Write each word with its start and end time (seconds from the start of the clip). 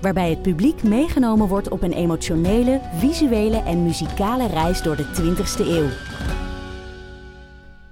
Waarbij 0.00 0.30
het 0.30 0.42
publiek 0.42 0.82
meegenomen 0.82 1.48
wordt 1.48 1.68
op 1.68 1.82
een 1.82 1.92
emotionele, 1.92 2.80
visuele 2.94 3.56
en 3.56 3.82
muzikale 3.82 4.46
reis 4.46 4.82
door 4.82 4.96
de 4.96 5.04
20ste 5.04 5.66
eeuw. 5.66 5.88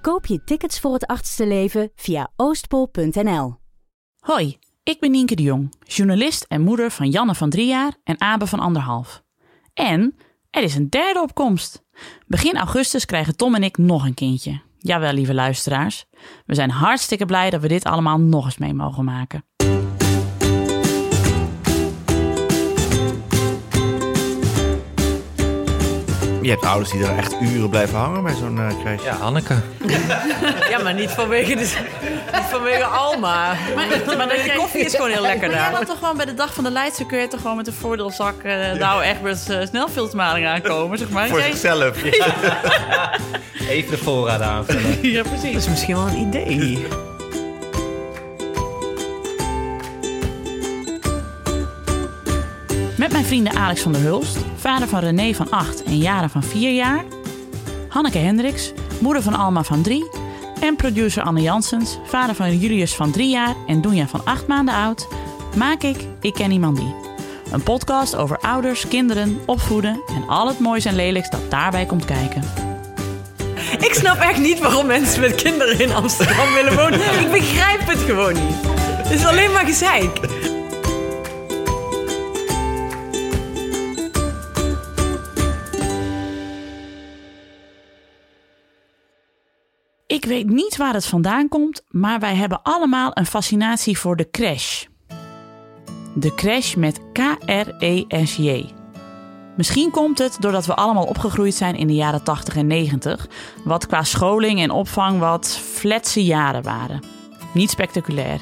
Koop 0.01 0.27
je 0.27 0.45
tickets 0.45 0.81
voor 0.81 0.93
het 0.93 1.07
achtste 1.07 1.47
leven 1.47 1.91
via 1.95 2.31
oostpol.nl. 2.37 3.57
Hoi, 4.19 4.59
ik 4.83 5.01
ben 5.01 5.11
Nienke 5.11 5.35
de 5.35 5.43
Jong, 5.43 5.75
journalist 5.85 6.45
en 6.49 6.61
moeder 6.61 6.91
van 6.91 7.11
Janne 7.11 7.35
van 7.35 7.51
drie 7.51 7.67
jaar 7.67 7.93
en 8.05 8.21
Abe 8.21 8.47
van 8.47 8.61
anderhalf. 8.61 9.23
En 9.75 10.17
er 10.51 10.63
is 10.63 10.75
een 10.75 10.89
derde 10.89 11.21
opkomst. 11.21 11.85
Begin 12.27 12.57
augustus 12.57 13.05
krijgen 13.05 13.37
Tom 13.37 13.55
en 13.55 13.63
ik 13.63 13.79
nog 13.79 14.05
een 14.05 14.15
kindje. 14.15 14.61
Jawel, 14.79 15.13
lieve 15.13 15.35
luisteraars. 15.35 16.07
We 16.47 16.55
zijn 16.55 16.71
hartstikke 16.71 17.27
blij 17.27 17.51
dat 17.51 17.61
we 17.61 17.69
dit 17.69 17.85
allemaal 17.85 18.19
nog 18.19 18.45
eens 18.45 18.59
mee 18.59 18.75
mogen 18.75 19.05
maken. 19.05 19.45
Je 26.49 26.55
hebt 26.55 26.67
ouders 26.67 26.91
die 26.91 27.05
er 27.05 27.19
echt 27.19 27.35
uren 27.41 27.69
blijven 27.69 27.99
hangen 27.99 28.23
bij 28.23 28.35
zo'n 28.35 28.57
uh, 28.57 28.67
crash. 28.83 29.05
Ja, 29.05 29.15
Anneke. 29.15 29.55
Ja, 30.71 30.83
maar 30.83 30.95
niet 30.95 31.11
vanwege, 31.11 31.55
de, 31.55 31.61
niet 32.33 32.45
vanwege 32.51 32.85
Alma. 32.85 33.57
Maar, 33.75 33.87
maar 34.17 34.29
de 34.29 34.55
koffie 34.57 34.85
is 34.85 34.95
gewoon 34.95 35.11
heel 35.11 35.23
lekker 35.23 35.49
daar. 35.49 35.71
Ja, 35.71 35.77
dan 35.77 35.85
toch 35.85 35.99
gewoon 35.99 36.17
bij 36.17 36.27
de 36.27 36.35
dag 36.35 36.55
van 36.55 36.65
de 36.65 36.71
Leidse 36.71 37.07
kun 37.07 37.19
je 37.19 37.29
toch 37.29 37.41
gewoon 37.41 37.57
met 37.57 37.67
een 37.67 37.73
voordeelzak 37.73 38.35
uh, 38.45 38.73
nou 38.73 39.03
echt 39.03 39.23
met 39.23 39.47
uh, 40.15 40.49
aankomen, 40.51 40.99
zeg 40.99 41.11
maar. 41.11 41.29
Voor 41.29 41.43
zichzelf. 41.43 42.05
Ja. 42.05 43.11
Even 43.69 43.91
de 43.91 43.99
voorraad 43.99 44.41
aanvullen. 44.41 44.99
Ja, 45.13 45.23
precies. 45.23 45.53
Dat 45.53 45.63
is 45.63 45.69
misschien 45.69 45.95
wel 45.97 46.07
een 46.07 46.19
idee. 46.19 46.87
Met 52.99 53.13
mijn 53.13 53.25
vrienden 53.25 53.53
Alex 53.55 53.81
van 53.81 53.93
der 53.93 54.01
Hulst, 54.01 54.39
vader 54.57 54.89
van 54.89 55.01
René 55.01 55.35
van 55.35 55.51
8 55.51 55.83
en 55.83 55.99
Jaren 55.99 56.31
van 56.31 56.43
4 56.43 56.75
jaar, 56.75 57.05
Hanneke 57.89 58.19
Hendricks, 58.19 58.73
moeder 59.01 59.23
van 59.23 59.35
Alma 59.35 59.63
van 59.63 59.83
3 59.83 60.11
en 60.61 60.77
producer 60.77 61.23
Anne 61.23 61.41
Jansens, 61.41 61.99
vader 62.05 62.35
van 62.35 62.59
Julius 62.59 62.95
van 62.95 63.11
3 63.11 63.31
jaar 63.31 63.55
en 63.67 63.81
Doenja 63.81 64.07
van 64.07 64.21
8 64.25 64.47
maanden 64.47 64.75
oud, 64.75 65.09
maak 65.57 65.83
ik 65.83 65.97
Ik 66.21 66.35
Ken 66.35 66.51
Iemand 66.51 66.77
Die. 66.77 66.95
Een 67.53 67.63
podcast 67.63 68.17
over 68.17 68.39
ouders, 68.39 68.89
kinderen, 68.89 69.41
opvoeden 69.47 70.01
en 70.07 70.29
al 70.29 70.49
het 70.49 70.59
moois 70.59 70.85
en 70.85 70.95
lelijks 70.95 71.31
dat 71.31 71.51
daarbij 71.51 71.87
komt 71.87 72.05
kijken. 72.05 72.43
Ik 73.79 73.95
snap 73.95 74.19
echt 74.19 74.39
niet 74.39 74.59
waarom 74.59 74.87
mensen 74.87 75.21
met 75.21 75.35
kinderen 75.35 75.81
in 75.81 75.93
Amsterdam 75.93 76.53
willen 76.53 76.77
wonen. 76.77 77.21
Ik 77.21 77.31
begrijp 77.31 77.87
het 77.87 77.99
gewoon 77.99 78.35
niet. 78.35 78.57
Het 79.03 79.11
is 79.11 79.27
alleen 79.27 79.53
maar 79.53 79.67
gezeik. 79.67 80.21
Ik 90.19 90.25
weet 90.25 90.51
niet 90.51 90.77
waar 90.77 90.95
het 90.95 91.07
vandaan 91.07 91.49
komt, 91.49 91.83
maar 91.91 92.21
wij 92.21 92.35
hebben 92.35 92.63
allemaal 92.63 93.11
een 93.15 93.27
fascinatie 93.27 93.99
voor 93.99 94.17
de 94.17 94.31
crash. 94.31 94.85
De 96.15 96.35
crash 96.35 96.75
met 96.75 97.01
K-R-E-S-J. 97.13 98.65
Misschien 99.57 99.91
komt 99.91 100.19
het 100.19 100.37
doordat 100.41 100.67
we 100.67 100.75
allemaal 100.75 101.05
opgegroeid 101.05 101.55
zijn 101.55 101.75
in 101.77 101.87
de 101.87 101.95
jaren 101.95 102.23
80 102.23 102.57
en 102.57 102.67
90, 102.67 103.29
wat 103.65 103.87
qua 103.87 104.03
scholing 104.03 104.61
en 104.61 104.71
opvang 104.71 105.19
wat 105.19 105.61
fletse 105.73 106.25
jaren 106.25 106.63
waren. 106.63 107.03
Niet 107.55 107.71
spectaculair. 107.71 108.41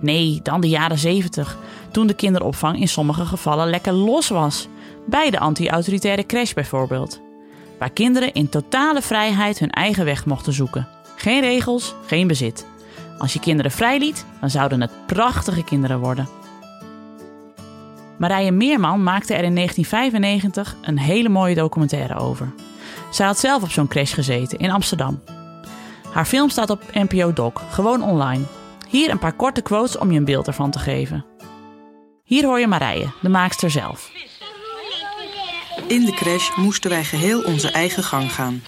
Nee, 0.00 0.40
dan 0.42 0.60
de 0.60 0.68
jaren 0.68 0.98
70, 0.98 1.56
toen 1.90 2.06
de 2.06 2.14
kinderopvang 2.14 2.80
in 2.80 2.88
sommige 2.88 3.24
gevallen 3.26 3.70
lekker 3.70 3.92
los 3.92 4.28
was. 4.28 4.68
Bij 5.06 5.30
de 5.30 5.38
anti-autoritaire 5.38 6.26
crash 6.26 6.52
bijvoorbeeld. 6.52 7.20
Waar 7.78 7.90
kinderen 7.90 8.32
in 8.32 8.48
totale 8.48 9.02
vrijheid 9.02 9.58
hun 9.58 9.70
eigen 9.70 10.04
weg 10.04 10.26
mochten 10.26 10.52
zoeken. 10.52 11.00
Geen 11.16 11.40
regels, 11.40 11.94
geen 12.06 12.26
bezit. 12.26 12.66
Als 13.18 13.32
je 13.32 13.40
kinderen 13.40 13.70
vrijliet, 13.70 14.24
dan 14.40 14.50
zouden 14.50 14.80
het 14.80 15.06
prachtige 15.06 15.64
kinderen 15.64 15.98
worden. 16.00 16.28
Marije 18.18 18.52
Meerman 18.52 19.02
maakte 19.02 19.34
er 19.34 19.44
in 19.44 19.54
1995 19.54 20.76
een 20.82 20.98
hele 20.98 21.28
mooie 21.28 21.54
documentaire 21.54 22.14
over. 22.14 22.52
Zij 23.10 23.26
had 23.26 23.38
zelf 23.38 23.62
op 23.62 23.70
zo'n 23.70 23.88
crash 23.88 24.14
gezeten 24.14 24.58
in 24.58 24.70
Amsterdam. 24.70 25.22
Haar 26.12 26.24
film 26.24 26.48
staat 26.48 26.70
op 26.70 26.82
NPO 26.92 27.32
Doc, 27.32 27.52
gewoon 27.70 28.02
online. 28.02 28.44
Hier 28.88 29.10
een 29.10 29.18
paar 29.18 29.32
korte 29.32 29.62
quotes 29.62 29.98
om 29.98 30.10
je 30.10 30.18
een 30.18 30.24
beeld 30.24 30.46
ervan 30.46 30.70
te 30.70 30.78
geven. 30.78 31.24
Hier 32.24 32.44
hoor 32.44 32.60
je 32.60 32.66
Marije, 32.66 33.06
de 33.20 33.28
maakster 33.28 33.70
zelf. 33.70 34.10
In 35.86 36.04
de 36.04 36.12
crash 36.12 36.56
moesten 36.56 36.90
wij 36.90 37.04
geheel 37.04 37.42
onze 37.42 37.70
eigen 37.70 38.02
gang 38.02 38.32
gaan. 38.32 38.62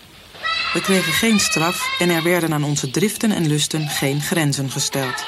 We 0.74 0.80
kregen 0.80 1.12
geen 1.12 1.40
straf 1.40 1.98
en 1.98 2.10
er 2.10 2.22
werden 2.22 2.52
aan 2.52 2.64
onze 2.64 2.90
driften 2.90 3.32
en 3.32 3.46
lusten 3.46 3.88
geen 3.88 4.20
grenzen 4.20 4.70
gesteld. 4.70 5.24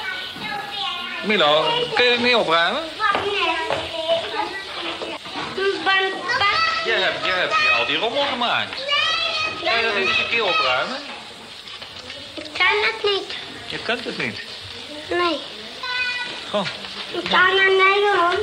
Milo, 1.25 1.63
kun 1.95 2.05
je 2.05 2.11
het 2.11 2.21
niet 2.21 2.35
opruimen? 2.35 2.81
Je 6.85 6.93
hebt, 6.93 7.25
je 7.25 7.31
hebt 7.31 7.55
hier 7.55 7.71
al 7.71 7.85
die 7.85 7.97
rommel 7.97 8.25
gemaakt. 8.25 8.83
Kan 9.63 9.75
je 9.75 9.81
dat 9.83 9.95
eens 9.95 10.19
een 10.19 10.29
keer 10.29 10.43
opruimen? 10.43 10.97
Ik 12.35 12.49
kan 12.53 12.77
het 12.81 13.03
niet. 13.03 13.35
Je 13.67 13.79
kunt 13.83 14.03
het 14.03 14.17
niet. 14.17 14.43
Nee. 15.09 15.39
Goh. 16.49 16.67
Ik 17.13 17.23
kan 17.23 17.55
naar 17.55 17.71
Nederland. 17.71 18.39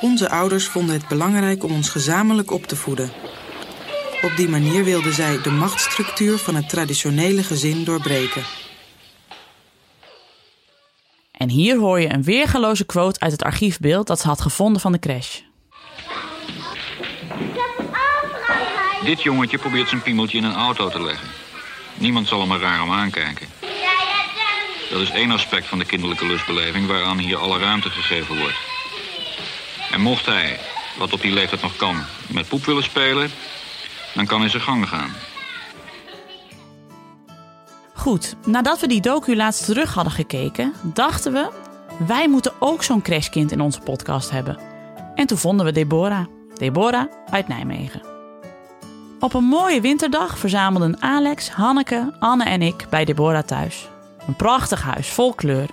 Onze 0.00 0.28
ouders 0.28 0.66
vonden 0.66 0.94
het 0.94 1.08
belangrijk 1.08 1.64
om 1.64 1.72
ons 1.72 1.88
gezamenlijk 1.88 2.50
op 2.50 2.66
te 2.66 2.76
voeden. 2.76 3.12
Op 4.22 4.36
die 4.36 4.48
manier 4.48 4.84
wilden 4.84 5.12
zij 5.12 5.40
de 5.42 5.50
machtsstructuur 5.50 6.38
van 6.38 6.54
het 6.54 6.68
traditionele 6.68 7.42
gezin 7.42 7.84
doorbreken. 7.84 8.42
En 11.32 11.48
hier 11.48 11.78
hoor 11.78 12.00
je 12.00 12.12
een 12.12 12.22
weergaloze 12.22 12.84
quote 12.84 13.20
uit 13.20 13.32
het 13.32 13.42
archiefbeeld 13.42 14.06
dat 14.06 14.20
ze 14.20 14.26
had 14.26 14.40
gevonden 14.40 14.80
van 14.80 14.92
de 14.92 14.98
crash. 14.98 15.40
Dit 19.04 19.22
jongetje 19.22 19.58
probeert 19.58 19.88
zijn 19.88 20.02
piemeltje 20.02 20.38
in 20.38 20.44
een 20.44 20.54
auto 20.54 20.88
te 20.88 21.02
leggen. 21.02 21.28
Niemand 21.94 22.28
zal 22.28 22.40
hem 22.40 22.52
er 22.52 22.60
raar 22.60 22.82
om 22.82 22.92
aankijken. 22.92 23.46
Dat 24.90 25.00
is 25.00 25.10
één 25.10 25.30
aspect 25.30 25.66
van 25.66 25.78
de 25.78 25.84
kinderlijke 25.84 26.26
lustbeleving 26.26 26.86
waaraan 26.86 27.18
hier 27.18 27.36
alle 27.36 27.58
ruimte 27.58 27.90
gegeven 27.90 28.38
wordt. 28.38 28.58
En 29.90 30.00
mocht 30.00 30.26
hij, 30.26 30.58
wat 30.98 31.12
op 31.12 31.20
die 31.20 31.32
leeftijd 31.32 31.62
nog 31.62 31.76
kan, 31.76 32.04
met 32.28 32.48
poep 32.48 32.64
willen 32.64 32.82
spelen, 32.82 33.30
dan 34.14 34.26
kan 34.26 34.40
hij 34.40 34.48
zijn 34.48 34.62
gang 34.62 34.88
gaan. 34.88 35.10
Goed, 37.94 38.36
nadat 38.46 38.80
we 38.80 38.86
die 38.86 39.00
docu 39.00 39.36
laatst 39.36 39.64
terug 39.64 39.94
hadden 39.94 40.12
gekeken, 40.12 40.72
dachten 40.82 41.32
we... 41.32 41.50
wij 42.06 42.28
moeten 42.28 42.52
ook 42.58 42.82
zo'n 42.82 43.02
crashkind 43.02 43.52
in 43.52 43.60
onze 43.60 43.80
podcast 43.80 44.30
hebben. 44.30 44.58
En 45.14 45.26
toen 45.26 45.38
vonden 45.38 45.66
we 45.66 45.72
Deborah. 45.72 46.26
Deborah 46.54 47.06
uit 47.30 47.48
Nijmegen. 47.48 48.02
Op 49.20 49.34
een 49.34 49.44
mooie 49.44 49.80
winterdag 49.80 50.38
verzamelden 50.38 51.02
Alex, 51.02 51.50
Hanneke, 51.50 52.16
Anne 52.18 52.44
en 52.44 52.62
ik 52.62 52.86
bij 52.90 53.04
Deborah 53.04 53.42
thuis. 53.42 53.88
Een 54.26 54.36
prachtig 54.36 54.82
huis, 54.82 55.08
vol 55.08 55.34
kleur. 55.34 55.68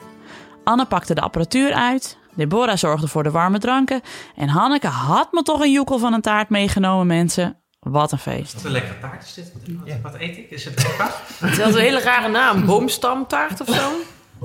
Anne 0.63 0.85
pakte 0.85 1.13
de 1.13 1.21
apparatuur 1.21 1.73
uit, 1.73 2.17
Deborah 2.35 2.77
zorgde 2.77 3.07
voor 3.07 3.23
de 3.23 3.31
warme 3.31 3.59
dranken... 3.59 4.01
en 4.35 4.47
Hanneke 4.47 4.87
had 4.87 5.31
me 5.31 5.41
toch 5.41 5.59
een 5.59 5.71
joekel 5.71 5.99
van 5.99 6.13
een 6.13 6.21
taart 6.21 6.49
meegenomen, 6.49 7.07
mensen. 7.07 7.57
Wat 7.79 8.11
een 8.11 8.17
feest. 8.17 8.53
Wat 8.53 8.63
een 8.63 8.71
lekkere 8.71 8.99
taart 8.99 9.23
is 9.23 9.33
dit. 9.33 9.51
Wat, 9.85 9.95
wat 10.01 10.15
eet 10.21 10.37
ik? 10.37 10.49
Is 10.49 10.65
het 10.65 10.83
lekker? 10.83 11.11
Het 11.39 11.57
is 11.57 11.73
een 11.75 11.81
hele 11.81 12.01
rare 12.01 12.27
naam. 12.27 12.65
Boomstamtaart 12.65 13.61
of 13.61 13.75
zo. 13.75 13.91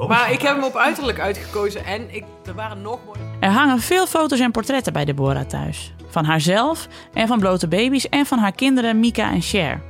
Maar 0.09 0.33
ik 0.33 0.43
heb 0.43 0.55
hem 0.55 0.65
op 0.65 0.77
uiterlijk 0.77 1.21
uitgekozen 1.21 1.85
en 1.85 2.15
ik, 2.15 2.25
er 2.45 2.55
waren 2.55 2.83
nog 2.83 2.99
mooie... 3.05 3.19
Er 3.41 3.51
hangen 3.51 3.81
veel 3.81 4.07
foto's 4.07 4.41
en 4.41 4.51
portretten 4.51 4.93
bij 4.93 5.05
Deborah 5.05 5.47
thuis. 5.47 5.93
Van 6.09 6.25
haarzelf 6.25 6.89
en 7.13 7.27
van 7.27 7.39
blote 7.39 7.69
baby's 7.69 8.09
en 8.09 8.27
van 8.27 8.39
haar 8.39 8.53
kinderen 8.53 9.01
Mika 9.01 9.31
en 9.31 9.43
Cher. 9.43 9.83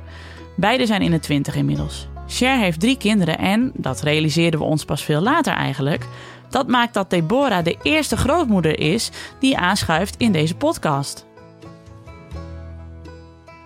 Beide 0.55 0.85
zijn 0.85 1.01
in 1.01 1.11
de 1.11 1.19
twintig 1.19 1.55
inmiddels. 1.55 2.07
Cher 2.27 2.57
heeft 2.57 2.79
drie 2.79 2.97
kinderen 2.97 3.37
en, 3.37 3.71
dat 3.73 4.01
realiseerden 4.01 4.59
we 4.59 4.65
ons 4.65 4.85
pas 4.85 5.03
veel 5.03 5.21
later 5.21 5.53
eigenlijk... 5.53 6.07
dat 6.49 6.67
maakt 6.67 6.93
dat 6.93 7.09
Deborah 7.09 7.63
de 7.63 7.77
eerste 7.81 8.17
grootmoeder 8.17 8.79
is 8.79 9.09
die 9.39 9.57
aanschuift 9.57 10.15
in 10.17 10.31
deze 10.31 10.55
podcast. 10.55 11.25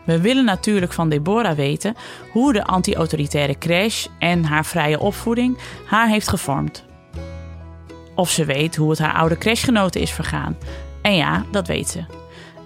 We 0.10 0.22
willen 0.22 0.46
natuurlijk 0.46 0.94
van 0.94 1.10
Deborah 1.10 1.56
weten 1.56 1.96
hoe 2.32 2.54
de 2.54 2.64
anti-autoritaire 2.64 3.58
crash 3.58 4.06
en 4.20 4.44
haar 4.44 4.66
vrije 4.66 5.00
opvoeding 5.00 5.58
haar 5.86 6.08
heeft 6.08 6.28
gevormd. 6.28 6.86
Of 8.16 8.30
ze 8.30 8.46
weet 8.46 8.76
hoe 8.76 8.90
het 8.90 9.00
haar 9.00 9.14
oude 9.14 9.38
crashgenoten 9.38 10.02
is 10.02 10.12
vergaan. 10.12 10.58
En 11.02 11.16
ja, 11.16 11.46
dat 11.52 11.68
weet 11.68 11.90
ze. 11.90 12.04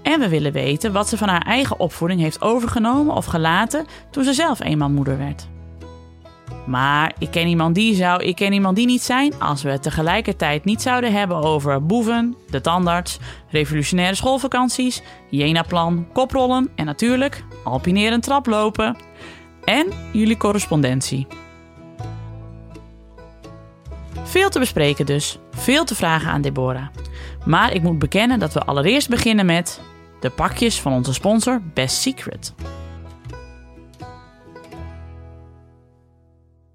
En 0.03 0.19
we 0.19 0.29
willen 0.29 0.51
weten 0.51 0.91
wat 0.91 1.09
ze 1.09 1.17
van 1.17 1.27
haar 1.29 1.45
eigen 1.45 1.79
opvoeding 1.79 2.21
heeft 2.21 2.41
overgenomen 2.41 3.15
of 3.15 3.25
gelaten 3.25 3.85
toen 4.11 4.23
ze 4.23 4.33
zelf 4.33 4.59
eenmaal 4.63 4.89
moeder 4.89 5.17
werd. 5.17 5.47
Maar 6.65 7.13
ik 7.17 7.31
ken 7.31 7.47
iemand 7.47 7.75
die 7.75 7.95
zou 7.95 8.23
ik 8.23 8.35
ken 8.35 8.53
iemand 8.53 8.75
die 8.75 8.85
niet 8.85 9.01
zijn 9.01 9.39
als 9.39 9.63
we 9.63 9.69
het 9.69 9.83
tegelijkertijd 9.83 10.65
niet 10.65 10.81
zouden 10.81 11.13
hebben 11.13 11.37
over 11.37 11.85
boeven, 11.85 12.35
de 12.49 12.61
tandarts, 12.61 13.19
revolutionaire 13.49 14.15
schoolvakanties, 14.15 15.01
Jena-plan, 15.29 16.07
koprollen 16.13 16.69
en 16.75 16.85
natuurlijk 16.85 17.43
alpineren 17.63 18.21
traplopen 18.21 18.97
en 19.63 19.87
jullie 20.13 20.37
correspondentie. 20.37 21.27
Veel 24.23 24.49
te 24.49 24.59
bespreken 24.59 25.05
dus, 25.05 25.37
veel 25.51 25.85
te 25.85 25.95
vragen 25.95 26.31
aan 26.31 26.41
Deborah. 26.41 26.87
Maar 27.45 27.73
ik 27.73 27.81
moet 27.81 27.99
bekennen 27.99 28.39
dat 28.39 28.53
we 28.53 28.63
allereerst 28.63 29.09
beginnen 29.09 29.45
met 29.45 29.81
de 30.19 30.29
pakjes 30.29 30.81
van 30.81 30.93
onze 30.93 31.13
sponsor 31.13 31.61
Best 31.73 31.95
Secret. 32.01 32.53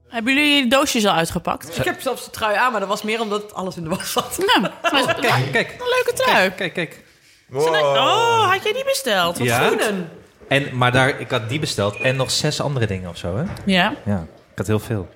Hebben 0.08 0.34
jullie 0.34 0.54
je 0.62 0.66
doosjes 0.68 1.06
al 1.06 1.12
uitgepakt? 1.14 1.78
Ik 1.78 1.84
heb 1.84 2.00
zelfs 2.00 2.24
de 2.24 2.30
trui 2.30 2.56
aan, 2.56 2.70
maar 2.70 2.80
dat 2.80 2.88
was 2.88 3.02
meer 3.02 3.20
omdat 3.20 3.54
alles 3.54 3.76
in 3.76 3.82
de 3.82 3.88
was 3.88 4.12
zat. 4.12 4.38
Nou, 4.54 4.68
kijk, 4.90 5.20
Kijk, 5.20 5.52
kijk. 5.52 5.70
een 5.70 5.88
leuke 5.88 6.12
trui. 6.14 6.50
Kijk, 6.50 6.72
kijk. 6.74 7.04
Oh, 7.52 8.50
had 8.50 8.62
jij 8.62 8.72
die 8.72 8.84
besteld? 8.84 9.38
Ja. 9.38 9.64
Schoenen. 9.64 10.10
En, 10.48 10.68
maar 10.76 10.92
daar, 10.92 11.20
ik 11.20 11.30
had 11.30 11.48
die 11.48 11.58
besteld 11.58 11.96
en 12.00 12.16
nog 12.16 12.30
zes 12.30 12.60
andere 12.60 12.86
dingen 12.86 13.10
of 13.10 13.16
zo, 13.16 13.36
hè? 13.36 13.42
Ja. 13.64 13.94
Ja, 14.04 14.26
ik 14.52 14.58
had 14.58 14.66
heel 14.66 14.78
veel. 14.78 15.08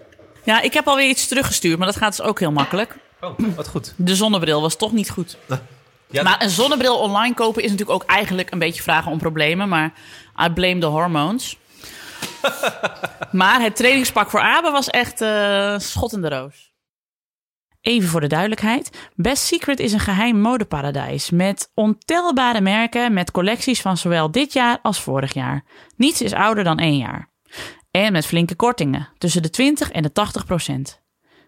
Ja, 0.45 0.61
ik 0.61 0.73
heb 0.73 0.87
alweer 0.89 1.09
iets 1.09 1.29
teruggestuurd, 1.29 1.79
maar 1.79 1.87
dat 1.87 1.97
gaat 1.97 2.17
dus 2.17 2.27
ook 2.27 2.41
heel 2.41 2.53
makkelijk. 2.53 2.97
Oh, 3.21 3.39
wat 3.57 3.69
goed. 3.69 3.95
De 3.97 4.15
zonnebril 4.17 4.61
was 4.61 4.77
toch 4.77 4.93
niet 4.93 5.11
goed. 5.11 5.37
Ja, 6.11 6.23
Maar 6.23 6.43
een 6.43 6.51
zonnebril 6.51 6.99
online 6.99 7.35
kopen 7.35 7.63
is 7.63 7.71
natuurlijk 7.71 8.03
ook 8.03 8.11
eigenlijk 8.11 8.51
een 8.53 8.59
beetje 8.59 8.83
vragen 8.83 9.13
om 9.13 9.19
problemen. 9.19 9.69
Maar 9.69 9.93
I 10.45 10.49
blame 10.51 10.79
the 10.79 10.87
hormones. 10.87 11.57
Maar 13.33 13.61
het 13.61 13.77
trainingspak 13.77 14.31
voor 14.31 14.41
Abe 14.41 14.71
was 14.71 14.89
echt 14.89 15.21
eh, 15.21 15.79
schot 15.79 16.13
in 16.13 16.21
de 16.21 16.29
roos. 16.29 16.71
Even 17.81 18.09
voor 18.09 18.21
de 18.21 18.27
duidelijkheid. 18.27 19.11
Best 19.15 19.45
Secret 19.45 19.81
is 19.81 19.93
een 19.93 20.01
geheim 20.01 20.41
modeparadijs 20.41 21.31
met 21.31 21.71
ontelbare 21.75 22.61
merken 22.61 23.13
met 23.13 23.31
collecties 23.31 23.81
van 23.81 23.97
zowel 23.97 24.31
dit 24.31 24.53
jaar 24.53 24.79
als 24.83 25.01
vorig 25.01 25.33
jaar. 25.33 25.65
Niets 25.97 26.23
is 26.23 26.33
ouder 26.33 26.65
dan 26.65 26.79
één 26.79 26.97
jaar. 26.97 27.31
En 27.91 28.13
met 28.13 28.27
flinke 28.27 28.55
kortingen, 28.55 29.09
tussen 29.19 29.43
de 29.43 29.51
20 29.51 29.91
en 29.91 30.03
de 30.03 30.13
80 30.13 30.45
procent. 30.45 31.03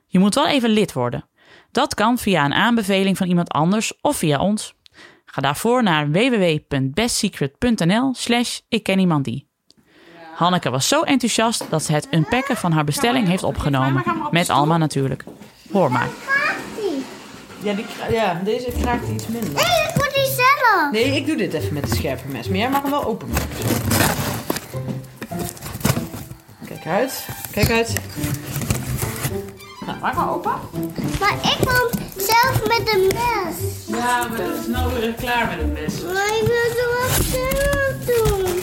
Je 0.06 0.18
moet 0.18 0.34
wel 0.34 0.46
even 0.46 0.70
lid 0.70 0.92
worden. 0.92 1.28
Dat 1.70 1.94
kan 1.94 2.18
via 2.18 2.44
een 2.44 2.54
aanbeveling 2.54 3.16
van 3.16 3.28
iemand 3.28 3.48
anders 3.48 4.00
of 4.00 4.16
via 4.16 4.38
ons. 4.38 4.74
Ga 5.24 5.40
daarvoor 5.40 5.82
naar 5.82 6.10
www.bestsecret.nl 6.10 8.14
slash 8.14 8.60
ik 8.68 8.82
ken 8.82 8.98
iemand 8.98 9.24
die. 9.24 9.52
Hanneke 10.34 10.70
was 10.70 10.88
zo 10.88 11.00
enthousiast 11.00 11.64
dat 11.68 11.82
ze 11.82 11.92
het 11.92 12.06
unpacken 12.10 12.56
van 12.56 12.72
haar 12.72 12.84
bestelling 12.84 13.28
heeft 13.28 13.42
opgenomen. 13.42 14.04
Met 14.30 14.50
Alma 14.50 14.76
natuurlijk. 14.76 15.24
Hoor 15.72 15.92
maar. 15.92 16.08
Ja, 17.62 17.72
die, 17.72 17.86
ja, 18.10 18.40
deze 18.44 18.70
krijgt 18.80 19.08
iets 19.08 19.26
minder. 19.26 19.52
Nee, 19.52 19.88
ik 19.88 19.94
moet 19.94 20.14
die 20.14 20.24
zelf. 20.24 20.90
Nee, 20.90 21.16
ik 21.16 21.26
doe 21.26 21.36
dit 21.36 21.52
even 21.52 21.74
met 21.74 21.84
het 21.84 21.94
scherpe 21.94 22.28
mes. 22.28 22.48
Maar 22.48 22.58
jij 22.58 22.70
mag 22.70 22.82
hem 22.82 22.90
wel 22.90 23.04
openmaken. 23.04 23.48
Kijk 26.68 26.86
uit. 26.86 27.26
Kijk 27.50 27.70
uit. 27.70 27.92
Nou, 29.86 29.98
maak 30.00 30.14
maar 30.14 30.30
open. 30.34 30.52
Maar 31.20 31.34
ik 31.34 31.58
wil 31.58 31.90
hem 31.90 32.10
zelf 32.16 32.62
met 32.68 32.94
een 32.94 33.06
mes. 33.06 33.56
Ja, 33.98 34.28
we 34.30 34.36
zijn 34.36 34.70
nou 34.70 34.92
weer 35.00 35.12
klaar 35.12 35.46
met 35.46 35.58
het 35.58 35.72
mes. 35.72 36.02
Maar 36.02 36.26
ik 36.26 36.46
wil 36.46 36.68
zo 36.76 36.86
wat 37.00 37.24
zelf 37.24 37.94
doen. 38.06 38.60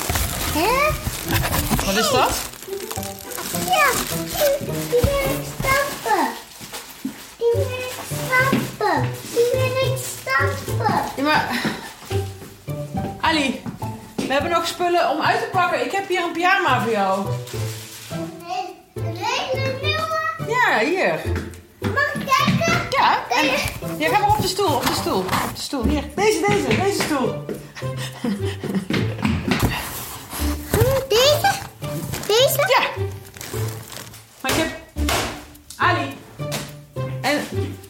Hè? 0.54 1.10
Wat 1.86 1.96
is 1.96 2.10
dat? 2.10 2.40
Ja, 3.66 3.92
die, 4.90 5.00
wil 5.02 5.26
ik 5.30 5.46
stappen. 5.60 6.28
Die 7.38 7.52
wil 7.54 7.64
ik 7.64 7.94
stappen. 8.08 9.10
Die 9.34 9.50
wil 9.52 9.92
ik 9.92 9.98
stappen. 10.20 11.04
Ja, 11.16 11.24
maar... 11.24 11.62
Ali, 13.22 13.62
we 14.16 14.34
hebben 14.34 14.52
nog 14.52 14.68
spullen 14.68 15.10
om 15.10 15.22
uit 15.22 15.40
te 15.40 15.50
pakken. 15.52 15.86
Ik 15.86 15.92
heb 15.92 16.08
hier 16.08 16.24
een 16.24 16.32
pyjama 16.32 16.82
voor 16.82 16.92
jou. 16.92 17.28
Een 18.94 19.16
hele 19.16 19.76
nieuwe. 19.82 20.20
Ja, 20.48 20.80
hier. 20.80 21.22
Mag 21.80 22.14
ik 22.14 22.26
kijken? 22.26 22.88
Ja, 22.90 23.24
en... 23.30 23.46
Ja, 23.98 24.10
ga 24.10 24.20
maar 24.20 24.30
op 24.30 24.42
de 24.42 24.48
stoel, 24.48 24.76
op 24.76 24.86
de 24.86 24.94
stoel. 24.94 25.20
Op 25.20 25.56
de 25.56 25.62
stoel, 25.62 25.84
hier. 25.84 26.04
Deze, 26.16 26.40
deze, 26.48 26.68
deze 26.82 27.02
stoel. 27.02 27.46
Deze? 31.12 31.52
Deze? 32.28 32.76
Ja. 32.78 33.04
Maar 34.42 34.52
ik 34.52 34.58
heb... 34.58 34.70
Ali. 35.76 36.14
En 37.22 37.40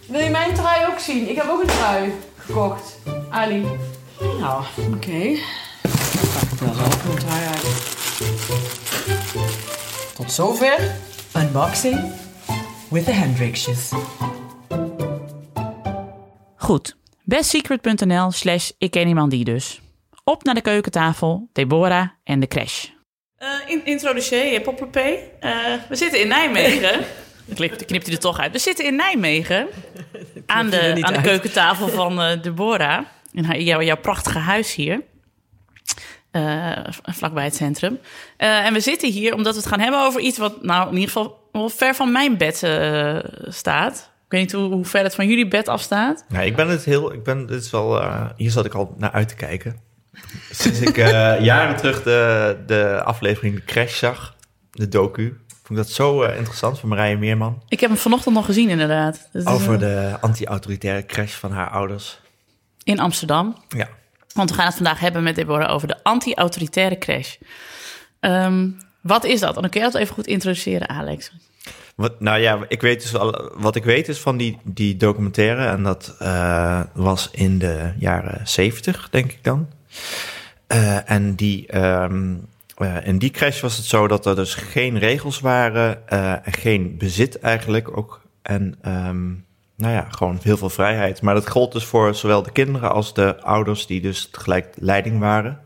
wil 0.08 0.20
je 0.20 0.30
mijn 0.30 0.54
trui 0.54 0.86
ook 0.86 1.00
zien? 1.00 1.30
Ik 1.30 1.36
heb 1.36 1.46
ook 1.50 1.62
een 1.62 1.68
trui 1.68 2.14
gekocht. 2.38 2.98
Ali. 3.30 3.68
Nou, 4.40 4.64
oké. 4.78 4.96
Okay. 4.96 5.40
Pak 6.34 6.52
ik 6.52 6.60
wel 6.60 6.74
zelf 6.74 7.06
een 7.06 7.16
trui 7.20 7.46
uit. 7.46 7.66
Tot 10.16 10.32
zover. 10.32 10.96
Unboxing 11.36 12.12
with 12.90 13.06
the 13.06 13.12
Hendrixjes. 13.12 13.92
Goed. 16.56 16.96
Bestsecret.nl 17.24 18.32
slash 18.32 18.72
ik 18.78 18.92
ken 18.92 19.08
iemand 19.08 19.32
die 19.32 19.44
dus. 19.44 19.82
Op 20.24 20.44
naar 20.44 20.56
de 20.56 20.62
keukentafel, 20.62 21.50
Deborah 21.54 22.08
en 22.24 22.40
de 22.40 22.48
crash. 22.48 22.90
In, 23.68 23.86
introduceer, 23.86 24.62
Popperpee. 24.62 25.20
Uh, 25.42 25.52
we 25.90 25.96
zitten 25.96 26.20
in 26.20 26.28
Nijmegen. 26.28 27.00
Knip, 27.56 27.86
knipt 27.86 28.06
hij 28.06 28.16
er 28.16 28.22
toch 28.22 28.40
uit. 28.40 28.52
We 28.52 28.60
zitten 28.60 28.86
in 28.86 28.96
Nijmegen. 28.96 29.68
aan 30.46 30.70
de, 30.70 30.98
aan 31.02 31.14
de 31.14 31.22
keukentafel 31.22 31.88
van 32.02 32.22
uh, 32.22 32.42
Deborah. 32.42 33.06
In 33.32 33.44
haar, 33.44 33.60
jouw, 33.60 33.82
jouw 33.82 33.98
prachtige 33.98 34.38
huis 34.38 34.76
hier. 34.76 35.02
Uh, 36.32 36.72
vlakbij 36.90 37.44
het 37.44 37.56
centrum. 37.56 38.00
Uh, 38.38 38.66
en 38.66 38.74
we 38.74 38.80
zitten 38.80 39.12
hier 39.12 39.34
omdat 39.34 39.54
we 39.54 39.60
het 39.60 39.70
gaan 39.70 39.80
hebben 39.80 40.02
over 40.02 40.22
iets 40.22 40.38
wat 40.38 40.64
nou 40.64 40.88
in 40.88 40.94
ieder 40.94 41.08
geval 41.08 41.50
wel 41.52 41.70
ver 41.70 41.96
van 41.96 42.12
mijn 42.12 42.38
bed 42.38 42.62
uh, 42.64 43.20
staat. 43.48 44.12
Ik 44.26 44.32
weet 44.38 44.42
niet 44.42 44.52
hoe, 44.52 44.74
hoe, 44.74 44.86
ver 44.86 45.04
het 45.04 45.16
van 45.16 45.28
jullie 45.28 45.48
bed 45.48 45.68
afstaat. 45.68 46.26
Nee, 46.30 46.46
ik 46.46 46.56
ben 46.56 46.68
het 46.68 46.86
heel. 46.86 47.14
Ik 47.14 47.24
ben, 47.24 47.46
dit 47.46 47.64
is 47.64 47.72
wel, 47.72 48.02
hier 48.36 48.52
zat 48.52 48.66
ik 48.66 48.74
al 48.74 48.96
naar 48.98 49.12
uit 49.12 49.28
te 49.28 49.36
kijken. 49.36 49.91
Sinds 50.52 50.80
ik 50.80 50.96
jaren 51.42 51.76
terug 51.76 52.04
de, 52.04 52.58
de 52.66 53.02
aflevering 53.04 53.56
De 53.56 53.64
Crash 53.64 53.98
zag, 53.98 54.36
de 54.72 54.88
docu. 54.88 55.40
Vond 55.64 55.80
ik 55.80 55.86
dat 55.86 55.96
zo 55.96 56.22
interessant 56.22 56.80
van 56.80 56.90
Marije 56.90 57.18
Meerman. 57.18 57.64
Ik 57.68 57.80
heb 57.80 57.90
hem 57.90 58.00
vanochtend 58.00 58.36
nog 58.36 58.46
gezien, 58.46 58.70
inderdaad. 58.70 59.30
Dat 59.32 59.46
over 59.46 59.80
de 59.80 60.18
anti-autoritaire 60.22 61.06
crash 61.06 61.34
van 61.34 61.52
haar 61.52 61.70
ouders. 61.70 62.20
In 62.84 63.00
Amsterdam. 63.00 63.58
Ja. 63.70 63.90
Want 64.34 64.50
we 64.50 64.56
gaan 64.56 64.66
het 64.66 64.76
vandaag 64.76 65.00
hebben 65.00 65.24
met 65.24 65.36
Deborah 65.36 65.74
over 65.74 65.88
de 65.88 66.04
anti-autoritaire 66.04 66.98
crash. 66.98 67.36
Um, 68.20 68.78
wat 69.02 69.24
is 69.24 69.40
dat? 69.40 69.56
En 69.56 69.62
dan 69.62 69.70
kun 69.70 69.82
je 69.82 69.92
dat 69.92 70.02
even 70.02 70.14
goed 70.14 70.28
introduceren, 70.28 70.90
Alex. 70.90 71.32
Wat, 71.96 72.20
nou 72.20 72.40
ja, 72.40 72.60
ik 72.68 72.82
weet 72.82 73.02
dus 73.02 73.16
al, 73.16 73.52
wat 73.56 73.76
ik 73.76 73.84
weet 73.84 74.08
is 74.08 74.20
van 74.20 74.38
die, 74.38 74.58
die 74.64 74.98
documentaire. 74.98 75.66
En 75.66 75.84
dat 75.84 76.16
uh, 76.22 76.82
was 76.94 77.30
in 77.32 77.60
de 77.60 77.94
jaren 77.98 78.48
zeventig, 78.48 79.08
denk 79.10 79.32
ik 79.32 79.44
dan. 79.44 79.70
Uh, 80.68 81.10
en 81.10 81.36
die, 81.36 81.78
um, 81.78 82.48
uh, 82.78 83.08
in 83.08 83.18
die 83.18 83.32
crash 83.32 83.62
was 83.62 83.78
het 83.78 83.86
zo 83.86 84.08
dat 84.08 84.26
er 84.26 84.36
dus 84.36 84.54
geen 84.54 85.00
regels 85.00 85.40
waren. 85.40 86.08
en 86.46 86.54
geen 86.54 86.98
bezit 86.98 87.40
eigenlijk 87.40 87.98
ook. 87.98 88.22
En... 88.42 88.76
Um, 88.86 89.46
nou 89.82 89.94
ja, 89.94 90.08
gewoon 90.10 90.40
heel 90.42 90.58
veel 90.58 90.70
vrijheid. 90.70 91.22
Maar 91.22 91.34
dat 91.34 91.50
gold 91.50 91.72
dus 91.72 91.86
voor 91.86 92.16
zowel 92.16 92.44
de 92.44 92.52
kinderen 92.52 92.92
als 92.92 93.14
de 93.14 93.42
ouders 93.42 93.86
die 93.86 94.02
dus 94.02 94.30
tegelijk 94.32 94.74
leiding 94.76 95.20
waren. 95.20 95.60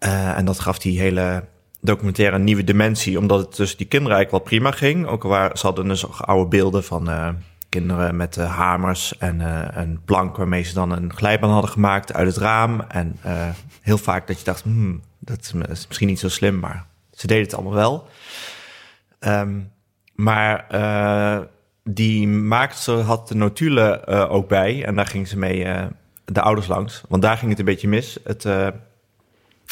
Uh, 0.00 0.38
en 0.38 0.44
dat 0.44 0.60
gaf 0.60 0.78
die 0.78 1.00
hele 1.00 1.44
documentaire 1.80 2.36
een 2.36 2.44
nieuwe 2.44 2.64
dimensie, 2.64 3.18
omdat 3.18 3.40
het 3.40 3.56
dus 3.56 3.76
die 3.76 3.86
kinderen 3.86 4.16
eigenlijk 4.16 4.44
wel 4.44 4.58
prima 4.58 4.76
ging. 4.76 5.06
Ook 5.06 5.22
waar 5.22 5.58
ze 5.58 5.66
hadden 5.66 5.88
dus 5.88 6.20
oude 6.20 6.48
beelden 6.48 6.84
van 6.84 7.10
uh, 7.10 7.28
kinderen 7.78 8.16
met 8.16 8.36
uh, 8.36 8.56
hamers 8.56 9.18
en 9.18 9.40
een 9.80 10.00
plank 10.04 10.36
waarmee 10.36 10.62
ze 10.62 10.74
dan 10.74 10.90
een 10.90 11.12
glijbaan 11.14 11.50
hadden 11.50 11.70
gemaakt 11.70 12.12
uit 12.12 12.26
het 12.26 12.36
raam. 12.36 12.80
En 12.80 13.16
heel 13.82 13.98
vaak 13.98 14.26
dat 14.26 14.38
je 14.38 14.44
dacht, 14.44 14.62
hmm, 14.62 15.02
dat 15.18 15.54
is 15.68 15.86
misschien 15.86 16.08
niet 16.08 16.18
zo 16.18 16.28
slim, 16.28 16.58
maar 16.58 16.86
ze 17.10 17.26
deden 17.26 17.44
het 17.44 17.54
allemaal 17.54 17.74
wel. 17.74 18.08
Um, 19.20 19.72
maar 20.14 20.66
die 21.84 22.28
maakte 22.28 22.92
had 22.92 23.28
de 23.28 23.34
notulen 23.34 24.06
ook 24.28 24.48
bij. 24.48 24.84
En 24.84 24.94
daar 24.94 25.06
ging 25.06 25.28
ze 25.28 25.38
mee 25.38 25.66
de 26.24 26.40
ouders 26.40 26.66
langs. 26.66 27.02
Want 27.08 27.22
daar 27.22 27.36
ging 27.36 27.50
het 27.50 27.58
een 27.58 27.64
beetje 27.64 27.88
mis. 27.88 28.18
Het, 28.24 28.44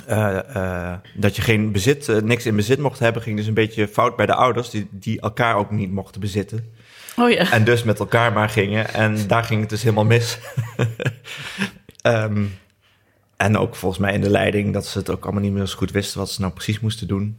eh, 0.07 0.39
eh, 0.57 0.99
dat 1.15 1.37
je 1.37 1.43
geen 1.43 1.73
bezit, 1.73 2.09
eh, 2.09 2.17
niks 2.17 2.47
in 2.47 2.57
bezit 2.57 2.79
mocht 2.79 2.99
hebben, 2.99 3.23
ging 3.23 3.37
dus 3.37 3.47
een 3.47 3.55
beetje 3.55 3.89
fout 3.89 4.17
bij 4.17 4.27
de 4.27 4.35
ouders, 4.35 4.71
die, 4.71 4.89
die 4.91 5.21
elkaar 5.21 5.57
ook 5.57 5.71
niet 5.71 5.91
mochten 5.91 6.21
bezitten. 6.21 6.73
Oh 7.17 7.31
ja. 7.31 7.51
En 7.51 7.65
dus 7.65 7.83
met 7.83 7.99
elkaar 7.99 8.33
maar 8.33 8.49
gingen. 8.49 8.95
En 8.95 9.27
daar 9.27 9.45
ging 9.45 9.61
het 9.61 9.71
dus 9.71 9.83
helemaal 9.83 10.05
mis. 10.05 10.39
Ehm, 12.03 12.45
en 13.37 13.59
ook 13.59 13.75
volgens 13.77 14.01
mij 14.01 14.13
in 14.13 14.21
de 14.21 14.31
leiding 14.31 14.73
dat 14.73 14.87
ze 14.87 14.99
het 14.99 15.11
ook 15.11 15.25
allemaal 15.25 15.43
niet 15.43 15.53
meer 15.53 15.67
zo 15.67 15.77
goed 15.77 15.91
wisten 15.91 16.19
wat 16.19 16.31
ze 16.31 16.41
nou 16.41 16.53
precies 16.53 16.81
moesten 16.81 17.09
doen. 17.09 17.39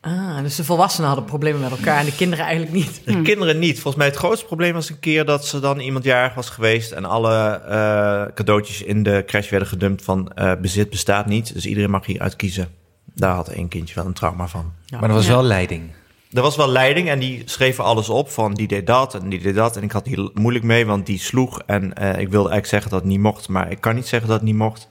Ah, 0.00 0.42
dus 0.42 0.56
de 0.56 0.64
volwassenen 0.64 1.08
hadden 1.08 1.26
problemen 1.26 1.60
met 1.60 1.70
elkaar 1.70 1.98
en 1.98 2.04
de 2.04 2.14
kinderen 2.14 2.44
eigenlijk 2.44 2.74
niet. 2.74 3.00
De 3.04 3.22
kinderen 3.22 3.58
niet. 3.58 3.74
Volgens 3.74 3.96
mij 3.96 4.06
het 4.06 4.16
grootste 4.16 4.46
probleem 4.46 4.72
was 4.72 4.90
een 4.90 4.98
keer 4.98 5.24
dat 5.24 5.46
ze 5.46 5.60
dan 5.60 5.80
iemand 5.80 6.04
jarig 6.04 6.34
was 6.34 6.50
geweest 6.50 6.92
en 6.92 7.04
alle 7.04 7.50
eh, 7.50 8.34
cadeautjes 8.34 8.82
in 8.82 9.02
de 9.02 9.22
crash 9.26 9.50
werden 9.50 9.68
gedumpt 9.68 10.04
van 10.04 10.32
eh, 10.32 10.52
bezit 10.60 10.90
bestaat 10.90 11.26
niet. 11.26 11.54
Dus 11.54 11.66
iedereen 11.66 11.90
mag 11.90 12.06
hier 12.06 12.20
uitkiezen. 12.20 12.68
Daar 13.14 13.34
had 13.34 13.48
één 13.48 13.68
kindje 13.68 13.94
wel 13.94 14.06
een 14.06 14.12
trauma 14.12 14.48
van. 14.48 14.72
Maar 14.90 15.02
er 15.02 15.14
was 15.14 15.26
wel 15.26 15.42
leiding. 15.42 15.90
Er 16.30 16.42
was 16.42 16.56
wel 16.56 16.68
leiding 16.68 17.08
en 17.08 17.18
die 17.18 17.42
schreven 17.44 17.84
alles 17.84 18.08
op 18.08 18.30
van 18.30 18.54
die 18.54 18.66
deed 18.66 18.86
dat 18.86 19.14
en 19.14 19.28
die 19.28 19.40
deed 19.40 19.54
dat. 19.54 19.76
En 19.76 19.82
ik 19.82 19.92
had 19.92 20.06
hier 20.06 20.30
moeilijk 20.34 20.64
mee, 20.64 20.86
want 20.86 21.06
die 21.06 21.18
sloeg. 21.18 21.60
En 21.66 21.94
eh, 21.94 22.08
ik 22.08 22.28
wilde 22.28 22.50
eigenlijk 22.50 22.66
zeggen 22.66 22.90
dat 22.90 23.00
het 23.00 23.08
niet 23.08 23.20
mocht, 23.20 23.48
maar 23.48 23.70
ik 23.70 23.80
kan 23.80 23.94
niet 23.94 24.08
zeggen 24.08 24.28
dat 24.28 24.36
het 24.36 24.46
niet 24.46 24.56
mocht. 24.56 24.88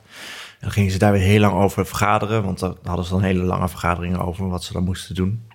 En 0.52 0.58
dan 0.60 0.72
gingen 0.72 0.92
ze 0.92 0.98
daar 0.98 1.12
weer 1.12 1.22
heel 1.22 1.40
lang 1.40 1.54
over 1.54 1.86
vergaderen, 1.86 2.44
want 2.44 2.60
daar 2.60 2.74
hadden 2.84 3.06
ze 3.06 3.12
dan 3.12 3.22
hele 3.22 3.44
lange 3.44 3.70
vergaderingen 3.70 4.20
over 4.20 4.50
wat 4.50 4.64
ze 4.64 4.74
dan 4.74 4.84
moesten 4.84 5.16
doen. 5.16 5.48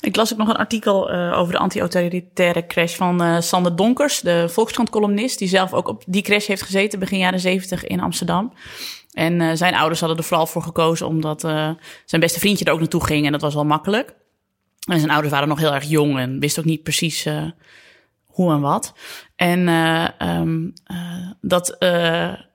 Ik 0.00 0.16
las 0.16 0.32
ook 0.32 0.38
nog 0.38 0.48
een 0.48 0.56
artikel 0.56 1.10
eh, 1.10 1.38
over 1.38 1.52
de 1.52 1.58
anti-autoritaire 1.58 2.66
crash 2.66 2.96
van 2.96 3.22
eh, 3.22 3.40
Sander 3.40 3.76
Donkers, 3.76 4.20
de 4.20 4.48
Volkskrant-columnist, 4.48 5.38
die 5.38 5.48
zelf 5.48 5.72
ook 5.72 5.88
op 5.88 6.02
die 6.06 6.22
crash 6.22 6.46
heeft 6.46 6.62
gezeten 6.62 6.98
begin 6.98 7.18
jaren 7.18 7.40
zeventig 7.40 7.84
in 7.84 8.00
Amsterdam. 8.00 8.52
En 9.12 9.56
zijn 9.56 9.74
ouders 9.74 10.00
hadden 10.00 10.18
er 10.18 10.24
vooral 10.24 10.46
voor 10.46 10.62
gekozen 10.62 11.06
omdat 11.06 11.40
zijn 12.04 12.20
beste 12.20 12.38
vriendje 12.38 12.64
er 12.64 12.72
ook 12.72 12.78
naartoe 12.78 13.04
ging 13.04 13.26
en 13.26 13.32
dat 13.32 13.40
was 13.40 13.54
wel 13.54 13.64
makkelijk. 13.64 14.14
En 14.88 14.98
zijn 14.98 15.10
ouders 15.10 15.32
waren 15.32 15.48
nog 15.48 15.58
heel 15.58 15.74
erg 15.74 15.84
jong 15.84 16.18
en 16.18 16.40
wisten 16.40 16.62
ook 16.62 16.68
niet 16.68 16.82
precies 16.82 17.24
eh, 17.24 17.44
hoe 18.26 18.52
en 18.52 18.60
wat. 18.60 18.92
En 19.36 19.68
eh, 19.68 20.08
ehm, 20.18 20.68
eh, 20.84 21.30
dat 21.40 21.76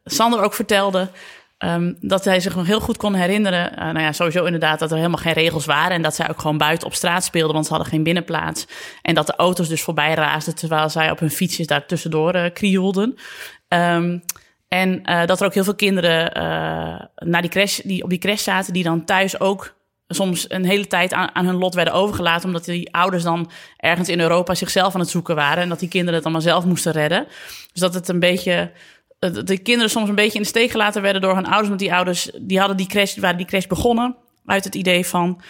Sander 0.03 0.41
ook 0.41 0.53
vertelde 0.53 1.09
ehm, 1.57 1.93
dat 1.99 2.25
hij 2.25 2.39
zich 2.39 2.55
nog 2.55 2.65
heel 2.65 2.79
goed 2.79 2.97
kon 2.97 3.13
herinneren. 3.13 3.71
nou 3.75 3.99
ja, 3.99 4.11
sowieso 4.11 4.45
inderdaad 4.45 4.79
dat 4.79 4.91
er 4.91 4.97
helemaal 4.97 5.21
geen 5.21 5.33
regels 5.33 5.65
waren. 5.65 5.91
En 5.91 6.01
dat 6.01 6.15
zij 6.15 6.29
ook 6.29 6.39
gewoon 6.41 6.57
buiten 6.57 6.87
op 6.87 6.93
straat 6.93 7.23
speelden, 7.23 7.53
want 7.53 7.65
ze 7.65 7.73
hadden 7.73 7.91
geen 7.91 8.03
binnenplaats. 8.03 8.67
En 9.01 9.15
dat 9.15 9.27
de 9.27 9.35
auto's 9.35 9.67
dus 9.67 9.81
voorbij 9.81 10.13
raasden 10.13 10.55
terwijl 10.55 10.89
zij 10.89 11.11
op 11.11 11.19
hun 11.19 11.31
fietsjes 11.31 11.67
daar 11.67 11.85
tussendoor 11.85 12.51
krioelden. 12.51 13.15
Ehm, 13.67 14.19
en 14.67 15.03
dat 15.25 15.39
er 15.39 15.45
ook 15.45 15.53
heel 15.53 15.63
veel 15.63 15.75
kinderen 15.75 16.31
naar 17.15 17.41
die 17.41 17.49
crash, 17.49 17.79
die 17.83 18.03
op 18.03 18.09
die 18.09 18.19
crash 18.19 18.43
zaten, 18.43 18.73
die 18.73 18.83
dan 18.83 19.05
thuis 19.05 19.39
ook 19.39 19.75
soms 20.07 20.45
een 20.49 20.65
hele 20.65 20.87
tijd 20.87 21.13
aan, 21.13 21.35
aan 21.35 21.45
hun 21.45 21.55
lot 21.55 21.75
werden 21.75 21.93
overgelaten, 21.93 22.47
omdat 22.47 22.65
die 22.65 22.93
ouders 22.93 23.23
dan 23.23 23.51
ergens 23.77 24.09
in 24.09 24.19
Europa 24.19 24.55
zichzelf 24.55 24.93
aan 24.93 24.99
het 24.99 25.09
zoeken 25.09 25.35
waren 25.35 25.63
en 25.63 25.69
dat 25.69 25.79
die 25.79 25.89
kinderen 25.89 26.15
het 26.15 26.23
allemaal 26.23 26.41
zelf 26.41 26.65
moesten 26.65 26.91
redden. 26.91 27.27
Dus 27.71 27.81
dat 27.81 27.93
het 27.93 28.07
een 28.07 28.19
beetje 28.19 28.71
eh, 29.19 29.29
de 29.43 29.57
kinderen 29.57 29.89
soms 29.89 30.09
een 30.09 30.15
beetje 30.15 30.37
in 30.37 30.41
de 30.41 30.47
steek 30.47 30.71
gelaten 30.71 31.01
werden 31.01 31.21
door 31.21 31.35
hun 31.35 31.45
ouders, 31.45 31.67
want 31.67 31.79
die 31.79 31.93
ouders 31.93 32.29
die 32.41 32.59
hadden 32.59 32.77
die 32.77 32.87
crash, 32.87 33.15
waren 33.15 33.37
die 33.37 33.45
crash 33.45 33.65
begonnen 33.65 34.15
uit 34.45 34.63
het 34.63 34.75
idee 34.75 35.05
van 35.05 35.41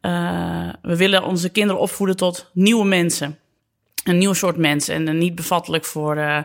eh, 0.00 0.68
we 0.82 0.96
willen 0.96 1.24
onze 1.24 1.48
kinderen 1.48 1.80
opvoeden 1.80 2.16
tot 2.16 2.50
nieuwe 2.52 2.84
mensen 2.84 3.38
een 4.04 4.18
nieuw 4.18 4.32
soort 4.32 4.56
mens 4.56 4.88
en 4.88 5.08
eh, 5.08 5.14
niet 5.14 5.34
bevattelijk 5.34 5.84
voor 5.84 6.16
uh, 6.16 6.38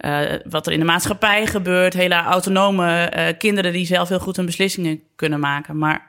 uh, 0.00 0.20
wat 0.48 0.66
er 0.66 0.72
in 0.72 0.78
de 0.78 0.84
maatschappij 0.84 1.46
gebeurt. 1.46 1.94
Hele 1.94 2.14
autonome 2.14 3.12
uh, 3.16 3.38
kinderen 3.38 3.72
die 3.72 3.86
zelf 3.86 4.08
heel 4.08 4.18
goed 4.18 4.36
hun 4.36 4.46
beslissingen 4.46 5.02
kunnen 5.16 5.40
maken. 5.40 5.78
Maar 5.78 6.06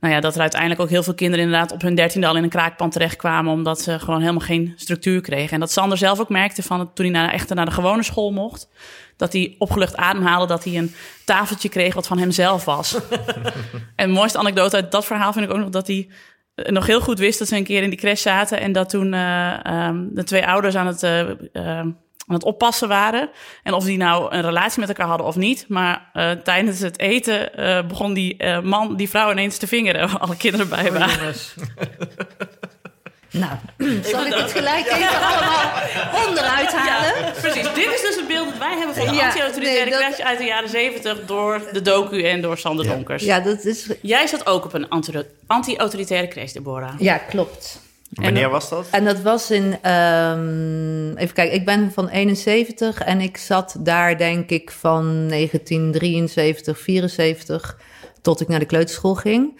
nou 0.00 0.14
ja, 0.14 0.20
dat 0.20 0.34
er 0.34 0.40
uiteindelijk 0.40 0.80
ook 0.80 0.88
heel 0.88 1.02
veel 1.02 1.14
kinderen 1.14 1.44
inderdaad 1.44 1.72
op 1.72 1.82
hun 1.82 1.94
dertiende 1.94 2.26
al 2.26 2.36
in 2.36 2.42
een 2.42 2.48
kraakpand 2.48 2.92
terechtkwamen, 2.92 3.52
omdat 3.52 3.80
ze 3.80 3.98
gewoon 3.98 4.20
helemaal 4.20 4.46
geen 4.46 4.72
structuur 4.76 5.20
kregen. 5.20 5.52
En 5.52 5.60
dat 5.60 5.72
Sander 5.72 5.98
zelf 5.98 6.20
ook 6.20 6.28
merkte 6.28 6.62
van 6.62 6.92
toen 6.94 7.04
hij 7.04 7.14
naar, 7.14 7.32
echt 7.32 7.54
naar 7.54 7.64
de 7.64 7.70
gewone 7.70 8.02
school 8.02 8.32
mocht, 8.32 8.68
dat 9.16 9.32
hij 9.32 9.54
opgelucht 9.58 9.96
ademhaalde, 9.96 10.46
dat 10.46 10.64
hij 10.64 10.76
een 10.76 10.94
tafeltje 11.24 11.68
kreeg 11.68 11.94
wat 11.94 12.06
van 12.06 12.18
hemzelf 12.18 12.64
was. 12.64 12.96
en 13.96 14.08
de 14.08 14.14
mooiste 14.14 14.38
anekdote 14.38 14.76
uit 14.76 14.92
dat 14.92 15.04
verhaal 15.04 15.32
vind 15.32 15.44
ik 15.44 15.50
ook 15.50 15.58
nog 15.58 15.68
dat 15.68 15.86
hij 15.86 16.08
nog 16.54 16.86
heel 16.86 17.00
goed 17.00 17.18
wist 17.18 17.38
dat 17.38 17.48
ze 17.48 17.56
een 17.56 17.64
keer 17.64 17.82
in 17.82 17.90
die 17.90 17.98
crash 17.98 18.22
zaten. 18.22 18.60
En 18.60 18.72
dat 18.72 18.88
toen 18.88 19.12
uh, 19.12 19.58
um, 19.66 20.10
de 20.12 20.24
twee 20.24 20.46
ouders 20.46 20.74
aan 20.74 20.86
het, 20.86 21.02
uh, 21.02 21.28
uh, 21.52 21.86
aan 22.30 22.36
het 22.36 22.44
oppassen 22.44 22.88
waren. 22.88 23.30
En 23.62 23.72
of 23.72 23.84
die 23.84 23.96
nou 23.96 24.34
een 24.34 24.42
relatie 24.42 24.80
met 24.80 24.88
elkaar 24.88 25.06
hadden 25.06 25.26
of 25.26 25.36
niet. 25.36 25.64
Maar 25.68 26.10
tijdens 26.44 26.80
het 26.80 26.98
eten 26.98 27.50
begon 27.88 28.12
die 28.12 28.60
man 28.62 28.96
die 28.96 29.08
vrouw 29.08 29.30
ineens 29.30 29.56
te 29.58 29.66
vingeren. 29.66 30.20
Alle 30.20 30.36
kinderen 30.36 30.68
bij 30.68 30.92
waren. 30.92 31.34
Nou, 33.32 33.52
zal 34.02 34.26
ik 34.26 34.34
het 34.34 34.52
gelijk 34.52 34.86
even 34.86 35.22
allemaal 35.22 35.72
onderuit 36.26 36.72
halen? 36.72 37.24
Ja, 37.24 37.30
precies. 37.40 37.74
Dit 37.74 37.86
is 37.94 38.00
dus 38.00 38.16
het 38.16 38.26
beeld 38.26 38.48
dat 38.48 38.58
wij 38.58 38.76
hebben 38.76 38.96
van 38.96 39.06
de 39.06 39.14
ja, 39.14 39.26
anti-autoritaire 39.26 39.90
nee, 39.90 39.98
dat... 39.98 40.00
crash 40.00 40.26
uit 40.26 40.38
de 40.38 40.44
jaren 40.44 40.68
zeventig... 40.68 41.24
door 41.26 41.62
de 41.72 41.82
docu 41.82 42.22
en 42.22 42.40
door 42.40 42.58
Sander 42.58 42.84
ja. 42.84 42.92
Donkers. 42.92 43.24
Ja, 43.24 43.40
dat 43.40 43.64
is... 43.64 43.90
Jij 44.02 44.26
zat 44.26 44.46
ook 44.46 44.64
op 44.64 44.72
een 44.72 44.88
anti-autoritaire 45.46 46.28
crash, 46.28 46.52
Deborah. 46.52 46.92
Ja, 46.98 47.18
klopt. 47.18 47.80
Wanneer 48.10 48.50
was 48.50 48.68
dat? 48.68 48.86
En 48.90 49.04
dat 49.04 49.20
was 49.20 49.50
in... 49.50 49.90
Um, 49.90 51.16
even 51.16 51.34
kijken, 51.34 51.52
ik 51.52 51.64
ben 51.64 51.92
van 51.92 52.08
71 52.08 53.00
en 53.00 53.20
ik 53.20 53.36
zat 53.36 53.76
daar 53.78 54.18
denk 54.18 54.50
ik 54.50 54.70
van 54.70 55.28
1973, 55.28 56.78
74... 56.78 57.78
tot 58.22 58.40
ik 58.40 58.48
naar 58.48 58.58
de 58.58 58.66
kleuterschool 58.66 59.14
ging... 59.14 59.58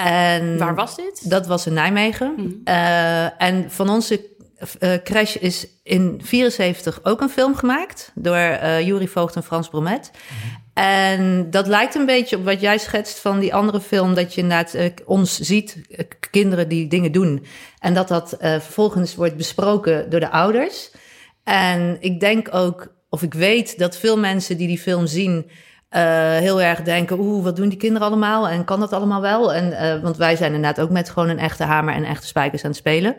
En 0.00 0.58
Waar 0.58 0.74
was 0.74 0.96
dit? 0.96 1.30
Dat 1.30 1.46
was 1.46 1.66
in 1.66 1.72
Nijmegen. 1.72 2.34
Mm. 2.36 2.60
Uh, 2.64 3.42
en 3.42 3.70
van 3.70 3.88
onze 3.88 4.28
uh, 4.80 4.94
crash 5.04 5.34
is 5.34 5.66
in 5.82 6.20
74 6.24 7.00
ook 7.02 7.20
een 7.20 7.28
film 7.28 7.54
gemaakt 7.54 8.12
door 8.14 8.36
uh, 8.36 8.80
Jury 8.80 9.06
Voogd 9.06 9.36
en 9.36 9.42
Frans 9.42 9.68
Bromet. 9.68 10.10
Mm. 10.12 10.60
En 10.82 11.50
dat 11.50 11.66
lijkt 11.66 11.94
een 11.94 12.06
beetje 12.06 12.36
op 12.36 12.44
wat 12.44 12.60
jij 12.60 12.78
schetst 12.78 13.18
van 13.18 13.38
die 13.38 13.54
andere 13.54 13.80
film, 13.80 14.14
dat 14.14 14.34
je 14.34 14.40
inderdaad 14.40 14.76
ons 15.04 15.38
ziet, 15.38 15.76
kinderen 16.30 16.68
die 16.68 16.88
dingen 16.88 17.12
doen. 17.12 17.44
En 17.78 17.94
dat 17.94 18.08
dat 18.08 18.36
vervolgens 18.38 19.14
wordt 19.14 19.36
besproken 19.36 20.10
door 20.10 20.20
de 20.20 20.30
ouders. 20.30 20.90
En 21.44 21.96
ik 22.00 22.20
denk 22.20 22.54
ook, 22.54 22.94
of 23.08 23.22
ik 23.22 23.34
weet 23.34 23.78
dat 23.78 23.96
veel 23.96 24.18
mensen 24.18 24.56
die 24.56 24.66
die 24.66 24.78
film 24.78 25.06
zien, 25.06 25.50
heel 26.38 26.62
erg 26.62 26.82
denken, 26.82 27.18
oeh, 27.18 27.44
wat 27.44 27.56
doen 27.56 27.68
die 27.68 27.78
kinderen 27.78 28.08
allemaal? 28.08 28.48
En 28.48 28.64
kan 28.64 28.80
dat 28.80 28.92
allemaal 28.92 29.20
wel? 29.20 29.52
En, 29.54 30.02
want 30.02 30.16
wij 30.16 30.36
zijn 30.36 30.54
inderdaad 30.54 30.84
ook 30.84 30.90
met 30.90 31.10
gewoon 31.10 31.28
een 31.28 31.38
echte 31.38 31.64
hamer 31.64 31.94
en 31.94 32.04
echte 32.04 32.26
spijkers 32.26 32.64
aan 32.64 32.70
het 32.70 32.78
spelen. 32.78 33.16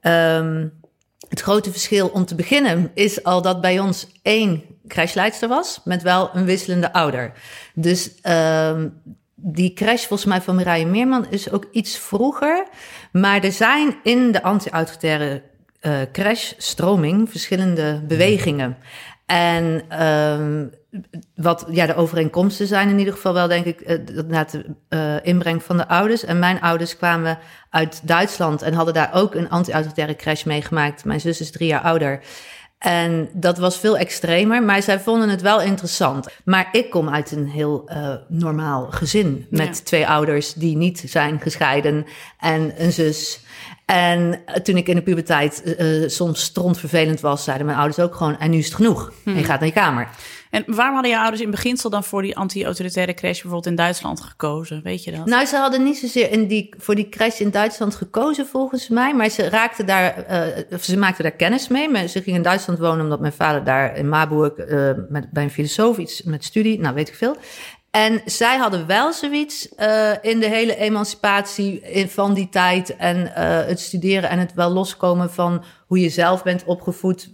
Um, 0.00 0.82
het 1.28 1.40
grote 1.40 1.70
verschil 1.70 2.08
om 2.08 2.24
te 2.24 2.34
beginnen 2.34 2.90
is 2.94 3.22
al 3.24 3.42
dat 3.42 3.60
bij 3.60 3.78
ons 3.78 4.06
één 4.22 4.62
crashleidster 4.88 5.48
was, 5.48 5.80
met 5.84 6.02
wel 6.02 6.30
een 6.32 6.44
wisselende 6.44 6.92
ouder. 6.92 7.32
Dus 7.74 8.10
um, 8.22 9.02
die 9.34 9.72
crash 9.72 10.06
volgens 10.06 10.28
mij 10.28 10.40
van 10.40 10.54
Mireille 10.54 10.86
Meerman 10.86 11.26
is 11.30 11.50
ook 11.50 11.66
iets 11.72 11.98
vroeger. 11.98 12.66
Maar 13.12 13.44
er 13.44 13.52
zijn 13.52 13.96
in 14.02 14.32
de 14.32 14.42
anti-autoritaire 14.42 15.42
uh, 15.80 16.00
crash-stroming 16.12 17.30
verschillende 17.30 18.02
bewegingen. 18.08 18.76
En 19.26 19.82
um, 20.04 20.70
wat 21.34 21.66
ja, 21.70 21.86
de 21.86 21.94
overeenkomsten 21.94 22.66
zijn 22.66 22.88
in 22.88 22.98
ieder 22.98 23.14
geval 23.14 23.32
wel, 23.32 23.48
denk 23.48 23.64
ik, 23.64 23.80
uh, 23.80 24.22
na 24.26 24.44
de 24.44 24.64
uh, 24.88 25.14
inbreng 25.22 25.62
van 25.62 25.76
de 25.76 25.88
ouders. 25.88 26.24
En 26.24 26.38
mijn 26.38 26.60
ouders 26.60 26.96
kwamen 26.96 27.38
uit 27.70 28.00
Duitsland 28.08 28.62
en 28.62 28.74
hadden 28.74 28.94
daar 28.94 29.10
ook 29.14 29.34
een 29.34 29.50
anti-autoritaire 29.50 30.16
crash 30.16 30.44
meegemaakt. 30.44 31.04
Mijn 31.04 31.20
zus 31.20 31.40
is 31.40 31.50
drie 31.50 31.68
jaar 31.68 31.80
ouder. 31.80 32.20
En 32.78 33.28
dat 33.32 33.58
was 33.58 33.78
veel 33.78 33.98
extremer, 33.98 34.62
maar 34.62 34.82
zij 34.82 35.00
vonden 35.00 35.28
het 35.28 35.40
wel 35.40 35.60
interessant. 35.60 36.28
Maar 36.44 36.68
ik 36.72 36.90
kom 36.90 37.08
uit 37.08 37.30
een 37.30 37.48
heel 37.48 37.90
uh, 37.90 38.14
normaal 38.28 38.86
gezin 38.90 39.46
met 39.50 39.76
ja. 39.76 39.84
twee 39.84 40.06
ouders 40.06 40.52
die 40.52 40.76
niet 40.76 41.02
zijn 41.06 41.40
gescheiden 41.40 42.06
en 42.38 42.72
een 42.76 42.92
zus. 42.92 43.40
En 43.84 44.42
toen 44.62 44.76
ik 44.76 44.88
in 44.88 44.94
de 44.94 45.02
puberteit 45.02 45.62
uh, 45.64 46.08
soms 46.08 46.42
strontvervelend 46.42 47.20
was, 47.20 47.44
zeiden 47.44 47.66
mijn 47.66 47.78
ouders 47.78 47.98
ook 47.98 48.14
gewoon: 48.14 48.38
en 48.38 48.50
nu 48.50 48.58
is 48.58 48.64
het 48.64 48.74
genoeg. 48.74 49.12
Hmm. 49.22 49.32
En 49.32 49.38
je 49.38 49.44
gaat 49.44 49.60
naar 49.60 49.68
je 49.68 49.74
kamer. 49.74 50.08
En 50.50 50.64
waarom 50.66 50.94
hadden 50.94 51.12
je 51.12 51.18
ouders 51.18 51.42
in 51.42 51.50
beginsel 51.50 51.90
dan 51.90 52.04
voor 52.04 52.22
die 52.22 52.36
anti-autoritaire 52.36 53.14
crash 53.14 53.32
bijvoorbeeld 53.32 53.66
in 53.66 53.74
Duitsland 53.74 54.20
gekozen? 54.20 54.82
Weet 54.82 55.04
je 55.04 55.10
dat? 55.10 55.26
Nou, 55.26 55.46
ze 55.46 55.56
hadden 55.56 55.82
niet 55.82 55.96
zozeer 55.96 56.30
in 56.30 56.46
die, 56.46 56.74
voor 56.78 56.94
die 56.94 57.08
crash 57.08 57.40
in 57.40 57.50
Duitsland 57.50 57.94
gekozen 57.94 58.46
volgens 58.46 58.88
mij. 58.88 59.14
Maar 59.14 59.28
ze 59.28 59.48
raakten 59.48 59.86
daar, 59.86 60.24
uh, 60.70 60.78
ze 60.80 60.96
maakten 60.96 61.22
daar 61.22 61.32
kennis 61.32 61.68
mee. 61.68 61.88
Maar 61.88 62.06
ze 62.06 62.22
gingen 62.22 62.36
in 62.38 62.44
Duitsland 62.44 62.78
wonen 62.78 63.04
omdat 63.04 63.20
mijn 63.20 63.32
vader 63.32 63.64
daar 63.64 63.96
in 63.96 64.08
Marburg 64.08 64.56
uh, 64.56 64.90
met, 65.08 65.30
bij 65.30 65.42
een 65.42 65.50
filosoof 65.50 65.98
iets 65.98 66.22
met 66.22 66.44
studie, 66.44 66.80
nou 66.80 66.94
weet 66.94 67.08
ik 67.08 67.14
veel. 67.14 67.36
En 67.94 68.20
zij 68.24 68.56
hadden 68.56 68.86
wel 68.86 69.12
zoiets 69.12 69.68
uh, 69.78 70.10
in 70.20 70.40
de 70.40 70.48
hele 70.48 70.76
emancipatie 70.76 71.80
in, 71.80 72.08
van 72.08 72.34
die 72.34 72.48
tijd 72.48 72.96
en 72.96 73.16
uh, 73.16 73.32
het 73.66 73.80
studeren 73.80 74.30
en 74.30 74.38
het 74.38 74.54
wel 74.54 74.70
loskomen 74.70 75.30
van 75.32 75.64
hoe 75.86 76.00
je 76.00 76.08
zelf 76.08 76.42
bent 76.42 76.64
opgevoed. 76.64 77.30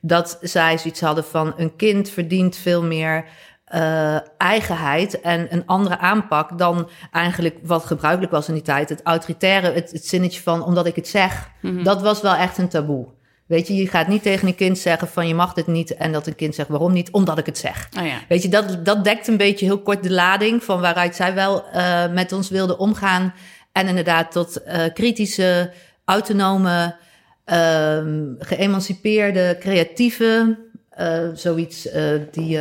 Dat 0.00 0.38
zij 0.40 0.78
zoiets 0.78 1.00
hadden 1.00 1.24
van 1.24 1.54
een 1.56 1.76
kind 1.76 2.08
verdient 2.10 2.56
veel 2.56 2.82
meer 2.82 3.24
eh, 3.64 4.16
eigenheid 4.38 5.20
en 5.20 5.46
een 5.50 5.66
andere 5.66 5.98
aanpak 5.98 6.58
dan 6.58 6.88
eigenlijk 7.12 7.58
wat 7.62 7.84
gebruikelijk 7.84 8.32
was 8.32 8.48
in 8.48 8.54
die 8.54 8.62
tijd. 8.62 8.88
Het 8.88 9.00
autoritaire, 9.02 9.72
het, 9.72 9.90
het 9.90 10.06
zinnetje 10.06 10.40
van 10.40 10.64
omdat 10.64 10.86
ik 10.86 10.96
het 10.96 11.08
zeg, 11.08 11.50
Mhm. 11.60 11.82
dat 11.82 12.02
was 12.02 12.20
wel 12.20 12.34
echt 12.34 12.58
een 12.58 12.68
taboe. 12.68 13.06
Weet 13.46 13.68
je, 13.68 13.74
je 13.74 13.88
gaat 13.88 14.08
niet 14.08 14.22
tegen 14.22 14.48
een 14.48 14.54
kind 14.54 14.78
zeggen 14.78 15.08
van 15.08 15.28
je 15.28 15.34
mag 15.34 15.52
dit 15.52 15.66
niet 15.66 15.94
en 15.94 16.12
dat 16.12 16.26
een 16.26 16.34
kind 16.34 16.54
zegt 16.54 16.68
waarom 16.68 16.92
niet, 16.92 17.10
omdat 17.10 17.38
ik 17.38 17.46
het 17.46 17.58
zeg. 17.58 17.88
Oh 17.98 18.06
ja. 18.06 18.18
Weet 18.28 18.42
je, 18.42 18.48
dat, 18.48 18.84
dat 18.84 19.04
dekt 19.04 19.28
een 19.28 19.36
beetje 19.36 19.64
heel 19.64 19.82
kort 19.82 20.02
de 20.02 20.10
lading 20.10 20.64
van 20.64 20.80
waaruit 20.80 21.16
zij 21.16 21.34
wel 21.34 21.68
eh, 21.68 22.12
met 22.12 22.32
ons 22.32 22.48
wilde 22.50 22.78
omgaan. 22.78 23.34
En 23.72 23.88
inderdaad 23.88 24.32
tot 24.32 24.62
eh, 24.62 24.82
kritische, 24.94 25.72
autonome, 26.04 26.96
ehm, 27.44 28.24
geëmancipeerde, 28.38 29.56
creatieve, 29.60 30.58
eh, 30.90 31.28
zoiets 31.34 31.88
die... 32.30 32.58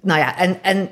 nou 0.00 0.20
ja, 0.20 0.38
en, 0.38 0.62
en 0.62 0.88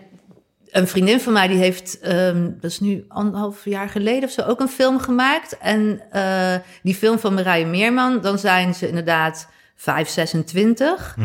een 0.73 0.89
vriendin 0.89 1.21
van 1.21 1.33
mij 1.33 1.49
die 1.49 1.59
heeft, 1.59 2.01
ehm, 2.01 2.51
dat 2.61 2.71
is 2.71 2.81
nu 2.81 3.05
anderhalf 3.09 3.65
jaar 3.65 3.89
geleden 3.89 4.25
of 4.25 4.31
zo, 4.31 4.43
ook 4.43 4.61
een 4.61 4.69
film 4.69 4.99
gemaakt. 4.99 5.59
En 5.59 6.01
eh, 6.11 6.55
die 6.83 6.95
film 6.95 7.19
van 7.19 7.35
Marije 7.35 7.67
Meerman, 7.67 8.21
dan 8.21 8.39
zijn 8.39 8.75
ze 8.75 8.89
inderdaad 8.89 9.49
5, 9.77 10.09
26. 10.09 11.17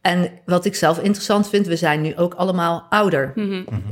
En 0.00 0.30
wat 0.44 0.64
ik 0.64 0.74
zelf 0.74 0.98
interessant 0.98 1.48
vind, 1.48 1.66
we 1.66 1.76
zijn 1.76 2.00
nu 2.00 2.16
ook 2.16 2.34
allemaal 2.34 2.86
ouder 2.90 3.32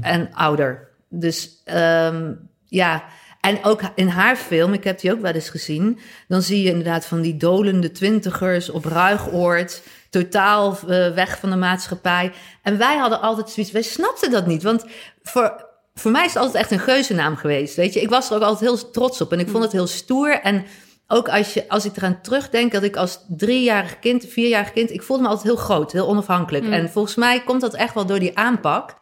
en 0.00 0.34
ouder. 0.34 0.88
Dus 1.08 1.60
ehm, 1.64 2.32
ja, 2.66 3.04
en 3.42 3.64
ook 3.64 3.80
in 3.94 4.08
haar 4.08 4.36
film, 4.36 4.72
ik 4.72 4.84
heb 4.84 5.00
die 5.00 5.12
ook 5.12 5.20
wel 5.20 5.32
eens 5.32 5.48
gezien, 5.48 5.98
dan 6.28 6.42
zie 6.42 6.62
je 6.62 6.68
inderdaad 6.68 7.06
van 7.06 7.20
die 7.20 7.36
dolende 7.36 7.90
twintigers 7.90 8.70
op 8.70 8.84
Ruigoord, 8.84 9.82
totaal 10.10 10.78
eh, 10.88 11.14
weg 11.14 11.38
van 11.38 11.50
de 11.50 11.56
maatschappij. 11.56 12.32
En 12.62 12.78
wij 12.78 12.96
hadden 12.96 13.20
altijd 13.20 13.50
zoiets, 13.50 13.72
wij 13.72 13.82
snapten 13.82 14.30
dat 14.30 14.46
niet, 14.46 14.62
want 14.62 14.84
voor, 15.22 15.66
voor 15.94 16.10
mij 16.10 16.24
is 16.24 16.34
het 16.34 16.42
altijd 16.42 16.62
echt 16.62 16.70
een 16.70 16.78
geuzennaam 16.78 17.36
geweest, 17.36 17.76
weet 17.76 17.94
je. 17.94 18.00
Ik 18.00 18.08
was 18.08 18.30
er 18.30 18.36
ook 18.36 18.42
altijd 18.42 18.70
heel 18.70 18.90
trots 18.90 19.20
op 19.20 19.32
en 19.32 19.40
ik 19.40 19.48
vond 19.48 19.62
het 19.62 19.72
heel 19.72 19.86
stoer 19.86 20.40
en 20.40 20.64
ook 21.06 21.28
als, 21.28 21.54
je, 21.54 21.68
als 21.68 21.84
ik 21.84 21.96
eraan 21.96 22.20
terugdenk 22.20 22.72
dat 22.72 22.82
ik 22.82 22.96
als 22.96 23.24
driejarig 23.28 23.98
kind, 23.98 24.26
vierjarig 24.28 24.72
kind, 24.72 24.90
ik 24.90 25.02
voelde 25.02 25.22
me 25.22 25.28
altijd 25.28 25.46
heel 25.46 25.64
groot, 25.64 25.92
heel 25.92 26.08
onafhankelijk. 26.08 26.64
Mm. 26.64 26.72
En 26.72 26.90
volgens 26.90 27.14
mij 27.14 27.42
komt 27.44 27.60
dat 27.60 27.74
echt 27.74 27.94
wel 27.94 28.06
door 28.06 28.18
die 28.18 28.38
aanpak. 28.38 29.00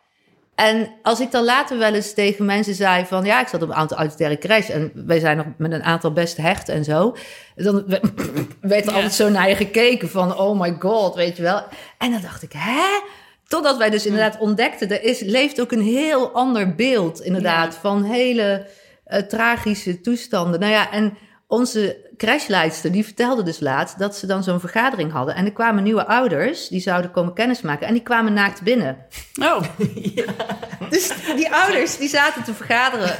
En 0.60 0.90
als 1.02 1.20
ik 1.20 1.30
dan 1.30 1.44
later 1.44 1.78
wel 1.78 1.94
eens 1.94 2.14
tegen 2.14 2.44
mensen 2.44 2.74
zei 2.74 3.06
van... 3.06 3.24
ja, 3.24 3.40
ik 3.40 3.48
zat 3.48 3.62
op 3.62 3.68
een 3.68 3.74
aantal 3.74 3.96
autoritaire 3.96 4.38
crash... 4.38 4.68
en 4.68 4.92
wij 4.94 5.18
zijn 5.18 5.36
nog 5.36 5.46
met 5.58 5.72
een 5.72 5.82
aantal 5.82 6.12
best 6.12 6.36
hecht 6.36 6.68
en 6.68 6.84
zo... 6.84 7.16
dan 7.54 7.84
we- 7.86 8.00
werd 8.60 8.84
er 8.84 8.90
Ja. 8.90 8.94
altijd 8.94 9.12
zo 9.12 9.28
naar 9.28 9.48
je 9.48 9.54
gekeken 9.56 10.08
van... 10.10 10.38
oh 10.38 10.60
my 10.60 10.76
god, 10.78 11.14
weet 11.14 11.36
je 11.36 11.42
wel. 11.42 11.62
En 11.98 12.10
dan 12.10 12.20
dacht 12.20 12.42
ik, 12.42 12.52
hè? 12.56 13.00
Totdat 13.46 13.76
wij 13.76 13.90
dus 13.90 14.06
inderdaad 14.06 14.38
ontdekten... 14.38 14.90
er 14.90 15.02
is, 15.02 15.20
leeft 15.20 15.60
ook 15.60 15.72
een 15.72 15.82
heel 15.82 16.30
ander 16.30 16.74
beeld 16.74 17.20
inderdaad... 17.20 17.74
van 17.74 18.02
hele 18.04 18.66
eh, 19.04 19.22
tragische 19.22 20.00
toestanden. 20.00 20.60
Nou 20.60 20.72
ja, 20.72 20.92
en 20.92 21.16
onze 21.50 21.96
crashleidster 22.16 22.92
die 22.92 23.04
vertelde 23.04 23.42
dus 23.42 23.60
laatst... 23.60 23.98
dat 23.98 24.16
ze 24.16 24.26
dan 24.26 24.42
zo'n 24.42 24.60
vergadering 24.60 25.12
hadden... 25.12 25.34
en 25.34 25.44
er 25.44 25.52
kwamen 25.52 25.82
nieuwe 25.82 26.06
ouders... 26.06 26.68
die 26.68 26.80
zouden 26.80 27.10
komen 27.10 27.32
kennismaken... 27.32 27.86
en 27.86 27.92
die 27.92 28.02
kwamen 28.02 28.32
naakt 28.32 28.62
binnen... 28.62 28.96
Oh, 29.42 29.62
dus 30.90 31.12
die 31.36 31.54
ouders 31.54 31.96
die 31.96 32.08
zaten 32.08 32.44
te 32.44 32.54
vergaderen. 32.54 33.16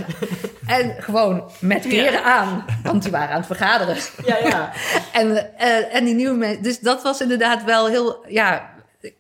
En 0.67 0.95
gewoon 0.99 1.51
met 1.61 1.87
kleren 1.87 2.13
Ja. 2.13 2.23
aan. 2.23 2.65
Want 2.83 3.03
die 3.03 3.13
waren 3.13 3.31
aan 3.31 3.37
het 3.37 3.47
vergaderen. 3.47 3.97
ja, 4.25 4.37
ja. 4.37 4.73
En, 5.21 5.59
eh, 5.59 5.95
en 5.95 6.05
die 6.05 6.15
nieuwe 6.15 6.37
mensen. 6.37 6.63
Dus 6.63 6.79
dat 6.79 7.03
was 7.03 7.21
inderdaad 7.21 7.65
wel 7.65 7.89
heel. 7.89 8.25
Ja, 8.29 8.71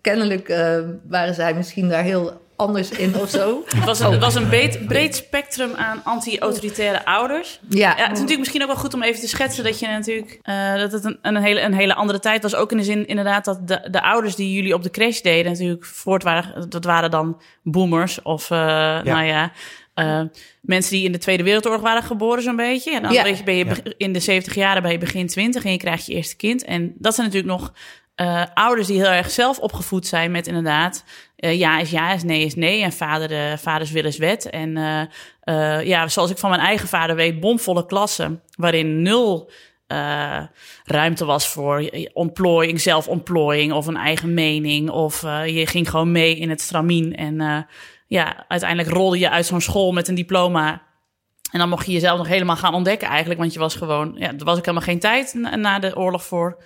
kennelijk 0.00 0.48
eh, 0.48 0.78
waren 1.08 1.34
zij 1.34 1.54
misschien 1.54 1.88
daar 1.88 2.02
heel 2.02 2.40
anders 2.60 2.90
in 2.90 3.16
of 3.16 3.30
zo. 3.30 3.62
Het 3.66 3.84
was 3.84 4.00
een, 4.00 4.10
het 4.10 4.20
was 4.20 4.34
een 4.34 4.48
breed, 4.48 4.86
breed 4.86 5.14
spectrum 5.16 5.74
aan 5.74 6.00
anti-autoritaire 6.04 7.04
ouders. 7.04 7.60
Ja, 7.68 7.78
Ja, 7.78 7.88
het 7.94 8.00
is 8.04 8.08
natuurlijk 8.08 8.38
misschien 8.38 8.60
ook 8.62 8.66
wel 8.66 8.76
goed 8.76 8.94
om 8.94 9.02
even 9.02 9.20
te 9.20 9.28
schetsen 9.28 9.64
dat 9.64 9.78
je 9.78 9.86
natuurlijk 9.86 10.38
eh, 10.42 10.74
dat 10.74 10.92
het 10.92 11.04
een, 11.04 11.18
een, 11.22 11.36
hele, 11.36 11.60
een 11.60 11.74
hele 11.74 11.94
andere 11.94 12.18
tijd 12.18 12.42
was. 12.42 12.54
Ook 12.54 12.70
in 12.70 12.76
de 12.76 12.82
zin 12.84 13.06
inderdaad 13.06 13.44
dat 13.44 13.68
de, 13.68 13.88
de 13.90 14.02
ouders 14.02 14.34
die 14.34 14.52
jullie 14.52 14.74
op 14.74 14.82
de 14.82 14.90
crash 14.90 15.20
deden, 15.20 15.52
natuurlijk 15.52 15.84
voort 15.84 16.22
waren, 16.22 16.70
dat 16.70 16.84
waren 16.84 17.10
dan 17.10 17.40
boomers 17.62 18.22
of 18.22 18.50
eh, 18.50 18.58
nou 19.02 19.22
ja. 19.24 19.52
eh, 19.94 20.20
mensen 20.60 20.92
die 20.92 21.04
in 21.04 21.12
de 21.12 21.18
Tweede 21.18 21.42
Wereldoorlog 21.42 21.80
waren 21.82 22.02
geboren, 22.02 22.42
zo'n 22.42 22.56
beetje. 22.56 22.94
En 22.94 23.02
dan 23.02 23.12
Ja. 23.12 23.22
weet 23.22 23.38
je, 23.38 23.44
ben 23.44 23.54
je 23.56 23.64
be- 23.64 23.94
in 23.96 24.12
de 24.12 24.20
70 24.20 24.54
jaren 24.54 24.82
ben 24.82 24.92
je 24.92 24.98
begin 24.98 25.26
20 25.26 25.64
en 25.64 25.72
je 25.72 25.78
krijgt 25.78 26.06
je 26.06 26.14
eerste 26.14 26.36
kind. 26.36 26.64
En 26.64 26.94
dat 26.98 27.14
zijn 27.14 27.26
natuurlijk 27.26 27.52
nog 27.58 27.72
eh, 28.14 28.42
ouders 28.54 28.86
die 28.86 28.96
heel 29.00 29.10
erg 29.10 29.30
zelf 29.30 29.58
opgevoed 29.58 30.06
zijn 30.06 30.30
met 30.30 30.46
inderdaad 30.46 31.04
eh, 31.40 31.58
ja 31.58 31.78
is 31.78 31.90
ja, 31.90 32.12
is 32.12 32.22
nee 32.22 32.44
is 32.44 32.54
nee. 32.54 32.82
En 32.82 32.92
vader, 32.92 33.30
eh, 33.30 33.56
vaders 33.56 33.90
wil 33.90 34.04
is 34.04 34.18
wet. 34.18 34.50
En 34.50 34.76
eh, 35.40 35.86
ja, 35.86 36.08
zoals 36.08 36.30
ik 36.30 36.38
van 36.38 36.50
mijn 36.50 36.62
eigen 36.62 36.88
vader 36.88 37.16
weet, 37.16 37.40
bomvolle 37.40 37.86
klassen, 37.86 38.42
waarin 38.56 39.02
nul 39.02 39.50
ruimte 40.84 41.24
was 41.24 41.48
voor 41.48 41.90
ontplooiing, 42.12 42.80
zelfontplooiing 42.80 43.72
of 43.72 43.86
een 43.86 43.96
eigen 43.96 44.34
mening. 44.34 44.90
Of 44.90 45.20
je 45.46 45.66
ging 45.66 45.90
gewoon 45.90 46.12
mee 46.12 46.36
in 46.36 46.50
het 46.50 46.60
stramien. 46.60 47.14
En 47.14 47.66
ja, 48.06 48.44
uiteindelijk 48.48 48.90
rolde 48.90 49.18
je 49.18 49.30
uit 49.30 49.46
zo'n 49.46 49.60
school 49.60 49.92
met 49.92 50.08
een 50.08 50.14
diploma. 50.14 50.82
En 51.52 51.58
dan 51.58 51.68
mocht 51.68 51.86
je 51.86 51.92
jezelf 51.92 52.18
nog 52.18 52.28
helemaal 52.28 52.56
gaan 52.56 52.74
ontdekken 52.74 53.08
eigenlijk. 53.08 53.40
Want 53.40 53.52
je 53.52 53.58
was 53.58 53.74
gewoon, 53.74 54.14
ja, 54.18 54.26
er 54.26 54.44
was 54.44 54.58
ook 54.58 54.64
helemaal 54.64 54.86
geen 54.86 55.00
tijd 55.00 55.34
na 55.34 55.78
de 55.78 55.96
oorlog 55.96 56.24
voor, 56.24 56.62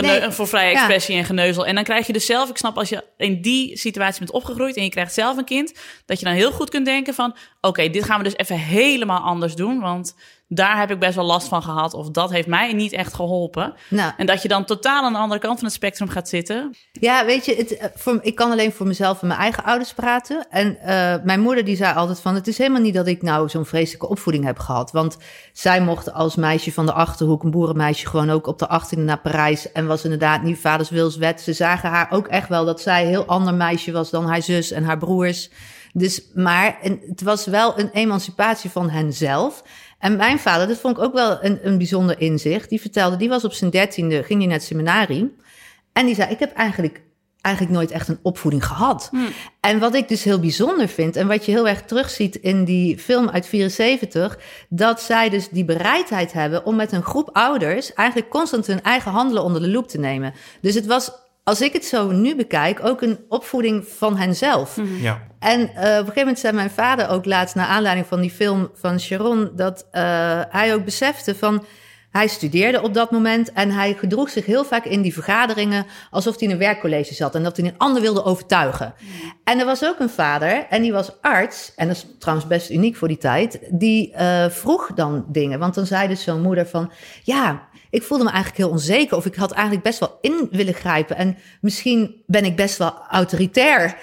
Nee. 0.00 0.30
voor 0.30 0.48
vrije 0.48 0.70
Ja. 0.70 0.76
expressie 0.76 1.16
en 1.16 1.24
geneuzel. 1.24 1.66
En 1.66 1.74
dan 1.74 1.84
krijg 1.84 2.06
je 2.06 2.12
dus 2.12 2.26
zelf, 2.26 2.50
ik 2.50 2.56
snap 2.56 2.78
als 2.78 2.88
je 2.88 3.04
in 3.16 3.42
die 3.42 3.78
situatie 3.78 4.18
bent 4.18 4.30
opgegroeid 4.32 4.76
en 4.76 4.82
je 4.82 4.90
krijgt 4.90 5.14
zelf 5.14 5.36
een 5.36 5.44
kind, 5.44 5.74
dat 6.06 6.18
je 6.18 6.24
dan 6.24 6.34
heel 6.34 6.52
goed 6.52 6.70
kunt 6.70 6.84
denken 6.84 7.14
van, 7.14 7.36
oké, 7.60 7.90
dit 7.90 8.04
gaan 8.04 8.18
we 8.18 8.24
dus 8.24 8.36
even 8.36 8.58
helemaal 8.58 9.20
anders 9.20 9.54
doen. 9.54 9.80
Want 9.80 10.14
daar 10.54 10.78
heb 10.78 10.90
ik 10.90 10.98
best 10.98 11.14
wel 11.14 11.24
last 11.24 11.48
van 11.48 11.62
gehad. 11.62 11.94
Of 11.94 12.10
dat 12.10 12.30
heeft 12.30 12.46
mij 12.46 12.72
niet 12.72 12.92
echt 12.92 13.14
geholpen. 13.14 13.74
Nou, 13.88 14.12
En 14.16 14.26
dat 14.26 14.42
je 14.42 14.48
dan 14.48 14.64
totaal 14.64 15.04
aan 15.04 15.12
de 15.12 15.18
andere 15.18 15.40
kant 15.40 15.54
van 15.54 15.64
het 15.64 15.76
spectrum 15.76 16.08
gaat 16.08 16.28
zitten. 16.28 16.74
Ja, 16.92 17.24
weet 17.24 17.44
je, 17.44 17.54
het, 17.54 17.76
eh, 17.76 17.88
voor, 17.94 18.18
ik 18.22 18.34
kan 18.34 18.50
alleen 18.50 18.72
voor 18.72 18.86
mezelf 18.86 19.22
en 19.22 19.28
mijn 19.28 19.40
eigen 19.40 19.64
ouders 19.64 19.92
praten. 19.92 20.46
En 20.50 20.80
eh, 20.80 21.14
mijn 21.24 21.40
moeder 21.40 21.64
die 21.64 21.76
zei 21.76 21.94
altijd 21.94 22.20
van... 22.20 22.34
het 22.34 22.46
is 22.46 22.58
helemaal 22.58 22.80
niet 22.80 22.94
dat 22.94 23.06
ik 23.06 23.22
nou 23.22 23.48
zo'n 23.48 23.66
vreselijke 23.66 24.08
opvoeding 24.08 24.44
heb 24.44 24.58
gehad. 24.58 24.92
Want 24.92 25.16
zij 25.52 25.80
mocht 25.80 26.12
als 26.12 26.36
meisje 26.36 26.72
van 26.72 26.86
de 26.86 26.92
Achterhoek, 26.92 27.42
een 27.42 27.50
boerenmeisje... 27.50 28.06
gewoon 28.06 28.30
ook 28.30 28.46
op 28.46 28.58
de 28.58 28.80
18e 28.82 28.98
naar 28.98 29.20
Parijs. 29.20 29.72
En 29.72 29.86
was 29.86 30.04
inderdaad 30.04 30.42
niet 30.42 30.58
vaders 30.58 30.90
wilswet. 30.90 31.40
Ze 31.40 31.52
zagen 31.52 31.90
haar 31.90 32.10
ook 32.10 32.26
echt 32.26 32.48
wel 32.48 32.64
dat 32.64 32.80
zij 32.80 33.02
een 33.02 33.08
heel 33.08 33.26
ander 33.26 33.54
meisje 33.54 33.92
was... 33.92 34.10
dan 34.10 34.26
haar 34.26 34.42
zus 34.42 34.70
en 34.70 34.84
haar 34.84 34.98
broers. 34.98 35.50
Dus, 35.96 36.22
maar 36.34 36.78
en 36.82 37.00
het 37.08 37.22
was 37.22 37.46
wel 37.46 37.78
een 37.78 37.90
emancipatie 37.90 38.70
van 38.70 38.90
henzelf... 38.90 39.62
En 40.04 40.16
mijn 40.16 40.38
vader, 40.38 40.66
dat 40.66 40.78
vond 40.78 40.96
ik 40.96 41.02
ook 41.02 41.12
wel 41.12 41.44
een, 41.44 41.58
een 41.62 41.78
bijzonder 41.78 42.20
inzicht. 42.20 42.68
Die 42.68 42.80
vertelde, 42.80 43.16
die 43.16 43.28
was 43.28 43.44
op 43.44 43.52
zijn 43.52 43.70
dertiende, 43.70 44.22
ging 44.22 44.38
hij 44.38 44.48
naar 44.48 44.58
het 44.58 44.66
seminarie. 44.66 45.36
En 45.92 46.06
die 46.06 46.14
zei, 46.14 46.30
ik 46.30 46.38
heb 46.38 46.52
eigenlijk, 46.52 47.02
eigenlijk 47.40 47.76
nooit 47.76 47.90
echt 47.90 48.08
een 48.08 48.18
opvoeding 48.22 48.66
gehad. 48.66 49.10
En 49.60 49.78
wat 49.78 49.94
ik 49.94 50.08
dus 50.08 50.24
heel 50.24 50.40
bijzonder 50.40 50.88
vind... 50.88 51.16
en 51.16 51.26
wat 51.26 51.44
je 51.44 51.52
heel 51.52 51.68
erg 51.68 51.82
terugziet 51.82 52.36
in 52.36 52.64
die 52.64 52.98
film 52.98 53.28
uit 53.28 53.46
74... 53.46 54.38
dat 54.68 55.02
zij 55.02 55.28
dus 55.28 55.48
die 55.48 55.64
bereidheid 55.64 56.32
hebben 56.32 56.64
om 56.64 56.76
met 56.76 56.92
een 56.92 57.02
groep 57.02 57.30
ouders... 57.32 57.92
eigenlijk 57.92 58.30
constant 58.30 58.66
hun 58.66 58.82
eigen 58.82 59.10
handelen 59.10 59.42
onder 59.42 59.60
de 59.60 59.68
loep 59.68 59.88
te 59.88 59.98
nemen. 59.98 60.34
Dus 60.60 60.74
het 60.74 60.86
was, 60.86 61.10
als 61.44 61.60
ik 61.60 61.72
het 61.72 61.84
zo 61.84 62.10
nu 62.10 62.36
bekijk... 62.36 62.84
ook 62.84 63.02
een 63.02 63.18
opvoeding 63.28 63.88
van 63.88 64.16
henzelf. 64.16 64.80
Ja. 65.00 65.22
En 65.38 65.60
eh, 65.60 65.66
op 65.66 65.80
een 65.82 65.96
gegeven 65.96 66.14
moment 66.16 66.38
zei 66.38 66.52
mijn 66.52 66.70
vader 66.70 67.08
ook 67.08 67.24
laatst... 67.24 67.54
naar 67.54 67.66
aanleiding 67.66 68.06
van 68.06 68.20
die 68.20 68.30
film 68.30 68.70
van 68.74 69.00
Sharon... 69.00 69.50
dat 69.56 69.86
eh, 69.90 70.02
hij 70.48 70.74
ook 70.74 70.84
besefte 70.84 71.34
van... 71.34 71.64
Hij 72.10 72.26
studeerde 72.26 72.82
op 72.82 72.94
dat 72.94 73.10
moment 73.10 73.52
en 73.52 73.70
hij 73.70 73.94
gedroeg 73.94 74.30
zich 74.30 74.46
heel 74.46 74.64
vaak 74.64 74.84
in 74.84 75.02
die 75.02 75.12
vergaderingen 75.12 75.86
alsof 76.10 76.38
hij 76.38 76.48
in 76.48 76.52
een 76.52 76.60
werkcollege 76.60 77.14
zat 77.14 77.34
en 77.34 77.42
dat 77.42 77.56
hij 77.56 77.66
een 77.66 77.78
ander 77.78 78.02
wilde 78.02 78.24
overtuigen. 78.24 78.94
En 79.44 79.58
er 79.58 79.64
was 79.64 79.84
ook 79.84 79.98
een 79.98 80.10
vader 80.10 80.66
en 80.70 80.82
die 80.82 80.92
was 80.92 81.12
arts, 81.20 81.72
en 81.76 81.88
dat 81.88 81.96
is 81.96 82.06
trouwens 82.18 82.48
best 82.48 82.70
uniek 82.70 82.96
voor 82.96 83.08
die 83.08 83.16
tijd, 83.16 83.58
die 83.70 84.12
eh, 84.12 84.48
vroeg 84.48 84.90
dan 84.94 85.24
dingen. 85.28 85.58
Want 85.58 85.74
dan 85.74 85.86
zei 85.86 86.08
dus 86.08 86.22
zo'n 86.22 86.42
moeder 86.42 86.66
van, 86.66 86.92
ja, 87.22 87.68
ik 87.94 88.02
voelde 88.02 88.24
me 88.24 88.30
eigenlijk 88.30 88.62
heel 88.62 88.70
onzeker 88.70 89.16
of 89.16 89.26
ik 89.26 89.34
had 89.34 89.52
eigenlijk 89.52 89.84
best 89.84 89.98
wel 89.98 90.18
in 90.20 90.48
willen 90.50 90.74
grijpen 90.74 91.16
en 91.16 91.36
misschien 91.60 92.22
ben 92.26 92.44
ik 92.44 92.56
best 92.56 92.78
wel 92.78 92.98
autoritair. 93.08 93.96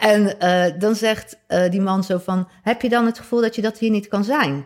En 0.00 0.40
eh, 0.40 0.78
dan 0.78 0.94
zegt 0.94 1.38
eh, 1.46 1.70
die 1.70 1.80
man 1.80 2.04
zo 2.04 2.18
van, 2.18 2.48
heb 2.62 2.82
je 2.82 2.88
dan 2.88 3.06
het 3.06 3.18
gevoel 3.18 3.40
dat 3.40 3.54
je 3.54 3.62
dat 3.62 3.78
hier 3.78 3.90
niet 3.90 4.08
kan 4.08 4.24
zijn? 4.24 4.64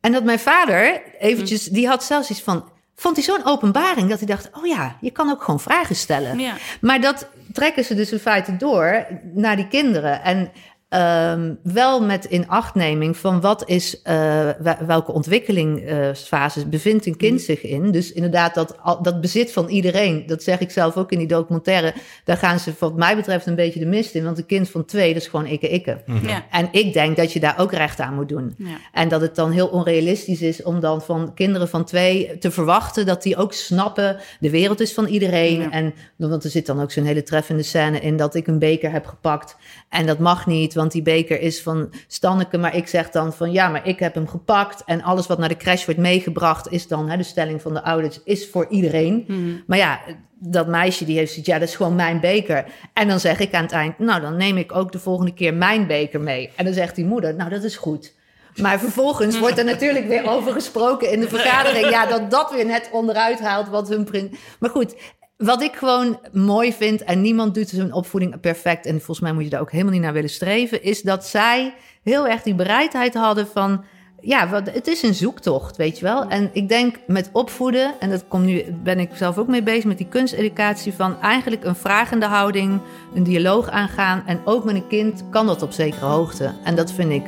En 0.00 0.12
dat 0.12 0.24
mijn 0.24 0.38
vader 0.38 1.02
eventjes, 1.18 1.64
die 1.64 1.88
had 1.88 2.04
zelfs 2.04 2.30
iets 2.30 2.42
van, 2.42 2.70
vond 2.94 3.16
hij 3.16 3.24
zo'n 3.24 3.44
openbaring 3.44 4.08
dat 4.08 4.18
hij 4.18 4.28
dacht, 4.28 4.50
oh 4.52 4.66
ja, 4.66 4.96
je 5.00 5.10
kan 5.10 5.30
ook 5.30 5.42
gewoon 5.42 5.60
vragen 5.60 5.96
stellen. 5.96 6.38
Ja. 6.38 6.54
Maar 6.80 7.00
dat 7.00 7.28
trekken 7.52 7.84
ze 7.84 7.94
dus 7.94 8.12
in 8.12 8.18
feite 8.18 8.56
door 8.56 9.06
naar 9.34 9.56
die 9.56 9.68
kinderen. 9.68 10.22
En 10.22 10.50
Ehm, 10.90 11.54
wel 11.62 12.02
met 12.04 12.24
inachtneming 12.24 13.16
van 13.16 13.40
wat 13.40 13.68
is, 13.68 14.02
eh, 14.02 14.48
wel- 14.58 14.76
welke 14.86 15.12
ontwikkelingsfases 15.12 16.68
bevindt 16.68 17.06
een 17.06 17.16
kind 17.16 17.40
zich 17.40 17.62
in. 17.62 17.90
Dus 17.90 18.12
inderdaad, 18.12 18.54
dat, 18.54 18.76
al- 18.82 19.02
dat 19.02 19.20
bezit 19.20 19.52
van 19.52 19.68
iedereen, 19.68 20.26
dat 20.26 20.42
zeg 20.42 20.60
ik 20.60 20.70
zelf 20.70 20.96
ook 20.96 21.12
in 21.12 21.18
die 21.18 21.26
documentaire, 21.26 21.94
daar 22.24 22.36
gaan 22.36 22.58
ze 22.58 22.72
wat 22.78 22.96
mij 22.96 23.16
betreft 23.16 23.46
een 23.46 23.54
beetje 23.54 23.80
de 23.80 23.86
mist 23.86 24.14
in. 24.14 24.24
Want 24.24 24.38
een 24.38 24.46
kind 24.46 24.70
van 24.70 24.84
twee, 24.84 25.12
dat 25.12 25.22
is 25.22 25.28
gewoon 25.28 25.46
ikke 25.46 25.68
ikke. 25.68 26.00
Ja. 26.22 26.44
En 26.50 26.68
ik 26.72 26.92
denk 26.92 27.16
dat 27.16 27.32
je 27.32 27.40
daar 27.40 27.58
ook 27.58 27.72
recht 27.72 28.00
aan 28.00 28.14
moet 28.14 28.28
doen. 28.28 28.54
Ja. 28.58 28.66
En 28.92 29.08
dat 29.08 29.20
het 29.20 29.34
dan 29.34 29.50
heel 29.50 29.66
onrealistisch 29.68 30.40
is 30.42 30.62
om 30.62 30.80
dan 30.80 31.02
van 31.02 31.34
kinderen 31.34 31.68
van 31.68 31.84
twee 31.84 32.38
te 32.38 32.50
verwachten 32.50 33.06
dat 33.06 33.22
die 33.22 33.36
ook 33.36 33.52
snappen, 33.52 34.16
de 34.40 34.50
wereld 34.50 34.80
is 34.80 34.94
van 34.94 35.06
iedereen. 35.06 35.60
Ja. 35.60 35.70
En 35.70 35.94
want 36.16 36.44
er 36.44 36.50
zit 36.50 36.66
dan 36.66 36.80
ook 36.82 36.90
zo'n 36.92 37.04
hele 37.04 37.22
treffende 37.22 37.62
scène 37.62 38.00
in 38.00 38.16
dat 38.16 38.34
ik 38.34 38.46
een 38.46 38.58
beker 38.58 38.92
heb 38.92 39.06
gepakt. 39.06 39.56
En 39.88 40.06
dat 40.06 40.18
mag 40.18 40.46
niet, 40.46 40.74
want 40.80 40.92
die 40.92 41.02
beker 41.02 41.40
is 41.40 41.62
van 41.62 41.92
Stanneke. 42.06 42.58
Maar 42.58 42.76
ik 42.76 42.86
zeg 42.86 43.10
dan 43.10 43.32
van 43.32 43.52
ja, 43.52 43.68
maar 43.68 43.86
ik 43.86 43.98
heb 43.98 44.14
hem 44.14 44.28
gepakt. 44.28 44.82
En 44.86 45.02
alles 45.02 45.26
wat 45.26 45.38
naar 45.38 45.48
de 45.48 45.56
crash 45.56 45.84
wordt 45.84 46.00
meegebracht 46.00 46.72
is 46.72 46.88
dan, 46.88 47.08
hè, 47.08 47.16
de 47.16 47.22
stelling 47.22 47.62
van 47.62 47.74
de 47.74 47.82
ouders, 47.82 48.20
is 48.24 48.48
voor 48.48 48.66
iedereen. 48.68 49.24
Maar 49.66 49.78
ja, 49.78 50.00
dat 50.38 50.66
meisje 50.66 51.04
die 51.04 51.16
heeft 51.16 51.30
zoiets, 51.30 51.48
ja, 51.48 51.58
dat 51.58 51.68
is 51.68 51.76
gewoon 51.76 51.94
mijn 51.94 52.20
beker. 52.20 52.64
En 52.92 53.08
dan 53.08 53.20
zeg 53.20 53.38
ik 53.38 53.54
aan 53.54 53.62
het 53.62 53.72
eind, 53.72 53.98
nou, 53.98 54.20
dan 54.20 54.36
neem 54.36 54.56
ik 54.56 54.76
ook 54.76 54.92
de 54.92 54.98
volgende 54.98 55.34
keer 55.34 55.54
mijn 55.54 55.86
beker 55.86 56.20
mee. 56.20 56.50
En 56.56 56.64
dan 56.64 56.74
zegt 56.74 56.94
die 56.94 57.04
moeder, 57.04 57.34
nou, 57.34 57.50
dat 57.50 57.62
is 57.62 57.76
goed. 57.76 58.14
Maar 58.56 58.78
vervolgens 58.78 59.38
wordt 59.38 59.58
er 59.58 59.64
natuurlijk 59.64 60.06
weer 60.08 60.28
over 60.28 60.52
gesproken 60.52 61.10
in 61.10 61.20
de 61.20 61.28
vergadering. 61.28 61.88
Ja, 62.00 62.06
dat 62.06 62.30
dat 62.30 62.52
weer 62.52 62.66
net 62.66 62.88
onderuit 62.92 63.40
haalt 63.40 63.68
wat 63.68 63.88
hun 63.88 64.04
print. 64.04 64.36
Maar 64.58 64.70
goed, 64.70 64.94
wat 65.40 65.62
ik 65.62 65.74
gewoon 65.76 66.18
mooi 66.32 66.72
vind, 66.72 67.02
en 67.04 67.20
niemand 67.20 67.54
doet 67.54 67.68
zijn 67.68 67.92
opvoeding 67.92 68.40
perfect, 68.40 68.86
en 68.86 68.96
volgens 68.96 69.20
mij 69.20 69.32
moet 69.32 69.44
je 69.44 69.50
daar 69.50 69.60
ook 69.60 69.70
helemaal 69.72 69.92
niet 69.92 70.02
naar 70.02 70.12
willen 70.12 70.30
streven, 70.30 70.82
is 70.82 71.02
dat 71.02 71.26
zij 71.26 71.74
heel 72.02 72.28
erg 72.28 72.42
die 72.42 72.54
bereidheid 72.54 73.14
hadden 73.14 73.46
van. 73.46 73.84
Ja, 74.22 74.48
wat- 74.48 74.70
het 74.72 74.86
is 74.86 75.02
een 75.02 75.14
zoektocht, 75.14 75.76
weet 75.76 75.98
je 75.98 76.04
wel. 76.04 76.28
En 76.28 76.50
ik 76.52 76.68
denk 76.68 76.96
met 77.06 77.30
opvoeden, 77.32 77.94
en 78.00 78.10
dat 78.10 78.24
komt 78.28 78.44
nu, 78.44 78.64
ben 78.82 78.98
ik 78.98 79.10
zelf 79.14 79.38
ook 79.38 79.46
mee 79.48 79.62
bezig 79.62 79.84
met 79.84 79.98
die 79.98 80.08
kunsteducatie, 80.08 80.92
van 80.92 81.20
eigenlijk 81.20 81.64
een 81.64 81.76
vragende 81.76 82.26
houding, 82.26 82.80
een 83.14 83.22
dialoog 83.22 83.68
aangaan. 83.70 84.22
En 84.26 84.40
ook 84.44 84.64
met 84.64 84.74
een 84.74 84.86
kind 84.88 85.24
kan 85.30 85.46
dat 85.46 85.62
op 85.62 85.72
zekere 85.72 86.06
hoogte. 86.06 86.52
En 86.64 86.74
dat 86.74 86.92
vind 86.92 87.10
ik 87.12 87.26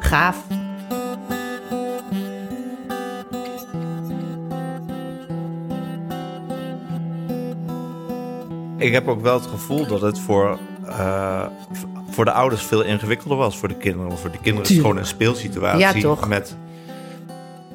gaaf. 0.00 0.36
Ik 8.78 8.92
heb 8.92 9.08
ook 9.08 9.20
wel 9.20 9.34
het 9.34 9.46
gevoel 9.46 9.86
dat 9.86 10.00
het 10.00 10.18
voor, 10.18 10.58
eh, 10.86 11.46
voor 12.10 12.24
de 12.24 12.32
ouders 12.32 12.62
veel 12.62 12.82
ingewikkelder 12.82 13.36
was 13.36 13.56
voor 13.56 13.68
de 13.68 13.76
kinderen. 13.76 14.08
Want 14.08 14.20
voor 14.20 14.30
de 14.30 14.38
kinderen 14.38 14.62
is 14.62 14.68
het 14.68 14.80
gewoon 14.80 14.96
een 14.96 15.06
speelsituatie. 15.06 15.80
Ja, 15.80 15.92
toch? 15.92 16.28
Met, 16.28 16.56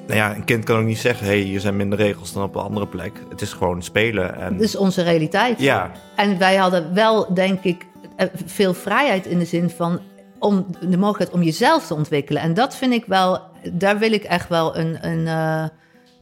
nou 0.07 0.19
ja, 0.19 0.35
een 0.35 0.43
kind 0.43 0.63
kan 0.63 0.79
ook 0.79 0.85
niet 0.85 0.97
zeggen, 0.97 1.25
hé, 1.25 1.31
hey, 1.31 1.41
hier 1.41 1.59
zijn 1.59 1.75
minder 1.75 1.97
regels 1.99 2.33
dan 2.33 2.43
op 2.43 2.55
een 2.55 2.61
andere 2.61 2.87
plek. 2.87 3.23
Het 3.29 3.41
is 3.41 3.53
gewoon 3.53 3.81
spelen. 3.81 4.35
En, 4.35 4.53
Dat 4.53 4.61
is 4.61 4.75
onze 4.75 5.01
realiteit. 5.01 5.59
Ja, 5.59 5.91
En 6.15 6.37
wij 6.37 6.55
hadden 6.55 6.93
wel, 6.93 7.33
denk 7.33 7.63
ik, 7.63 7.85
eh, 8.15 8.27
veel 8.45 8.73
vrijheid 8.73 9.25
in 9.25 9.39
de 9.39 9.45
zin 9.45 9.69
van 9.69 9.99
om 10.39 10.65
de 10.79 10.97
mogelijkheid 10.97 11.31
om 11.31 11.43
jezelf 11.43 11.87
te 11.87 11.93
ontwikkelen. 11.93 12.41
En 12.41 12.53
dat 12.53 12.75
vind 12.75 12.93
ik 12.93 13.05
wel, 13.05 13.41
daar 13.71 13.97
wil 13.97 14.11
ik 14.11 14.23
echt 14.23 14.49
wel 14.49 14.77
een, 14.77 15.07
een 15.07 15.27
eh, 15.27 15.63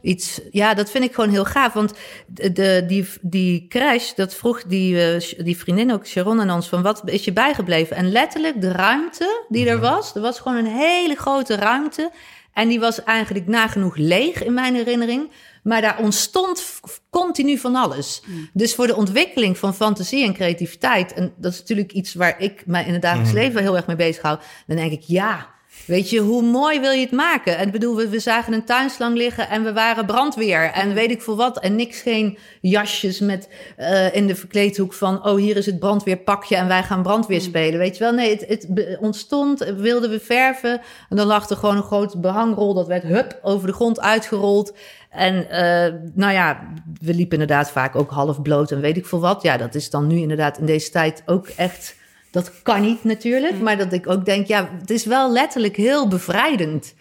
iets. 0.02 0.40
Ja, 0.50 0.74
dat 0.74 0.90
vind 0.90 1.04
ik 1.04 1.14
gewoon 1.14 1.30
heel 1.30 1.44
gaaf. 1.44 1.72
Want 1.72 1.92
de, 2.26 2.84
die, 2.86 3.08
die 3.20 3.66
crash, 3.68 4.12
dat 4.12 4.34
vroeg 4.34 4.62
die, 4.62 5.12
eh, 5.12 5.44
die 5.44 5.56
vriendin 5.56 5.92
ook, 5.92 6.06
Sharon 6.06 6.40
aan 6.40 6.50
ons, 6.50 6.68
van 6.68 6.82
wat 6.82 7.02
is 7.04 7.24
je 7.24 7.32
bijgebleven? 7.32 7.96
En 7.96 8.12
letterlijk 8.12 8.60
de 8.60 8.72
ruimte 8.72 9.44
die 9.48 9.68
er 9.68 9.80
was, 9.80 10.14
er 10.14 10.20
was 10.20 10.40
gewoon 10.40 10.58
een 10.58 10.76
hele 10.76 11.14
grote 11.14 11.54
ruimte. 11.54 12.10
En 12.52 12.68
die 12.68 12.80
was 12.80 13.04
eigenlijk 13.04 13.46
nagenoeg 13.46 13.96
leeg 13.96 14.44
in 14.44 14.54
mijn 14.54 14.74
herinnering. 14.74 15.30
Maar 15.62 15.80
daar 15.80 15.98
ontstond 15.98 16.80
continu 17.10 17.58
van 17.58 17.76
alles. 17.76 18.22
Dus 18.52 18.74
voor 18.74 18.86
de 18.86 18.96
ontwikkeling 18.96 19.58
van 19.58 19.74
fantasie 19.74 20.24
en 20.24 20.34
creativiteit... 20.34 21.12
en 21.12 21.32
dat 21.36 21.52
is 21.52 21.58
natuurlijk 21.58 21.92
iets 21.92 22.14
waar 22.14 22.40
ik 22.40 22.66
mij 22.66 22.84
in 22.84 22.92
het 22.92 23.02
dagelijks 23.02 23.32
leven 23.32 23.62
heel 23.62 23.76
erg 23.76 23.86
mee 23.86 23.96
bezig 23.96 24.22
hou... 24.22 24.38
dan 24.66 24.76
denk 24.76 24.92
ik, 24.92 25.02
ja, 25.02 25.50
weet 25.86 26.10
je, 26.10 26.20
hoe 26.20 26.42
mooi 26.42 26.80
wil 26.80 26.90
je 26.90 27.00
het 27.00 27.10
maken? 27.10 27.56
En 27.58 27.66
ik 27.66 27.72
bedoel, 27.72 27.96
we, 27.96 28.08
we 28.08 28.18
zagen 28.18 28.52
een 28.52 28.64
tuinslang 28.64 29.16
liggen 29.16 29.48
en 29.48 29.64
we 29.64 29.72
waren 29.72 30.06
brandweer... 30.06 30.70
en 30.72 30.94
weet 30.94 31.10
ik 31.10 31.22
veel 31.22 31.36
wat, 31.36 31.58
en 31.58 31.76
niks 31.76 32.00
geen 32.00 32.38
jasjes 32.60 33.20
met 33.20 33.48
eh, 33.76 34.14
in 34.14 34.26
de 34.26 34.34
verkleedhoek 34.34 34.92
van... 34.92 35.26
oh, 35.26 35.36
hier 35.36 35.56
is 35.56 35.66
het 35.66 35.78
brandweerpakje 35.78 36.56
en 36.56 36.68
wij 36.68 36.82
gaan 36.82 37.02
brandweer 37.02 37.40
spelen, 37.40 37.78
weet 37.78 37.96
je 37.96 38.04
wel? 38.04 38.12
Nee, 38.12 38.30
het, 38.30 38.44
het 38.48 38.98
ontstond, 39.00 39.58
wilden 39.76 40.10
we 40.10 40.20
verven... 40.20 40.80
en 41.08 41.16
dan 41.16 41.26
lag 41.26 41.48
er 41.48 41.56
gewoon 41.56 41.76
een 41.76 41.82
groot 41.82 42.20
behangrol... 42.20 42.74
dat 42.74 42.86
werd 42.86 43.02
hup 43.02 43.38
over 43.42 43.66
de 43.66 43.74
grond 43.74 44.00
uitgerold... 44.00 44.72
En 45.12 45.50
eh, 45.50 45.94
nou 46.14 46.32
ja, 46.32 46.72
we 47.00 47.14
liepen 47.14 47.40
inderdaad 47.40 47.70
vaak 47.70 47.96
ook 47.96 48.10
half 48.10 48.42
bloot 48.42 48.70
en 48.70 48.80
weet 48.80 48.96
ik 48.96 49.06
veel 49.06 49.20
wat. 49.20 49.42
Ja, 49.42 49.56
dat 49.56 49.74
is 49.74 49.90
dan 49.90 50.06
nu 50.06 50.16
inderdaad 50.16 50.58
in 50.58 50.66
deze 50.66 50.90
tijd 50.90 51.22
ook 51.26 51.46
echt... 51.46 52.00
Dat 52.32 52.52
kan 52.62 52.80
niet 52.80 53.04
natuurlijk, 53.04 53.60
maar 53.60 53.78
dat 53.78 53.92
ik 53.92 54.08
ook 54.08 54.24
denk... 54.24 54.46
ja, 54.46 54.70
het 54.80 54.90
is 54.90 55.06
wel 55.06 55.32
letterlijk 55.32 55.76
heel 55.76 56.08
bevrijdend 56.08 56.94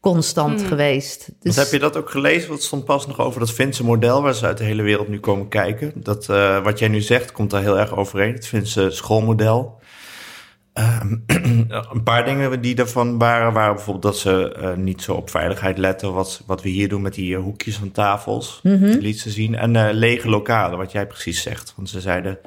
constant 0.00 0.62
geweest. 0.62 1.18
Dus, 1.40 1.56
Want 1.56 1.56
heb 1.56 1.80
je 1.80 1.86
dat 1.86 1.96
ook 1.96 2.10
gelezen? 2.10 2.52
Het 2.52 2.62
stond 2.62 2.84
pas 2.84 3.06
nog 3.06 3.20
over 3.20 3.40
dat 3.40 3.52
Finse 3.52 3.84
model 3.84 4.22
waar 4.22 4.34
ze 4.34 4.46
uit 4.46 4.58
de 4.58 4.64
hele 4.64 4.82
wereld 4.82 5.08
nu 5.08 5.20
komen 5.20 5.48
kijken. 5.48 5.92
Dat, 5.94 6.28
eh, 6.28 6.62
wat 6.62 6.78
jij 6.78 6.88
nu 6.88 7.00
zegt 7.00 7.32
komt 7.32 7.50
daar 7.50 7.62
heel 7.62 7.78
erg 7.78 7.96
overeen. 7.96 8.32
Het 8.32 8.46
Finse 8.46 8.90
schoolmodel. 8.90 9.78
Ehm, 10.78 11.16
een 11.94 12.02
paar 12.02 12.24
dingen 12.24 12.60
die 12.60 12.74
daarvan 12.74 13.18
waren, 13.18 13.52
waren 13.52 13.74
bijvoorbeeld 13.74 14.04
dat 14.04 14.18
ze 14.18 14.52
eh, 14.52 14.74
niet 14.74 15.02
zo 15.02 15.12
op 15.12 15.30
veiligheid 15.30 15.78
letten. 15.78 16.12
Wat, 16.12 16.42
wat 16.46 16.62
we 16.62 16.68
hier 16.68 16.88
doen 16.88 17.02
met 17.02 17.14
die 17.14 17.36
eh, 17.36 17.42
hoekjes 17.42 17.76
van 17.76 17.90
tafels. 17.90 18.60
Mhm. 18.62 18.86
Dat 18.86 19.00
liet 19.00 19.20
ze 19.20 19.30
zien. 19.30 19.54
En 19.54 19.76
eh, 19.76 19.88
lege 19.92 20.28
lokalen, 20.28 20.78
wat 20.78 20.92
jij 20.92 21.06
precies 21.06 21.42
zegt. 21.42 21.72
Want 21.76 21.88
ze 21.88 22.00
zeiden, 22.00 22.38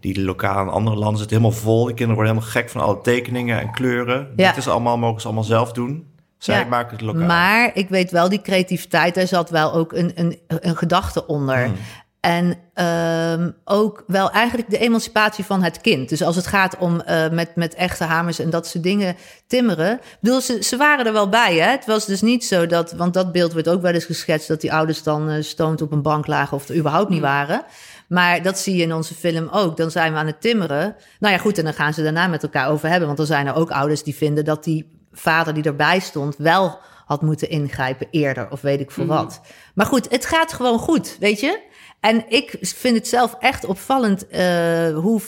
die 0.00 0.22
lokalen 0.22 0.66
in 0.66 0.72
andere 0.72 0.96
landen 0.96 1.18
zitten 1.18 1.36
helemaal 1.36 1.60
vol. 1.60 1.84
De 1.84 1.94
kinderen 1.94 2.14
worden 2.14 2.32
helemaal 2.34 2.52
gek 2.52 2.70
van 2.70 2.80
alle 2.80 3.00
tekeningen 3.00 3.60
en 3.60 3.70
kleuren. 3.70 4.32
Ja. 4.36 4.48
Dit 4.48 4.56
is 4.56 4.68
allemaal, 4.68 4.98
mogen 4.98 5.20
ze 5.20 5.26
allemaal 5.26 5.44
zelf 5.44 5.72
doen. 5.72 6.08
Zij 6.38 6.58
Ja. 6.58 6.64
maken 6.64 6.92
het 6.96 7.00
lokaal. 7.00 7.26
Maar 7.26 7.70
ik 7.74 7.88
weet 7.88 8.10
wel, 8.10 8.28
die 8.28 8.42
creativiteit, 8.42 9.14
daar 9.14 9.26
zat 9.26 9.50
wel 9.50 9.72
ook 9.72 9.92
een, 9.92 10.12
een, 10.14 10.38
een 10.46 10.76
gedachte 10.76 11.26
onder. 11.26 11.64
Hmm. 11.64 11.74
En 12.20 12.54
ehm, 12.74 13.50
ook 13.64 14.04
wel 14.06 14.30
eigenlijk 14.30 14.70
de 14.70 14.78
emancipatie 14.78 15.44
van 15.44 15.62
het 15.62 15.80
kind. 15.80 16.08
Dus 16.08 16.22
als 16.22 16.36
het 16.36 16.46
gaat 16.46 16.76
om 16.78 17.00
eh, 17.00 17.30
met, 17.30 17.56
met 17.56 17.74
echte 17.74 18.04
hamers 18.04 18.38
en 18.38 18.50
dat 18.50 18.66
soort 18.66 18.84
dingen 18.84 19.16
timmeren. 19.46 19.92
Ik 19.92 20.18
bedoel, 20.20 20.40
ze, 20.40 20.62
ze 20.62 20.76
waren 20.76 21.06
er 21.06 21.12
wel 21.12 21.28
bij. 21.28 21.54
Hè? 21.54 21.70
Het 21.70 21.86
was 21.86 22.06
dus 22.06 22.20
niet 22.20 22.44
zo 22.44 22.66
dat, 22.66 22.92
want 22.92 23.14
dat 23.14 23.32
beeld 23.32 23.52
werd 23.52 23.68
ook 23.68 23.82
wel 23.82 23.92
eens 23.92 24.04
geschetst, 24.04 24.48
dat 24.48 24.60
die 24.60 24.72
ouders 24.72 25.02
dan 25.02 25.42
stoned 25.42 25.82
op 25.82 25.92
een 25.92 26.02
bank 26.02 26.26
lagen 26.26 26.56
of 26.56 26.68
er 26.68 26.76
überhaupt 26.76 27.10
niet 27.10 27.20
waren. 27.20 27.64
Maar 28.10 28.42
dat 28.42 28.58
zie 28.58 28.76
je 28.76 28.82
in 28.82 28.94
onze 28.94 29.14
film 29.14 29.48
ook. 29.48 29.76
Dan 29.76 29.90
zijn 29.90 30.12
we 30.12 30.18
aan 30.18 30.26
het 30.26 30.40
timmeren. 30.40 30.96
Nou 31.18 31.34
ja, 31.34 31.40
goed, 31.40 31.58
en 31.58 31.64
dan 31.64 31.74
gaan 31.74 31.94
ze 31.94 32.02
daarna 32.02 32.26
met 32.26 32.42
elkaar 32.42 32.68
over 32.68 32.88
hebben. 32.88 33.06
Want 33.06 33.18
dan 33.18 33.26
zijn 33.26 33.46
er 33.46 33.54
ook 33.54 33.70
ouders 33.70 34.02
die 34.02 34.14
vinden 34.14 34.44
dat 34.44 34.64
die 34.64 34.90
vader 35.12 35.54
die 35.54 35.62
erbij 35.62 36.00
stond 36.00 36.36
wel 36.36 36.78
had 37.04 37.22
moeten 37.22 37.48
ingrijpen 37.48 38.06
eerder 38.10 38.50
of 38.50 38.60
weet 38.60 38.80
ik 38.80 38.90
veel 38.90 39.06
wat. 39.06 39.40
Maar 39.74 39.86
goed, 39.86 40.10
het 40.10 40.26
gaat 40.26 40.52
gewoon 40.52 40.78
goed, 40.78 41.16
weet 41.20 41.40
je? 41.40 41.60
En 42.00 42.24
ik 42.28 42.56
vind 42.60 42.96
het 42.96 43.08
zelf 43.08 43.36
echt 43.38 43.64
opvallend 43.64 44.26
eh, 44.26 44.94
hoe, 44.94 45.20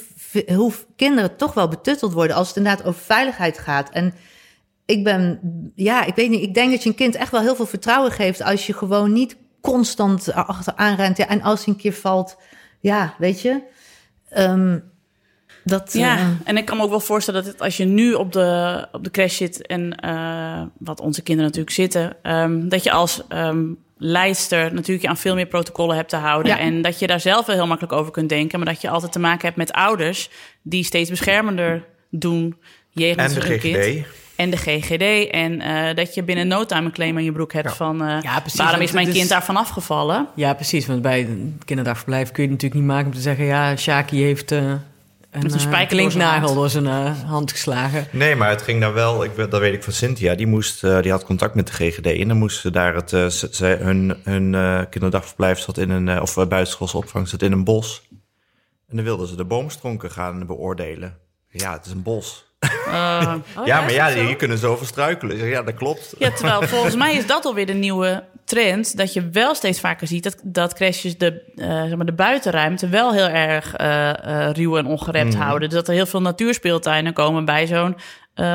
hoe 0.55 0.73
kinderen 0.97 1.37
toch 1.37 1.55
wel 1.55 1.69
betutteld 1.69 2.13
worden 2.13 2.37
als 2.37 2.49
het 2.49 2.57
inderdaad 2.57 2.87
over 2.87 3.01
veiligheid 3.01 3.59
gaat. 3.59 3.91
En 3.91 4.15
ik 4.87 5.05
ben, 5.05 5.41
ja, 5.75 6.05
ik 6.05 6.15
weet 6.15 6.31
niet, 6.31 6.43
ik 6.43 6.55
denk 6.55 6.71
dat 6.71 6.83
je 6.83 6.89
een 6.89 6.95
kind 6.95 7.15
echt 7.15 7.31
wel 7.31 7.41
heel 7.41 7.57
veel 7.57 7.67
vertrouwen 7.67 8.13
geeft 8.13 8.43
als 8.43 8.67
je 8.67 8.73
gewoon 8.73 9.13
niet 9.13 9.37
constant 9.61 10.33
achteraan 10.33 10.97
rent. 10.97 11.17
Ja, 11.17 11.29
en 11.29 11.43
als 11.43 11.65
hij 11.65 11.75
een 11.75 11.81
keer 11.81 11.93
valt, 11.93 12.37
ja, 12.83 13.15
weet 13.19 13.41
je. 13.41 13.61
Ehm, 14.31 14.79
dat, 15.65 15.93
Ja, 15.93 16.17
eh, 16.17 16.29
en 16.45 16.57
ik 16.57 16.65
kan 16.65 16.77
me 16.77 16.83
ook 16.83 16.91
wel 16.91 17.01
voorstellen 17.01 17.45
dat 17.45 17.53
het, 17.53 17.63
als 17.63 17.77
je 17.77 17.85
nu 17.85 18.13
op 18.13 18.33
de, 18.33 18.87
op 18.93 19.05
de 19.05 19.11
crash 19.11 19.37
zit 19.37 19.67
en 19.67 19.97
eh, 19.97 20.63
wat 20.79 21.01
onze 21.01 21.23
kinderen 21.23 21.51
natuurlijk 21.51 21.77
zitten, 21.77 22.17
ehm, 22.23 22.69
dat 22.69 22.83
je 22.83 22.91
als 22.91 23.23
ehm 23.29 23.65
leidster 24.05 24.75
natuurlijk 24.75 25.03
je 25.03 25.09
aan 25.09 25.17
veel 25.17 25.35
meer 25.35 25.47
protocollen 25.47 25.97
hebt 25.97 26.09
te 26.09 26.17
houden. 26.17 26.53
Ja. 26.53 26.59
En 26.59 26.83
dat 26.83 26.99
je 26.99 27.07
daar 27.07 27.21
zelf 27.21 27.47
wel 27.47 27.57
heel 27.57 27.67
makkelijk 27.67 27.95
over 27.95 28.13
kunt 28.13 28.29
denken, 28.29 28.59
maar 28.59 28.69
dat 28.69 28.81
je 28.81 28.89
altijd 28.89 29.13
te 29.13 29.19
maken 29.19 29.45
hebt 29.45 29.57
met 29.57 29.73
ouders 29.73 30.31
die 30.63 30.85
steeds 30.85 31.11
beschermender 31.11 31.85
doen 32.11 32.57
jegens 32.91 33.35
En 33.35 33.41
de 33.41 33.47
hun 33.47 33.59
GGD. 33.59 33.93
kind. 33.93 34.07
En 34.37 34.51
de 34.51 34.57
GGD. 34.57 35.31
En 35.31 35.61
eh, 35.61 35.95
dat 35.97 36.15
je 36.15 36.23
binnen 36.23 36.49
no 36.49 36.65
time 36.65 36.85
een 36.85 36.93
claim 36.93 37.17
aan 37.17 37.25
je 37.25 37.33
broek 37.33 37.53
hebt 37.53 37.73
van... 37.77 38.03
eh, 38.05 38.19
Ja, 38.23 38.41
precies, 38.41 38.59
waarom 38.61 38.81
is 38.81 38.93
mijn 38.93 39.09
is- 39.09 39.15
kind 39.15 39.29
daarvan 39.29 39.57
afgevallen? 39.57 40.27
Ja, 40.35 40.55
precies. 40.55 40.87
Want 40.87 41.03
bij 41.03 41.21
een 41.25 41.61
kinderdagverblijf 41.65 42.31
kun 42.33 42.43
je 42.43 42.49
het 42.51 42.63
natuurlijk 42.63 42.81
niet 42.81 42.91
maken 42.91 43.07
om 43.07 43.15
te 43.15 43.21
zeggen... 43.21 43.45
ja, 43.45 43.77
Shaki 43.77 44.23
heeft 44.23 44.53
eh, 44.53 44.59
een, 44.59 44.81
een 45.53 45.61
spijker 45.61 45.97
door 45.97 46.11
zijn 46.11 46.23
hand. 46.41 46.55
door 46.55 46.71
zijn 46.71 46.87
hand 47.27 47.51
geslagen. 47.51 48.07
Nee, 48.11 48.37
maar 48.37 48.49
het 48.51 48.63
ging 48.63 48.81
daar 48.81 48.93
wel, 48.95 49.25
ik, 49.25 49.37
dat 49.37 49.59
weet 49.59 49.75
ik 49.75 49.83
van 49.83 49.93
Cynthia, 49.93 50.35
die, 50.35 50.47
moest, 50.47 50.81
die 50.81 51.11
had 51.11 51.25
contact 51.25 51.55
met 51.55 51.67
de 51.67 51.73
GGD 51.73 52.07
en 52.07 52.29
dan 52.29 52.37
moesten 52.37 52.73
daar 52.73 52.95
het, 52.95 53.11
ze, 53.11 53.49
ze- 53.51 53.79
hun, 53.81 54.17
hun 54.25 54.87
kinderdagverblijf 54.89 55.59
zat 55.59 55.79
in 55.79 55.91
een, 55.91 56.21
of 56.21 56.37
uh, 56.37 56.47
buitenschoolse 56.47 56.97
opvang 56.97 57.29
zat 57.29 57.43
in 57.43 57.53
een 57.53 57.65
bos. 57.65 58.03
En 58.89 58.97
dan 58.97 59.05
wilden 59.05 59.29
ze 59.29 59.37
de 59.37 59.45
boomstronken 59.45 60.11
gaan 60.11 60.47
beoordelen. 60.47 61.17
Ja, 61.49 61.73
het 61.73 61.87
is 61.87 61.93
een 61.93 62.03
bos. 62.03 62.51
Eh, 62.87 63.35
ja, 63.65 63.81
maar 63.81 63.93
ja, 63.93 64.11
die 64.11 64.37
kunnen 64.37 64.59
zo 64.59 64.77
verstruikelen. 64.77 65.35
Ik 65.37 65.43
zeg, 65.43 65.51
Ja, 65.51 65.63
dat 65.63 65.75
klopt. 65.75 66.15
Ja, 66.19 66.31
terwijl 66.31 66.63
volgens 66.77 66.95
mij 66.97 67.15
is 67.17 67.27
dat 67.27 67.45
alweer 67.45 67.67
de 67.67 67.73
nieuwe 67.73 68.25
trend. 68.45 68.97
Dat 68.97 69.13
je 69.13 69.29
wel 69.31 69.55
steeds 69.55 69.81
vaker 69.81 70.07
ziet 70.07 70.23
dat, 70.23 70.37
dat 70.43 70.75
crashes 70.75 71.19
de, 71.19 71.53
eh, 71.57 71.83
zeg 71.83 71.97
maar 71.97 72.07
de 72.07 72.13
buitenruimte 72.13 72.89
wel 72.89 73.13
heel 73.13 73.29
erg 73.29 73.75
eh, 73.75 74.51
ruw 74.53 74.77
en 74.77 74.87
ongerept 74.87 75.33
Mhm. 75.35 75.43
houden. 75.43 75.69
Dus 75.69 75.79
dat 75.79 75.89
er 75.89 75.95
heel 75.95 76.07
veel 76.07 76.21
natuurspeeltuinen 76.23 77.13
komen 77.13 77.45
bij 77.45 77.67
zo'n 77.67 77.97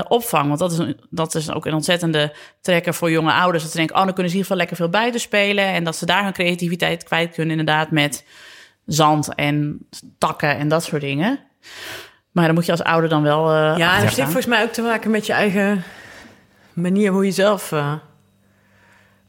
opvang. 0.07 0.47
Want 0.47 0.59
dat 0.59 0.71
is, 0.71 0.77
een, 0.77 0.99
dat 1.09 1.35
is 1.35 1.51
ook 1.51 1.65
een 1.65 1.73
ontzettende 1.73 2.33
trekker 2.61 2.93
voor 2.93 3.11
jonge 3.11 3.31
ouders. 3.33 3.63
Dat 3.63 3.71
ze 3.71 3.77
denken, 3.77 3.95
oh, 3.95 4.03
dan 4.03 4.13
kunnen 4.13 4.31
ze 4.31 4.37
in 4.37 4.43
ieder 4.43 4.57
geval 4.57 4.57
lekker 4.57 4.75
veel 4.75 5.01
buiten 5.01 5.19
spelen. 5.19 5.65
En 5.65 5.83
dat 5.83 5.95
ze 5.95 6.05
daar 6.05 6.23
hun 6.23 6.33
creativiteit 6.33 7.03
kwijt 7.03 7.33
kunnen 7.33 7.59
inderdaad 7.59 7.91
met 7.91 8.25
zand 8.85 9.35
en 9.35 9.87
takken 10.17 10.57
en 10.57 10.67
dat 10.67 10.83
soort 10.83 11.01
dingen. 11.01 11.39
Maar 12.37 12.45
dan 12.45 12.55
moet 12.55 12.65
je 12.65 12.71
als 12.71 12.83
ouder 12.83 13.09
dan 13.09 13.23
wel. 13.23 13.49
eh 13.51 13.77
Ja, 13.77 13.91
achter 13.91 14.07
heeft 14.07 14.21
volgens 14.21 14.45
mij 14.45 14.63
ook 14.63 14.71
te 14.71 14.81
maken 14.81 15.11
met 15.11 15.25
je 15.25 15.33
eigen 15.33 15.83
manier 16.73 17.11
hoe 17.11 17.25
je 17.25 17.31
zelf 17.31 17.71
eh, 17.71 17.93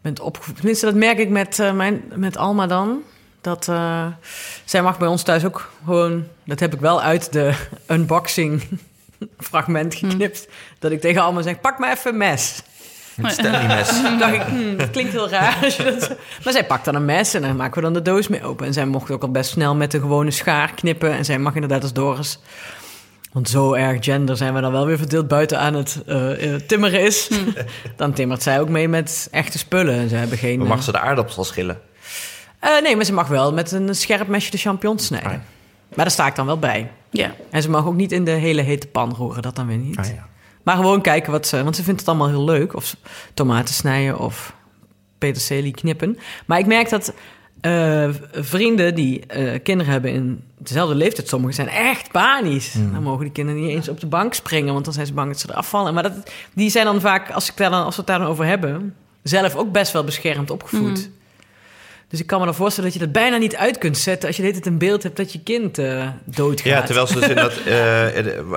bent 0.01 0.21
opgevoed. 0.21 0.57
Tenminste, 0.57 0.87
dat 0.87 0.95
merk 0.95 1.19
ik 1.19 1.29
met, 1.29 1.59
eh, 1.59 1.73
mijn, 1.73 2.03
met 2.15 2.37
Alma 2.37 2.67
dan. 2.67 3.03
Dat 3.41 3.69
eh, 3.69 4.07
zij 4.65 4.83
mag 4.83 4.99
bij 4.99 5.09
ons 5.09 5.23
thuis 5.23 5.45
ook 5.45 5.71
gewoon... 5.85 6.25
Dat 6.45 6.61
heb 6.61 6.75
ik 6.75 6.81
wel 6.81 7.03
uit 7.03 7.33
de 7.33 7.55
unboxing 7.87 8.63
fragment 9.51 9.95
geknipt. 9.95 10.49
Dat 10.79 10.91
ik 10.91 11.01
tegen 11.01 11.23
Alma 11.23 11.43
zeg, 11.43 11.61
pak 11.61 11.79
maar 11.79 11.93
even 11.93 12.11
een 12.11 12.17
mes. 12.17 12.63
Een 13.17 13.31
Stanley-mes. 13.31 14.03
Dacht 14.19 14.35
ik, 14.35 14.43
hmm, 14.43 14.77
dat 14.77 14.91
klinkt 14.91 15.13
heel 15.13 15.29
raar. 15.29 15.59
Als 15.63 15.77
je 15.77 15.85
dat... 15.85 16.17
Maar 16.45 16.53
zij 16.53 16.67
pakt 16.67 16.85
dan 16.85 16.95
een 16.95 17.05
mes 17.05 17.35
en 17.35 17.43
dan 17.43 17.57
maken 17.57 17.75
we 17.75 17.81
dan 17.81 17.93
de 17.93 18.03
doos 18.03 18.29
mee 18.29 18.45
open. 18.45 18.67
En 18.67 18.73
zij 18.73 18.87
mocht 18.87 19.11
ook 19.11 19.23
al 19.23 19.31
best 19.31 19.51
snel 19.51 19.75
met 19.75 19.91
de 19.91 20.01
gewone 20.01 20.31
schaar 20.31 20.75
knippen. 20.75 21.13
En 21.13 21.25
zij 21.25 21.39
mag 21.39 21.55
inderdaad 21.55 21.83
als 21.83 21.93
Doris... 21.93 22.39
Want 23.33 23.49
zo 23.49 23.73
erg 23.73 24.05
gender 24.05 24.37
zijn 24.37 24.55
we 24.55 24.61
dan 24.61 24.73
wel 24.73 24.87
weer 24.87 24.99
verdeeld 24.99 25.29
buiten 25.29 25.59
aan 25.59 25.75
het 25.75 26.03
eh, 26.07 26.55
eh, 26.55 26.61
timmeren 26.61 27.01
is. 27.01 27.31
Dan 27.97 28.13
timmert 28.13 28.43
zij 28.43 28.61
ook 28.61 28.69
mee 28.69 28.89
met 28.89 29.29
echte 29.31 29.59
spullen. 29.59 29.95
En 29.95 30.09
ze 30.09 30.15
hebben 30.15 30.39
geen... 30.39 30.59
Maar 30.59 30.67
eh, 30.67 30.73
mag 30.73 30.83
ze 30.83 30.93
de 30.93 30.99
aardappels 30.99 31.49
schillen? 31.49 31.81
eh, 32.61 32.83
nee, 32.83 32.97
maar 32.97 33.05
ze 33.05 33.13
mag 33.13 33.29
wel 33.29 33.53
met 33.53 33.73
een 33.73 33.95
scherp 33.95 34.29
mesje 34.29 34.51
de 34.51 34.57
champignons 34.57 35.07
snijden. 35.07 35.31
Ah, 35.31 35.35
ja. 35.37 35.43
Maar 35.89 36.05
daar 36.05 36.11
sta 36.11 36.27
ik 36.27 36.35
dan 36.35 36.47
wel 36.47 36.59
bij. 36.59 36.91
Ja. 37.11 37.35
En 37.51 37.63
ze 37.63 37.71
mag 37.71 37.87
ook 37.87 37.95
niet 37.95 38.13
in 38.13 38.25
de 38.25 38.31
hele 38.31 38.63
hete 38.63 38.87
pan 38.87 39.15
roeren, 39.15 39.43
dat 39.43 39.57
dan 39.57 39.67
weer 39.67 39.77
niet. 39.77 39.97
Ah, 39.99 40.07
ja. 40.07 40.27
Maar 40.63 40.77
gewoon 40.77 41.01
kijken 41.01 41.33
wat 41.33 41.47
ze... 41.47 41.63
Want 41.63 41.77
ze 41.77 41.83
vindt 41.83 42.01
het 42.01 42.09
allemaal 42.09 42.29
heel 42.29 42.45
leuk. 42.45 42.75
Of 42.75 42.97
tomaten 43.35 43.75
snijden 43.75 44.19
of 44.19 44.55
peterselie 45.19 45.73
knippen. 45.73 46.19
Maar 46.47 46.59
ik 46.59 46.67
merk 46.67 46.89
dat 46.89 47.13
eh, 47.61 48.09
vrienden 48.33 48.95
die 48.95 49.27
eh, 49.27 49.59
kinderen 49.63 49.93
hebben 49.93 50.13
in 50.13 50.43
dezelfde 50.59 50.95
leeftijd... 50.95 51.29
sommigen 51.29 51.55
zijn 51.55 51.69
echt 51.69 52.11
panisch. 52.11 52.75
Dan 52.93 53.03
mogen 53.03 53.25
die 53.25 53.33
kinderen 53.33 53.63
niet 53.63 53.71
eens 53.71 53.89
op 53.89 54.01
de 54.01 54.07
bank 54.07 54.35
springen... 54.35 54.73
want 54.73 54.85
dan 54.85 54.95
zijn 54.95 55.07
ze 55.07 55.13
bang 55.13 55.29
dat 55.29 55.41
ze 55.41 55.47
eraf 55.51 55.69
vallen. 55.69 55.95
Maar 55.95 56.03
dat, 56.03 56.13
die 56.55 56.71
zijn 56.71 56.85
dan 56.85 57.01
vaak, 57.01 57.31
als, 57.31 57.51
ik 57.51 57.57
daar 57.57 57.71
dan, 57.71 57.85
als 57.85 57.95
we 57.95 58.01
het 58.01 58.11
daar 58.11 58.19
dan 58.19 58.29
over 58.29 58.45
hebben... 58.45 58.95
zelf 59.23 59.57
ook 59.57 59.73
best 59.73 59.93
wel 59.93 60.05
beschermd 60.05 60.51
opgevoed. 60.51 61.11
Dus 62.09 62.21
ik 62.21 62.27
kan 62.27 62.39
me 62.39 62.45
dan 62.45 62.55
voorstellen 62.55 62.91
dat 62.91 62.99
je 62.99 63.05
dat 63.05 63.15
bijna 63.15 63.37
niet 63.37 63.57
uit 63.57 63.79
kunt 63.79 63.99
zetten... 63.99 64.29
als 64.29 64.37
je 64.37 64.43
dit 64.43 64.67
een 64.67 64.79
beeld 64.79 65.03
hebt 65.03 65.17
dat 65.17 65.33
je 65.33 65.43
kind 65.43 65.79
eh 65.79 66.09
doodgaat. 66.25 66.65
Ja, 66.65 66.83
terwijl 66.83 67.07
ze 67.07 67.15
dus 67.15 67.29
in 67.29 67.35
dat, 67.35 67.55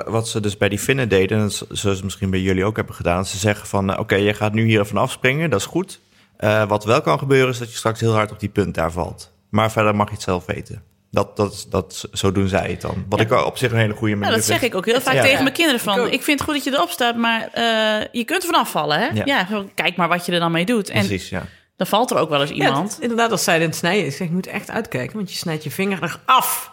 wat 0.06 0.28
ze 0.28 0.40
dus 0.40 0.56
bij 0.56 0.68
die 0.68 0.78
Finnen 0.78 1.08
deden, 1.08 1.38
en 1.38 1.50
zullen 1.50 1.96
ze 1.96 2.04
misschien 2.04 2.30
bij 2.30 2.40
jullie 2.40 2.64
ook 2.64 2.76
hebben 2.76 2.94
gedaan. 2.94 3.26
Ze 3.26 3.38
zeggen 3.38 3.66
van, 3.66 3.98
oké, 3.98 4.14
je 4.14 4.34
gaat 4.34 4.52
nu 4.52 4.64
hier 4.64 4.80
even 4.80 4.96
afspringen, 4.96 5.50
dat 5.50 5.60
is 5.60 5.66
goed. 5.66 6.00
Eh, 6.36 6.68
wat 6.68 6.84
wel 6.84 7.00
kan 7.00 7.18
gebeuren 7.18 7.48
is 7.48 7.58
dat 7.58 7.70
je 7.70 7.76
straks 7.76 8.00
heel 8.00 8.12
hard 8.14 8.30
op 8.30 8.40
die 8.40 8.48
punt 8.48 8.74
daar 8.74 8.92
valt. 8.92 9.32
Maar 9.50 9.70
verder 9.72 9.94
mag 9.94 10.08
je 10.08 10.14
het 10.14 10.22
zelf 10.22 10.46
weten. 10.46 10.82
Dat, 11.10 11.36
dat, 11.36 11.66
dat, 11.70 12.08
zo 12.12 12.32
doen 12.32 12.48
zij 12.48 12.70
het 12.70 12.80
dan. 12.80 13.04
Wat 13.08 13.20
ik 13.20 13.32
op 13.32 13.58
zich 13.58 13.72
een 13.72 13.78
hele 13.78 13.92
goede 13.94 14.14
manier 14.14 14.28
Nou, 14.28 14.36
dat 14.36 14.44
zeg 14.44 14.62
ik 14.62 14.74
ook 14.74 14.86
heel 14.86 15.00
vaak 15.00 15.14
Ja. 15.14 15.22
tegen 15.22 15.42
mijn 15.42 15.54
kinderen 15.54 15.80
van. 15.80 16.00
Ik 16.10 16.22
vind 16.22 16.38
het 16.38 16.48
goed 16.48 16.54
dat 16.54 16.64
je 16.64 16.72
erop 16.72 16.90
staat, 16.90 17.16
maar 17.16 17.48
eh, 17.52 18.06
je 18.12 18.24
kunt 18.24 18.42
er 18.42 18.48
vanaf 18.48 18.70
vallen, 18.70 18.98
hè? 19.00 19.06
Ja. 19.06 19.22
Ja. 19.24 19.64
kijk 19.74 19.96
maar 19.96 20.08
wat 20.08 20.26
je 20.26 20.32
er 20.32 20.40
dan 20.40 20.52
mee 20.52 20.64
doet. 20.64 20.88
En 20.88 21.06
Precies, 21.06 21.28
ja. 21.28 21.42
dan 21.76 21.86
valt 21.86 22.10
er 22.10 22.16
ook 22.16 22.28
wel 22.28 22.40
eens 22.40 22.50
Ja, 22.50 22.66
iemand. 22.66 22.98
inderdaad, 23.00 23.30
als 23.30 23.44
zij 23.44 23.60
het 23.60 23.76
snijden 23.76 24.06
is, 24.06 24.12
zeg 24.12 24.20
ik, 24.20 24.28
je 24.28 24.34
moet 24.34 24.46
echt 24.46 24.70
uitkijken, 24.70 25.16
want 25.16 25.30
je 25.30 25.36
snijdt 25.36 25.64
je 25.64 25.70
vinger 25.70 25.98
eraf. 26.02 26.70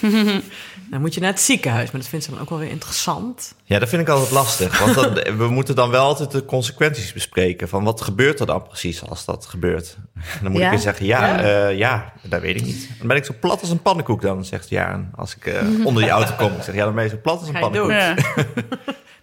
dan 0.90 1.00
moet 1.00 1.14
je 1.14 1.20
naar 1.20 1.30
het 1.30 1.40
ziekenhuis, 1.40 1.90
maar 1.90 2.00
dat 2.00 2.10
vindt 2.10 2.24
ze 2.24 2.30
dan 2.30 2.40
ook 2.40 2.48
wel 2.48 2.58
weer 2.58 2.70
interessant. 2.70 3.54
Ja, 3.64 3.78
dat 3.78 3.88
vind 3.88 4.02
ik 4.02 4.08
altijd 4.08 4.30
lastig. 4.30 4.78
Want 4.78 4.94
dan, 4.94 5.14
we 5.44 5.48
moeten 5.48 5.74
dan 5.74 5.90
wel 5.90 6.04
altijd 6.04 6.30
de 6.30 6.44
consequenties 6.44 7.12
bespreken. 7.12 7.68
Van 7.68 7.84
wat 7.84 8.00
gebeurt 8.00 8.40
er 8.40 8.46
dan 8.46 8.62
precies 8.62 9.04
als 9.08 9.24
dat 9.24 9.46
gebeurt? 9.46 9.96
En 10.14 10.22
dan 10.42 10.50
moet 10.52 10.60
Ja. 10.60 10.64
ik 10.66 10.72
weer 10.72 10.80
zeggen, 10.80 11.06
ja, 11.06 11.26
Ja. 11.40 11.48
ja. 11.48 11.68
ja, 11.68 12.12
dat 12.22 12.40
weet 12.40 12.56
ik 12.56 12.64
niet. 12.64 12.88
Dan 12.98 13.06
ben 13.06 13.16
ik 13.16 13.24
zo 13.24 13.34
plat 13.40 13.60
als 13.60 13.70
een 13.70 13.82
pannenkoek 13.82 14.22
dan, 14.22 14.44
zegt 14.44 14.68
Jaren. 14.68 15.12
Als 15.16 15.36
ik 15.36 15.46
eh, 15.46 15.62
onder 15.86 16.02
die 16.02 16.12
auto 16.12 16.32
kom, 16.38 16.52
ik 16.56 16.62
zeg, 16.62 16.74
ja, 16.74 16.84
dan 16.84 16.94
ben 16.94 17.04
je 17.04 17.10
zo 17.10 17.18
plat 17.22 17.38
als 17.40 17.48
een 17.48 17.60
pannenkoek. 17.60 17.90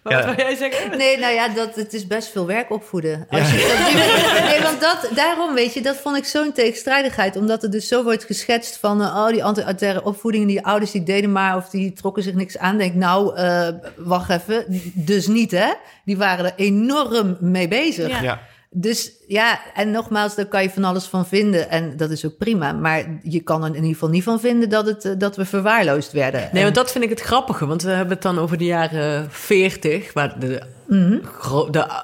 dood? 0.02 0.12
Ja. 0.12 0.18
Maar 0.18 0.20
Ja. 0.20 0.26
wat 0.26 0.36
wil 0.36 0.44
jij 0.44 0.56
zeggen? 0.56 0.98
Nee, 0.98 1.18
nou 1.18 1.34
ja, 1.34 1.48
dat, 1.48 1.74
het 1.74 1.94
is 1.94 2.06
best 2.06 2.28
veel 2.28 2.46
werk 2.46 2.70
opvoeden. 2.70 3.26
Als 3.30 3.50
je 3.50 3.56
dat- 3.56 4.48
nee, 4.50 4.62
want 4.62 4.80
dat, 4.80 5.08
daarom, 5.14 5.54
weet 5.54 5.74
je, 5.74 5.80
dat 5.82 5.96
vond 5.96 6.16
ik 6.16 6.24
zo'n 6.24 6.52
tegenstrijdigheid. 6.52 7.36
Omdat 7.36 7.62
er 7.62 7.70
dus 7.70 7.88
zo 7.88 8.02
wordt 8.02 8.24
geschetst 8.24 8.76
van... 8.76 9.00
oh, 9.00 9.28
die 9.28 9.44
anti-autoritaire 9.44 10.04
opvoeding, 10.04 10.46
die 10.46 10.64
ouders 10.64 10.90
die 10.90 11.02
deden 11.02 11.32
maar... 11.32 11.56
of 11.56 11.68
die 11.68 11.92
trokken 11.92 12.22
zich 12.22 12.34
niks 12.34 12.58
aan. 12.58 12.78
Denk, 12.78 12.94
nou, 12.94 13.36
eh, 13.36 13.68
wacht 13.96 14.30
even, 14.30 14.64
dus 14.94 15.26
niet, 15.26 15.50
hè? 15.50 15.72
Die 16.04 16.16
waren 16.16 16.44
er 16.44 16.52
enorm 16.56 17.36
mee 17.40 17.68
bezig. 17.68 18.20
Ja. 18.22 18.40
Dus 18.70 19.12
ja, 19.26 19.60
en 19.74 19.90
nogmaals, 19.90 20.34
daar 20.34 20.46
kan 20.46 20.62
je 20.62 20.70
van 20.70 20.84
alles 20.84 21.04
van 21.04 21.26
vinden. 21.26 21.70
En 21.70 21.96
dat 21.96 22.10
is 22.10 22.26
ook 22.26 22.36
prima. 22.38 22.72
Maar 22.72 23.18
je 23.22 23.40
kan 23.40 23.60
er 23.62 23.68
in 23.68 23.74
ieder 23.74 23.90
geval 23.92 24.08
niet 24.08 24.22
van 24.22 24.40
vinden 24.40 24.68
dat, 24.68 24.86
het, 24.86 25.04
eh, 25.04 25.12
dat 25.18 25.36
we 25.36 25.44
verwaarloosd 25.44 26.12
werden. 26.12 26.40
Nee, 26.40 26.50
En- 26.52 26.62
want 26.62 26.74
dat 26.74 26.92
vind 26.92 27.04
ik 27.04 27.10
het 27.10 27.20
grappige, 27.20 27.66
want 27.66 27.82
we 27.82 27.90
hebben 27.90 28.14
het 28.14 28.22
dan 28.22 28.38
over 28.38 28.58
de 28.58 28.64
jaren 28.64 29.26
40, 29.30 30.12
waar 30.12 30.38
de, 30.40 30.62
gro- 31.38 31.70
de 31.70 32.02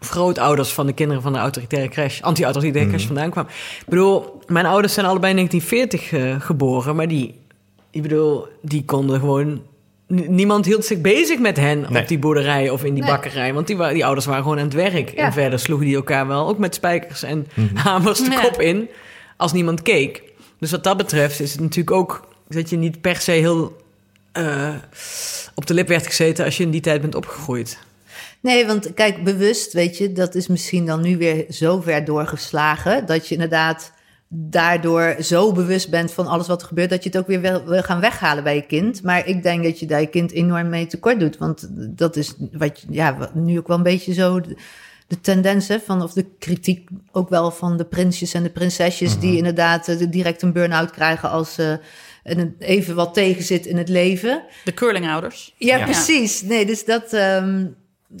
grootouders 0.00 0.72
van 0.72 0.86
de 0.86 0.92
kinderen 0.92 1.22
van 1.22 1.32
de 1.32 1.38
autoritaire 1.38 1.88
crash, 1.88 2.20
anti-autoritaire 2.20 2.90
crash 2.90 3.06
vandaan 3.06 3.30
kwamen. 3.30 3.50
Ik 3.80 3.88
bedoel, 3.88 4.40
mijn 4.46 4.66
ouders 4.66 4.94
zijn 4.94 5.06
allebei 5.06 5.30
in 5.30 5.36
1940 5.48 6.12
eh, 6.12 6.40
geboren, 6.46 6.96
maar 6.96 7.08
die, 7.08 7.40
ik 7.90 8.02
bedoel, 8.02 8.46
die 8.62 8.84
konden 8.84 9.20
gewoon. 9.20 9.62
Niemand 10.08 10.64
hield 10.64 10.84
zich 10.84 11.00
bezig 11.00 11.38
met 11.38 11.56
hen 11.56 11.86
Nee. 11.90 12.02
op 12.02 12.08
die 12.08 12.18
boerderij 12.18 12.70
of 12.70 12.84
in 12.84 12.94
die 12.94 13.02
Nee. 13.02 13.12
bakkerij. 13.12 13.54
Want 13.54 13.66
die, 13.66 13.76
die 13.92 14.04
ouders 14.04 14.26
waren 14.26 14.42
gewoon 14.42 14.58
aan 14.58 14.64
het 14.64 14.74
werk. 14.74 15.10
Ja. 15.16 15.24
En 15.24 15.32
verder 15.32 15.58
sloegen 15.58 15.86
die 15.86 15.96
elkaar 15.96 16.26
wel 16.26 16.48
ook 16.48 16.58
met 16.58 16.74
spijkers 16.74 17.22
en 17.22 17.46
hamers 17.74 18.18
de 18.18 18.38
kop 18.42 18.60
in. 18.60 18.88
Als 19.36 19.52
niemand 19.52 19.82
keek. 19.82 20.22
Dus 20.58 20.70
wat 20.70 20.84
dat 20.84 20.96
betreft 20.96 21.40
is 21.40 21.52
het 21.52 21.60
natuurlijk 21.60 21.90
ook 21.96 22.26
dat 22.48 22.70
je 22.70 22.76
niet 22.76 23.00
per 23.00 23.16
se 23.16 23.30
heel 23.30 23.76
eh, 24.32 24.74
op 25.54 25.66
de 25.66 25.74
lip 25.74 25.88
werd 25.88 26.06
gezeten 26.06 26.44
als 26.44 26.56
je 26.56 26.62
in 26.62 26.70
die 26.70 26.80
tijd 26.80 27.00
bent 27.00 27.14
opgegroeid. 27.14 27.78
Nee, 28.40 28.66
want 28.66 28.94
kijk, 28.94 29.24
bewust, 29.24 29.72
weet 29.72 29.98
je, 29.98 30.12
dat 30.12 30.34
is 30.34 30.46
misschien 30.46 30.86
dan 30.86 31.00
nu 31.00 31.16
weer 31.16 31.44
zo 31.50 31.80
ver 31.80 32.04
doorgeslagen 32.04 33.06
dat 33.06 33.28
je 33.28 33.34
inderdaad 33.34 33.92
daardoor 34.28 35.16
zo 35.20 35.52
bewust 35.52 35.90
bent 35.90 36.12
van 36.12 36.26
alles 36.26 36.46
wat 36.46 36.60
er 36.62 36.68
gebeurt, 36.68 36.90
dat 36.90 37.02
je 37.02 37.08
het 37.08 37.18
ook 37.18 37.26
weer 37.26 37.40
wil, 37.40 37.64
wil 37.64 37.82
gaan 37.82 38.00
weghalen 38.00 38.44
bij 38.44 38.54
je 38.54 38.66
kind. 38.66 39.02
Maar 39.02 39.26
ik 39.26 39.42
denk 39.42 39.64
dat 39.64 39.78
je 39.80 39.86
daar 39.86 40.00
je 40.00 40.06
kind 40.06 40.32
enorm 40.32 40.68
mee 40.68 40.86
tekort 40.86 41.20
doet. 41.20 41.38
Want 41.38 41.68
dat 41.98 42.16
is 42.16 42.34
wat 42.52 42.84
ja, 42.90 43.30
nu 43.34 43.58
ook 43.58 43.66
wel 43.66 43.76
een 43.76 43.82
beetje 43.82 44.12
zo 44.12 44.40
de, 44.40 44.56
de 45.06 45.20
tendens 45.20 45.68
hè, 45.68 45.80
van, 45.80 46.02
of 46.02 46.12
de 46.12 46.26
kritiek 46.38 46.88
ook 47.12 47.28
wel 47.28 47.50
van 47.50 47.76
de 47.76 47.84
prinsjes 47.84 48.34
en 48.34 48.42
de 48.42 48.50
prinsesjes, 48.50 49.18
die 49.18 49.36
inderdaad 49.36 49.88
eh, 49.88 50.06
direct 50.10 50.42
een 50.42 50.52
burn-out 50.52 50.90
krijgen 50.90 51.30
als 51.30 51.58
eh, 51.58 51.72
en 52.22 52.54
even 52.58 52.94
wat 52.94 53.14
tegen 53.14 53.42
zit 53.42 53.66
in 53.66 53.76
het 53.76 53.88
leven. 53.88 54.42
De 54.64 54.74
curlingouders. 54.74 55.54
Ja, 55.56 55.76
Ja. 55.76 55.84
precies. 55.84 56.42
Nee, 56.42 56.66
dus 56.66 56.84
dat. 56.84 57.12
ehm, 57.12 57.66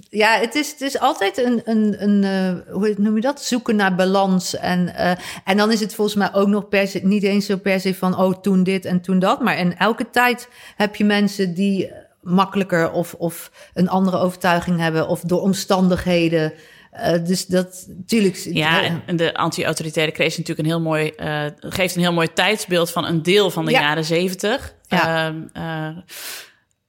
ja, 0.08 0.38
het 0.38 0.54
is, 0.54 0.70
het 0.70 0.80
is 0.80 0.98
altijd 0.98 1.38
een, 1.38 1.60
een, 1.64 1.96
een 2.02 2.24
eh, 2.24 2.74
hoe 2.74 2.94
noem 2.98 3.14
je 3.14 3.20
dat? 3.20 3.42
Zoeken 3.42 3.76
naar 3.76 3.94
balans. 3.94 4.56
En, 4.56 4.94
eh, 4.94 5.10
en 5.44 5.56
dan 5.56 5.72
is 5.72 5.80
het 5.80 5.94
volgens 5.94 6.16
mij 6.16 6.32
ook 6.32 6.48
nog 6.48 6.68
per 6.68 6.88
se, 6.88 7.00
niet 7.02 7.22
eens 7.22 7.46
zo 7.46 7.56
per 7.56 7.80
se 7.80 7.94
van, 7.94 8.18
oh, 8.18 8.34
toen 8.40 8.62
dit 8.62 8.84
en 8.84 9.00
toen 9.00 9.18
dat. 9.18 9.40
Maar 9.42 9.58
in 9.58 9.76
elke 9.76 10.10
tijd 10.10 10.48
heb 10.76 10.96
je 10.96 11.04
mensen 11.04 11.54
die 11.54 11.90
makkelijker 12.22 12.90
of, 12.90 13.14
of 13.14 13.50
een 13.74 13.88
andere 13.88 14.18
overtuiging 14.18 14.80
hebben, 14.80 15.08
of 15.08 15.20
door 15.20 15.40
omstandigheden. 15.40 16.52
Eh, 16.90 17.24
dus 17.24 17.46
dat, 17.46 17.84
natuurlijk. 17.88 18.36
Ja, 18.36 18.82
en- 19.06 19.16
de 19.16 19.34
anti-autoritaire 19.34 20.12
crash 20.12 20.26
is 20.28 20.36
natuurlijk 20.36 20.68
een 20.68 20.74
heel 20.74 20.84
mooi, 20.84 21.08
eh, 21.08 21.44
geeft 21.60 21.94
een 21.96 22.02
heel 22.02 22.12
mooi 22.12 22.32
tijdsbeeld 22.32 22.90
van 22.90 23.06
een 23.06 23.22
deel 23.22 23.50
van 23.50 23.64
de 23.64 23.70
Ja. 23.70 23.80
jaren 23.80 24.04
zeventig. 24.04 24.74
Ja. 24.88 25.34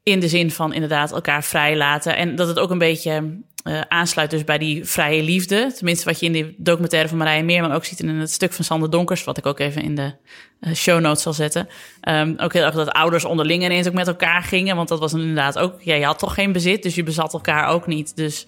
In 0.03 0.19
de 0.19 0.27
zin 0.27 0.51
van 0.51 0.73
inderdaad 0.73 1.11
elkaar 1.11 1.43
vrijlaten. 1.43 2.15
En 2.15 2.35
dat 2.35 2.47
het 2.47 2.59
ook 2.59 2.69
een 2.69 2.77
beetje 2.77 3.41
eh, 3.63 3.81
aansluit 3.87 4.29
dus 4.29 4.43
bij 4.43 4.57
die 4.57 4.85
vrije 4.85 5.23
liefde. 5.23 5.73
Tenminste, 5.75 6.05
wat 6.05 6.19
je 6.19 6.25
in 6.25 6.31
die 6.31 6.55
documentaire 6.57 7.09
van 7.09 7.17
Marije 7.17 7.43
Meerman 7.43 7.71
ook 7.71 7.85
ziet 7.85 7.99
in 7.99 8.09
het 8.09 8.31
stuk 8.31 8.53
van 8.53 8.65
Sander 8.65 8.89
Donkers, 8.89 9.23
wat 9.23 9.37
ik 9.37 9.45
ook 9.45 9.59
even 9.59 9.81
in 9.81 9.95
de 9.95 10.13
eh, 10.59 10.73
show 10.73 10.99
notes 10.99 11.21
zal 11.21 11.33
zetten. 11.33 11.67
Ehm, 12.01 12.33
ook 12.37 12.53
heel 12.53 12.63
erg 12.63 12.75
dat 12.75 12.91
ouders 12.91 13.25
onderling 13.25 13.63
ineens 13.63 13.87
ook 13.87 13.93
met 13.93 14.07
elkaar 14.07 14.43
gingen. 14.43 14.75
Want 14.75 14.87
dat 14.87 14.99
was 14.99 15.13
inderdaad 15.13 15.59
ook, 15.59 15.81
ja, 15.81 15.95
je 15.95 16.05
had 16.05 16.19
toch 16.19 16.33
geen 16.33 16.51
bezit, 16.51 16.83
dus 16.83 16.95
je 16.95 17.03
bezat 17.03 17.33
elkaar 17.33 17.67
ook 17.67 17.87
niet. 17.87 18.15
Dus, 18.15 18.47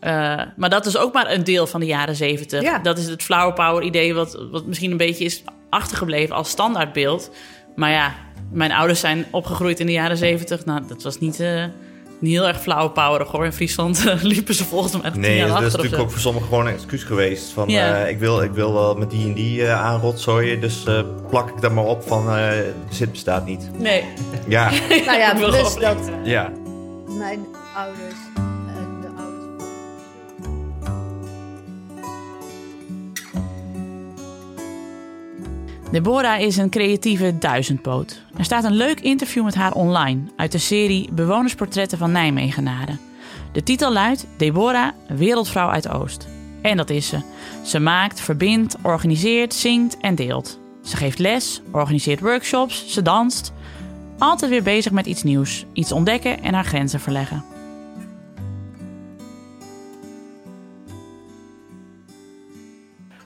eh, 0.00 0.42
maar 0.56 0.70
dat 0.70 0.86
is 0.86 0.96
ook 0.96 1.12
maar 1.12 1.30
een 1.30 1.44
deel 1.44 1.66
van 1.66 1.80
de 1.80 1.86
jaren 1.86 2.16
zeventig. 2.16 2.62
Ja. 2.62 2.78
Dat 2.78 2.98
is 2.98 3.06
het 3.06 3.22
flower 3.22 3.52
power 3.52 3.82
idee, 3.82 4.14
wat, 4.14 4.46
wat 4.50 4.66
misschien 4.66 4.90
een 4.90 4.96
beetje 4.96 5.24
is 5.24 5.42
achtergebleven 5.70 6.36
als 6.36 6.48
standaardbeeld. 6.48 7.30
Maar 7.74 7.90
ja, 7.90 8.14
mijn 8.52 8.72
ouders 8.72 9.00
zijn 9.00 9.24
opgegroeid 9.30 9.80
in 9.80 9.86
de 9.86 9.92
jaren 9.92 10.16
zeventig. 10.16 10.64
Nou, 10.64 10.82
dat 10.88 11.02
was 11.02 11.18
niet, 11.18 11.40
eh, 11.40 11.64
Niet 12.18 12.32
heel 12.32 12.46
erg 12.48 12.60
flauwe 12.60 12.90
powerig 12.90 13.28
hoor. 13.30 13.44
In 13.44 13.52
Friesland 13.52 14.06
eh, 14.06 14.22
liepen 14.32 14.54
ze 14.54 14.64
volgens 14.64 15.02
mij 15.02 15.10
Nee, 15.14 15.36
jaar 15.36 15.48
dat 15.48 15.62
is 15.62 15.72
natuurlijk 15.74 16.02
ook 16.02 16.10
voor 16.10 16.20
sommigen 16.20 16.48
gewoon 16.48 16.66
een 16.66 16.72
excuus 16.72 17.02
geweest. 17.02 17.50
Van, 17.52 17.68
Ja. 17.68 18.02
eh, 18.04 18.10
ik, 18.10 18.18
wil, 18.18 18.42
ik 18.42 18.50
wil 18.52 18.72
wel 18.72 18.94
met 18.94 19.10
die 19.10 19.24
en 19.26 19.34
die 19.34 19.68
aanrotzooien, 19.68 20.60
dus 20.60 20.84
eh, 20.84 21.00
plak 21.30 21.48
ik 21.48 21.60
daar 21.60 21.72
maar 21.72 21.84
op 21.84 22.02
van, 22.02 22.28
eh 22.28 22.34
de 22.34 22.72
zit 22.88 23.10
bestaat 23.10 23.46
niet. 23.46 23.70
Nee. 23.78 24.04
Ja, 24.48 24.70
Nou 25.06 25.18
ja, 25.18 25.34
gewoon 25.34 25.80
dat 25.80 26.10
ja. 26.24 26.52
mijn 27.18 27.46
ouders 27.76 28.16
Deborah 35.96 36.40
is 36.40 36.56
een 36.56 36.70
creatieve 36.70 37.38
duizendpoot. 37.38 38.22
Er 38.36 38.44
staat 38.44 38.64
een 38.64 38.76
leuk 38.76 39.00
interview 39.00 39.44
met 39.44 39.54
haar 39.54 39.72
online 39.72 40.20
uit 40.36 40.52
de 40.52 40.58
serie 40.58 41.08
Bewonersportretten 41.12 41.98
van 41.98 42.12
Nijmegenaren. 42.12 43.00
De 43.52 43.62
titel 43.62 43.92
luidt 43.92 44.26
Deborah, 44.36 44.92
wereldvrouw 45.08 45.68
uit 45.68 45.88
Oost. 45.88 46.28
En 46.62 46.76
dat 46.76 46.90
is 46.90 47.08
ze. 47.08 47.20
Ze 47.64 47.78
maakt, 47.78 48.20
verbindt, 48.20 48.76
organiseert, 48.82 49.54
zingt 49.54 49.96
en 50.00 50.14
deelt. 50.14 50.58
Ze 50.82 50.96
geeft 50.96 51.18
les, 51.18 51.62
organiseert 51.72 52.20
workshops, 52.20 52.92
ze 52.92 53.02
danst. 53.02 53.52
Altijd 54.18 54.50
weer 54.50 54.62
bezig 54.62 54.92
met 54.92 55.06
iets 55.06 55.22
nieuws, 55.22 55.64
iets 55.72 55.92
ontdekken 55.92 56.42
en 56.42 56.54
haar 56.54 56.64
grenzen 56.64 57.00
verleggen. 57.00 57.55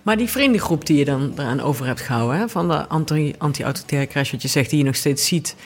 Maar 0.03 0.17
die 0.17 0.29
vriendengroep 0.29 0.87
die 0.87 0.99
je 0.99 1.05
dan 1.05 1.33
eraan 1.37 1.61
over 1.61 1.87
hebt 1.87 2.01
gehouden, 2.01 2.39
hè, 2.39 2.49
van 2.49 2.69
de 2.69 2.87
anti- 2.89 3.35
anti-autoritaire 3.39 4.07
crash, 4.07 4.31
wat 4.31 4.43
je 4.43 4.49
zegt, 4.49 4.71
die 4.71 4.79
je 4.79 4.85
nog 4.85 4.97
steeds 4.97 5.27
ziet. 5.27 5.57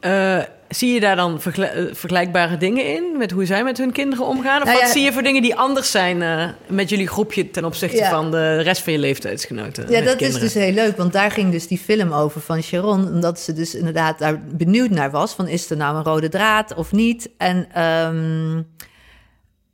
eh, 0.00 0.38
zie 0.68 0.92
je 0.94 1.00
daar 1.00 1.16
dan 1.16 1.40
eh, 1.54 1.68
vergelijkbare 1.92 2.56
dingen 2.56 2.86
in 2.94 3.04
met 3.18 3.30
hoe 3.30 3.44
zij 3.44 3.64
met 3.64 3.78
hun 3.78 3.92
kinderen 3.92 4.26
omgaan? 4.26 4.60
Of 4.62 4.66
Nou 4.68 4.80
wat 4.80 4.88
zie 4.90 5.02
je 5.02 5.12
voor 5.12 5.22
dingen 5.22 5.42
die 5.42 5.54
anders 5.54 5.90
zijn 5.90 6.22
eh, 6.22 6.48
met 6.66 6.88
jullie 6.88 7.06
groepje 7.08 7.50
ten 7.50 7.64
opzichte 7.64 7.96
Ja. 7.96 8.10
van 8.10 8.30
de 8.30 8.60
rest 8.60 8.82
van 8.82 8.92
je 8.92 8.98
leeftijdsgenoten? 8.98 9.82
Ja, 9.90 10.00
dat 10.00 10.16
kinderen? 10.16 10.42
is 10.46 10.52
dus 10.52 10.62
heel 10.64 10.72
leuk, 10.72 10.96
want 10.96 11.12
daar 11.12 11.30
ging 11.30 11.52
dus 11.52 11.66
die 11.68 11.78
film 11.78 12.12
over 12.12 12.40
van 12.40 12.62
Sharon. 12.62 13.06
Omdat 13.06 13.40
ze 13.40 13.52
dus 13.52 13.74
inderdaad 13.74 14.18
daar 14.18 14.42
benieuwd 14.44 14.90
naar 14.90 15.10
was: 15.10 15.32
van 15.32 15.48
is 15.48 15.70
er 15.70 15.76
nou 15.76 15.96
een 15.96 16.04
rode 16.04 16.28
draad 16.28 16.74
of 16.74 16.92
niet? 16.92 17.28
En 17.38 17.66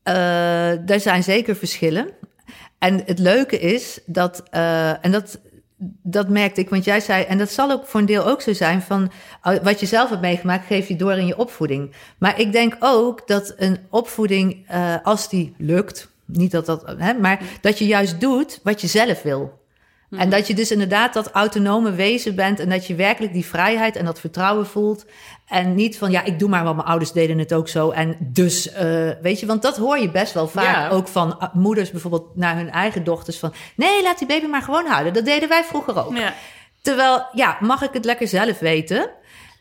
eh, 0.03 0.90
er 0.90 1.01
zijn 1.01 1.23
zeker 1.23 1.57
verschillen. 1.57 2.09
En 2.81 3.03
het 3.07 3.19
leuke 3.19 3.59
is 3.59 4.01
dat, 4.07 4.43
eh, 4.51 5.05
en 5.05 5.12
dat, 5.12 5.38
dat 6.03 6.29
merkte 6.29 6.61
ik, 6.61 6.71
want 6.71 6.85
jij 6.85 7.01
zei, 7.01 7.25
en 7.25 7.38
dat 7.38 7.51
zal 7.51 7.71
ook 7.71 7.87
voor 7.87 8.01
een 8.01 8.07
deel 8.07 8.27
ook 8.27 8.40
zo 8.40 8.53
zijn, 8.53 8.83
van 8.83 9.12
uh, 9.45 9.57
wat 9.62 9.81
je 9.81 9.87
zelf 9.87 10.09
hebt 10.09 10.21
meegemaakt, 10.21 10.66
geef 10.66 10.88
je 10.88 10.97
door 10.97 11.12
in 11.12 11.27
je 11.27 11.38
opvoeding. 11.38 11.95
Maar 12.19 12.40
ik 12.40 12.53
denk 12.53 12.77
ook 12.79 13.27
dat 13.27 13.55
een 13.57 13.79
opvoeding, 13.90 14.64
eh, 14.66 14.95
als 15.03 15.29
die 15.29 15.55
lukt, 15.59 16.09
niet 16.25 16.51
dat 16.51 16.66
dat, 16.66 16.95
hè, 16.99 17.14
maar 17.14 17.43
dat 17.61 17.79
je 17.79 17.87
juist 17.87 18.21
doet 18.21 18.61
wat 18.62 18.81
je 18.81 18.87
zelf 18.87 19.23
wil. 19.23 19.59
En 20.11 20.31
dat 20.31 20.47
je 20.47 20.55
dus 20.55 20.71
inderdaad 20.71 21.12
dat 21.14 21.31
autonome 21.31 21.93
wezen 21.93 22.35
bent 22.35 22.61
en 22.61 22.69
dat 22.69 22.87
je 22.87 22.95
werkelijk 22.95 23.33
die 23.33 23.45
vrijheid 23.45 23.97
en 23.97 24.05
dat 24.05 24.21
vertrouwen 24.21 24.66
voelt. 24.66 25.07
En 25.51 25.75
niet 25.75 25.99
van, 25.99 26.11
ja, 26.11 26.25
ik 26.25 26.39
doe 26.39 26.49
maar, 26.49 26.65
want 26.65 26.77
mijn 26.77 26.89
ouders 26.89 27.13
deden 27.13 27.39
het 27.39 27.53
ook 27.55 27.69
zo. 27.69 27.91
En 27.91 28.17
dus, 28.21 28.73
eh, 28.73 29.11
weet 29.23 29.41
je, 29.41 29.47
want 29.47 29.63
dat 29.63 29.77
hoor 29.77 29.99
je 29.99 30.11
best 30.11 30.33
wel 30.33 30.49
vaak 30.49 30.75
Ja. 30.75 30.89
ook 30.89 31.09
van 31.09 31.39
ah, 31.39 31.55
moeders 31.55 31.91
bijvoorbeeld 31.91 32.37
naar 32.37 32.57
hun 32.57 32.71
eigen 32.71 33.05
dochters 33.05 33.39
van, 33.39 33.53
nee, 33.77 34.03
laat 34.03 34.19
die 34.19 34.27
baby 34.29 34.47
maar 34.47 34.63
gewoon 34.63 34.87
houden. 34.87 35.13
Dat 35.13 35.25
deden 35.25 35.49
wij 35.49 35.65
vroeger 35.65 36.07
ook. 36.07 36.17
Ja. 36.17 36.35
Terwijl, 36.83 37.27
ja, 37.33 37.57
mag 37.61 37.83
ik 37.83 37.93
het 37.93 38.05
lekker 38.05 38.29
zelf 38.29 38.59
weten? 38.59 39.11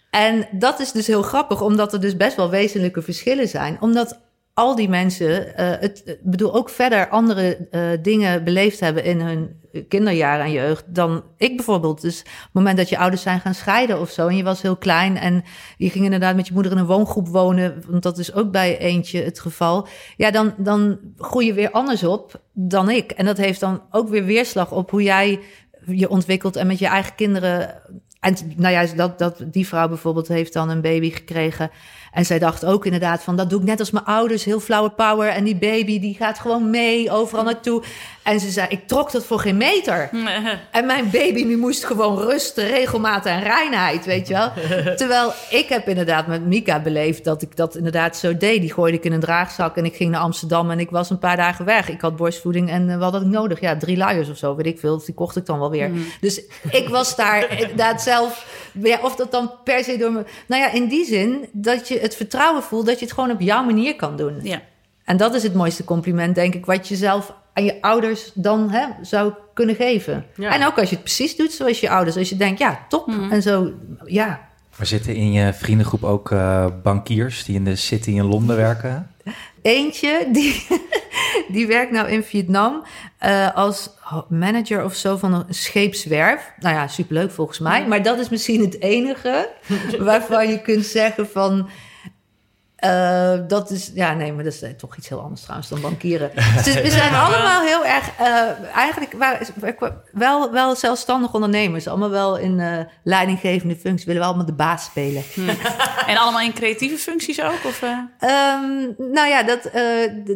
En 0.09 0.47
dat 0.51 0.79
is 0.79 0.91
dus 0.91 1.07
heel 1.07 1.21
grappig, 1.21 1.61
omdat 1.61 1.93
er 1.93 2.01
dus 2.01 2.17
best 2.17 2.35
wel 2.35 2.49
wezenlijke 2.49 3.01
verschillen 3.01 3.47
zijn. 3.47 3.77
Omdat 3.79 4.19
al 4.53 4.75
die 4.75 4.89
mensen, 4.89 5.55
eh 5.55 5.69
het 5.79 6.01
ik 6.05 6.19
bedoel, 6.23 6.53
ook 6.53 6.69
verder 6.69 7.09
andere 7.09 7.67
eh, 7.71 7.81
dingen 8.01 8.43
beleefd 8.43 8.79
hebben 8.79 9.03
in 9.03 9.21
hun 9.21 9.58
kinderjaren 9.87 10.45
en 10.45 10.51
jeugd 10.51 10.83
dan 10.87 11.23
ik 11.37 11.55
bijvoorbeeld. 11.55 12.01
Dus 12.01 12.19
op 12.19 12.25
het 12.25 12.49
moment 12.53 12.77
dat 12.77 12.89
je 12.89 12.97
ouders 12.97 13.21
zijn 13.21 13.39
gaan 13.39 13.53
scheiden 13.53 13.99
of 13.99 14.09
zo 14.09 14.27
en 14.27 14.35
je 14.35 14.43
was 14.43 14.61
heel 14.61 14.75
klein 14.75 15.17
en 15.17 15.43
je 15.77 15.89
ging 15.89 16.03
inderdaad 16.03 16.35
met 16.35 16.47
je 16.47 16.53
moeder 16.53 16.71
in 16.71 16.77
een 16.77 16.85
woongroep 16.85 17.27
wonen, 17.27 17.83
want 17.87 18.03
dat 18.03 18.17
is 18.17 18.33
ook 18.33 18.51
bij 18.51 18.77
eentje 18.77 19.23
het 19.23 19.39
geval. 19.39 19.87
Ja, 20.17 20.31
dan, 20.31 20.53
dan 20.57 20.99
groei 21.17 21.45
je 21.45 21.53
weer 21.53 21.71
anders 21.71 22.03
op 22.03 22.41
dan 22.53 22.89
ik. 22.89 23.11
En 23.11 23.25
dat 23.25 23.37
heeft 23.37 23.59
dan 23.59 23.81
ook 23.91 24.09
weer 24.09 24.25
weerslag 24.25 24.71
op 24.71 24.91
hoe 24.91 25.03
jij 25.03 25.39
je 25.85 26.09
ontwikkelt 26.09 26.55
en 26.55 26.67
met 26.67 26.79
je 26.79 26.87
eigen 26.87 27.15
kinderen. 27.15 27.81
En 28.19 28.35
nou 28.55 28.73
ja, 28.73 28.95
dat, 28.95 29.19
dat, 29.19 29.43
die 29.45 29.67
vrouw 29.67 29.87
bijvoorbeeld 29.87 30.27
heeft 30.27 30.53
dan 30.53 30.69
een 30.69 30.81
baby 30.81 31.11
gekregen. 31.11 31.71
En 32.11 32.25
zij 32.25 32.39
dacht 32.39 32.65
ook 32.65 32.85
inderdaad 32.85 33.23
van, 33.23 33.35
dat 33.35 33.49
doe 33.49 33.59
ik 33.59 33.65
net 33.65 33.79
als 33.79 33.91
mijn 33.91 34.05
ouders, 34.05 34.43
heel 34.43 34.59
flower 34.59 34.91
power. 34.91 35.27
En 35.27 35.43
die 35.43 35.55
baby, 35.55 35.99
die 35.99 36.15
gaat 36.15 36.39
gewoon 36.39 36.69
mee 36.69 37.11
overal 37.11 37.43
naartoe. 37.43 37.83
En 38.29 38.39
ze 38.39 38.49
zei, 38.49 38.67
ik 38.69 38.87
trok 38.87 39.11
dat 39.11 39.25
voor 39.25 39.39
geen 39.39 39.57
meter. 39.57 40.09
En 40.71 40.85
mijn 40.85 41.09
baby 41.11 41.43
nu 41.43 41.57
moest 41.57 41.85
gewoon 41.85 42.17
rust, 42.17 42.57
regelmaat 42.57 43.25
en 43.25 43.41
reinheid, 43.41 44.05
weet 44.05 44.27
je 44.27 44.33
wel. 44.33 44.51
Terwijl 44.95 45.33
ik 45.49 45.69
heb 45.69 45.87
inderdaad 45.87 46.27
met 46.27 46.45
Mika 46.45 46.81
beleefd 46.81 47.23
dat 47.23 47.41
ik 47.41 47.55
dat 47.55 47.75
inderdaad 47.75 48.17
zo 48.17 48.37
deed. 48.37 48.61
Die 48.61 48.73
gooide 48.73 48.97
ik 48.97 49.03
in 49.03 49.11
een 49.11 49.19
draagzak 49.19 49.77
en 49.77 49.85
ik 49.85 49.95
ging 49.95 50.11
naar 50.11 50.21
Amsterdam 50.21 50.71
en 50.71 50.79
ik 50.79 50.89
was 50.89 51.09
een 51.09 51.19
paar 51.19 51.37
dagen 51.37 51.65
weg. 51.65 51.89
Ik 51.89 52.01
had 52.01 52.15
borstvoeding 52.15 52.69
en 52.69 52.89
eh, 52.89 52.97
wat 52.97 53.13
had 53.13 53.21
ik 53.21 53.27
nodig? 53.27 53.59
Ja, 53.59 53.77
drie 53.77 53.97
luiers 53.97 54.29
of 54.29 54.37
zo, 54.37 54.55
weet 54.55 54.65
ik 54.65 54.79
veel. 54.79 54.97
Dus 54.97 55.05
die 55.05 55.15
kocht 55.15 55.35
ik 55.35 55.45
dan 55.45 55.59
wel 55.59 55.69
weer. 55.69 55.91
Dus 56.21 56.41
ik 56.71 56.89
was 56.89 57.15
daar 57.15 57.51
inderdaad 57.61 58.01
zelf, 58.01 58.45
ja, 58.71 58.99
of 59.01 59.15
dat 59.15 59.31
dan 59.31 59.51
per 59.63 59.83
se 59.83 59.97
door 59.97 60.11
me... 60.11 60.23
Nou 60.47 60.61
ja, 60.61 60.71
in 60.71 60.87
die 60.87 61.05
zin 61.05 61.49
dat 61.51 61.87
je 61.87 61.99
het 61.99 62.15
vertrouwen 62.15 62.63
voelt 62.63 62.85
dat 62.85 62.99
je 62.99 63.05
het 63.05 63.13
gewoon 63.13 63.31
op 63.31 63.41
jouw 63.41 63.63
manier 63.63 63.95
kan 63.95 64.15
doen. 64.15 64.39
Ja. 64.43 64.61
En 65.09 65.17
dat 65.17 65.33
is 65.33 65.43
het 65.43 65.53
mooiste 65.53 65.83
compliment, 65.83 66.35
denk 66.35 66.55
ik, 66.55 66.65
wat 66.65 66.87
je 66.87 66.95
zelf 66.95 67.33
aan 67.53 67.63
je 67.63 67.81
ouders 67.81 68.31
dan 68.33 68.69
hè, 68.69 68.85
zou 69.01 69.33
kunnen 69.53 69.75
geven. 69.75 70.25
Ja. 70.35 70.53
En 70.53 70.65
ook 70.65 70.79
als 70.79 70.89
je 70.89 70.95
het 70.95 71.03
precies 71.03 71.35
doet 71.35 71.51
zoals 71.51 71.79
je 71.79 71.89
ouders. 71.89 72.17
Als 72.17 72.29
je 72.29 72.35
denkt, 72.35 72.59
ja, 72.59 72.85
top. 72.89 73.07
En 73.29 73.41
zo, 73.41 73.71
ja. 74.05 74.47
Er 74.77 74.85
zitten 74.85 75.15
in 75.15 75.31
je 75.31 75.53
vriendengroep 75.53 76.03
ook 76.03 76.31
eh, 76.31 76.65
bankiers 76.83 77.43
die 77.43 77.55
in 77.55 77.63
de 77.63 77.75
city 77.75 78.09
in 78.09 78.25
Londen 78.25 78.55
werken. 78.55 79.11
Eentje, 79.61 80.27
die, 80.31 80.67
die 81.55 81.67
werkt 81.67 81.91
nou 81.91 82.09
in 82.09 82.23
Vietnam 82.23 82.83
eh, 83.17 83.55
als 83.55 83.89
manager 84.27 84.83
of 84.83 84.95
zo 84.95 85.17
van 85.17 85.33
een 85.33 85.45
scheepswerf. 85.49 86.51
Nou 86.59 86.75
ja, 86.75 86.87
superleuk 86.87 87.31
volgens 87.31 87.59
mij. 87.59 87.87
Maar 87.87 88.03
dat 88.03 88.19
is 88.19 88.29
misschien 88.29 88.61
het 88.61 88.81
enige 88.81 89.49
waarvan 89.99 90.49
je 90.49 90.61
kunt 90.61 90.85
zeggen 90.85 91.29
van... 91.29 91.69
eh, 92.79 93.33
dat 93.47 93.69
is, 93.71 93.91
ja, 93.93 94.13
nee, 94.13 94.33
maar 94.33 94.43
dat 94.43 94.53
is 94.53 94.61
eh, 94.61 94.69
toch 94.69 94.97
iets 94.97 95.09
heel 95.09 95.21
anders 95.21 95.41
trouwens 95.41 95.69
dan 95.69 95.81
bankieren. 95.81 96.31
Dus 96.63 96.81
we 96.81 96.89
zijn 96.89 97.13
allemaal 97.15 97.61
heel 97.61 97.85
erg, 97.85 98.09
eh, 98.19 98.75
eigenlijk 98.75 99.13
waar- 99.13 99.41
wel, 100.11 100.51
wel 100.51 100.75
zelfstandig 100.75 101.33
ondernemers. 101.33 101.87
Allemaal 101.87 102.09
wel 102.09 102.37
in 102.37 102.59
eh, 102.59 102.77
leidinggevende 103.03 103.75
functies. 103.75 104.05
Willen 104.05 104.21
we 104.21 104.27
allemaal 104.27 104.45
de 104.45 104.53
baas 104.53 104.83
spelen. 104.85 105.23
En 106.07 106.17
allemaal 106.17 106.41
in 106.41 106.53
creatieve 106.53 106.97
functies 106.97 107.41
ook? 107.41 107.65
Of, 107.65 107.81
eh? 107.81 107.89
Ehm, 108.19 108.71
nou 108.97 109.27
ja, 109.27 109.43
dat, 109.43 109.65
eh, 109.65 109.83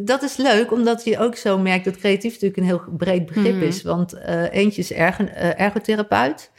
dat 0.02 0.22
is 0.22 0.36
leuk, 0.36 0.72
omdat 0.72 1.04
je 1.04 1.18
ook 1.18 1.36
zo 1.36 1.58
merkt 1.58 1.84
dat 1.84 1.96
creatief 1.96 2.32
natuurlijk 2.32 2.56
een 2.60 2.64
heel 2.66 2.82
breed 2.96 3.26
begrip 3.26 3.62
is. 3.62 3.82
Want 3.82 4.12
eh, 4.12 4.52
eentje 4.52 4.80
is 4.80 4.92
ergo, 4.92 5.24
eh, 5.24 5.60
ergotherapeut. 5.60 6.50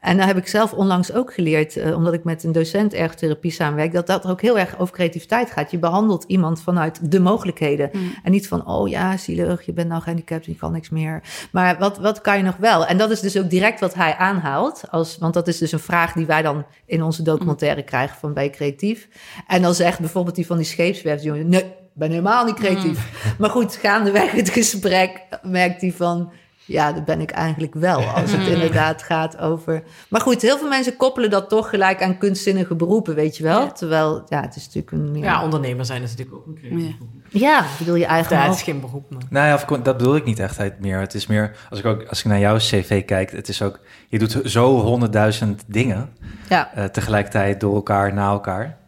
En 0.00 0.16
daar 0.16 0.26
heb 0.26 0.36
ik 0.36 0.46
zelf 0.46 0.72
onlangs 0.72 1.12
ook 1.12 1.34
geleerd, 1.34 1.76
eh, 1.76 1.96
omdat 1.96 2.12
ik 2.12 2.24
met 2.24 2.44
een 2.44 2.52
docent 2.52 2.94
ergotherapie 2.94 3.50
samenwerk, 3.50 3.92
dat 3.92 4.06
dat 4.06 4.26
ook 4.26 4.40
heel 4.40 4.58
erg 4.58 4.78
over 4.78 4.94
creativiteit 4.94 5.50
gaat. 5.50 5.70
Je 5.70 5.78
behandelt 5.78 6.24
iemand 6.26 6.62
vanuit 6.62 7.10
de 7.10 7.20
mogelijkheden. 7.20 7.90
En 8.22 8.30
niet 8.30 8.48
van, 8.48 8.66
oh 8.66 8.88
ja, 8.88 9.16
zielig, 9.16 9.66
je 9.66 9.72
bent 9.72 9.88
nou 9.88 10.02
gehandicapt 10.02 10.46
en 10.46 10.52
je 10.52 10.58
kan 10.58 10.72
niks 10.72 10.90
meer. 10.90 11.22
Maar 11.52 11.78
wat, 11.78 11.98
wat 11.98 12.20
kan 12.20 12.36
je 12.36 12.42
nog 12.42 12.56
wel? 12.56 12.86
En 12.86 12.98
dat 12.98 13.10
is 13.10 13.20
dus 13.20 13.38
ook 13.38 13.50
direct 13.50 13.80
wat 13.80 13.94
hij 13.94 14.16
aanhaalt. 14.16 14.82
Als, 14.90 15.18
want 15.18 15.34
dat 15.34 15.48
is 15.48 15.58
dus 15.58 15.72
een 15.72 15.78
vraag 15.78 16.12
die 16.12 16.26
wij 16.26 16.42
dan 16.42 16.64
in 16.86 17.02
onze 17.02 17.22
documentaire 17.22 17.82
krijgen 17.82 18.16
van 18.18 18.42
je 18.42 18.50
creatief? 18.50 19.08
En 19.46 19.62
dan 19.62 19.74
zegt 19.74 20.00
bijvoorbeeld 20.00 20.36
die 20.36 20.46
van 20.46 20.56
die 20.56 20.66
scheepswerfjongen, 20.66 21.48
nee, 21.48 21.62
ik 21.62 21.66
ben 21.92 22.10
helemaal 22.10 22.44
niet 22.44 22.54
creatief. 22.54 23.34
Maar 23.38 23.50
goed, 23.50 23.74
gaandeweg 23.74 24.32
het 24.32 24.50
gesprek 24.50 25.26
merkt 25.42 25.80
hij 25.80 25.92
van... 25.92 26.32
Ja, 26.64 26.92
dat 26.92 27.04
ben 27.04 27.20
ik 27.20 27.30
eigenlijk 27.30 27.74
wel, 27.74 28.00
als 28.00 28.32
het 28.32 28.46
inderdaad 28.46 29.02
gaat 29.02 29.38
over... 29.38 29.82
Maar 30.08 30.20
goed, 30.20 30.42
heel 30.42 30.58
veel 30.58 30.68
mensen 30.68 30.96
koppelen 30.96 31.30
dat 31.30 31.48
toch 31.48 31.68
gelijk 31.68 32.02
aan 32.02 32.18
kunstzinnige 32.18 32.74
beroepen, 32.74 33.14
weet 33.14 33.36
je 33.36 33.42
wel? 33.42 33.72
Terwijl, 33.72 34.24
ja, 34.28 34.40
het 34.40 34.56
is 34.56 34.66
natuurlijk 34.66 34.92
een... 34.92 35.14
Ja, 35.14 35.32
Ja, 35.32 35.42
ondernemer 35.42 35.84
zijn 35.84 36.02
is 36.02 36.10
natuurlijk 36.10 36.36
ook 36.36 36.46
een 36.46 36.54
creatief 36.54 36.86
Ja. 36.88 36.96
beroep. 36.98 37.10
ja 37.28 37.64
bedoel 37.78 37.94
je 37.94 38.06
eigen... 38.06 38.36
Ja, 38.36 38.42
het 38.42 38.54
is 38.54 38.62
geen 38.62 38.80
beroep, 38.80 39.10
maar... 39.10 39.22
Nou 39.30 39.46
ja, 39.46 39.54
of 39.54 39.64
dat 39.64 39.96
bedoel 39.96 40.16
ik 40.16 40.24
niet 40.24 40.38
echt 40.38 40.78
meer. 40.80 40.98
Het 40.98 41.14
is 41.14 41.26
meer, 41.26 41.56
als 41.70 41.78
ik 41.78 41.84
ook 41.84 42.04
als 42.08 42.18
ik 42.18 42.24
naar 42.24 42.38
jouw 42.38 42.56
cv 42.56 43.04
kijk, 43.04 43.30
het 43.30 43.48
is 43.48 43.62
ook, 43.62 43.80
je 44.08 44.18
doet 44.18 44.40
zo 44.44 44.80
honderdduizend 44.80 45.64
dingen 45.66 46.08
ja. 46.48 46.70
eh, 46.74 46.84
tegelijkertijd 46.84 47.60
door 47.60 47.74
elkaar, 47.74 48.14
na 48.14 48.30
elkaar. 48.30 48.78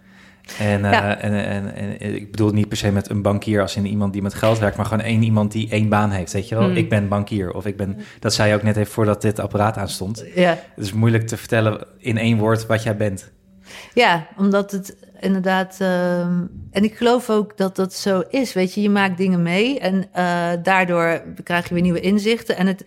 En, 0.58 0.84
eh, 0.84 1.24
en, 1.24 1.44
en, 1.44 1.74
en 2.00 2.14
ik 2.14 2.30
bedoel 2.30 2.50
niet 2.50 2.68
per 2.68 2.76
se 2.76 2.92
met 2.92 3.10
een 3.10 3.22
bankier 3.22 3.60
als 3.60 3.76
in 3.76 3.86
iemand 3.86 4.12
die 4.12 4.22
met 4.22 4.34
geld 4.34 4.58
werkt, 4.58 4.76
maar 4.76 4.86
gewoon 4.86 5.04
één 5.04 5.22
iemand 5.22 5.52
die 5.52 5.70
één 5.70 5.88
baan 5.88 6.10
heeft. 6.10 6.32
Weet 6.32 6.48
je 6.48 6.54
wel, 6.54 6.64
Hmm. 6.64 6.76
ik 6.76 6.88
ben 6.88 7.08
bankier. 7.08 7.52
Of 7.52 7.66
ik 7.66 7.76
ben, 7.76 7.96
dat 8.18 8.34
zei 8.34 8.48
je 8.48 8.54
ook 8.54 8.62
net 8.62 8.76
even 8.76 8.92
voordat 8.92 9.22
dit 9.22 9.38
apparaat 9.38 9.76
aanstond. 9.76 10.24
ja. 10.34 10.58
Het 10.74 10.84
is 10.84 10.92
moeilijk 10.92 11.26
te 11.26 11.36
vertellen 11.36 11.86
in 11.98 12.18
één 12.18 12.38
woord 12.38 12.66
wat 12.66 12.82
jij 12.82 12.96
bent. 12.96 13.30
Ja, 13.94 14.26
omdat 14.36 14.70
het 14.70 14.96
inderdaad. 15.20 15.76
ehm, 15.80 16.40
en 16.70 16.84
ik 16.84 16.94
geloof 16.96 17.30
ook 17.30 17.56
dat 17.56 17.76
dat 17.76 17.94
zo 17.94 18.22
is. 18.30 18.52
Weet 18.52 18.74
je, 18.74 18.82
je 18.82 18.90
maakt 18.90 19.16
dingen 19.16 19.42
mee 19.42 19.80
en 19.80 20.04
eh, 20.12 20.48
daardoor 20.62 21.22
krijg 21.44 21.68
je 21.68 21.74
weer 21.74 21.82
nieuwe 21.82 22.00
inzichten. 22.00 22.56
En 22.56 22.66
het, 22.66 22.84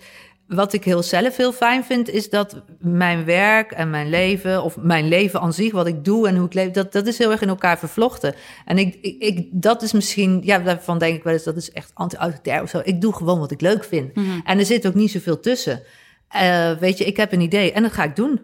wat 0.48 0.74
ik 0.74 0.84
heel 0.84 1.04
zelf 1.04 1.38
heel 1.38 1.54
fijn 1.54 1.84
vind, 1.84 2.10
is 2.10 2.30
dat 2.30 2.62
mijn 2.80 3.26
werk 3.26 3.72
en 3.72 3.90
mijn 3.90 4.10
leven, 4.10 4.64
of 4.64 4.78
mijn 4.78 5.08
leven 5.08 5.40
aan 5.40 5.54
zich, 5.54 5.72
wat 5.72 5.88
ik 5.88 6.06
doe 6.06 6.28
en 6.28 6.36
hoe 6.36 6.46
ik 6.46 6.54
leef, 6.54 6.72
dat, 6.72 6.92
dat 6.92 7.08
is 7.08 7.18
heel 7.18 7.32
erg 7.32 7.42
in 7.42 7.48
elkaar 7.50 7.80
vervlochten. 7.80 8.36
En 8.66 8.78
ik, 8.78 8.98
ik, 9.02 9.22
ik, 9.22 9.48
dat 9.52 9.82
is 9.82 9.94
misschien, 9.94 10.42
ja, 10.44 10.60
daarvan 10.60 10.98
denk 10.98 11.16
ik 11.16 11.24
wel 11.24 11.34
eens, 11.34 11.44
dat 11.44 11.56
is 11.56 11.72
echt 11.72 11.92
anti-autoritair 11.94 12.62
of 12.62 12.70
zo. 12.70 12.82
Ik 12.84 13.02
doe 13.02 13.14
gewoon 13.14 13.40
wat 13.40 13.52
ik 13.52 13.62
leuk 13.62 13.84
vind. 13.84 14.12
En 14.44 14.60
er 14.60 14.66
zit 14.66 14.88
ook 14.88 14.94
niet 14.94 15.12
zoveel 15.12 15.40
tussen. 15.40 15.84
Eh, 16.28 16.72
weet 16.72 16.98
je, 16.98 17.06
ik 17.06 17.18
heb 17.18 17.32
een 17.32 17.42
idee 17.42 17.72
en 17.72 17.84
dat 17.84 17.94
ga 17.94 18.04
ik 18.04 18.16
doen. 18.16 18.42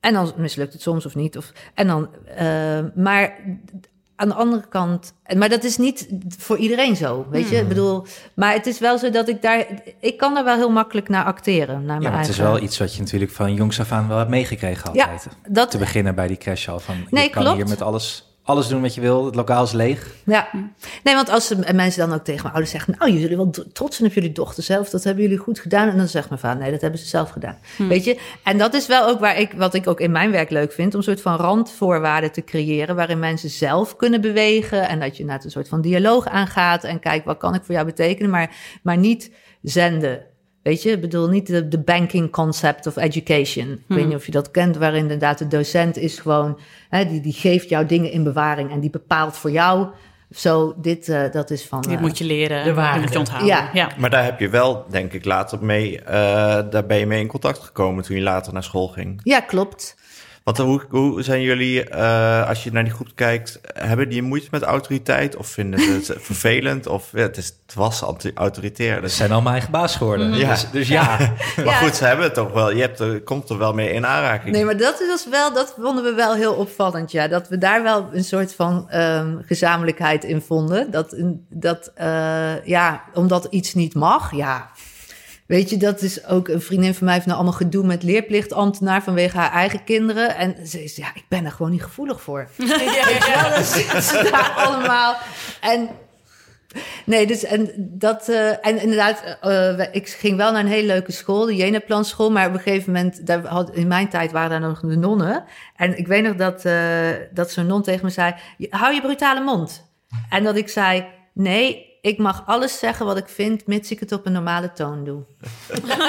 En 0.00 0.12
dan 0.14 0.32
mislukt 0.36 0.72
het 0.72 0.82
soms 0.82 1.06
of 1.06 1.14
niet. 1.14 1.36
Of, 1.36 1.52
en 1.74 1.86
dan, 1.86 2.08
eh, 2.36 2.80
maar 2.94 3.38
aan 4.22 4.28
de 4.28 4.34
andere 4.34 4.68
kant, 4.68 5.12
maar 5.36 5.48
dat 5.48 5.64
is 5.64 5.76
niet 5.76 6.08
voor 6.38 6.56
iedereen 6.56 6.96
zo, 6.96 7.26
weet 7.30 7.48
je. 7.48 7.56
Ik 7.56 7.68
bedoel, 7.68 8.06
maar 8.34 8.52
het 8.52 8.66
is 8.66 8.78
wel 8.78 8.98
zo 8.98 9.10
dat 9.10 9.28
ik 9.28 9.42
daar, 9.42 9.66
ik 10.00 10.16
kan 10.16 10.34
daar 10.34 10.44
wel 10.44 10.56
heel 10.56 10.70
makkelijk 10.70 11.08
naar 11.08 11.24
acteren, 11.24 11.84
naar 11.84 12.00
Ja, 12.00 12.08
mijn 12.08 12.18
het 12.18 12.26
eigen. 12.26 12.30
is 12.44 12.50
wel 12.50 12.60
iets 12.62 12.78
wat 12.78 12.94
je 12.94 13.00
natuurlijk 13.00 13.30
van 13.32 13.54
jongs 13.54 13.80
af 13.80 13.92
aan 13.92 14.08
wel 14.08 14.18
hebt 14.18 14.30
meegekregen 14.30 14.94
Ja, 14.94 15.04
altijd. 15.04 15.28
dat- 15.48 15.70
Te 15.70 15.78
beginnen 15.78 16.14
bij 16.14 16.26
die 16.26 16.36
crash 16.36 16.68
al 16.68 16.78
van, 16.80 16.94
Nee, 17.10 17.24
je 17.24 17.30
kan 17.30 17.42
klopt. 17.42 17.56
hier 17.56 17.68
met 17.68 17.82
alles, 17.82 18.31
alles 18.44 18.68
doen 18.68 18.82
wat 18.82 18.94
je 18.94 19.00
wil. 19.00 19.24
Het 19.24 19.34
lokaal 19.34 19.64
is 19.64 19.72
leeg. 19.72 20.14
Ja, 20.24 20.48
nee, 21.02 21.14
want 21.14 21.28
als 21.28 21.54
mensen 21.72 22.08
dan 22.08 22.18
ook 22.18 22.24
tegen 22.24 22.42
mijn 22.42 22.54
ouders 22.54 22.70
zeggen... 22.70 22.94
nou, 22.98 23.12
jullie 23.12 23.36
wel 23.36 23.50
trots 23.72 23.96
zijn 23.96 24.08
op 24.08 24.14
jullie 24.14 24.32
dochter 24.32 24.62
zelf, 24.62 24.90
dat 24.90 25.04
hebben 25.04 25.22
jullie 25.22 25.38
goed 25.38 25.58
gedaan. 25.58 25.88
En 25.88 25.96
dan 25.96 26.08
zegt 26.08 26.28
mijn 26.28 26.40
vader, 26.40 26.62
nee, 26.62 26.70
dat 26.70 26.80
hebben 26.80 27.00
ze 27.00 27.06
zelf 27.06 27.30
gedaan. 27.30 27.58
Weet 27.78 28.04
je? 28.04 28.18
En 28.44 28.58
dat 28.58 28.74
is 28.74 28.86
wel 28.86 29.08
ook 29.08 29.20
waar 29.20 29.38
ik, 29.38 29.52
wat 29.52 29.74
ik 29.74 29.86
ook 29.86 30.00
in 30.00 30.10
mijn 30.10 30.30
werk 30.30 30.50
leuk 30.50 30.72
vind... 30.72 30.92
om 30.92 30.98
een 30.98 31.04
soort 31.04 31.20
van 31.20 31.36
randvoorwaarden 31.36 32.32
te 32.32 32.44
creëren... 32.44 32.96
waarin 32.96 33.18
mensen 33.18 33.50
zelf 33.50 33.96
kunnen 33.96 34.20
bewegen... 34.20 34.88
en 34.88 35.00
dat 35.00 35.16
je 35.16 35.24
naar 35.24 35.40
een 35.44 35.50
soort 35.50 35.68
van 35.68 35.80
dialoog 35.80 36.26
aangaat... 36.26 36.84
en 36.84 37.00
kijk, 37.00 37.24
wat 37.24 37.38
kan 37.38 37.54
ik 37.54 37.64
voor 37.64 37.74
jou 37.74 37.86
betekenen? 37.86 38.30
Maar, 38.30 38.56
maar 38.82 38.96
niet 38.96 39.30
zenden... 39.62 40.30
Weet 40.62 40.82
je, 40.82 40.90
ik 40.90 41.00
bedoel 41.00 41.28
niet 41.28 41.46
de, 41.46 41.68
de 41.68 41.78
banking 41.78 42.30
concept 42.30 42.86
of 42.86 42.96
education. 42.96 43.72
Ik 43.72 43.96
weet 43.96 44.06
niet 44.06 44.16
of 44.16 44.26
je 44.26 44.32
dat 44.32 44.50
kent, 44.50 44.76
waarin 44.76 45.00
inderdaad 45.00 45.38
de 45.38 45.48
docent 45.48 45.96
is 45.96 46.18
gewoon, 46.18 46.58
hè, 46.88 47.06
die, 47.06 47.20
die 47.20 47.32
geeft 47.32 47.68
jou 47.68 47.86
dingen 47.86 48.10
in 48.10 48.22
bewaring 48.22 48.70
en 48.70 48.80
die 48.80 48.90
bepaalt 48.90 49.36
voor 49.36 49.50
jou. 49.50 49.86
Zo, 50.34 50.74
dit, 50.76 51.08
eh, 51.08 51.30
dat 51.30 51.50
is 51.50 51.66
van. 51.66 51.80
Dit 51.80 51.92
eh, 51.92 52.00
moet 52.00 52.18
je 52.18 52.24
leren, 52.24 52.64
de 52.64 52.74
waarde. 52.74 53.00
moet 53.00 53.12
je 53.12 53.18
onthouden. 53.18 53.48
Ja. 53.48 53.70
ja. 53.72 53.90
Maar 53.98 54.10
daar 54.10 54.24
heb 54.24 54.40
je 54.40 54.48
wel, 54.48 54.84
denk 54.90 55.12
ik, 55.12 55.24
later 55.24 55.64
mee, 55.64 56.00
eh, 56.00 56.12
daar 56.70 56.86
ben 56.86 56.98
je 56.98 57.06
mee 57.06 57.20
in 57.20 57.26
contact 57.26 57.58
gekomen 57.58 58.04
toen 58.04 58.16
je 58.16 58.22
later 58.22 58.52
naar 58.52 58.62
school 58.62 58.88
ging. 58.88 59.20
Ja, 59.24 59.40
klopt. 59.40 59.96
Want 60.44 60.58
hoe, 60.58 60.82
hoe 60.88 61.22
zijn 61.22 61.42
jullie, 61.42 61.88
eh, 61.88 62.48
als 62.48 62.64
je 62.64 62.72
naar 62.72 62.84
die 62.84 62.92
groep 62.92 63.08
kijkt, 63.14 63.60
hebben 63.72 64.08
die 64.08 64.22
moeite 64.22 64.48
met 64.50 64.62
autoriteit 64.62 65.36
of 65.36 65.46
vinden 65.46 65.80
ze 65.80 65.90
het 65.92 66.14
vervelend? 66.30 66.86
Of 66.86 67.08
ja, 67.12 67.20
het, 67.20 67.36
is, 67.36 67.46
het 67.46 67.74
was 67.74 68.02
anti-autoritair. 68.02 68.94
Ze 68.94 69.00
Dus, 69.00 69.16
zijn 69.16 69.32
allemaal 69.32 69.52
eigen 69.52 69.70
baas 69.70 69.96
geworden. 69.96 70.34
Ja. 70.34 70.48
Dus, 70.50 70.70
dus 70.70 70.88
ja. 70.88 71.18
maar 71.64 71.74
goed, 71.74 71.96
ze 71.96 72.04
hebben 72.04 72.24
het 72.24 72.34
toch 72.34 72.52
wel, 72.52 72.70
je 72.70 72.80
hebt 72.80 73.00
er, 73.00 73.20
komt 73.22 73.50
er 73.50 73.58
wel 73.58 73.72
mee 73.72 73.92
in 73.92 74.06
aanraking. 74.06 74.54
Nee, 74.54 74.64
maar 74.64 74.76
dat 74.76 75.00
is 75.00 75.08
dus 75.08 75.28
wel, 75.30 75.52
dat 75.52 75.74
vonden 75.80 76.04
we 76.04 76.14
wel 76.14 76.34
heel 76.34 76.54
opvallend, 76.54 77.10
ja. 77.10 77.28
Dat 77.28 77.48
we 77.48 77.58
daar 77.58 77.82
wel 77.82 78.08
een 78.12 78.24
soort 78.24 78.54
van 78.54 78.90
ehm, 78.90 79.36
gezamenlijkheid 79.46 80.24
in 80.24 80.40
vonden. 80.40 80.90
Dat, 80.90 81.14
dat 81.48 81.90
eh, 81.94 82.64
ja, 82.64 83.02
omdat 83.14 83.46
iets 83.50 83.74
niet 83.74 83.94
mag, 83.94 84.34
ja. 84.36 84.70
Weet 85.46 85.70
je, 85.70 85.76
dat 85.76 86.00
is 86.02 86.26
ook 86.26 86.48
een 86.48 86.60
vriendin 86.60 86.94
van 86.94 87.04
mij 87.04 87.14
heeft 87.14 87.26
nou 87.26 87.38
allemaal 87.38 87.58
gedoe 87.58 87.84
met 87.86 88.02
leerplichtambtenaar 88.02 89.02
vanwege 89.02 89.36
haar 89.38 89.52
eigen 89.52 89.84
kinderen. 89.84 90.36
En 90.36 90.66
ze 90.66 90.84
is, 90.84 90.96
ja, 90.96 91.06
ik 91.14 91.24
ben 91.28 91.42
daar 91.42 91.52
gewoon 91.52 91.70
niet 91.72 91.82
gevoelig 91.82 92.20
voor. 92.22 92.48
Je 92.56 93.40
wel, 93.42 93.50
dan 93.50 93.64
zitten 93.64 94.02
ze 94.02 94.28
daar 94.30 94.52
allemaal. 94.56 95.16
En 95.60 95.88
Nee, 97.04 97.26
dus 97.26 97.44
en 97.44 97.70
dat. 97.78 98.28
eh, 98.28 98.66
en 98.66 98.80
inderdaad, 98.82 99.36
eh, 99.40 99.94
ik 99.94 100.08
ging 100.08 100.36
wel 100.36 100.52
naar 100.52 100.60
een 100.60 100.66
hele 100.70 100.86
leuke 100.86 101.12
school, 101.12 101.44
de 101.46 101.56
Jeneplanschool. 101.56 102.30
Maar 102.30 102.46
op 102.48 102.54
een 102.54 102.60
gegeven 102.60 102.92
moment, 102.92 103.26
daar 103.26 103.46
had, 103.46 103.74
in 103.74 103.86
mijn 103.86 104.08
tijd 104.08 104.32
waren 104.32 104.50
daar 104.50 104.68
nog 104.68 104.80
de 104.80 104.96
nonnen. 104.96 105.44
En 105.76 105.98
ik 105.98 106.06
weet 106.06 106.22
nog 106.22 106.36
dat, 106.36 106.64
eh, 106.64 107.08
dat 107.32 107.50
zo'n 107.50 107.66
non 107.66 107.82
tegen 107.82 108.04
me 108.04 108.10
zei: 108.10 108.34
"Je- 108.56 108.66
Hou 108.70 108.94
je 108.94 109.00
brutale 109.00 109.40
mond. 109.40 109.90
En 110.30 110.44
dat 110.44 110.56
ik 110.56 110.68
zei: 110.68 111.06
Nee, 111.32 111.91
ik 112.02 112.18
mag 112.18 112.42
alles 112.46 112.78
zeggen 112.78 113.06
wat 113.06 113.16
ik 113.16 113.28
vind, 113.28 113.66
mits 113.66 113.90
ik 113.90 114.00
het 114.00 114.12
op 114.12 114.26
een 114.26 114.32
normale 114.32 114.72
toon 114.72 115.04
doe. 115.04 115.22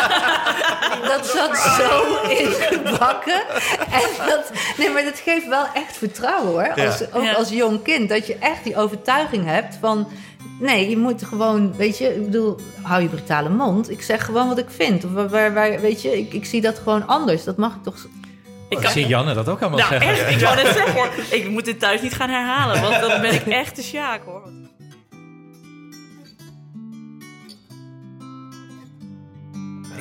dat 1.12 1.26
zat 1.26 1.58
zo 1.58 2.22
ingebakken. 2.30 3.42
En 3.92 4.28
dat, 4.28 4.52
nee, 4.78 4.90
maar 4.90 5.04
dat 5.04 5.20
geeft 5.20 5.48
wel 5.48 5.66
echt 5.74 5.98
vertrouwen 5.98 6.52
hoor. 6.52 6.72
Ja. 6.76 6.86
Als, 6.86 7.12
ook 7.14 7.24
Ja. 7.24 7.34
als 7.34 7.50
jong 7.50 7.82
kind. 7.84 8.10
Dat 8.10 8.28
je 8.28 8.36
echt 8.40 8.64
die 8.64 8.76
overtuiging 8.78 9.46
hebt 9.46 9.78
van. 9.82 10.08
Nee, 10.60 10.90
je 10.90 10.98
moet 10.98 11.24
gewoon, 11.24 11.76
weet 11.76 11.98
je, 11.98 12.16
ik 12.16 12.24
bedoel, 12.26 12.60
hou 12.82 13.02
je 13.02 13.08
brutale 13.08 13.50
mond. 13.50 13.90
Ik 13.90 14.02
zeg 14.02 14.26
gewoon 14.26 14.48
wat 14.48 14.58
ik 14.58 14.70
vind. 14.70 15.04
Of 15.06 15.12
waar, 15.12 15.30
waar, 15.30 15.54
waar- 15.54 15.80
weet 15.82 16.02
je, 16.02 16.18
ik, 16.20 16.34
ik 16.34 16.46
zie 16.46 16.62
dat 16.62 16.78
gewoon 16.80 17.08
anders. 17.08 17.44
Dat 17.44 17.58
mag 17.58 17.76
ik 17.76 17.84
toch. 17.84 17.96
Ik 18.70 18.80
Ik 18.80 18.88
zie 18.88 19.08
Janne 19.08 19.34
dat 19.34 19.50
ook 19.50 19.62
allemaal 19.62 19.80
Nou, 19.80 19.92
zeggen. 19.92 20.12
echt, 20.12 20.30
ik 20.36 20.40
wou 20.46 20.56
net 20.56 20.66
zeggen 20.66 20.94
hoor. 20.94 21.10
Ik 21.30 21.50
moet 21.50 21.66
dit 21.66 21.80
thuis 21.80 22.02
niet 22.02 22.14
gaan 22.14 22.30
herhalen, 22.30 22.82
want 22.82 23.00
dan 23.00 23.22
ben 23.22 23.34
ik 23.34 23.46
echt 23.48 23.76
de 23.76 23.82
sjaak 23.84 24.22
hoor. 24.26 24.42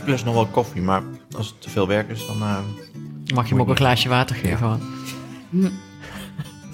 Ik 0.03 0.09
lust 0.09 0.25
nog 0.25 0.35
wel 0.35 0.47
koffie, 0.47 0.83
maar 0.83 1.03
als 1.37 1.47
het 1.47 1.61
te 1.63 1.71
veel 1.71 1.87
werk 1.87 2.09
is, 2.09 2.27
dan... 2.27 2.43
eh, 2.43 2.59
Mag 3.35 3.45
je 3.49 3.53
hem 3.55 3.63
ook 3.63 3.69
een 3.69 3.77
glaasje 3.77 4.09
water 4.09 4.37
geven? 4.37 4.67
hoor. 4.67 4.79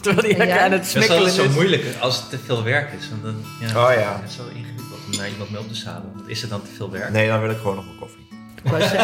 Terwijl 0.02 0.36
hij 0.36 0.46
Ja. 0.46 0.64
aan 0.64 0.72
het 0.72 0.86
smikkelen 0.86 1.26
is. 1.26 1.48
moeilijk 1.54 1.84
als 2.00 2.16
het 2.16 2.30
te 2.30 2.38
veel 2.44 2.62
werk 2.62 2.92
is. 3.00 3.08
Want 3.10 3.22
dan, 3.22 3.34
ja, 3.60 3.66
Oh 3.68 3.92
ja. 3.94 4.20
Het 4.20 4.28
is 4.30 4.36
zo 4.36 4.42
ingewikkeld 4.54 4.98
om 5.10 5.16
naar 5.18 5.28
iemand 5.28 5.50
mee 5.50 5.60
op 5.60 5.68
te 5.68 5.74
zadelen. 5.74 6.10
Want 6.14 6.28
is 6.28 6.42
er 6.42 6.48
dan 6.48 6.62
te 6.62 6.70
veel 6.76 6.90
werk? 6.90 7.10
Nee, 7.10 7.28
dan 7.28 7.40
wil 7.40 7.50
ik 7.50 7.56
gewoon 7.56 7.76
nog 7.76 7.84
een 7.84 7.98
koffie. 7.98 8.26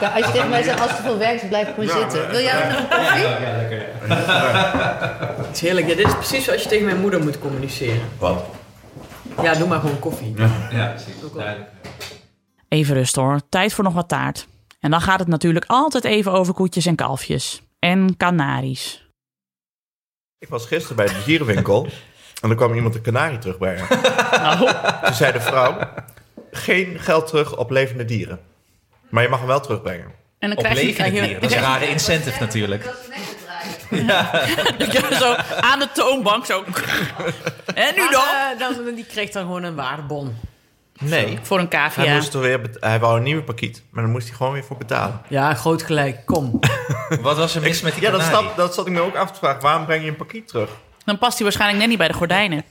Ja, 0.00 0.08
als 0.08 0.26
je 0.26 0.32
tegen 0.32 0.48
mij 0.48 0.62
zegt, 0.62 0.80
als 0.80 0.90
er 0.90 0.96
te 0.96 1.02
veel 1.02 1.18
werk 1.18 1.42
is, 1.42 1.48
blijf 1.48 1.68
ik 1.68 1.74
gewoon 1.74 1.98
zitten. 2.00 2.30
Wil 2.30 2.40
jij 2.40 2.56
ook 2.64 2.70
nog 2.70 2.78
een 2.78 2.88
koffie? 2.88 3.26
Het 5.46 5.54
is 5.56 5.60
heerlijk. 5.60 5.88
Ja, 5.88 5.94
dit 5.94 6.06
is 6.06 6.14
precies 6.14 6.44
zoals 6.44 6.62
je 6.62 6.68
tegen 6.68 6.84
mijn 6.84 7.00
moeder 7.00 7.22
moet 7.22 7.38
communiceren. 7.38 8.00
Wat? 8.18 8.44
Ja, 9.42 9.54
doe 9.54 9.68
maar 9.68 9.80
gewoon 9.80 9.98
koffie. 9.98 10.34
Ja, 10.70 10.86
precies. 10.94 11.14
Duidelijk. 11.34 11.68
Even 12.72 12.94
rust 12.94 13.16
hoor, 13.16 13.40
tijd 13.48 13.72
voor 13.74 13.84
nog 13.84 13.92
wat 13.92 14.08
taart. 14.08 14.46
En 14.80 14.90
dan 14.90 15.00
gaat 15.00 15.18
het 15.18 15.28
natuurlijk 15.28 15.64
altijd 15.68 16.04
even 16.04 16.32
over 16.32 16.54
koetjes 16.54 16.86
en 16.86 16.94
kalfjes. 16.94 17.62
En 17.78 18.16
kanaries. 18.16 19.06
Ik 20.38 20.48
was 20.48 20.66
gisteren 20.66 20.96
bij 20.96 21.06
de 21.06 21.22
dierenwinkel 21.24 21.88
en 22.40 22.50
er 22.50 22.56
kwam 22.56 22.74
iemand 22.74 22.94
een 22.94 23.00
kanarie 23.02 23.38
terugbrengen. 23.38 23.86
Toen 25.04 25.14
zei 25.14 25.32
de 25.32 25.40
vrouw, 25.40 25.78
geen 26.50 26.98
geld 27.00 27.26
terug 27.26 27.56
op 27.56 27.70
levende 27.70 28.04
dieren. 28.04 28.40
Maar 29.08 29.22
je 29.22 29.28
mag 29.28 29.38
hem 29.38 29.48
wel 29.48 29.60
terugbrengen. 29.60 30.06
En 30.38 30.48
dan 30.48 30.56
Op 30.58 30.64
krijg 30.64 30.78
je, 30.80 30.84
levende 30.86 31.10
krijg 31.10 31.14
je- 31.14 31.26
dieren. 31.26 31.40
Dat 31.42 31.50
is 31.50 31.56
een 31.56 31.62
rare 31.62 31.88
incentive 31.88 32.40
natuurlijk. 32.40 32.90
Ja, 33.90 34.46
zo 35.18 35.34
aan 35.60 35.78
de 35.78 35.88
toonbank 35.94 36.46
zo. 36.46 36.64
En 37.74 37.94
nu 37.94 38.00
dan? 38.10 38.24
Maar, 38.24 38.52
eh, 38.52 38.58
dan, 38.58 38.94
die 38.94 39.06
kreeg 39.06 39.30
dan 39.30 39.42
gewoon 39.42 39.62
een 39.62 39.74
waardebon. 39.74 40.36
Nee. 41.00 41.38
Voor 41.42 41.58
een 41.58 41.66
Hij, 41.70 41.78
cavia. 41.80 42.14
moest 42.14 42.34
er 42.34 42.40
weer 42.40 42.60
hij 42.80 43.00
wou 43.00 43.16
een 43.16 43.22
nieuwe 43.22 43.42
pakiet, 43.42 43.82
maar 43.90 44.02
dan 44.02 44.12
moest 44.12 44.28
hij 44.28 44.36
gewoon 44.36 44.52
weer 44.52 44.64
voor 44.64 44.76
betalen. 44.76 45.20
Ja, 45.28 45.54
groot 45.54 45.82
gelijk. 45.82 46.26
Kom. 46.26 46.60
Wat 47.22 47.36
was 47.36 47.54
er 47.54 47.62
mis 47.62 47.82
met 47.82 47.94
die 47.94 48.02
Ja, 48.02 48.10
dat, 48.10 48.20
kanarie? 48.20 48.42
snap, 48.44 48.56
dat 48.56 48.74
zat 48.74 48.86
ik 48.86 48.92
me 48.92 49.00
ook 49.00 49.16
af 49.16 49.30
te 49.32 49.38
vragen. 49.38 49.62
Waarom 49.62 49.84
breng 49.84 50.02
je 50.04 50.08
een 50.10 50.16
pakiet 50.16 50.48
terug? 50.48 50.70
Dan 51.04 51.18
past 51.18 51.34
hij 51.34 51.42
waarschijnlijk 51.42 51.78
net 51.80 51.88
niet 51.88 51.98
bij 51.98 52.08
de 52.08 52.14
gordijnen. 52.14 52.64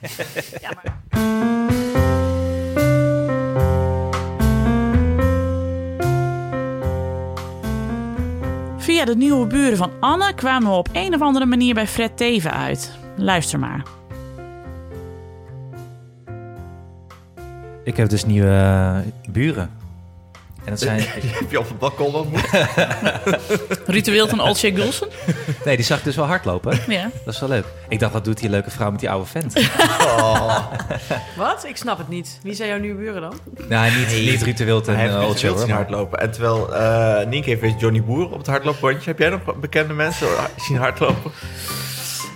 Via 8.78 9.04
de 9.04 9.16
nieuwe 9.16 9.46
buren 9.46 9.76
van 9.76 9.90
Anne 10.00 10.34
kwamen 10.34 10.68
we 10.70 10.74
op 10.76 10.88
een 10.92 11.14
of 11.14 11.20
andere 11.20 11.46
manier 11.46 11.74
bij 11.74 11.86
Fred 11.86 12.16
Teven 12.16 12.52
uit. 12.52 12.90
Luister 13.16 13.58
maar. 13.58 13.82
Ik 17.84 17.96
heb 17.96 18.08
dus 18.08 18.24
nieuwe 18.24 18.48
eh, 18.48 19.32
buren. 19.32 19.70
En 20.64 20.70
dat 20.70 20.80
zijn... 20.80 21.00
Heb 21.00 21.50
je 21.50 21.58
op 21.58 21.68
het 21.68 21.78
balkon 21.78 22.14
ontmoet? 22.14 22.50
Ritueel 23.86 24.28
van 24.28 24.40
Olsje 24.40 24.74
Gulsen. 24.74 25.08
Nee, 25.64 25.76
die 25.76 25.84
zag 25.84 25.98
ik 25.98 26.04
dus 26.04 26.16
wel 26.16 26.26
hardlopen. 26.26 26.78
Ja. 26.88 27.10
Dat 27.24 27.34
is 27.34 27.40
wel 27.40 27.48
leuk. 27.48 27.64
Ik 27.88 28.00
dacht, 28.00 28.12
wat 28.12 28.24
doet 28.24 28.38
die 28.38 28.48
leuke 28.50 28.70
vrouw 28.70 28.90
met 28.90 29.00
die 29.00 29.10
oude 29.10 29.26
vent? 29.26 29.52
Wat? 31.36 31.64
Ik 31.66 31.76
snap 31.76 31.98
het 31.98 32.08
niet. 32.08 32.38
Wie 32.42 32.54
zijn 32.54 32.68
jouw 32.68 32.78
nieuwe 32.78 32.98
buren 33.00 33.20
dan? 33.20 33.34
nou, 33.68 33.90
niet, 33.96 34.08
niet 34.08 34.42
Ruud 34.42 34.56
de 34.56 34.64
Wild 34.64 34.88
en 34.88 34.94
uh, 34.94 35.04
uh, 35.04 35.20
hoor, 35.20 35.38
zien 35.38 35.54
maar- 35.54 35.70
hardlopen. 35.70 36.18
En 36.18 36.30
terwijl 36.30 36.74
eh 36.74 37.26
Nienke 37.26 37.48
heeft 37.48 37.60
weer 37.60 37.74
Johnny 37.78 38.02
Boer 38.02 38.30
op 38.30 38.38
het 38.38 38.46
hardloopbandje. 38.46 39.10
Heb 39.10 39.18
jij 39.18 39.28
nog 39.28 39.40
bekende 39.60 39.92
mensen 39.94 40.28
zien 40.56 40.76
hardlopen? 40.76 41.30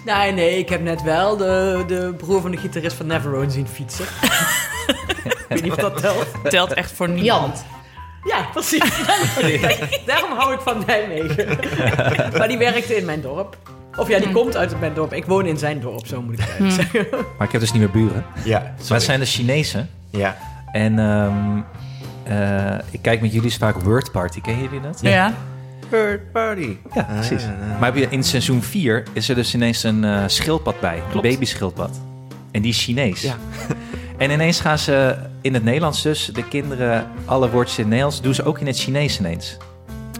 Nee, 0.04 0.32
nee, 0.32 0.58
ik 0.58 0.68
heb 0.68 0.80
net 0.82 1.02
wel 1.02 1.36
de, 1.36 1.84
de 1.86 2.14
broer 2.16 2.40
van 2.40 2.50
de 2.50 2.56
gitarist 2.56 2.96
van 2.96 3.06
Neverone 3.06 3.50
zien 3.50 3.68
fietsen. 3.68 4.06
Ik 5.48 5.54
weet 5.54 5.62
niet 5.62 5.72
of 5.72 5.78
dat 5.78 5.96
telt. 6.00 6.26
Telt 6.48 6.72
echt 6.72 6.92
voor 6.92 7.08
niemand. 7.08 7.64
Ja, 8.24 8.46
precies. 8.52 8.82
Daarom 10.06 10.32
hou 10.38 10.54
ik 10.54 10.60
van 10.60 10.82
Nijmegen. 10.86 11.58
maar 12.38 12.48
die 12.48 12.58
werkte 12.58 12.96
in 12.96 13.04
mijn 13.04 13.20
dorp. 13.20 13.56
Of 13.96 14.08
ja, 14.08 14.18
die 14.18 14.30
komt 14.32 14.56
uit 14.56 14.80
mijn 14.80 14.94
dorp. 14.94 15.12
Ik 15.12 15.24
woon 15.24 15.46
in 15.46 15.58
zijn 15.58 15.80
dorp, 15.80 16.06
zo 16.06 16.22
moet 16.22 16.32
ik 16.32 16.40
het 16.40 16.48
eigenlijk 16.48 16.90
zeggen. 16.92 17.06
Maar 17.38 17.46
ik 17.46 17.52
heb 17.52 17.60
dus 17.60 17.72
niet 17.72 17.80
meer 17.82 17.90
buren. 17.90 18.24
Ja, 18.44 18.60
Maar 18.60 18.72
het 18.96 19.02
zijn 19.02 19.20
de 19.20 19.26
Chinezen. 19.26 19.90
Ja. 20.10 20.36
En 20.72 20.98
ehm, 20.98 21.60
eh, 22.24 22.78
ik 22.90 23.02
kijk 23.02 23.20
met 23.20 23.32
jullie 23.32 23.54
vaak 23.58 23.80
Word 23.80 24.12
Party. 24.12 24.40
Ken 24.40 24.60
jullie 24.62 24.80
dat? 24.80 24.98
Ja. 25.02 25.32
Third 25.90 26.32
party. 26.32 26.76
Ja, 26.94 27.02
precies. 27.02 27.42
Ah, 27.42 27.48
ja, 27.48 27.66
ja. 27.70 27.76
Maar 27.78 27.92
heb 27.94 27.96
je- 27.96 28.06
in 28.16 28.24
seizoen 28.24 28.62
4 28.62 29.02
is 29.12 29.28
er 29.28 29.34
dus 29.34 29.54
ineens 29.54 29.82
een 29.82 30.04
eh, 30.04 30.22
schildpad 30.26 30.80
bij. 30.80 31.02
Een 31.14 31.20
babyschildpad. 31.20 32.00
En 32.50 32.62
die 32.62 32.70
is 32.70 32.82
Chinees. 32.84 33.22
Ja. 33.22 33.34
En 34.16 34.30
ineens 34.30 34.60
gaan 34.60 34.78
ze 34.78 35.16
in 35.40 35.54
het 35.54 35.64
Nederlands 35.64 36.02
dus, 36.02 36.24
de 36.32 36.48
kinderen, 36.48 37.06
alle 37.24 37.50
woordjes 37.50 37.76
in 37.76 37.82
het 37.82 37.90
Nederlands, 37.92 38.20
doen 38.22 38.34
ze 38.34 38.44
ook 38.44 38.58
in 38.58 38.66
het 38.66 38.78
Chinees 38.78 39.18
ineens. 39.18 39.56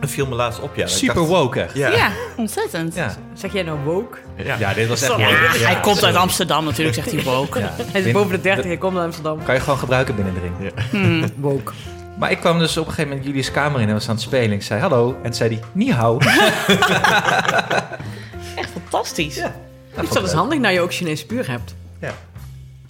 Dat 0.01 0.11
viel 0.11 0.27
me 0.27 0.35
laatst 0.35 0.61
op, 0.61 0.75
ja. 0.77 0.83
Dat 0.83 0.91
Super 0.91 1.15
dacht- 1.15 1.29
woke 1.29 1.61
echt. 1.61 1.75
Ja. 1.75 1.89
Ja, 1.89 2.11
ontzettend. 2.37 2.95
Ja. 2.95 3.17
Zeg 3.35 3.53
jij 3.53 3.63
nou 3.63 3.79
woke? 3.85 4.19
Ja. 4.37 4.57
Ja, 4.59 4.75
dit 4.75 4.89
was 4.89 5.03
echt 5.03 5.11
Ja, 5.17 5.27
woke. 5.29 5.59
hij 5.65 5.81
komt 5.81 6.05
uit 6.05 6.15
Amsterdam 6.17 6.65
natuurlijk, 6.65 6.95
zegt 6.97 7.13
hij 7.13 7.23
woke. 7.23 7.59
Ja. 7.59 7.75
Hij 7.93 8.01
is 8.01 8.13
boven 8.13 8.31
de 8.31 8.41
30, 8.41 8.65
hij 8.65 8.77
komt 8.77 8.95
naar 8.95 9.05
Amsterdam. 9.05 9.43
Kan 9.43 9.55
je 9.55 9.61
gewoon 9.61 9.79
gebruiken 9.79 10.15
binnen 10.15 10.35
de 10.35 10.41
ring. 10.41 10.73
Hmm. 10.91 11.31
Woke. 11.51 11.73
Maar 12.19 12.31
ik 12.31 12.39
kwam 12.41 12.59
dus 12.59 12.77
op 12.77 12.85
een 12.87 12.91
gegeven 12.91 13.09
moment 13.11 13.27
Julius 13.27 13.51
kamer 13.51 13.81
in 13.81 13.87
en 13.89 13.93
was 13.95 14.09
aan 14.09 14.15
het 14.15 14.25
spelen. 14.25 14.53
Ik 14.53 14.63
zei 14.63 14.81
hallo. 14.81 15.09
En 15.17 15.23
toen 15.23 15.35
zei 15.35 15.49
hij, 15.51 15.61
ni 15.73 15.93
hao. 15.93 16.19
Echt 18.57 18.71
fantastisch. 18.73 19.37
Ja. 19.37 19.55
Dus 20.01 20.09
dat 20.11 20.23
is 20.23 20.33
handig 20.33 20.59
nou 20.59 20.75
je 20.75 20.81
ook 20.81 20.93
Chinees 20.95 21.27
puur 21.27 21.51
hebt. 21.51 21.75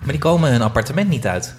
Maar 0.06 0.14
die 0.14 0.24
komen 0.24 0.50
hun 0.50 0.62
appartement 0.62 1.08
niet 1.08 1.26
uit. 1.26 1.54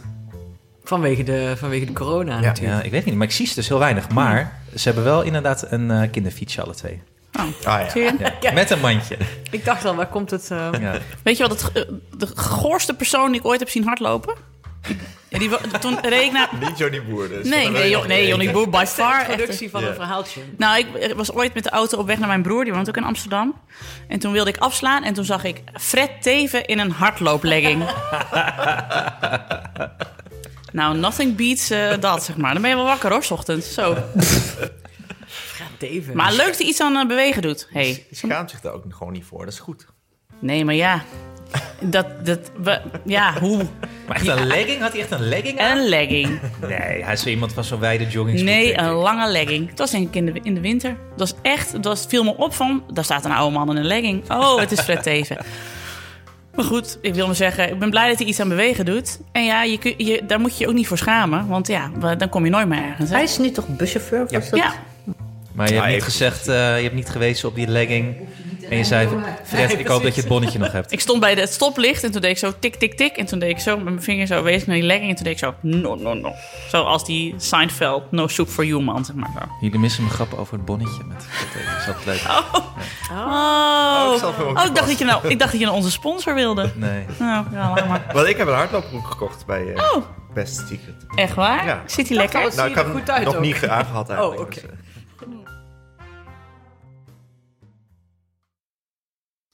Vanwege 0.84 1.24
de, 1.24 1.54
vanwege 1.58 1.86
de 1.86 1.94
corona 1.94 2.40
natuurlijk. 2.40 2.76
Ja, 2.78 2.82
ik 2.82 2.92
weet 2.92 3.06
niet, 3.06 3.16
maar 3.16 3.28
ik 3.28 3.34
zie 3.34 3.48
ze 3.48 3.56
dus 3.56 3.68
heel 3.68 3.80
weinig. 3.80 4.10
Maar 4.10 4.60
ze 4.76 4.84
hebben 4.84 5.04
wel 5.04 5.22
inderdaad 5.22 5.66
een 5.72 5.92
eh 5.92 6.12
kinderfietsje 6.12 6.62
alle 6.62 6.76
twee. 6.76 7.02
Ah, 7.32 7.46
ja. 7.94 8.14
Ja, 8.42 8.52
Met 8.54 8.70
een 8.70 8.80
mandje. 8.80 9.18
Ik 9.52 9.66
dacht 9.66 9.86
al, 9.86 9.96
waar 9.96 10.08
komt 10.08 10.32
het... 10.32 10.52
eh, 10.52 10.70
Ja. 10.80 10.98
Weet 11.24 11.38
je 11.38 11.48
wat 11.48 11.62
het, 11.62 11.88
de 12.18 12.28
goorste 12.36 12.94
persoon 12.94 13.32
die 13.32 13.40
ik 13.40 13.46
ooit 13.46 13.60
heb 13.60 13.70
zien 13.70 13.84
hardlopen? 13.84 14.34
Ja, 15.30 15.40
die, 15.40 15.50
wa- 15.50 15.58
toen 15.80 16.00
reed 16.02 16.24
ik 16.26 16.32
naar... 16.32 16.50
Niet 16.60 16.78
Johnny 16.78 17.04
Boer 17.06 17.28
dus. 17.30 17.48
Nee, 17.48 17.70
nee, 17.70 17.90
Jo- 17.90 18.06
nee 18.06 18.28
Johnny 18.28 18.52
Boer, 18.52 18.70
by 18.70 18.84
far. 18.88 19.20
echt. 19.20 19.36
productie 19.36 19.70
van 19.70 19.84
een 19.84 19.94
verhaaltje. 19.94 20.42
Nou, 20.58 20.78
ik 20.80 21.14
was 21.16 21.32
ooit 21.34 21.54
met 21.54 21.64
de 21.64 21.70
auto 21.70 21.98
op 21.98 22.06
weg 22.08 22.18
naar 22.18 22.28
mijn 22.28 22.42
broer, 22.42 22.64
die 22.64 22.74
woont 22.74 22.90
ook 22.90 22.98
in 22.98 23.04
Amsterdam. 23.04 23.56
En 24.08 24.20
toen 24.20 24.32
wilde 24.32 24.50
ik 24.50 24.58
afslaan 24.58 25.04
en 25.04 25.14
toen 25.14 25.26
zag 25.26 25.44
ik 25.44 25.62
Fred 25.74 26.22
Teven 26.22 26.66
in 26.66 26.80
een 26.80 26.92
hardlooplegging. 26.92 27.84
nou, 30.72 30.98
nothing 30.98 31.36
beats 31.36 31.70
eh, 31.70 31.94
dat, 32.00 32.24
zeg 32.24 32.38
maar. 32.38 32.54
Dan 32.54 32.62
ben 32.62 32.70
je 32.72 32.76
wel 32.78 32.86
wakker 32.86 33.12
hoor, 33.12 33.24
's 33.24 33.32
ochtends. 33.32 33.74
Zo. 33.74 33.96
David. 35.80 36.14
Maar 36.14 36.34
leuk 36.34 36.48
dat 36.48 36.58
hij 36.58 36.68
iets 36.68 36.82
aan 36.82 36.96
eh, 36.98 37.08
bewegen 37.08 37.42
doet. 37.42 37.68
Hey. 37.72 38.06
Die 38.10 38.18
schaamt 38.18 38.50
zich 38.50 38.62
daar 38.62 38.74
ook 38.74 38.84
gewoon 38.90 39.14
niet 39.14 39.26
voor. 39.26 39.40
Dat 39.46 39.54
is 39.54 39.60
goed. 39.60 39.86
Nee, 40.40 40.66
maar 40.66 40.76
ja. 40.76 41.04
Dat, 41.80 42.06
dat, 42.26 42.40
we, 42.64 42.80
ja, 43.06 43.34
hoe? 43.40 43.58
Maar 44.08 44.16
echt 44.16 44.28
een 44.28 44.48
legging? 44.48 44.82
Had 44.82 44.92
hij 44.92 45.02
echt 45.02 45.12
een 45.12 45.28
legging 45.30 45.60
aan? 45.60 45.78
Een 45.78 45.88
legging. 45.90 46.40
Nee, 46.68 47.04
hij 47.04 47.14
is 47.14 47.22
zo 47.22 47.30
iemand 47.30 47.54
van 47.54 47.64
zo'n 47.64 47.80
wijde 47.80 48.08
jogging. 48.08 48.42
Nee, 48.42 48.78
een 48.80 48.90
lange 48.92 49.32
legging. 49.32 49.70
Het 49.70 49.80
was 49.80 49.92
denk 49.92 50.08
ik 50.08 50.16
in 50.16 50.26
de, 50.26 50.40
in 50.44 50.54
de 50.54 50.62
winter. 50.62 50.96
Dat 51.16 51.30
was 51.30 51.34
echt, 51.42 51.72
dat 51.72 51.84
was, 51.86 52.06
viel 52.08 52.24
me 52.24 52.38
op 52.38 52.54
van, 52.54 52.84
daar 52.94 53.04
staat 53.04 53.26
een 53.26 53.32
oude 53.32 53.58
man 53.58 53.70
in 53.70 53.76
een 53.76 53.86
legging. 53.86 54.32
Oh, 54.32 54.60
het 54.60 54.72
is 54.72 54.80
Fred 54.80 55.04
Teven. 55.04 55.38
Maar 56.56 56.66
goed, 56.66 56.98
ik 57.02 57.14
wil 57.14 57.26
maar 57.26 57.36
zeggen, 57.36 57.70
ik 57.72 57.80
ben 57.80 57.90
blij 57.90 58.08
dat 58.10 58.18
hij 58.18 58.28
iets 58.28 58.40
aan 58.40 58.50
bewegen 58.50 58.86
doet. 58.86 59.20
En 59.32 59.44
ja, 59.46 59.64
je, 59.64 59.78
kun- 59.78 59.94
je, 59.98 60.22
daar 60.28 60.40
moet 60.40 60.58
je 60.58 60.64
je 60.64 60.70
ook 60.70 60.76
niet 60.76 60.88
voor 60.88 60.98
schamen. 60.98 61.48
Want 61.48 61.68
ja, 61.68 61.92
dan 62.18 62.30
kom 62.30 62.44
je 62.46 62.52
nooit 62.52 62.68
meer 62.68 62.84
ergens. 62.84 63.10
hè? 63.10 63.16
Hij 63.16 63.24
is 63.24 63.38
nu 63.38 63.52
toch 63.52 63.68
buschauffeur? 63.68 64.24
Of 64.24 64.32
Ja. 64.32 64.40
was 64.40 64.50
dat? 64.50 64.60
Ja, 64.60 64.74
Maar 65.54 65.68
je 65.68 65.74
hebt 65.74 65.86
Ja, 65.88 65.94
niet 65.94 66.04
gezegd, 66.04 66.48
eh, 66.48 66.56
je 66.78 66.84
hebt 66.84 66.96
niet 66.96 67.10
gewezen 67.10 67.50
op 67.50 67.56
die 67.56 67.68
legging. 67.68 68.16
En 68.70 68.78
je 68.78 68.84
zei, 68.84 69.10
Fred, 69.44 69.80
ik 69.80 69.88
hoop 69.88 70.04
dat 70.04 70.16
je 70.16 70.22
het 70.22 70.30
bonnetje 70.30 70.60
nog 70.60 70.72
hebt. 70.72 70.92
ik 70.98 71.00
stond 71.00 71.20
bij 71.20 71.34
het 71.34 71.54
stoplicht 71.54 72.04
en 72.04 72.12
toen 72.12 72.22
deed 72.22 72.32
ik 72.32 72.38
zo 72.38 72.54
tik, 72.60 72.76
tik, 72.76 72.94
tik. 72.94 73.18
En 73.18 73.26
toen 73.26 73.40
deed 73.40 73.50
ik 73.50 73.60
zo 73.60 73.76
met 73.76 73.84
mijn 73.84 74.02
vinger 74.02 74.28
zo 74.28 74.44
wees 74.44 74.66
naar 74.66 74.76
die 74.76 74.86
legging. 74.86 75.10
En 75.10 75.16
toen 75.16 75.24
deed 75.24 75.34
ik 75.34 75.40
zo, 75.40 75.54
no, 75.62 75.96
no, 75.96 76.14
no. 76.14 76.34
Zoals 76.70 77.06
die 77.06 77.36
Seinfeld, 77.38 78.12
no 78.12 78.28
soup 78.28 78.50
for 78.50 78.66
you 78.66 78.84
man, 78.84 79.06
zeg 79.06 79.16
maar 79.16 79.30
zo. 79.40 79.46
Jullie 79.62 79.80
missen 79.80 80.04
mijn 80.04 80.16
grap 80.16 80.34
over 80.34 80.54
het 80.54 80.66
bonnetje. 80.66 81.04
Met. 81.08 81.26
Is 81.80 81.86
dat 81.86 82.06
leuk? 82.06 82.22
Oh, 83.12 84.14
ik 84.16 84.22
het 84.22 84.38
wel 84.38 84.48
oh 84.48 84.66
ik, 84.66 84.76
dacht 84.76 84.88
dat 84.88 84.98
je 84.98 85.06
nou, 85.06 85.28
ik 85.28 85.40
dacht 85.40 85.52
dat 85.52 85.60
je 85.60 85.66
naar 85.66 85.76
onze 85.76 85.92
sponsor 85.92 86.34
wilde. 86.34 86.72
Nee. 86.76 87.06
Nou, 87.20 87.46
ja, 87.52 87.74
laat 87.76 87.88
maar. 87.88 88.06
Want 88.14 88.28
ik 88.28 88.38
heb 88.38 88.48
een 88.48 88.54
hardloopbroek 88.54 89.08
gekocht 89.08 89.46
bij 89.46 89.74
eh 89.74 89.96
Oh. 89.96 90.06
Best 90.34 90.56
Secret. 90.56 91.06
Echt 91.16 91.34
waar? 91.34 91.66
Ja. 91.66 91.84
Zit 91.86 92.08
hij 92.08 92.18
lekker? 92.18 92.56
Nou, 92.56 92.70
ik 92.70 92.76
heb 92.76 92.86
hem 92.86 92.94
goed 92.94 93.10
uit 93.10 93.26
nog 93.26 93.36
ook. 93.36 93.42
niet 93.42 93.68
aangehad 93.68 94.10
eigenlijk. 94.10 94.40
Oh, 94.40 94.46
oké. 94.46 94.54
dus, 94.54 94.64
eh, 94.64 94.70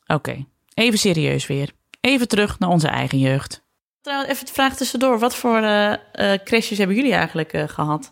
Oké, 0.07 0.45
even 0.73 0.99
serieus 0.99 1.47
weer. 1.47 1.69
Even 2.01 2.27
terug 2.27 2.59
naar 2.59 2.69
onze 2.69 2.87
eigen 2.87 3.19
jeugd. 3.19 3.61
Trouwens, 4.01 4.31
even 4.31 4.45
de 4.45 4.51
vraag 4.51 4.75
tussendoor. 4.75 5.19
Wat 5.19 5.35
voor 5.35 5.57
eh 5.57 5.93
eh, 6.11 6.39
crashes 6.43 6.77
hebben 6.77 6.95
jullie 6.95 7.13
eigenlijk 7.13 7.53
eh, 7.53 7.63
gehad? 7.67 8.11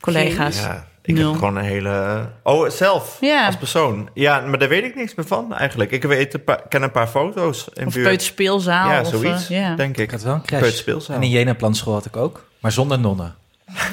Collega's? 0.00 0.60
Ja, 0.60 0.86
ik 1.02 1.14
Nul. 1.14 1.28
heb 1.30 1.38
gewoon 1.38 1.56
een 1.56 1.64
hele... 1.64 2.28
Oh, 2.42 2.68
zelf, 2.70 3.16
Ja. 3.20 3.46
als 3.46 3.56
persoon. 3.56 4.10
Ja, 4.14 4.40
maar 4.40 4.58
daar 4.58 4.68
weet 4.68 4.84
ik 4.84 4.94
niks 4.94 5.14
meer 5.14 5.26
van 5.26 5.54
eigenlijk. 5.54 5.90
Ik 5.90 6.02
weet 6.02 6.34
een 6.34 6.44
paar, 6.44 6.62
ken 6.68 6.82
een 6.82 6.90
paar 6.90 7.06
foto's 7.08 7.68
in 7.74 7.86
Of 7.86 7.92
buurt. 7.94 8.06
peuterspeelzaal? 8.06 8.90
Ja, 8.90 9.00
of, 9.00 9.08
zoiets, 9.08 9.48
ja. 9.48 9.74
denk 9.74 9.96
ik. 9.96 10.02
Ik 10.04 10.10
had 10.10 10.22
wel 10.22 10.34
een 10.34 10.42
crash. 10.42 10.60
Peuterspeelzaal. 10.60 11.16
En 11.16 11.22
in 11.22 11.30
Jena 11.30 11.54
Planschool 11.54 11.92
had 11.92 12.04
ik 12.06 12.16
ook. 12.16 12.48
Maar 12.58 12.72
zonder 12.72 12.98
nonnen. 12.98 13.34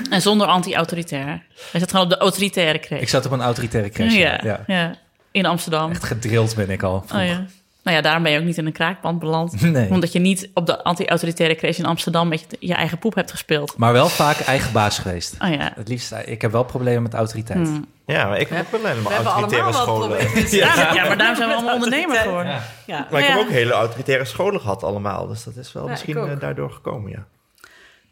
En 0.09 0.21
zonder 0.21 0.47
anti-autoritair. 0.47 1.45
Hij 1.71 1.79
zat 1.79 1.89
gewoon 1.89 2.05
op 2.05 2.11
de 2.11 2.17
autoritaire 2.17 2.79
crash. 2.79 3.01
Ik 3.01 3.09
zat 3.09 3.25
op 3.25 3.31
een 3.31 3.41
autoritaire 3.41 3.89
crash. 3.89 4.13
ja, 4.13 4.39
ja. 4.43 4.63
ja. 4.67 4.95
In 5.36 5.45
Amsterdam. 5.45 5.91
Echt 5.91 6.03
gedrild 6.03 6.55
ben 6.55 6.69
ik 6.69 6.83
al. 6.83 6.95
Oh, 7.13 7.25
ja. 7.25 7.45
Nou 7.83 7.97
ja, 7.97 8.01
daarom 8.01 8.23
ben 8.23 8.31
je 8.31 8.39
ook 8.39 8.45
niet 8.45 8.57
in 8.57 8.65
een 8.65 8.71
kraakpand 8.71 9.19
beland. 9.19 9.61
Nee. 9.61 9.89
Omdat 9.89 10.11
je 10.11 10.19
niet 10.19 10.49
op 10.53 10.65
de 10.65 10.83
anti-autoritaire 10.83 11.55
crash 11.55 11.77
in 11.77 11.86
Amsterdam 11.86 12.27
met 12.27 12.45
je, 12.49 12.57
je 12.59 12.73
eigen 12.73 12.97
poep 12.97 13.15
hebt 13.15 13.31
gespeeld. 13.31 13.77
Maar 13.77 13.93
wel 13.93 14.07
vaak 14.07 14.39
eigen 14.39 14.73
baas 14.73 14.99
geweest. 14.99 15.36
Oh 15.39 15.49
ja. 15.49 15.71
Het 15.75 15.88
liefst, 15.88 16.13
ik 16.25 16.41
heb 16.41 16.51
wel 16.51 16.63
problemen 16.63 17.03
met 17.03 17.13
autoriteit. 17.13 17.67
Hmm. 17.67 17.86
Ja, 18.05 18.27
maar 18.27 18.39
ik 18.39 18.47
heb 18.49 18.73
ook 18.73 18.81
wel 18.81 18.91
hebben 18.91 19.31
autoritaire 19.31 19.73
scholen. 19.73 20.17
Ja, 20.51 20.93
ja, 20.93 21.07
maar 21.07 21.17
daarom 21.17 21.36
zijn 21.36 21.49
we 21.49 21.55
allemaal 21.55 21.73
ondernemer 21.73 22.15
geworden. 22.15 22.51
Ja. 22.51 22.61
Ja. 22.86 23.07
Maar 23.11 23.21
ik 23.21 23.27
heb 23.27 23.39
ook 23.39 23.49
hele 23.49 23.73
autoritaire 23.73 24.25
scholen 24.25 24.61
gehad 24.61 24.83
allemaal. 24.83 25.27
Dus 25.27 25.43
dat 25.43 25.55
is 25.55 25.73
wel 25.73 25.83
Ja, 25.83 25.89
misschien 25.89 26.17
eh, 26.17 26.39
daardoor 26.39 26.71
gekomen, 26.71 27.11
ja. 27.11 27.25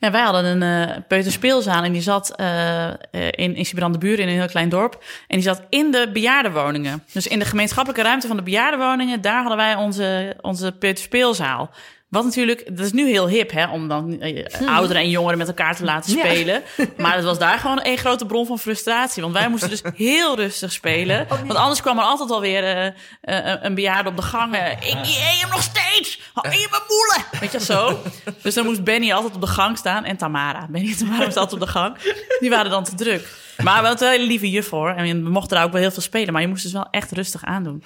Ja, 0.04 0.12
wij 0.12 0.22
hadden 0.22 0.46
een 0.46 0.90
eh 0.90 0.98
peuterspeelzaal 1.08 1.84
en 1.84 1.92
die 1.92 2.02
zat 2.02 2.36
eh, 2.36 2.88
eh, 2.88 2.94
in, 3.12 3.56
in 3.56 3.66
Siebrandburen 3.66 4.20
in 4.20 4.28
een 4.28 4.40
heel 4.40 4.48
klein 4.48 4.70
dorp. 4.70 5.04
En 5.28 5.36
die 5.36 5.46
zat 5.46 5.62
in 5.70 5.92
de 5.92 6.10
bejaardenwoningen. 6.14 7.04
Dus 7.12 7.28
in 7.28 7.40
de 7.40 7.46
gemeenschappelijke 7.46 8.04
ruimte 8.04 8.28
van 8.28 8.36
de 8.36 8.44
bejaardenwoningen, 8.44 9.22
daar 9.22 9.40
hadden 9.40 9.58
wij 9.58 9.76
onze, 9.76 10.36
onze 10.42 10.72
peuterspeelzaal. 10.72 11.70
Wat 12.14 12.24
natuurlijk, 12.24 12.78
dat 12.78 12.86
is 12.86 12.92
nu 12.92 13.08
heel 13.10 13.28
hip, 13.28 13.52
hè, 13.52 13.66
om 13.72 13.88
dan 13.88 14.20
eh, 14.22 14.46
ouderen 14.68 15.02
en 15.02 15.10
jongeren 15.10 15.38
met 15.38 15.48
elkaar 15.48 15.76
te 15.76 15.84
laten 15.84 16.16
Ja. 16.16 16.20
spelen. 16.26 16.62
Maar 16.98 17.16
het 17.16 17.24
was 17.24 17.40
daar 17.40 17.60
gewoon 17.60 17.80
een 17.84 17.98
grote 17.98 18.26
bron 18.26 18.46
van 18.46 18.60
frustratie. 18.60 19.22
Want 19.22 19.34
wij 19.34 19.48
moesten 19.50 19.70
dus 19.70 19.82
heel 19.96 20.36
rustig 20.36 20.72
spelen. 20.72 21.28
Want 21.30 21.56
anders 21.56 21.82
kwam 21.82 21.98
er 21.98 22.04
altijd 22.04 22.32
alweer 22.32 22.64
eh, 23.22 23.54
een 23.62 23.76
bejaarde 23.76 24.10
op 24.10 24.16
de 24.16 24.22
gang. 24.22 24.56
ik 24.56 24.94
eet 24.94 25.42
hem 25.42 25.50
nog 25.50 25.62
steeds! 25.62 26.20
Hou 26.34 26.56
je 26.56 26.68
mijn 26.70 26.82
moelen! 26.88 27.40
Weet 27.40 27.52
je 27.52 27.60
zo? 27.60 28.00
Dus 28.42 28.54
dan 28.54 28.66
moest 28.66 28.84
Benny 28.84 29.12
altijd 29.12 29.36
op 29.36 29.42
de 29.42 29.48
gang 29.48 29.78
staan. 29.78 30.04
En 30.06 30.18
Tamara. 30.18 30.68
Benny 30.70 30.90
en 30.92 30.98
Tamara 30.98 31.26
was 31.26 31.36
altijd 31.36 31.62
op 31.62 31.68
de 31.68 31.72
gang. 31.74 31.98
Die 32.40 32.50
waren 32.50 32.72
dan 32.72 32.84
te 32.84 32.96
druk. 32.96 33.28
Maar 33.64 33.82
we 33.82 33.88
hadden 33.88 34.08
een 34.08 34.14
hele 34.14 34.28
lieve 34.28 34.50
juf 34.50 34.70
hoor. 34.70 34.90
En 34.90 35.24
we 35.24 35.30
mochten 35.30 35.56
daar 35.58 35.66
ook 35.66 35.72
wel 35.72 35.82
heel 35.82 35.92
veel 35.92 36.02
spelen. 36.02 36.34
Maar 36.34 36.42
je 36.42 36.48
moest 36.48 36.64
dus 36.64 36.72
wel 36.72 36.88
echt 36.92 37.12
rustig 37.12 37.44
aandoen. 37.44 37.84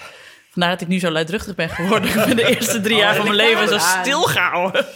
Vandaar 0.58 0.76
dat 0.78 0.82
ik 0.88 0.93
nu 0.93 0.99
zo 0.99 1.10
luidruchtig 1.12 1.55
ben 1.55 1.70
geworden. 1.70 2.10
Ik 2.20 2.26
ben 2.26 2.36
de 2.36 2.55
eerste 2.55 2.82
drie 2.82 2.97
jaar 2.97 3.16
van 3.16 3.24
mijn 3.26 3.36
leven 3.38 3.68
zo 3.68 3.78
stilgehouden. 3.78 4.86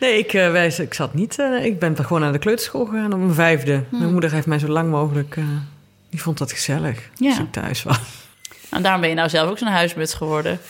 Nee, 0.00 0.18
ik, 0.18 0.32
eh, 0.32 0.50
wij, 0.50 0.74
ik 0.78 0.94
zat 0.94 1.14
niet. 1.14 1.38
eh, 1.38 1.64
ik 1.64 1.78
ben 1.78 1.96
gewoon 1.96 2.20
naar 2.20 2.32
de 2.32 2.38
kleuterschool 2.38 2.84
gegaan 2.84 3.12
op 3.12 3.18
mijn 3.18 3.34
vijfde. 3.34 3.82
Mijn 3.88 4.12
moeder 4.12 4.32
heeft 4.32 4.46
mij 4.46 4.58
zo 4.58 4.66
lang 4.68 4.90
mogelijk. 4.90 5.36
eh, 5.36 5.44
die 6.10 6.22
vond 6.22 6.38
dat 6.38 6.52
gezellig 6.52 6.98
Ja. 7.14 7.28
als 7.28 7.38
ik 7.38 7.52
thuis 7.52 7.82
was. 7.82 7.98
En 8.70 8.82
daarom 8.82 9.00
ben 9.00 9.10
je 9.10 9.16
nou 9.16 9.28
zelf 9.28 9.50
ook 9.50 9.58
zo'n 9.58 9.68
huismuts 9.68 10.14
geworden. 10.14 10.60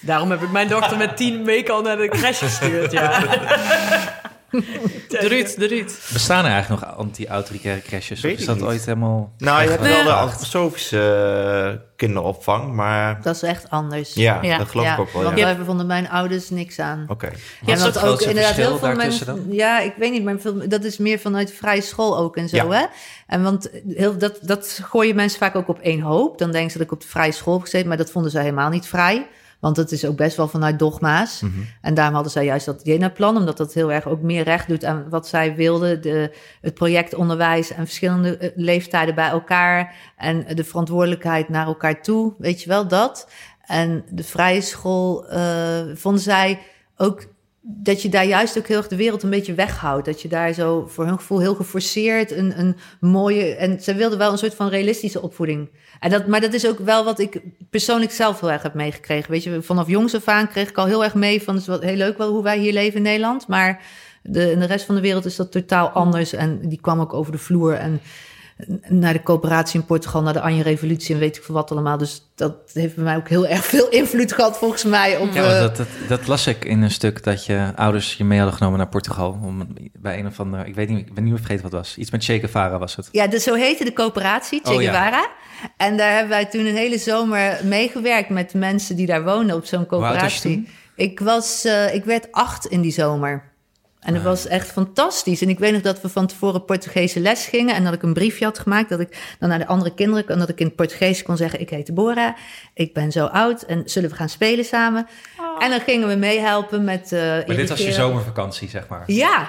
Daarom 0.00 0.30
heb 0.30 0.42
ik 0.42 0.50
mijn 0.50 0.68
dochter 0.68 0.96
met 0.96 1.16
tien 1.16 1.44
weken 1.44 1.74
al 1.74 1.82
naar 1.82 1.96
de 1.96 2.08
crash 2.08 2.38
gestuurd. 2.38 2.92
Ja. 2.92 3.22
De 5.08 5.18
Ruud, 5.28 5.56
de 5.58 5.66
Ruud. 5.66 5.92
Bestaan 6.12 6.44
er 6.44 6.50
eigenlijk 6.50 6.82
nog 6.82 6.96
anti-autoritaire 6.96 7.82
crashes? 7.82 8.24
Of 8.24 8.30
is 8.30 8.44
dat 8.44 8.56
niet. 8.56 8.64
ooit 8.64 8.84
helemaal... 8.84 9.32
Nou, 9.38 9.62
je 9.62 9.68
hebt 9.68 9.82
wel 9.82 10.04
de 10.04 10.12
antroposofische 10.12 10.98
eh, 11.72 11.86
kinderopvang, 11.96 12.72
maar 12.72 13.22
Dat 13.22 13.34
is 13.34 13.42
echt 13.42 13.70
anders. 13.70 14.14
ja, 14.14 14.38
Ja. 14.42 14.58
dat 14.58 14.68
geloof 14.68 14.86
ik 14.92 14.98
ook 14.98 15.12
wel. 15.12 15.22
Want 15.22 15.38
Ja. 15.38 15.54
daar 15.54 15.64
vonden 15.64 15.86
mijn 15.86 16.08
ouders 16.10 16.50
niks 16.50 16.78
aan. 16.78 17.04
Oké. 17.08 17.30
Is 17.66 17.78
wat 17.78 17.86
het 17.86 17.96
grootste 17.96 18.34
verschil 18.34 18.78
veel 18.78 18.94
mensen. 18.94 19.46
Ja, 19.52 19.80
ik 19.80 19.94
weet 19.98 20.10
niet, 20.12 20.24
maar 20.24 20.38
veel, 20.38 20.68
dat 20.68 20.84
is 20.84 20.98
meer 20.98 21.18
vanuit 21.18 21.52
vrije 21.52 21.80
school 21.80 22.18
ook 22.18 22.36
en 22.36 22.48
zo, 22.48 22.56
Ja. 22.56 22.70
hè? 22.70 22.84
En 23.26 23.42
want 23.42 23.70
heel, 23.88 24.18
dat, 24.18 24.38
dat 24.42 24.80
gooien 24.82 25.14
mensen 25.16 25.38
vaak 25.38 25.56
ook 25.56 25.68
op 25.68 25.78
één 25.78 26.00
hoop. 26.00 26.38
Dan 26.38 26.50
denken 26.50 26.70
ze 26.70 26.76
dat 26.78 26.86
ik 26.86 26.92
op 26.92 27.00
de 27.00 27.08
vrije 27.08 27.32
school 27.32 27.52
heb 27.54 27.62
gezeten, 27.62 27.88
maar 27.88 27.96
dat 27.96 28.10
vonden 28.10 28.30
ze 28.30 28.38
helemaal 28.38 28.70
niet 28.70 28.86
vrij. 28.86 29.26
Want 29.60 29.76
het 29.76 29.92
is 29.92 30.04
ook 30.04 30.16
best 30.16 30.36
wel 30.36 30.48
vanuit 30.48 30.78
dogma's. 30.78 31.40
Mhm. 31.40 31.52
En 31.80 31.94
daarom 31.94 32.14
hadden 32.14 32.32
zij 32.32 32.44
juist 32.44 32.66
dat 32.66 32.80
Jena-plan, 32.84 33.36
omdat 33.36 33.56
dat 33.56 33.74
heel 33.74 33.92
erg 33.92 34.06
ook 34.06 34.20
meer 34.20 34.44
recht 34.44 34.68
doet 34.68 34.84
aan 34.84 35.08
wat 35.08 35.28
zij 35.28 35.54
wilden. 35.54 36.02
De, 36.02 36.36
het 36.60 36.74
project 36.74 37.14
onderwijs 37.14 37.70
en 37.70 37.84
verschillende 37.84 38.36
eh, 38.36 38.50
leeftijden 38.54 39.14
bij 39.14 39.28
elkaar. 39.28 39.94
En 40.16 40.46
de 40.54 40.64
verantwoordelijkheid 40.64 41.48
naar 41.48 41.66
elkaar 41.66 42.02
toe, 42.02 42.34
weet 42.38 42.62
je 42.62 42.68
wel, 42.68 42.88
dat. 42.88 43.28
En 43.66 44.04
de 44.10 44.24
vrije 44.24 44.60
school 44.60 45.28
eh, 45.28 45.80
vonden 45.94 46.22
zij 46.22 46.58
ook 46.96 47.26
dat 47.76 48.02
je 48.02 48.08
daar 48.08 48.26
juist 48.26 48.58
ook 48.58 48.66
heel 48.66 48.76
erg 48.76 48.88
de 48.88 48.96
wereld 48.96 49.22
een 49.22 49.30
beetje 49.30 49.54
weghoudt. 49.54 50.04
Dat 50.04 50.22
je 50.22 50.28
daar 50.28 50.52
zo 50.52 50.86
voor 50.86 51.04
hun 51.04 51.16
gevoel 51.18 51.40
heel 51.40 51.54
geforceerd 51.54 52.30
een, 52.30 52.58
een 52.58 52.76
mooie... 53.00 53.54
En 53.54 53.80
ze 53.80 53.94
wilden 53.94 54.18
wel 54.18 54.32
een 54.32 54.38
soort 54.38 54.54
van 54.54 54.68
realistische 54.68 55.22
opvoeding. 55.22 55.70
En 56.00 56.10
dat, 56.10 56.26
maar 56.26 56.40
dat 56.40 56.52
is 56.52 56.66
ook 56.66 56.78
wel 56.78 57.04
wat 57.04 57.18
ik 57.18 57.40
persoonlijk 57.70 58.12
zelf 58.12 58.40
heel 58.40 58.50
erg 58.50 58.62
heb 58.62 58.74
meegekregen. 58.74 59.30
Weet 59.30 59.42
je, 59.42 59.62
vanaf 59.62 59.88
jongs 59.88 60.14
af 60.14 60.28
aan 60.28 60.48
kreeg 60.48 60.68
ik 60.68 60.78
al 60.78 60.86
heel 60.86 61.04
erg 61.04 61.14
mee 61.14 61.42
van... 61.42 61.54
het 61.54 61.62
is 61.62 61.68
wel 61.68 61.80
heel 61.80 61.96
leuk 61.96 62.18
wel 62.18 62.32
hoe 62.32 62.42
wij 62.42 62.58
hier 62.58 62.72
leven 62.72 62.96
in 62.96 63.02
Nederland. 63.02 63.48
Maar 63.48 63.82
de, 64.22 64.50
in 64.50 64.58
de 64.58 64.66
rest 64.66 64.84
van 64.84 64.94
de 64.94 65.00
wereld 65.00 65.24
is 65.24 65.36
dat 65.36 65.52
totaal 65.52 65.88
anders. 65.88 66.32
En 66.32 66.68
die 66.68 66.80
kwam 66.80 67.00
ook 67.00 67.14
over 67.14 67.32
de 67.32 67.38
vloer 67.38 67.74
en 67.74 68.00
naar 68.88 69.12
de 69.12 69.22
coöperatie 69.22 69.80
in 69.80 69.86
Portugal, 69.86 70.22
naar 70.22 70.32
de 70.32 70.40
Anje-revolutie 70.40 71.14
en 71.14 71.20
weet 71.20 71.36
ik 71.36 71.42
veel 71.42 71.54
wat 71.54 71.70
allemaal. 71.70 71.98
Dus 71.98 72.30
dat 72.34 72.54
heeft 72.72 72.94
bij 72.94 73.04
mij 73.04 73.16
ook 73.16 73.28
heel 73.28 73.46
erg 73.46 73.64
veel 73.64 73.88
invloed 73.88 74.32
gehad, 74.32 74.58
volgens 74.58 74.84
mij. 74.84 75.16
Op, 75.16 75.32
Ja, 75.32 75.54
eh, 75.54 75.60
dat, 75.60 75.76
dat, 75.76 75.86
dat 76.08 76.26
las 76.26 76.46
ik 76.46 76.64
in 76.64 76.82
een 76.82 76.90
stuk 76.90 77.24
dat 77.24 77.46
je 77.46 77.72
ouders 77.76 78.14
je 78.14 78.24
mee 78.24 78.38
hadden 78.38 78.56
genomen 78.56 78.78
naar 78.78 78.88
Portugal. 78.88 79.38
Om, 79.42 79.66
bij 79.98 80.18
een 80.18 80.26
of 80.26 80.40
andere, 80.40 80.66
ik 80.66 80.74
weet 80.74 80.88
niet, 80.88 80.98
ik 81.06 81.14
ben 81.14 81.22
niet 81.22 81.32
meer 81.32 81.42
vergeten 81.42 81.62
wat 81.62 81.72
het 81.72 81.80
was. 81.80 81.96
Iets 81.96 82.10
met 82.10 82.24
Che 82.24 82.38
Guevara 82.38 82.78
was 82.78 82.96
het. 82.96 83.08
Ja, 83.12 83.26
dus 83.26 83.42
zo 83.42 83.54
heette 83.54 83.84
de 83.84 83.92
coöperatie, 83.92 84.60
Che 84.62 84.74
Oh, 84.74 84.82
ja. 84.82 84.92
Guevara. 84.92 85.28
En 85.76 85.96
daar 85.96 86.10
hebben 86.10 86.28
wij 86.28 86.44
toen 86.46 86.66
een 86.66 86.74
hele 86.76 86.98
zomer 86.98 87.60
meegewerkt 87.64 88.28
met 88.28 88.54
mensen 88.54 88.96
die 88.96 89.06
daar 89.06 89.24
woonden 89.24 89.56
op 89.56 89.64
zo'n 89.64 89.78
was 89.88 89.98
je 89.98 90.04
coöperatie. 90.04 90.54
toen? 90.54 90.68
Ik, 90.94 91.20
was, 91.20 91.64
eh, 91.64 91.94
ik 91.94 92.04
werd 92.04 92.32
acht 92.32 92.66
in 92.66 92.80
die 92.80 92.92
zomer. 92.92 93.49
En 94.00 94.14
dat 94.14 94.22
was 94.22 94.46
echt 94.46 94.72
fantastisch. 94.72 95.42
En 95.42 95.48
ik 95.48 95.58
weet 95.58 95.72
nog 95.72 95.80
dat 95.80 96.00
we 96.00 96.08
van 96.08 96.26
tevoren 96.26 96.64
Portugese 96.64 97.20
les 97.20 97.46
gingen. 97.46 97.74
En 97.74 97.84
dat 97.84 97.92
ik 97.92 98.02
een 98.02 98.12
briefje 98.14 98.44
had 98.44 98.58
gemaakt. 98.58 98.88
Dat 98.88 99.00
ik 99.00 99.36
dan 99.38 99.48
naar 99.48 99.58
de 99.58 99.66
andere 99.66 99.94
kinderen. 99.94 100.28
En 100.28 100.38
dat 100.38 100.48
ik 100.48 100.60
in 100.60 100.66
het 100.66 100.76
Portugees 100.76 101.22
kon 101.22 101.36
zeggen: 101.36 101.60
Ik 101.60 101.70
heet 101.70 101.86
Deborah. 101.86 102.36
Ik 102.74 102.94
ben 102.94 103.12
zo 103.12 103.26
oud. 103.26 103.62
En 103.62 103.82
zullen 103.84 104.10
we 104.10 104.16
gaan 104.16 104.28
spelen 104.28 104.64
samen? 104.64 105.06
En 105.58 105.70
dan 105.70 105.80
gingen 105.80 106.08
we 106.08 106.14
meehelpen 106.14 106.84
met. 106.84 107.12
eh 107.12 107.20
Maar 107.20 107.56
dit 107.56 107.68
was 107.68 107.84
je 107.84 107.92
zomervakantie, 107.92 108.68
zeg 108.68 108.88
maar. 108.88 109.02
Ja. 109.06 109.46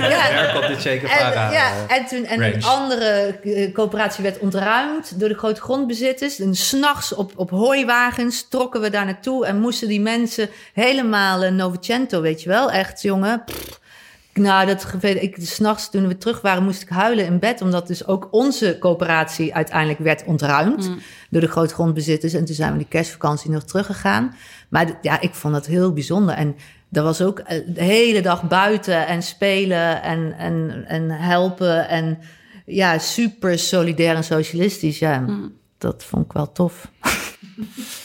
ja. 0.00 0.30
Daar 0.30 0.52
komt 0.52 0.84
En, 0.86 0.98
Guevara. 0.98 1.52
ja, 1.52 1.70
eh, 1.88 1.96
en 1.96 2.06
toen 2.06 2.24
en 2.24 2.40
range. 2.40 2.54
een 2.54 2.64
andere 2.64 3.38
eh, 3.44 3.72
coöperatie 3.72 4.22
werd 4.22 4.38
ontruimd 4.38 5.20
door 5.20 5.28
de 5.28 5.34
grote 5.38 5.60
grondbezitters. 5.60 6.40
En 6.40 6.54
s'nachts 6.54 7.14
op, 7.14 7.32
op 7.36 7.50
hooiwagens 7.50 8.48
trokken 8.48 8.80
we 8.80 8.90
daar 8.90 9.04
naartoe 9.04 9.46
en 9.46 9.60
moesten 9.60 9.88
die 9.88 10.00
mensen 10.00 10.48
helemaal 10.72 11.44
uh, 11.44 11.50
Novecento, 11.50 12.20
weet 12.20 12.42
je 12.42 12.48
wel, 12.48 12.70
echt 12.70 13.02
jongen. 13.02 13.42
pff. 13.44 13.65
Nou, 14.36 14.66
dat 14.66 15.02
ik 15.02 15.36
s'nachts 15.40 15.90
toen 15.90 16.08
we 16.08 16.18
terug 16.18 16.40
waren, 16.40 16.64
moest 16.64 16.82
ik 16.82 16.88
huilen 16.88 17.26
in 17.26 17.38
bed, 17.38 17.62
omdat 17.62 17.86
dus 17.86 18.06
ook 18.06 18.28
onze 18.30 18.76
coöperatie 18.80 19.54
uiteindelijk 19.54 19.98
werd 19.98 20.24
ontruimd 20.24 20.90
door 21.30 21.40
de 21.40 21.48
grote 21.48 21.74
grondbezitters. 21.74 22.32
En 22.32 22.44
toen 22.44 22.54
zijn 22.54 22.72
we 22.72 22.78
die 22.78 22.86
kerstvakantie 22.88 23.50
nog 23.50 23.64
teruggegaan. 23.64 24.34
Maar 24.68 24.98
ja, 25.02 25.20
ik 25.20 25.34
vond 25.34 25.54
dat 25.54 25.66
heel 25.66 25.92
bijzonder. 25.92 26.34
En 26.34 26.56
dat 26.88 27.04
was 27.04 27.22
ook 27.22 27.38
eh, 27.38 27.60
de 27.66 27.82
hele 27.82 28.20
dag 28.20 28.48
buiten 28.48 29.06
en 29.06 29.22
spelen 29.22 30.02
en, 30.02 30.34
en, 30.38 30.84
en 30.86 31.10
helpen. 31.10 31.88
En 31.88 32.18
ja, 32.66 32.98
super 32.98 33.58
solidair 33.58 34.16
en 34.16 34.24
socialistisch. 34.24 34.98
Ja, 34.98 35.24
dat 35.78 36.04
vond 36.04 36.24
ik 36.24 36.32
wel 36.32 36.52
tof. 36.52 36.88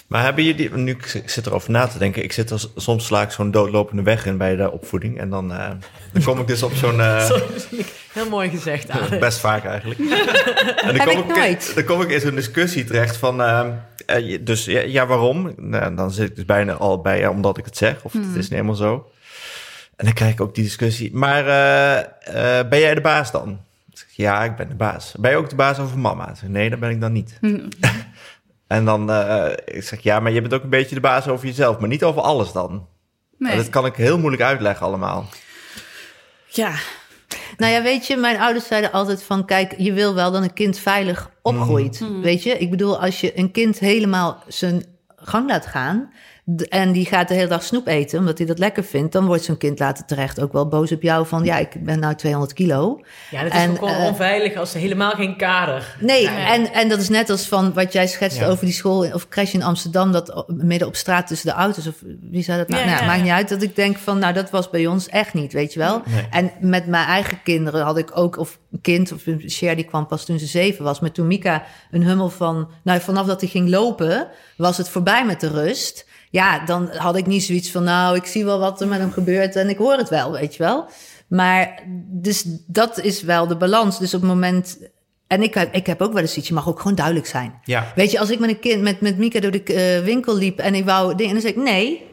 Maar 0.08 0.24
hebben 0.24 0.44
jullie, 0.44 0.76
nu 0.76 0.92
ik 0.92 1.14
ik 1.14 1.30
zit 1.30 1.46
erover 1.46 1.72
na 1.72 1.88
te 1.88 1.98
denken, 1.98 2.24
ik 2.24 2.32
zit 2.32 2.50
er, 2.50 2.66
soms 2.76 3.06
sla 3.06 3.22
ik 3.22 3.32
zo'n 3.32 3.52
doodlopende 3.52 4.02
weg 4.02 4.26
in 4.26 4.38
bij 4.38 4.56
de 4.56 4.72
opvoeding. 4.72 5.20
En 5.20 5.30
dan, 5.30 5.54
eh, 5.54 5.70
dan 6.12 6.24
kom 6.24 6.40
ik 6.40 6.48
dus 6.48 6.64
op 6.64 6.74
zo'n, 6.74 7.00
eh, 7.00 7.30
heel 8.14 8.30
mooi 8.30 8.50
gezegd, 8.50 8.90
Alex. 8.90 9.20
best 9.20 9.40
vaak 9.40 9.66
eigenlijk. 9.66 10.00
En 10.82 10.96
dan 10.96 11.06
kom 11.08 11.18
ik 11.20 11.36
nooit. 11.36 11.72
Dan 11.76 11.84
kom 11.84 12.02
ik 12.02 12.10
in 12.10 12.20
zo'n 12.20 12.36
discussie 12.36 12.84
terecht 12.84 13.18
van, 13.18 13.42
eh, 13.42 13.68
eh, 14.06 14.40
dus 14.42 14.66
ja, 14.66 14.80
ja, 14.80 15.06
waarom? 15.06 15.54
Nou, 15.58 15.96
dan 15.96 16.12
zit 16.12 16.30
ik 16.30 16.36
dus 16.36 16.46
bijna 16.46 16.74
al 16.74 17.02
bij, 17.02 17.20
ja, 17.20 17.30
omdat 17.30 17.58
ik 17.58 17.66
het 17.66 17.78
zeg, 17.78 18.04
of 18.04 18.14
het 18.14 18.22
is 18.26 18.36
niet 18.36 18.50
helemaal 18.50 18.76
zo. 18.76 19.12
En 19.96 20.06
dan 20.06 20.16
krijg 20.16 20.32
ik 20.32 20.42
ook 20.42 20.56
die 20.56 20.64
discussie, 20.64 21.16
maar 21.16 21.48
eh, 21.48 22.60
eh, 22.60 22.68
ben 22.70 22.80
jij 22.80 22.94
de 22.94 23.02
baas 23.02 23.32
dan? 23.32 23.60
Ja, 24.16 24.44
ik 24.44 24.56
ben 24.56 24.68
de 24.70 24.76
baas. 24.76 25.14
Ben 25.20 25.32
je 25.32 25.38
ook 25.38 25.50
de 25.50 25.56
baas 25.56 25.80
over 25.80 25.98
mama? 26.00 26.34
Nee, 26.46 26.70
dat 26.70 26.80
ben 26.80 26.90
ik 26.90 27.02
dan 27.02 27.12
niet. 27.12 27.40
En 28.68 28.86
dan 28.86 29.12
eh, 29.12 29.52
ik 29.66 29.84
zeg 29.84 30.00
ja, 30.00 30.20
maar 30.20 30.32
je 30.32 30.42
bent 30.42 30.54
ook 30.54 30.64
een 30.64 30.70
beetje 30.70 30.96
de 30.96 31.02
baas 31.02 31.28
over 31.28 31.46
jezelf, 31.46 31.80
maar 31.80 31.90
niet 31.90 32.04
over 32.04 32.22
alles 32.22 32.52
dan. 32.52 32.88
Nee. 33.38 33.52
En 33.52 33.58
Dat 33.58 33.70
kan 33.70 33.86
ik 33.86 33.96
heel 33.96 34.18
moeilijk 34.18 34.44
uitleggen 34.44 34.86
allemaal. 34.86 35.26
Ja, 36.54 36.74
Nou 37.58 37.72
ja, 37.72 37.82
weet 37.82 38.08
je, 38.08 38.18
mijn 38.18 38.40
ouders 38.40 38.68
zeiden 38.68 38.92
altijd 38.92 39.24
van... 39.24 39.46
kijk, 39.46 39.74
je 39.78 39.94
wil 39.94 40.14
wel 40.14 40.32
dat 40.32 40.44
een 40.44 40.54
kind 40.54 40.78
veilig 40.78 41.30
opgroeit. 41.42 42.04
Weet 42.22 42.44
je, 42.44 42.58
ik 42.58 42.70
bedoel, 42.70 43.02
als 43.02 43.22
je 43.22 43.38
een 43.40 43.52
kind 43.52 43.80
helemaal 43.80 44.44
zijn 44.48 44.86
gang 45.16 45.50
laat 45.50 45.66
gaan... 45.66 46.14
en 46.70 46.92
die 46.92 47.06
gaat 47.06 47.28
de 47.28 47.34
hele 47.34 47.48
dag 47.48 47.64
snoep 47.64 47.88
eten 47.88 48.20
omdat 48.20 48.38
hij 48.38 48.48
dat 48.48 48.60
lekker 48.60 48.84
vindt... 48.84 49.12
dan 49.12 49.26
wordt 49.26 49.44
zo'n 49.44 49.58
kind 49.58 49.80
later 49.80 50.06
terecht 50.06 50.42
ook 50.42 50.52
wel 50.54 50.68
boos 50.68 50.92
op 50.92 51.02
jou 51.02 51.28
van... 51.28 51.44
ja, 51.44 51.58
ik 51.58 51.84
ben 51.84 52.00
nou 52.00 52.16
200 52.16 52.54
kilo. 52.54 53.02
Ja, 53.32 53.44
dat 53.44 53.54
is 53.54 53.60
En, 53.60 53.70
ook 53.70 53.78
gewoon 53.78 53.94
eh, 53.94 54.06
onveilig 54.06 54.56
als 54.56 54.74
er 54.74 54.80
helemaal 54.80 55.12
geen 55.12 55.38
kader. 55.38 55.96
Nee, 56.00 56.28
en, 56.28 56.74
en 56.74 56.90
dat 56.90 57.00
is 57.00 57.10
net 57.10 57.30
als 57.30 57.48
van 57.48 57.74
wat 57.74 57.94
jij 57.94 58.08
schetst 58.08 58.38
Ja. 58.38 58.48
over 58.48 58.66
die 58.66 58.74
school 58.74 59.12
of 59.14 59.28
crash 59.28 59.54
in 59.54 59.64
Amsterdam, 59.64 60.12
dat 60.12 60.44
midden 60.48 60.88
op 60.88 60.96
straat 60.96 61.28
tussen 61.28 61.48
de 61.48 61.56
auto's, 61.56 61.88
of 61.88 61.96
wie 62.32 62.44
zei 62.44 62.58
dat 62.58 62.68
nou? 62.68 62.82
Ja, 62.82 62.88
nou, 62.88 63.00
ja, 63.02 63.06
maakt 63.08 63.22
niet 63.22 63.32
uit. 63.32 63.50
Dat 63.50 63.62
ik 63.62 63.76
denk 63.76 63.98
van, 63.98 64.20
nou, 64.20 64.34
dat 64.34 64.50
was 64.50 64.70
bij 64.70 64.88
ons 64.88 65.08
echt 65.08 65.34
niet, 65.34 65.54
weet 65.54 65.74
je 65.74 65.80
wel. 65.80 66.02
Nee. 66.06 66.28
En 66.30 66.52
met 66.60 66.88
mijn 66.88 67.06
eigen 67.06 67.40
kinderen 67.44 67.84
had 67.84 67.98
ik 67.98 68.18
ook, 68.18 68.38
of 68.38 68.60
kind, 68.82 69.12
of 69.12 69.28
een 69.28 69.42
Cher, 69.46 69.76
die 69.76 69.86
kwam 69.86 70.08
pas 70.08 70.26
toen 70.26 70.40
ze 70.40 70.46
zeven 70.46 70.84
was. 70.84 71.00
Maar 71.00 71.12
toen 71.12 71.28
Mika 71.28 71.64
een 71.92 72.04
hummel 72.04 72.30
van, 72.30 72.70
nou, 72.84 73.02
vanaf 73.02 73.26
dat 73.26 73.42
hij 73.42 73.50
ging 73.50 73.70
lopen, 73.70 74.28
was 74.58 74.78
het 74.78 74.90
voorbij 74.90 75.26
met 75.26 75.40
de 75.40 75.48
rust. 75.48 76.10
Ja, 76.30 76.66
dan 76.66 76.90
had 76.90 77.16
ik 77.16 77.26
niet 77.26 77.44
zoiets 77.44 77.72
van, 77.72 77.84
nou, 77.84 78.16
ik 78.16 78.26
zie 78.26 78.46
wel 78.46 78.60
wat 78.60 78.82
er 78.82 78.88
met 78.88 79.00
hem 79.00 79.12
gebeurt 79.12 79.56
en 79.56 79.70
ik 79.70 79.78
hoor 79.78 79.98
het 79.98 80.10
wel, 80.10 80.32
weet 80.32 80.56
je 80.56 80.64
wel. 80.64 80.90
Maar 81.28 81.84
dus 82.08 82.44
dat 82.68 83.00
is 83.00 83.22
wel 83.22 83.48
de 83.48 83.58
balans. 83.58 84.00
Dus 84.00 84.14
op 84.14 84.22
het 84.22 84.30
moment. 84.30 84.78
En 85.28 85.42
ik, 85.42 85.56
ik 85.56 85.86
heb 85.86 86.02
ook 86.02 86.14
wel 86.14 86.22
eens 86.22 86.38
iets, 86.38 86.48
je 86.48 86.54
mag 86.54 86.68
ook 86.68 86.80
gewoon 86.80 86.96
duidelijk 86.96 87.26
zijn. 87.26 87.60
Ja. 87.64 87.92
Weet 87.96 88.12
je, 88.12 88.20
als 88.20 88.30
ik 88.30 88.40
met 88.40 88.50
een 88.50 88.60
kind, 88.60 88.82
met, 88.82 89.02
met 89.02 89.18
Mika 89.18 89.40
door 89.40 89.52
de 89.52 89.64
eh, 89.64 90.04
winkel 90.04 90.38
liep 90.38 90.60
en 90.60 90.76
ik 90.76 90.86
wou 90.86 91.16
dingen, 91.16 91.34
dan 91.34 91.42
zeg 91.42 91.52
ik 91.52 91.58
nee, 91.58 92.10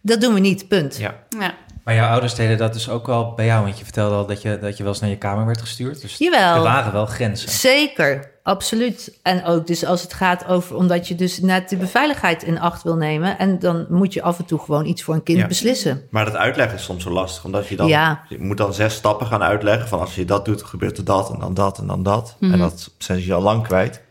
dat 0.00 0.20
doen 0.20 0.34
we 0.34 0.40
niet, 0.40 0.68
punt. 0.68 0.96
Ja. 0.96 1.24
ja. 1.38 1.54
Maar 1.84 1.94
jouw 1.94 2.08
ouders 2.10 2.34
deden 2.34 2.58
dat 2.58 2.72
dus 2.72 2.88
ook 2.88 3.06
wel 3.06 3.32
bij 3.34 3.46
jou, 3.46 3.64
want 3.64 3.78
je 3.78 3.84
vertelde 3.84 4.14
al 4.14 4.26
dat 4.26 4.42
je, 4.42 4.58
dat 4.58 4.76
je 4.76 4.82
wel 4.82 4.92
eens 4.92 5.00
naar 5.00 5.10
je 5.10 5.18
kamer 5.18 5.46
werd 5.46 5.60
gestuurd. 5.60 6.00
Dus 6.00 6.16
Jawel. 6.18 6.54
er 6.54 6.62
waren 6.62 6.92
wel 6.92 7.06
grenzen. 7.06 7.50
Zeker, 7.50 8.30
absoluut. 8.42 9.18
En 9.22 9.44
ook 9.44 9.66
dus 9.66 9.84
als 9.84 10.02
het 10.02 10.14
gaat 10.14 10.46
over, 10.46 10.76
omdat 10.76 11.08
je 11.08 11.14
dus 11.14 11.38
net 11.40 11.68
de 11.68 11.76
beveiligheid 11.76 12.42
in 12.42 12.60
acht 12.60 12.82
wil 12.82 12.96
nemen. 12.96 13.38
En 13.38 13.58
dan 13.58 13.86
moet 13.88 14.12
je 14.12 14.22
af 14.22 14.38
en 14.38 14.44
toe 14.44 14.58
gewoon 14.58 14.86
iets 14.86 15.02
voor 15.02 15.14
een 15.14 15.22
kind 15.22 15.38
Ja. 15.38 15.46
beslissen. 15.46 16.06
Maar 16.10 16.24
dat 16.24 16.36
uitleggen 16.36 16.78
is 16.78 16.84
soms 16.84 17.02
zo 17.02 17.10
lastig, 17.10 17.44
omdat 17.44 17.66
je 17.68 17.76
dan 17.76 17.86
Ja. 17.88 18.22
je 18.28 18.38
moet 18.38 18.56
dan 18.56 18.74
zes 18.74 18.94
stappen 18.94 19.26
gaan 19.26 19.42
uitleggen 19.42 19.88
van 19.88 20.00
als 20.00 20.14
je 20.14 20.24
dat 20.24 20.44
doet, 20.44 20.62
gebeurt 20.62 20.98
er 20.98 21.04
dat 21.04 21.30
en 21.32 21.38
dan 21.38 21.54
dat 21.54 21.78
en 21.78 21.86
dan 21.86 22.02
dat. 22.02 22.36
En 22.40 22.58
dat 22.58 22.90
zijn 22.98 23.20
ze 23.20 23.34
al 23.34 23.42
lang 23.42 23.62
kwijt. 23.62 24.02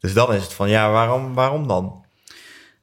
Dus 0.00 0.12
dan 0.14 0.32
is 0.34 0.42
het 0.42 0.52
van 0.52 0.68
ja, 0.68 0.90
waarom, 0.90 1.34
waarom 1.34 1.66
dan? 1.68 2.04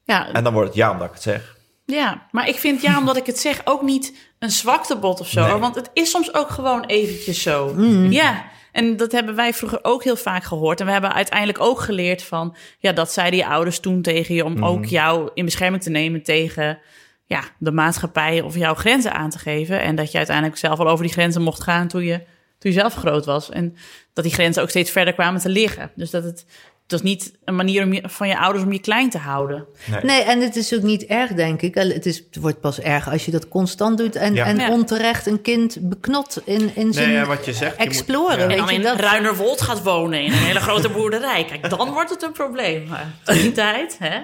Ja, 0.04 0.32
En 0.34 0.44
dan 0.44 0.54
wordt 0.54 0.68
het 0.68 0.78
ja 0.78 0.92
omdat 0.92 1.08
ik 1.08 1.14
het 1.14 1.24
zeg. 1.24 1.53
Ja, 1.94 2.28
maar 2.32 2.48
ik 2.48 2.56
vind 2.56 2.82
ja, 2.82 2.98
omdat 3.00 3.18
ik 3.18 3.26
het 3.26 3.40
zeg, 3.40 3.62
ook 3.64 3.82
niet 3.82 4.14
een 4.40 4.52
zwaktebod 4.52 5.20
of 5.20 5.28
zo. 5.28 5.48
Nee. 5.48 5.56
Want 5.56 5.76
het 5.76 5.90
is 5.94 6.10
soms 6.10 6.34
ook 6.34 6.50
gewoon 6.50 6.86
eventjes 6.86 7.42
zo. 7.42 7.74
Mm. 7.76 8.12
Ja, 8.12 8.46
en 8.74 8.98
dat 8.98 9.12
hebben 9.12 9.36
wij 9.36 9.54
vroeger 9.54 9.80
ook 9.82 10.04
heel 10.04 10.16
vaak 10.16 10.44
gehoord. 10.44 10.80
En 10.80 10.86
we 10.86 10.92
hebben 10.92 11.14
uiteindelijk 11.14 11.62
ook 11.62 11.80
geleerd 11.80 12.24
van... 12.24 12.56
ja, 12.80 12.92
dat 12.92 13.12
zeiden 13.12 13.40
je 13.40 13.48
ouders 13.48 13.80
toen 13.80 14.02
tegen 14.02 14.36
je... 14.36 14.46
om 14.46 14.66
ook 14.66 14.86
jou 14.86 15.30
in 15.34 15.46
bescherming 15.46 15.84
te 15.84 15.90
nemen 15.90 16.24
tegen 16.24 16.80
ja, 17.26 17.44
de 17.58 17.72
maatschappij... 17.72 18.42
of 18.42 18.58
jouw 18.58 18.74
grenzen 18.74 19.14
aan 19.14 19.30
te 19.30 19.40
geven. 19.40 19.82
En 19.82 19.96
dat 19.96 20.12
je 20.12 20.18
uiteindelijk 20.18 20.58
zelf 20.58 20.80
al 20.80 20.90
over 20.90 21.04
die 21.04 21.14
grenzen 21.14 21.42
mocht 21.42 21.64
gaan... 21.64 21.88
toen 21.88 22.04
je, 22.04 22.18
toen 22.60 22.72
je 22.72 22.80
zelf 22.80 22.94
groot 22.94 23.26
was. 23.26 23.50
En 23.50 23.76
dat 24.14 24.24
die 24.24 24.34
grenzen 24.34 24.62
ook 24.62 24.70
steeds 24.70 24.92
verder 24.92 25.14
kwamen 25.14 25.42
te 25.42 25.50
liggen. 25.50 25.92
Dus 25.96 26.10
dat 26.10 26.24
het... 26.24 26.46
Het 26.84 26.92
was 26.92 27.02
niet 27.02 27.34
een 27.46 27.56
manier 27.56 27.84
om 27.84 27.94
je, 27.94 28.02
van 28.06 28.28
je 28.28 28.38
ouders 28.40 28.64
om 28.66 28.72
je 28.72 28.80
klein 28.80 29.10
te 29.10 29.18
houden. 29.18 29.66
Nee, 30.02 30.22
en 30.22 30.42
het 30.42 30.56
is 30.56 30.74
ook 30.74 30.82
niet 30.82 31.06
erg, 31.06 31.32
denk 31.34 31.62
ik. 31.62 31.76
Het, 31.76 32.06
is, 32.06 32.18
het 32.18 32.36
wordt 32.42 32.60
pas 32.60 32.80
erg 32.80 33.10
als 33.12 33.26
je 33.26 33.32
dat 33.32 33.48
constant 33.48 33.98
doet 33.98 34.16
en, 34.16 34.34
Ja. 34.34 34.46
en 34.46 34.58
Ja. 34.58 34.70
onterecht 34.70 35.26
een 35.26 35.42
kind 35.42 35.78
beknot 35.82 36.42
in, 36.46 36.72
in 36.76 36.94
zijn 36.94 37.12
ja, 37.12 37.26
wat 37.26 37.46
je 37.46 37.54
zegt, 37.54 37.72
je 37.78 37.84
moet- 37.84 37.88
exploren. 37.88 38.50
En 38.50 38.58
dan 38.58 38.68
je, 38.68 38.74
in 38.74 38.82
dat, 38.82 39.00
Ruinerwold 39.00 39.62
gaat 39.62 39.84
wonen 39.84 40.20
in 40.22 40.32
een 40.32 40.38
hele 40.38 40.60
grote 40.60 40.90
boerderij. 40.90 41.46
Kijk, 41.46 41.70
dan 41.70 41.92
wordt 41.92 42.10
het 42.10 42.24
een 42.24 42.32
probleem. 42.32 42.88
Maar 42.88 43.08
in 43.36 43.42
die 43.42 43.52
tijd, 43.52 43.96
hè? 44.00 44.18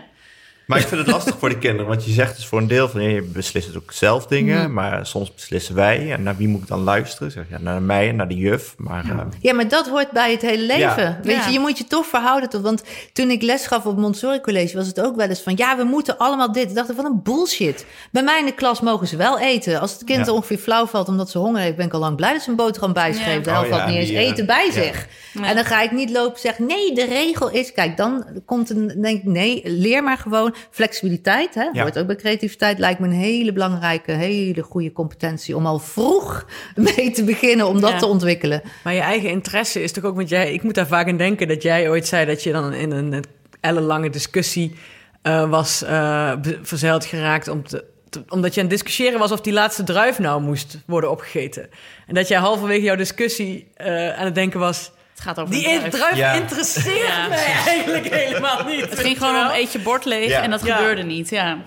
Maar 0.70 0.80
ik 0.80 0.88
vind 0.88 1.02
het 1.02 1.10
lastig 1.10 1.36
voor 1.40 1.50
de 1.50 1.58
kinderen, 1.58 1.88
want 1.88 2.06
je 2.06 2.12
zegt 2.12 2.36
dus 2.36 2.46
voor 2.46 2.60
een 2.60 2.68
deel 2.68 2.90
van 2.90 3.02
je 3.04 3.22
beslist 3.22 3.76
ook 3.78 3.92
zelf 3.92 4.26
dingen, 4.28 4.74
maar 4.74 5.06
soms 5.06 5.34
beslissen 5.34 5.76
wij. 5.76 6.12
En 6.12 6.24
naar 6.24 6.38
wie 6.38 6.48
moet 6.48 6.62
ik 6.62 6.68
dan 6.68 6.80
luisteren? 6.84 7.32
Zeg 7.32 7.44
je 7.48 7.54
ja, 7.56 7.60
naar 7.62 7.82
mij 7.82 8.10
en 8.10 8.16
naar 8.16 8.28
de 8.28 8.36
juf. 8.36 8.74
Maar 8.78 9.04
eh, 9.10 9.18
Ja, 9.40 9.54
maar 9.54 9.68
dat 9.68 9.88
hoort 9.90 10.12
bij 10.12 10.32
het 10.32 10.42
hele 10.42 10.66
leven. 10.66 11.04
Ja. 11.04 11.20
Weet 11.24 11.36
Ja. 11.36 11.46
je, 11.46 11.52
je 11.54 11.60
moet 11.60 11.78
je 11.78 11.84
toch 11.88 12.06
verhouden 12.06 12.50
tot. 12.50 12.62
Want 12.62 12.84
toen 13.14 13.30
ik 13.30 13.42
les 13.42 13.66
gaf 13.68 13.86
op 13.86 13.98
Montessori 13.98 14.42
College, 14.42 14.78
was 14.78 14.88
het 14.88 15.02
ook 15.02 15.16
wel 15.16 15.28
eens 15.28 15.42
van: 15.42 15.54
ja, 15.56 15.78
we 15.78 15.84
moeten 15.84 16.18
allemaal 16.18 16.52
dit. 16.52 16.70
Ik 16.70 16.76
dacht 16.76 16.92
van 16.96 17.06
een 17.06 17.20
bullshit. 17.24 17.86
Bij 18.12 18.24
mij 18.24 18.40
in 18.40 18.46
de 18.46 18.54
klas 18.54 18.82
mogen 18.82 19.08
ze 19.08 19.16
wel 19.16 19.40
eten. 19.40 19.80
Als 19.80 19.92
het 19.92 20.04
kind 20.04 20.26
Ja. 20.26 20.32
ongeveer 20.32 20.58
flauw 20.58 20.86
valt 20.86 21.08
omdat 21.08 21.30
ze 21.30 21.38
honger 21.38 21.62
heeft, 21.62 21.76
ben 21.76 21.86
ik 21.86 21.94
al 21.94 22.00
lang 22.00 22.16
blij 22.16 22.34
dat 22.34 22.42
ze 22.42 22.50
een 22.50 22.56
boterham 22.56 22.94
bijschreef. 22.94 23.36
Ja. 23.36 23.42
De 23.42 23.50
helft 23.50 23.66
Oh 23.70 23.74
ja, 23.76 23.80
had 23.80 23.88
niet 23.90 23.98
eens 23.98 24.08
die, 24.10 24.18
eh, 24.18 24.28
eten 24.30 24.46
bij 24.46 24.66
ja. 24.66 24.72
zich. 24.72 25.08
En 25.44 25.56
dan 25.56 25.66
ga 25.66 25.82
ik 25.82 25.92
niet 25.92 26.10
lopen 26.12 26.40
zeggen: 26.40 26.66
nee, 26.66 26.94
de 26.94 27.06
regel 27.06 27.50
is. 27.50 27.72
Kijk, 27.72 27.98
dan 27.98 28.26
komt 28.46 28.70
een. 28.70 28.88
Denk 29.02 29.18
ik, 29.18 29.24
nee, 29.24 29.62
leer 29.66 30.04
maar 30.04 30.18
gewoon. 30.18 30.56
Flexibiliteit, 30.72 31.56
hè, 31.56 31.64
Ja. 31.74 31.82
hoort 31.82 32.00
ook 32.00 32.08
bij 32.08 32.16
creativiteit. 32.16 32.80
Lijkt 32.80 33.00
me 33.00 33.06
een 33.08 33.12
hele 33.14 33.54
belangrijke, 33.54 34.12
hele 34.12 34.62
goede 34.62 34.92
competentie 34.92 35.56
om 35.56 35.66
al 35.66 35.80
vroeg 35.80 36.46
mee 36.96 37.12
te 37.12 37.24
beginnen 37.24 37.68
om 37.68 37.82
dat 37.82 37.90
Ja. 37.92 37.98
te 37.98 38.06
ontwikkelen. 38.06 38.62
Maar 38.84 38.94
je 38.94 39.00
eigen 39.00 39.30
interesse 39.30 39.84
is 39.84 39.92
toch 39.92 40.04
ook... 40.04 40.16
Want 40.16 40.30
jij, 40.30 40.54
ik 40.54 40.64
moet 40.64 40.76
daar 40.76 40.88
vaak 40.88 41.08
aan 41.08 41.18
denken 41.18 41.48
dat 41.48 41.62
jij 41.62 41.90
ooit 41.90 42.08
zei... 42.08 42.26
dat 42.26 42.44
je 42.44 42.52
dan 42.52 42.74
in 42.74 42.92
een 42.92 43.24
ellenlange 43.60 44.10
discussie 44.10 44.76
eh, 45.22 45.50
was 45.50 45.84
eh, 45.84 46.36
be- 46.42 46.60
verzeild 46.62 47.06
geraakt... 47.06 47.48
Om 47.48 47.64
te, 47.68 47.84
te- 48.10 48.24
omdat 48.30 48.54
je 48.54 48.62
aan 48.62 48.68
het 48.68 48.76
discussiëren 48.76 49.20
was 49.20 49.32
of 49.32 49.42
die 49.42 49.54
laatste 49.54 49.84
druif 49.84 50.20
nou 50.20 50.42
moest 50.42 50.78
worden 50.88 51.12
opgegeten. 51.12 51.70
En 52.08 52.14
dat 52.14 52.28
jij 52.28 52.38
halverwege 52.40 52.82
jouw 52.82 52.96
discussie 52.96 53.72
eh, 53.76 54.10
aan 54.18 54.26
het 54.26 54.36
denken 54.36 54.60
was... 54.60 54.92
Het 55.20 55.28
gaat 55.28 55.40
over 55.40 55.54
Die 55.54 55.64
druif. 55.80 55.90
druif 55.90 56.16
Ja. 56.16 56.34
interesseert 56.34 57.08
Ja, 57.08 57.28
mij 57.28 57.46
eigenlijk 57.68 58.14
helemaal 58.14 58.64
niet. 58.66 58.90
Het 58.90 59.00
ging 59.00 59.18
gewoon 59.18 59.46
om 59.46 59.52
eet 59.52 59.72
je 59.72 59.80
bord 59.80 60.06
leeg 60.06 60.30
Ja. 60.30 60.42
en 60.42 60.50
dat 60.50 60.66
Ja. 60.66 60.76
gebeurde 60.76 61.04
niet. 61.04 61.30
Ja. 61.30 61.58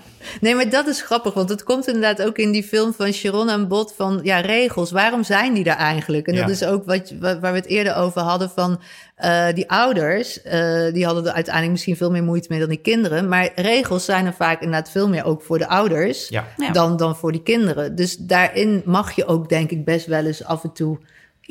Nee, 0.40 0.54
maar 0.54 0.68
dat 0.70 0.86
is 0.86 1.02
grappig, 1.02 1.34
want 1.34 1.48
het 1.48 1.62
komt 1.62 1.86
inderdaad 1.86 2.22
ook 2.22 2.36
in 2.36 2.52
die 2.52 2.62
film 2.62 2.94
van 2.94 3.12
Sharon 3.12 3.48
en 3.50 3.68
Bot 3.68 3.94
van 3.96 4.20
ja, 4.22 4.40
regels. 4.40 4.90
Waarom 4.90 5.24
zijn 5.24 5.54
die 5.54 5.64
daar 5.64 5.76
eigenlijk? 5.76 6.26
En 6.26 6.36
dat 6.36 6.48
is 6.48 6.64
ook 6.64 6.84
wat, 6.84 7.12
waar 7.20 7.40
we 7.40 7.46
het 7.48 7.66
eerder 7.66 7.96
over 7.96 8.20
hadden 8.20 8.50
van 8.50 8.80
eh, 9.16 9.46
die 9.54 9.70
ouders. 9.70 10.42
eh, 10.42 10.92
die 10.92 11.04
hadden 11.04 11.26
er 11.26 11.32
uiteindelijk 11.32 11.72
misschien 11.72 11.96
veel 11.96 12.10
meer 12.10 12.22
moeite 12.24 12.46
mee 12.50 12.60
dan 12.60 12.68
die 12.68 12.80
kinderen. 12.80 13.28
Maar 13.28 13.48
regels 13.54 14.04
zijn 14.04 14.26
er 14.26 14.34
vaak 14.34 14.60
inderdaad 14.60 14.90
veel 14.90 15.08
meer 15.08 15.24
ook 15.24 15.42
voor 15.42 15.58
de 15.58 15.68
ouders 15.68 16.28
ja. 16.28 16.44
Ja. 16.56 16.70
dan, 16.70 16.96
dan 16.96 17.16
voor 17.16 17.32
die 17.32 17.42
kinderen. 17.42 17.94
Dus 17.94 18.16
daarin 18.16 18.82
mag 18.84 19.12
je 19.12 19.26
ook 19.26 19.48
denk 19.48 19.70
ik 19.70 19.84
best 19.84 20.06
wel 20.06 20.24
eens 20.26 20.44
af 20.44 20.64
en 20.64 20.72
toe 20.72 20.98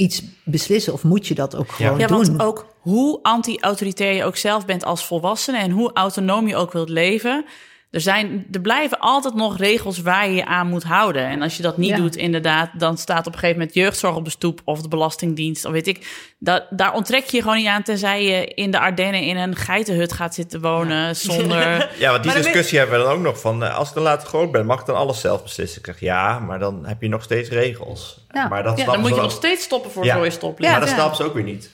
iets 0.02 0.24
beslissen. 0.44 0.94
Of 0.94 1.04
moet 1.04 1.28
je 1.28 1.36
dat 1.36 1.56
ook 1.56 1.72
gewoon 1.72 2.00
Ja, 2.00 2.08
doen? 2.08 2.26
want 2.26 2.42
ook 2.42 2.66
hoe 2.80 3.20
anti-autoritair 3.22 4.14
je 4.14 4.24
ook 4.24 4.36
zelf 4.36 4.66
bent 4.66 4.86
als 4.86 5.06
volwassene 5.06 5.58
en 5.58 5.72
hoe 5.72 5.94
autonoom 5.94 6.48
je 6.48 6.56
ook 6.56 6.72
wilt 6.72 6.90
leven. 6.90 7.46
Er, 7.92 8.02
zijn, 8.02 8.46
er 8.52 8.62
blijven 8.62 9.00
altijd 9.00 9.34
nog 9.34 9.58
regels 9.58 10.02
waar 10.02 10.28
je 10.30 10.36
je 10.36 10.46
aan 10.46 10.68
moet 10.68 10.84
houden. 10.84 11.26
En 11.28 11.42
als 11.42 11.58
je 11.58 11.64
dat 11.64 11.78
niet 11.78 11.90
Ja. 11.90 11.96
doet, 11.96 12.16
inderdaad, 12.16 12.70
dan 12.78 12.98
staat 12.98 13.28
op 13.28 13.34
een 13.34 13.40
gegeven 13.40 13.58
moment 13.58 13.76
jeugdzorg 13.76 14.16
op 14.16 14.26
de 14.26 14.32
stoep 14.32 14.62
of 14.66 14.82
de 14.82 14.88
Belastingdienst. 14.88 15.66
Of 15.66 15.72
weet 15.72 15.88
ik. 15.88 16.34
Dat, 16.40 16.64
daar 16.70 16.94
onttrek 16.94 17.26
je 17.26 17.36
je 17.38 17.42
gewoon 17.44 17.58
niet 17.58 17.68
aan, 17.68 17.84
tenzij 17.84 18.24
je 18.26 18.46
in 18.46 18.72
de 18.72 18.80
Ardennen 18.80 19.22
in 19.22 19.38
een 19.38 19.56
geitenhut 19.56 20.14
gaat 20.14 20.34
zitten 20.34 20.62
wonen 20.62 21.16
zonder. 21.16 21.90
Ja, 22.00 22.10
want 22.12 22.24
die 22.24 22.32
Maar 22.34 22.42
discussie 22.42 22.78
hebben 22.78 23.00
we 23.00 23.04
dan 23.06 23.14
ook 23.14 23.22
nog 23.22 23.40
van... 23.40 23.64
eh, 23.64 23.78
als 23.78 23.88
ik 23.90 23.94
dan 23.96 24.04
later 24.04 24.28
groot 24.28 24.52
ben, 24.52 24.66
mag 24.66 24.80
ik 24.80 24.86
dan 24.86 24.96
alles 24.96 25.20
zelf 25.22 25.44
beslissen? 25.44 25.80
Ik 25.80 25.86
zeg 25.86 26.00
ja, 26.00 26.40
maar 26.40 26.60
dan 26.60 26.86
heb 26.86 27.02
je 27.02 27.08
nog 27.08 27.24
steeds 27.24 27.50
regels. 27.50 28.26
Ja. 28.32 28.48
Maar 28.48 28.64
dat 28.64 28.78
Ja, 28.78 28.86
dan 28.86 29.00
moet 29.00 29.16
je 29.16 29.22
nog 29.22 29.32
steeds 29.32 29.64
stoppen 29.64 29.92
voor 29.92 30.06
Ja. 30.06 30.30
stoplicht. 30.30 30.72
Maar 30.72 30.80
dat 30.80 30.90
Ja. 30.90 30.96
snappen 30.96 31.18
ze 31.18 31.24
ook 31.24 31.34
weer 31.34 31.44
niet. 31.44 31.72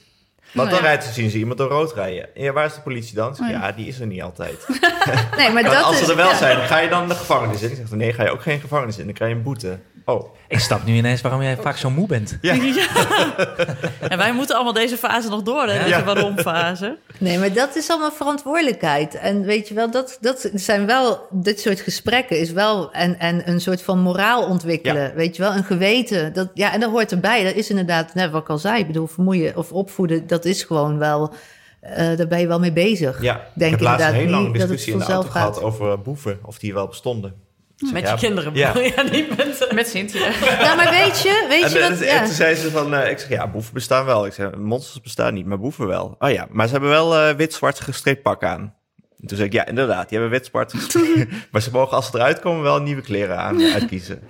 Want 0.52 0.70
Nou 0.70 0.82
dan 0.82 0.90
rijdt 0.90 1.04
ze, 1.04 1.12
zien 1.14 1.30
ze 1.30 1.38
iemand 1.38 1.58
door 1.58 1.70
rood 1.70 1.94
rijden. 1.94 2.30
Ja, 2.34 2.52
waar 2.52 2.66
is 2.66 2.74
de 2.74 2.82
politie 2.82 3.16
dan? 3.16 3.36
Zeg, 3.36 3.50
ja, 3.50 3.72
die 3.72 3.88
is 3.88 4.00
er 4.00 4.08
niet 4.08 4.22
altijd. 4.22 4.68
Nee, 5.38 5.50
maar 5.52 5.64
dat 5.64 5.84
als 5.84 5.98
ze 5.98 6.10
er 6.12 6.16
wel 6.16 6.36
zijn, 6.36 6.68
ga 6.68 6.80
je 6.80 6.90
dan 6.90 7.08
de 7.08 7.16
gevangenis 7.16 7.62
in? 7.62 7.70
Ik 7.70 7.76
zeg, 7.76 7.90
nee, 7.92 8.14
ga 8.14 8.24
je 8.24 8.32
ook 8.32 8.42
geen 8.42 8.60
gevangenis 8.60 8.98
in. 8.98 9.06
Dan 9.06 9.14
krijg 9.14 9.32
je 9.32 9.38
een 9.38 9.44
boete. 9.44 9.80
Oh, 10.10 10.36
Ik 10.48 10.60
snap 10.60 10.86
nu 10.86 10.96
ineens 10.96 11.22
waarom 11.22 11.42
jij 11.42 11.58
vaak 11.58 11.78
zo 11.78 11.90
moe 11.90 12.08
bent. 12.08 12.38
En 14.10 14.18
wij 14.18 14.34
moeten 14.34 14.56
allemaal 14.56 14.74
deze 14.74 14.98
fase 14.98 15.30
nog 15.30 15.44
door, 15.44 15.68
hè? 15.68 15.84
Deze 15.84 16.04
waarom-fase. 16.04 16.98
Nee, 17.18 17.40
maar 17.40 17.54
dat 17.54 17.76
is 17.76 17.90
allemaal 17.90 18.12
verantwoordelijkheid. 18.12 19.16
En 19.16 19.44
weet 19.44 19.68
je 19.68 19.74
wel, 19.74 19.92
dat, 19.92 20.18
dat 20.22 20.50
zijn 20.54 20.86
wel, 20.86 21.28
dit 21.32 21.60
soort 21.60 21.80
gesprekken 21.80 22.40
is 22.40 22.52
wel, 22.52 22.92
en, 22.92 23.20
en 23.20 23.50
een 23.50 23.62
soort 23.62 23.82
van 23.82 24.00
moraal 24.00 24.46
ontwikkelen. 24.46 25.02
Ja. 25.02 25.14
Weet 25.14 25.36
je 25.36 25.42
wel, 25.42 25.54
een 25.54 25.64
geweten. 25.64 26.34
Dat, 26.34 26.50
ja, 26.54 26.74
en 26.74 26.80
dat 26.80 26.92
hoort 26.92 27.12
erbij. 27.12 27.44
Dat 27.44 27.56
is 27.56 27.70
inderdaad, 27.70 28.14
net 28.14 28.32
wat 28.32 28.42
ik 28.42 28.50
al 28.50 28.58
zei, 28.58 28.80
ik 28.80 28.88
bedoel, 28.88 29.08
vermoeien 29.08 29.56
of 29.58 29.72
opvoeden, 29.72 30.28
dat 30.28 30.46
is 30.46 30.64
gewoon 30.64 30.98
wel, 30.98 31.34
eh, 31.80 32.18
daar 32.18 32.28
ben 32.28 32.40
je 32.40 32.48
wel 32.48 32.60
mee 32.60 32.74
bezig. 32.74 33.22
ja. 33.22 33.48
Denk 33.56 33.74
ik 33.74 33.80
heb 33.80 33.88
laatst 33.88 34.08
een 34.08 34.14
hele 34.14 34.30
lange 34.30 34.52
discussie 34.52 34.94
in 34.94 35.00
de 35.00 35.06
auto 35.06 35.30
gehad 35.30 35.62
over 35.62 36.02
boeven. 36.02 36.40
Of 36.44 36.60
die 36.60 36.74
wel 36.74 36.88
bestonden. 36.88 37.46
Met 37.78 38.04
ja, 38.04 38.12
je 38.12 38.18
kinderen. 38.18 38.56
Ja. 38.56 38.78
Ja. 38.78 39.02
niet 39.02 39.38
met... 39.38 39.68
Met 39.74 39.88
Cynthia. 39.88 40.30
Nou, 40.64 40.76
maar 40.76 40.90
weet 40.90 41.22
je, 41.22 41.46
weet 41.50 41.64
En, 41.64 41.70
je 41.70 41.80
en, 41.80 41.90
wat, 41.90 42.00
en 42.00 42.06
ja. 42.06 42.24
toen 42.24 42.34
zei 42.34 42.56
ze 42.56 42.72
van, 42.72 42.94
eh, 42.94 43.12
ik 43.12 43.20
zeg 43.20 43.30
ja, 43.30 43.48
boeven 43.48 43.74
bestaan 43.74 44.06
wel. 44.06 44.26
Ik 44.26 44.34
zeg, 44.34 44.56
monsters 44.56 45.02
bestaan 45.02 45.34
niet, 45.34 45.46
maar 45.46 45.60
boeven 45.60 45.88
wel. 45.88 46.16
Oh 46.20 46.32
ja, 46.32 46.48
maar 46.50 46.66
ze 46.66 46.72
hebben 46.72 46.90
wel 46.90 47.16
eh, 47.16 47.36
wit-zwart 47.36 47.80
gestreept 47.80 48.22
pak 48.22 48.44
aan. 48.44 48.76
En 49.22 49.28
toen 49.28 49.38
zei 49.38 49.50
ik, 49.50 49.54
ja, 49.54 49.66
inderdaad, 49.66 50.10
die 50.10 50.20
hebben 50.20 50.38
wit-zwart 50.38 50.74
gestreept. 50.78 51.32
maar 51.52 51.62
ze 51.62 51.72
mogen 51.72 51.96
als 51.96 52.06
ze 52.06 52.18
eruit 52.18 52.40
komen 52.40 52.64
wel 52.64 52.82
nieuwe 52.82 53.02
kleren 53.02 53.38
aan 53.38 53.62
uitkiezen. 53.62 54.22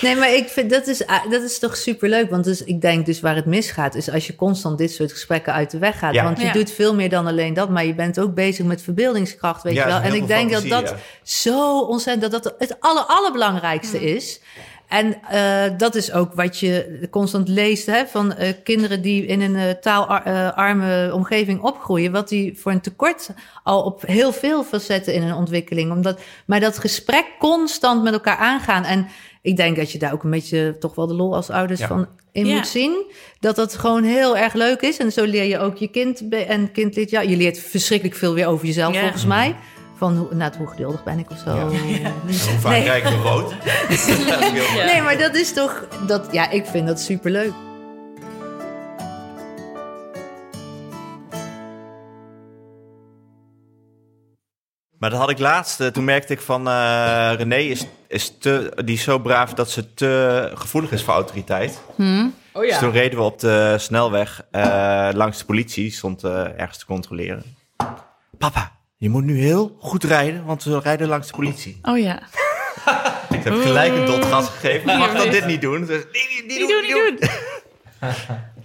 Nee, 0.00 0.16
maar 0.16 0.34
ik 0.34 0.48
vind 0.48 0.70
dat 0.70 0.86
is, 0.86 1.06
ah, 1.06 1.30
dat 1.30 1.42
is 1.42 1.58
toch 1.58 1.76
superleuk. 1.76 2.30
Want 2.30 2.44
dus, 2.44 2.64
ik 2.64 2.80
denk 2.80 3.06
dus 3.06 3.20
waar 3.20 3.36
het 3.36 3.46
misgaat, 3.46 3.94
is 3.94 4.10
als 4.10 4.26
je 4.26 4.36
constant 4.36 4.78
dit 4.78 4.92
soort 4.92 5.12
gesprekken 5.12 5.52
uit 5.52 5.70
de 5.70 5.78
weg 5.78 5.98
gaat. 5.98 6.14
Ja. 6.14 6.24
Want 6.24 6.40
je 6.40 6.46
Ja. 6.46 6.52
doet 6.52 6.70
veel 6.70 6.94
meer 6.94 7.08
dan 7.08 7.26
alleen 7.26 7.54
dat, 7.54 7.70
maar 7.70 7.86
je 7.86 7.94
bent 7.94 8.20
ook 8.20 8.34
bezig 8.34 8.64
met 8.64 8.82
verbeeldingskracht, 8.82 9.62
weet 9.62 9.74
Ja, 9.74 9.82
je 9.82 9.88
wel. 9.88 10.00
En 10.00 10.14
ik 10.14 10.26
denk 10.26 10.50
dat 10.50 10.68
dat 10.68 10.94
zo 11.22 11.80
ontzettend, 11.80 12.32
dat 12.32 12.42
dat 12.42 12.54
het 12.58 12.76
aller, 12.80 13.02
allerbelangrijkste 13.02 14.14
is. 14.14 14.40
En 14.88 15.22
eh, 15.22 15.78
dat 15.78 15.94
is 15.94 16.12
ook 16.12 16.34
wat 16.34 16.58
je 16.58 17.06
constant 17.10 17.48
leest 17.48 17.86
hè, 17.86 18.06
van 18.06 18.34
eh, 18.34 18.52
kinderen 18.64 19.02
die 19.02 19.26
in 19.26 19.40
een 19.40 19.56
eh, 19.56 19.70
taalarme 19.70 21.10
omgeving 21.14 21.60
opgroeien. 21.60 22.12
Wat 22.12 22.28
die 22.28 22.58
voor 22.58 22.72
een 22.72 22.80
tekort 22.80 23.30
al 23.62 23.82
op 23.82 24.02
heel 24.06 24.32
veel 24.32 24.64
facetten 24.64 25.14
in 25.14 25.22
hun 25.22 25.34
ontwikkeling. 25.34 25.92
Omdat, 25.92 26.20
maar 26.46 26.60
dat 26.60 26.78
gesprek 26.78 27.26
constant 27.38 28.02
met 28.02 28.12
elkaar 28.12 28.36
aangaan. 28.36 28.84
En 28.84 29.08
ik 29.42 29.56
denk 29.56 29.76
dat 29.76 29.92
je 29.92 29.98
daar 29.98 30.12
ook 30.12 30.22
een 30.22 30.30
beetje 30.30 30.76
toch 30.80 30.94
wel 30.94 31.06
de 31.06 31.14
lol 31.14 31.34
als 31.34 31.50
ouders 31.50 31.80
Ja. 31.80 31.86
van 31.86 32.06
in 32.32 32.46
Ja. 32.46 32.54
moet 32.56 32.66
zien. 32.66 33.04
Dat 33.40 33.56
dat 33.56 33.74
gewoon 33.76 34.02
heel 34.04 34.36
erg 34.36 34.52
leuk 34.54 34.80
is. 34.80 34.96
En 34.96 35.12
zo 35.12 35.24
leer 35.24 35.44
je 35.44 35.58
ook 35.58 35.76
je 35.76 35.88
kind. 35.88 36.22
En 36.28 36.72
kind 36.72 36.96
leert, 36.96 37.10
ja, 37.10 37.20
je 37.20 37.36
leert 37.36 37.58
verschrikkelijk 37.58 38.16
veel 38.18 38.34
weer 38.34 38.46
over 38.46 38.66
jezelf 38.66 38.94
Ja. 38.94 39.00
volgens 39.00 39.24
mij. 39.26 39.56
Van 39.96 40.16
hoe, 40.16 40.34
nou, 40.34 40.52
hoe 40.58 40.66
geduldig 40.66 41.04
ben 41.04 41.18
ik 41.18 41.30
of 41.30 41.38
zo. 41.44 41.50
Hoe 41.68 42.58
vaak 42.58 42.72
Nee. 42.72 42.82
krijg 42.82 43.10
ik 43.10 43.22
rood? 43.22 43.52
Nee, 44.92 45.02
maar 45.02 45.18
dat 45.18 45.34
is 45.34 45.52
toch. 45.52 45.88
Dat, 46.06 46.28
ja, 46.32 46.50
ik 46.50 46.66
vind 46.66 46.86
dat 46.86 47.00
superleuk. 47.00 47.52
Maar 54.98 55.10
dat 55.10 55.18
had 55.18 55.30
ik 55.30 55.38
laatst. 55.38 55.80
eh, 55.80 55.86
toen 55.86 56.04
merkte 56.04 56.32
ik 56.32 56.40
van 56.40 56.68
eh 56.68 57.32
René 57.36 57.56
is, 57.56 57.86
is 58.08 58.38
te, 58.38 58.72
die 58.84 58.94
is 58.94 59.02
zo 59.02 59.18
braaf 59.18 59.54
dat 59.54 59.70
ze 59.70 59.94
te 59.94 60.50
gevoelig 60.54 60.90
is 60.92 61.02
voor 61.02 61.14
autoriteit. 61.14 61.80
Oh 61.98 62.62
Dus 62.62 62.70
ja. 62.70 62.78
toen 62.78 62.90
reden 62.90 63.18
we 63.18 63.24
op 63.24 63.38
de 63.40 63.74
snelweg 63.78 64.42
eh, 64.50 65.08
langs 65.12 65.38
de 65.38 65.44
politie, 65.44 65.90
stond 65.92 66.24
eh, 66.24 66.60
ergens 66.60 66.78
te 66.78 66.86
controleren. 66.86 67.42
Papa, 68.38 68.72
je 68.96 69.08
moet 69.08 69.24
nu 69.24 69.38
heel 69.38 69.76
goed 69.80 70.04
rijden, 70.04 70.44
want 70.44 70.64
we 70.64 70.78
rijden 70.80 71.08
langs 71.08 71.26
de 71.26 71.32
politie. 71.34 71.78
Oh 71.82 71.98
ja. 71.98 72.18
Ik 73.38 73.44
heb 73.44 73.54
gelijk 73.54 73.92
een 73.94 74.06
dot 74.06 74.24
gas 74.24 74.48
gegeven. 74.48 74.92
Je 74.92 74.98
mag 74.98 75.12
dan 75.16 75.30
dit 75.30 75.46
niet 75.46 75.60
doen. 75.60 75.80
Nee, 75.86 75.96
niet, 75.98 76.44
niet 76.46 76.58
Niet 76.58 76.68
doen, 76.68 76.82
niet 76.82 76.90
doen. 76.90 77.16
doen. 77.20 77.28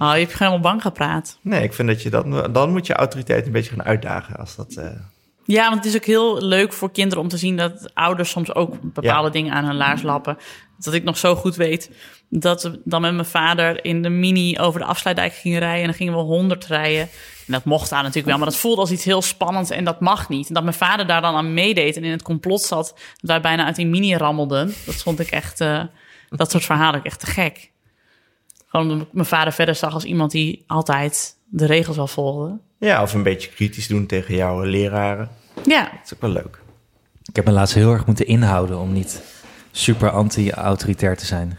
Oh, 0.07 0.13
je 0.13 0.19
hebt 0.19 0.38
helemaal 0.39 0.59
bang 0.59 0.81
gepraat. 0.81 1.38
Nee, 1.41 1.63
ik 1.63 1.73
vind 1.73 1.88
dat 1.88 2.01
je 2.01 2.09
dan, 2.09 2.51
dan 2.53 2.71
moet 2.71 2.88
je 2.88 2.93
autoriteit 2.93 3.45
een 3.45 3.51
beetje 3.51 3.69
gaan 3.69 3.84
uitdagen. 3.86 4.36
Als 4.36 4.55
dat, 4.55 4.73
eh, 4.73 4.86
Ja, 5.45 5.63
want 5.63 5.75
het 5.75 5.85
is 5.85 5.95
ook 5.95 6.05
heel 6.05 6.41
leuk 6.41 6.73
voor 6.73 6.91
kinderen 6.91 7.23
om 7.23 7.29
te 7.29 7.37
zien 7.37 7.57
dat 7.57 7.89
ouders 7.93 8.29
soms 8.29 8.55
ook 8.55 8.81
bepaalde 8.81 9.27
Ja. 9.27 9.33
dingen 9.33 9.53
aan 9.53 9.65
hun 9.65 9.75
laars 9.75 10.01
lappen. 10.01 10.37
Dat 10.79 10.93
ik 10.93 11.03
nog 11.03 11.17
zo 11.17 11.35
goed 11.35 11.55
weet 11.55 11.91
dat 12.29 12.63
we 12.63 12.81
dan 12.83 13.01
met 13.01 13.13
mijn 13.13 13.25
vader 13.25 13.85
in 13.85 14.01
de 14.01 14.09
mini 14.09 14.59
over 14.59 14.79
de 14.79 14.85
afsluitdijk 14.85 15.33
gingen 15.33 15.59
rijden. 15.59 15.79
En 15.81 15.85
dan 15.87 15.93
gingen 15.93 16.13
we 16.13 16.19
100 16.19 16.65
rijden. 16.65 17.01
En 17.47 17.53
dat 17.53 17.65
mocht 17.65 17.89
daar 17.89 17.99
natuurlijk 17.99 18.27
wel, 18.27 18.37
maar 18.37 18.47
dat 18.47 18.55
voelde 18.57 18.81
als 18.81 18.91
iets 18.91 19.03
heel 19.03 19.21
spannends 19.21 19.69
en 19.69 19.83
dat 19.83 19.99
mag 19.99 20.29
niet. 20.29 20.47
En 20.47 20.53
dat 20.53 20.63
mijn 20.63 20.75
vader 20.75 21.07
daar 21.07 21.21
dan 21.21 21.35
aan 21.35 21.53
meedeed 21.53 21.95
en 21.97 22.03
in 22.03 22.11
het 22.11 22.21
complot 22.21 22.61
zat, 22.61 22.87
dat 22.87 23.29
wij 23.29 23.41
bijna 23.41 23.65
uit 23.65 23.75
die 23.75 23.87
mini 23.87 24.15
rammelden. 24.15 24.73
Dat 24.85 24.95
vond 24.95 25.19
ik 25.19 25.27
echt, 25.31 25.61
eh, 25.61 25.83
dat 26.29 26.51
soort 26.51 26.65
verhalen 26.65 26.99
ook 26.99 27.05
echt 27.05 27.19
te 27.19 27.25
gek. 27.25 27.71
Gewoon 28.67 28.91
omdat 28.91 29.07
ik 29.07 29.13
mijn 29.13 29.25
vader 29.25 29.53
verder 29.53 29.75
zag 29.75 29.93
als 29.93 30.03
iemand 30.03 30.31
die 30.31 30.63
altijd 30.67 31.37
de 31.55 31.65
regels 31.65 31.95
wel 31.95 32.07
volgde. 32.07 32.57
ja, 32.77 33.01
of 33.01 33.13
een 33.13 33.23
beetje 33.23 33.49
kritisch 33.49 33.87
doen 33.87 34.05
tegen 34.05 34.35
jouw 34.35 34.63
leraren. 34.63 35.29
Ja, 35.65 35.81
Dat 35.83 35.99
is 36.05 36.13
ook 36.13 36.21
wel 36.21 36.29
leuk. 36.29 36.59
Ik 37.23 37.35
heb 37.35 37.45
me 37.45 37.51
laatst 37.51 37.73
heel 37.75 37.91
erg 37.91 38.05
moeten 38.05 38.27
inhouden 38.27 38.79
om 38.79 38.93
niet 38.93 39.21
super 39.71 40.09
anti-autoritair 40.11 41.17
te 41.17 41.25
zijn. 41.25 41.57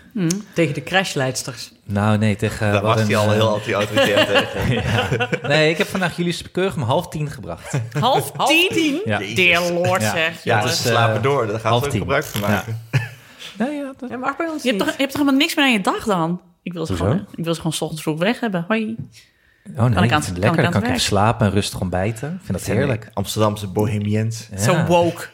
Tegen 0.55 0.75
de 0.75 0.83
crashleidsters. 0.83 1.73
Nou, 1.85 2.19
nee, 2.19 2.37
tegen... 2.37 2.73
Daar 2.73 2.83
was 2.83 3.03
hij 3.03 3.17
al 3.17 3.25
een, 3.27 3.33
heel 3.33 3.47
eh, 3.47 3.53
anti-autoritair 3.53 4.27
tegen. 4.57 4.73
ja. 4.75 5.49
Nee, 5.49 5.71
ik 5.71 5.79
heb 5.79 5.87
vandaag 5.87 6.17
jullie 6.17 6.51
keurig 6.53 6.77
om 6.77 6.83
half 6.83 7.09
tien 7.09 7.31
gebracht. 7.31 7.81
Half 8.01 8.31
tien? 8.31 9.01
Ja. 9.05 9.19
Dear 9.35 9.73
Lord, 9.73 10.01
Ja. 10.03 10.11
zeg. 10.11 10.45
Ja, 10.45 10.61
dus 10.63 10.83
ze 10.83 10.89
slapen 10.89 11.17
eh, 11.17 11.23
door. 11.23 11.47
Daar 11.47 11.61
gaan 11.61 11.81
we 11.81 11.91
gebruik 11.91 12.25
van 12.25 12.41
maken. 12.41 12.81
Nee, 13.59 13.77
ja, 13.77 13.93
dat- 13.99 14.11
Ja, 14.11 14.17
mag 14.17 14.37
bij 14.37 14.49
ons 14.49 14.63
Je 14.63 14.69
hebt, 14.69 14.81
toch, 14.81 14.91
je 14.91 14.97
hebt 14.99 15.11
toch 15.11 15.21
helemaal 15.21 15.41
niks 15.41 15.55
meer 15.55 15.65
aan 15.65 15.73
je 15.73 15.81
dag 15.81 16.05
dan? 16.05 16.41
Ik 16.63 16.73
wil 16.73 16.87
ze, 16.87 16.93
Hoezo? 16.93 17.07
gewoon, 17.09 17.27
ik 17.37 17.45
wil 17.45 17.53
ze 17.55 17.61
gewoon 17.61 17.73
's 17.77 17.81
ochtends 17.81 18.03
vroeg 18.03 18.19
weg 18.19 18.41
hebben. 18.41 18.65
Hoi. 18.69 18.97
Oh 19.77 19.85
nee, 19.85 20.05
ik 20.05 20.13
aan 20.13 20.21
kan 20.21 20.21
ik 20.23 20.37
lekker. 20.37 20.49
aan 20.49 20.55
Dan 20.57 20.65
het 20.65 20.73
kan 20.73 20.83
ik 20.83 20.89
even 20.89 21.01
slapen 21.01 21.47
en 21.47 21.53
rustig 21.53 21.81
ontbijten. 21.81 22.29
Ik 22.33 22.41
vind 22.45 22.59
dat 22.59 22.67
heerlijk. 22.67 23.11
Amsterdamse 23.13 23.67
bohemiens. 23.67 24.49
Ja. 24.51 24.59
Zo 24.59 24.85
woke. 24.85 25.29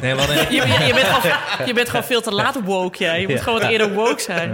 Nee, 0.00 0.14
hadden- 0.14 0.36
Je, 0.36 0.46
je, 0.50 0.84
je 0.86 0.94
bent 0.94 1.06
gewoon, 1.06 1.66
je 1.66 1.74
bent 1.74 1.88
gewoon 1.88 2.04
veel 2.04 2.20
te 2.20 2.34
laat 2.34 2.56
woke, 2.64 2.98
jij. 2.98 3.20
Je 3.20 3.26
moet 3.28 3.36
Ja. 3.36 3.42
gewoon 3.42 3.60
wat 3.60 3.70
eerder 3.70 3.92
woke 3.94 4.20
zijn. 4.20 4.50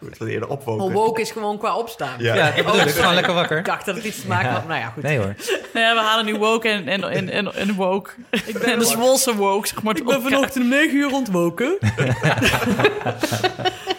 Moet 0.00 0.18
wat 0.18 0.28
eerder 0.28 0.48
opwoken. 0.48 0.84
Oh, 0.84 0.92
woke 0.92 1.20
is 1.20 1.30
gewoon 1.30 1.58
qua 1.58 1.76
opstaan. 1.76 2.14
Ja. 2.18 2.34
Ja, 2.34 2.46
dat 2.50 2.64
bedoel 2.64 2.80
ik. 2.80 2.88
Gewoon 2.88 3.14
lekker 3.14 3.32
Ik 3.32 3.38
wakker. 3.38 3.62
dacht 3.62 3.86
dat 3.86 3.94
het 3.96 4.04
iets 4.04 4.20
te 4.20 4.26
maken 4.26 4.50
had. 4.50 4.66
Nou 4.68 4.80
ja, 4.80 4.86
goed. 4.94 5.02
Nee 5.02 5.18
hoor. 5.18 5.34
Ja, 5.74 5.94
we 5.94 6.00
halen 6.00 6.24
nu 6.24 6.36
woke 6.36 6.68
en, 6.68 6.88
en, 6.88 7.10
en, 7.10 7.30
en, 7.30 7.54
en 7.54 7.74
woke. 7.74 8.10
Ik 8.30 8.58
ben 8.58 8.72
en 8.72 8.78
de 8.78 8.84
Zwolse 8.84 9.36
woke, 9.36 9.66
zeg 9.66 9.82
maar. 9.82 9.96
Ik 9.96 10.04
ben 10.04 10.22
vanochtend 10.22 10.64
om 10.64 10.68
9 10.70 10.96
uur 10.96 11.12
ontwoken. 11.12 11.78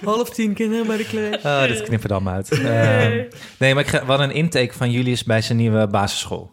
Half 0.05 0.29
tien 0.29 0.53
kinderen 0.53 0.87
bij 0.87 0.97
de 0.97 1.05
clash. 1.05 1.43
Oh, 1.45 1.67
dat 1.75 1.83
knippen 1.83 2.09
dan 2.09 2.23
maar 2.23 2.33
uit. 2.33 2.49
Ehm, 2.51 3.21
nee, 3.57 3.73
maar 3.73 3.83
ik 3.83 3.89
ga, 3.89 4.03
hadden 4.05 4.29
een 4.29 4.35
intake 4.35 4.73
van 4.73 4.91
Julius 4.91 5.23
bij 5.23 5.41
zijn 5.41 5.57
nieuwe 5.57 5.87
basisschool. 5.87 6.51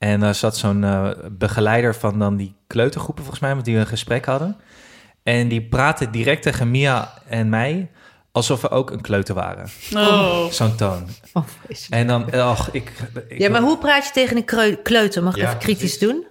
En 0.00 0.22
er 0.22 0.34
zat 0.34 0.56
zo'n 0.56 0.84
eh, 0.84 1.08
begeleider 1.30 1.94
van 1.94 2.18
dan 2.18 2.36
die 2.36 2.54
kleutergroepen, 2.66 3.24
volgens 3.24 3.42
mij, 3.44 3.54
met 3.54 3.64
die 3.64 3.74
we 3.74 3.80
een 3.80 3.86
gesprek 3.86 4.24
hadden. 4.24 4.56
En 5.22 5.48
die 5.48 5.62
praatte 5.62 6.10
direct 6.10 6.42
tegen 6.42 6.70
Mia 6.70 7.14
en 7.28 7.48
mij 7.48 7.90
alsof 8.32 8.60
we 8.60 8.70
ook 8.70 8.90
een 8.90 9.00
kleuter 9.00 9.34
waren. 9.34 9.68
Oh. 9.94 10.46
Zo'n 10.46 10.76
toon. 10.76 11.08
Oh. 11.32 11.44
En 11.90 12.06
dan, 12.06 12.34
och, 12.34 12.68
ik, 12.72 12.92
ik... 13.28 13.38
Ja, 13.38 13.50
maar 13.50 13.60
hoe 13.60 13.78
praat 13.78 14.06
je 14.06 14.12
tegen 14.12 14.36
een 14.36 14.80
kleuter? 14.82 15.22
Mag 15.22 15.34
ik 15.34 15.40
Ja, 15.40 15.46
even 15.46 15.58
kritisch 15.58 15.98
doen? 15.98 16.26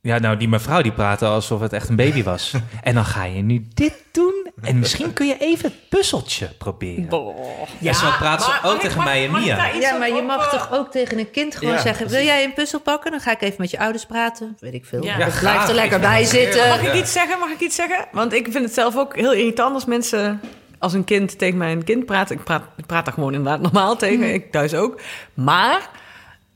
Ja, 0.00 0.18
nou, 0.18 0.36
die 0.36 0.48
mevrouw 0.48 0.82
die 0.82 0.92
praatte 0.92 1.26
alsof 1.26 1.60
het 1.60 1.72
echt 1.72 1.88
een 1.88 1.96
baby 1.96 2.22
was. 2.22 2.54
en 2.82 2.94
dan 2.94 3.04
ga 3.04 3.24
je 3.24 3.42
nu 3.42 3.66
dit 3.74 3.94
doen. 4.12 4.39
En 4.62 4.78
misschien 4.78 5.12
kun 5.12 5.26
je 5.26 5.38
even 5.38 5.70
het 5.70 5.88
puzzeltje 5.88 6.48
proberen. 6.58 7.34
Ja, 7.78 7.92
zo 7.92 8.06
praat 8.18 8.42
ze 8.42 8.68
ook 8.68 8.80
tegen 8.80 9.04
mij 9.04 9.24
en 9.24 9.30
Mia. 9.30 9.70
Ja, 9.80 9.96
maar 9.96 10.14
je 10.14 10.22
mag 10.22 10.50
toch 10.50 10.72
ook 10.72 10.90
tegen 10.90 11.18
een 11.18 11.30
kind 11.30 11.56
gewoon 11.56 11.74
Ja, 11.74 11.80
zeggen... 11.80 12.08
wil 12.08 12.24
jij 12.24 12.44
een 12.44 12.52
puzzel 12.52 12.80
pakken? 12.80 13.10
Dan 13.10 13.20
ga 13.20 13.30
ik 13.30 13.42
even 13.42 13.56
met 13.58 13.70
je 13.70 13.78
ouders 13.78 14.06
praten. 14.06 14.56
Weet 14.60 14.74
ik 14.74 14.84
veel. 14.84 15.04
Ja. 15.04 15.10
Ja, 15.10 15.16
blijf 15.16 15.34
graag. 15.34 15.68
er 15.68 15.74
lekker 15.74 15.96
Ik 15.96 16.02
bij 16.02 16.24
zitten. 16.24 16.68
Mag 16.68 16.82
ik 16.82 16.94
iets 16.94 17.12
zeggen? 17.12 17.38
Mag 17.38 17.50
ik 17.50 17.60
iets 17.60 17.74
zeggen? 17.74 18.06
Want 18.12 18.32
ik 18.32 18.48
vind 18.50 18.64
het 18.64 18.74
zelf 18.74 18.96
ook 18.96 19.16
heel 19.16 19.32
irritant 19.32 19.74
als 19.74 19.84
mensen... 19.84 20.40
Als 20.78 20.92
een 20.92 21.04
kind 21.04 21.38
tegen 21.38 21.58
mijn 21.58 21.84
kind 21.84 22.06
praat. 22.06 22.30
Ik 22.30 22.44
praat, 22.44 22.62
ik 22.76 22.86
praat 22.86 23.04
daar 23.04 23.14
gewoon 23.14 23.34
inderdaad 23.34 23.60
normaal 23.60 23.96
tegen. 23.96 24.34
Ik 24.34 24.52
thuis 24.52 24.74
ook. 24.74 25.00
Maar 25.34 25.90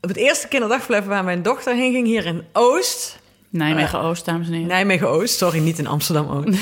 op 0.01 0.09
het 0.09 0.17
eerste 0.17 0.49
kinderdagverblijf 0.49 1.05
waar 1.05 1.25
mijn 1.25 1.43
dochter 1.43 1.75
heen 1.75 1.93
ging... 1.93 2.07
hier 2.07 2.27
in 2.27 2.45
Oost... 2.53 3.23
Nijmegen-Oost, 3.49 4.25
dames 4.25 4.47
en 4.47 4.53
heren. 4.53 4.69
Nijmegen-Oost. 4.69 5.37
Sorry, 5.37 5.59
niet 5.59 5.79
in 5.79 5.87
Amsterdam-Oost. 5.87 6.59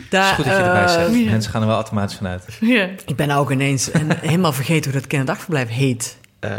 Het 0.00 0.10
Daar, 0.10 0.28
is 0.30 0.34
goed 0.36 0.44
dat 0.44 0.56
je 0.56 0.62
erbij 0.62 0.82
eh, 0.84 0.88
zegt. 0.92 1.24
Mensen 1.30 1.50
gaan 1.52 1.60
er 1.60 1.66
wel 1.66 1.76
automatisch 1.76 2.16
vanuit. 2.16 2.44
Ja. 2.60 2.88
Ik 3.06 3.16
ben 3.16 3.30
ook 3.30 3.50
ineens 3.50 3.94
een- 3.94 4.12
helemaal 4.30 4.52
vergeten 4.52 4.90
hoe 4.90 5.00
dat 5.00 5.08
kinderdagverblijf 5.08 5.68
heet. 5.68 6.18
Eh, 6.40 6.50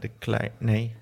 de 0.00 0.10
klein... 0.18 0.50
Nee. 0.58 0.94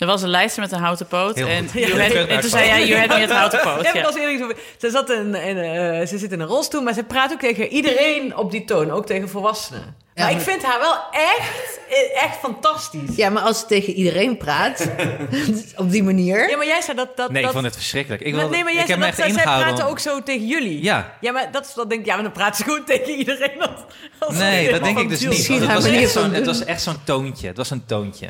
Er 0.00 0.06
was 0.06 0.22
een 0.22 0.28
lijster 0.28 0.62
met 0.62 0.72
een 0.72 0.78
houten 0.78 1.06
poot. 1.06 1.34
Heel 1.36 1.46
En, 1.46 1.64
had- 1.66 2.28
en 2.28 2.40
toen 2.40 2.50
zei 2.50 2.66
jij, 2.66 2.86
you 2.86 3.00
had 3.00 3.08
me 3.08 3.14
het 3.14 3.30
houten 3.30 3.60
poot. 3.74 3.82
Ja. 3.92 4.12
Ze, 4.78 4.90
zat 4.90 5.10
in, 5.10 5.34
in, 5.34 5.58
eh, 5.58 6.06
ze 6.06 6.18
zit 6.18 6.32
in 6.32 6.40
een 6.40 6.46
rolstoel, 6.46 6.82
maar 6.82 6.94
ze 6.94 7.02
praat 7.04 7.32
ook 7.32 7.40
tegen 7.40 7.68
iedereen 7.68 8.36
op 8.36 8.50
die 8.50 8.64
toon. 8.64 8.90
Ook 8.90 9.06
tegen 9.06 9.28
volwassenen. 9.28 9.80
Ja, 9.80 9.86
maar 10.14 10.24
maar- 10.24 10.40
ik 10.42 10.48
vind 10.48 10.62
haar 10.62 10.78
wel 10.80 10.94
echt, 11.12 11.80
eh, 11.88 12.22
echt 12.22 12.36
fantastisch. 12.38 13.16
Ja, 13.16 13.30
maar 13.30 13.42
als 13.42 13.58
ze 13.58 13.66
tegen 13.66 13.92
iedereen 13.92 14.36
praat, 14.36 14.90
op 15.76 15.90
die 15.90 16.02
manier... 16.02 16.48
Ja, 16.50 16.56
maar 16.56 16.66
jij 16.66 16.80
zei 16.80 16.96
dat... 16.96 17.16
dat 17.16 17.30
Nee, 17.30 17.40
dat, 17.42 17.50
ik 17.50 17.56
vond 17.56 17.64
het 17.66 17.74
verschrikkelijk. 17.76 18.22
Ik, 18.22 18.30
Maar- 18.32 18.40
wilde, 18.40 18.54
nee, 18.54 18.64
maar 18.64 18.72
jij 18.72 18.82
ik 18.82 18.88
heb 18.88 18.98
zei 18.98 19.10
me 19.10 19.16
dat 19.34 19.34
zij, 19.34 19.42
praten 19.62 19.86
ook 19.86 19.98
zo 19.98 20.22
tegen 20.22 20.46
jullie. 20.46 20.82
Ja. 20.82 21.16
Ja, 21.20 21.32
maar 21.32 21.48
dat 21.52 21.66
is 21.66 21.74
dan 21.74 21.88
denk 21.88 22.00
ik, 22.00 22.06
ja, 22.06 22.14
maar 22.14 22.22
dan 22.22 22.32
praat 22.32 22.56
ze 22.56 22.62
gewoon 22.64 22.84
tegen 22.94 23.14
iedereen. 23.14 23.58
Als, 23.60 23.70
als 24.18 24.36
Nee, 24.36 24.70
dat 24.70 24.84
denk 24.84 24.98
ik 24.98 25.08
dus 25.08 25.20
niet. 25.20 25.48
Het 25.48 25.72
was, 25.72 25.84
echt 25.84 26.10
zo'n, 26.10 26.32
het 26.32 26.46
was 26.46 26.64
echt 26.64 26.82
zo'n 26.82 27.04
toontje. 27.04 27.46
Het 27.46 27.56
was 27.56 27.70
een 27.70 27.84
toontje. 27.86 28.28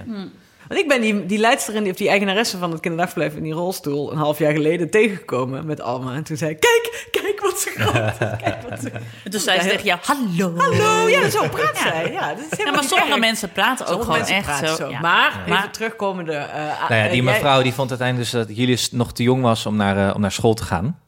Want 0.70 0.82
ik 0.82 0.88
ben 0.88 1.00
die, 1.00 1.26
die 1.26 1.38
leidster 1.38 1.74
in 1.74 1.82
die, 1.82 1.92
of 1.92 1.98
die 1.98 2.08
eigenaresse 2.08 2.58
van 2.58 2.70
het 2.70 2.80
kinderdagverblijf 2.80 3.34
in 3.36 3.42
die 3.42 3.52
rolstoel 3.52 4.12
een 4.12 4.18
half 4.18 4.38
jaar 4.38 4.52
geleden 4.52 4.90
tegengekomen 4.90 5.66
met 5.66 5.80
Alma. 5.80 6.14
En 6.14 6.22
toen 6.24 6.36
zei 6.36 6.50
ik, 6.50 6.60
kijk, 6.60 7.08
kijk 7.10 7.40
wat 7.40 7.58
ze 7.60 7.70
grapt. 7.76 8.18
Kijk 8.42 8.68
wat 8.70 8.80
ze... 8.80 8.90
En 9.24 9.30
toen 9.30 9.40
zei 9.40 9.60
ze 9.60 9.68
tegen 9.68 9.84
jou, 9.84 10.00
hallo. 10.02 10.56
Hallo, 10.56 11.08
ja, 11.08 11.30
zo 11.30 11.48
praat 11.48 11.78
zij. 11.78 12.12
Ja, 12.12 12.34
dat 12.34 12.44
is 12.50 12.58
Ja, 12.64 12.70
maar 12.70 12.82
sommige 12.84 13.10
erg. 13.10 13.20
mensen 13.20 13.52
praten 13.52 13.86
ook 13.86 14.02
Sommige 14.02 14.24
gewoon 14.24 14.44
echt 14.44 14.76
zo. 14.76 14.88
ja. 14.88 15.00
Maar, 15.00 15.42
Maar- 15.48 15.58
even 15.58 15.70
terugkomende... 15.70 16.32
eh 16.32 16.54
Nou 16.64 16.74
ja, 16.78 16.86
die 16.88 16.98
eh, 17.08 17.12
jij- 17.14 17.22
mevrouw 17.22 17.62
die 17.62 17.72
vond 17.72 17.88
uiteindelijk 17.90 18.30
dus 18.30 18.46
dat 18.46 18.56
Julius 18.56 18.92
nog 18.92 19.12
te 19.12 19.22
jong 19.22 19.42
was 19.42 19.66
om 19.66 19.76
naar, 19.76 20.14
om 20.14 20.20
naar 20.20 20.32
school 20.32 20.54
te 20.54 20.64
gaan. 20.64 20.98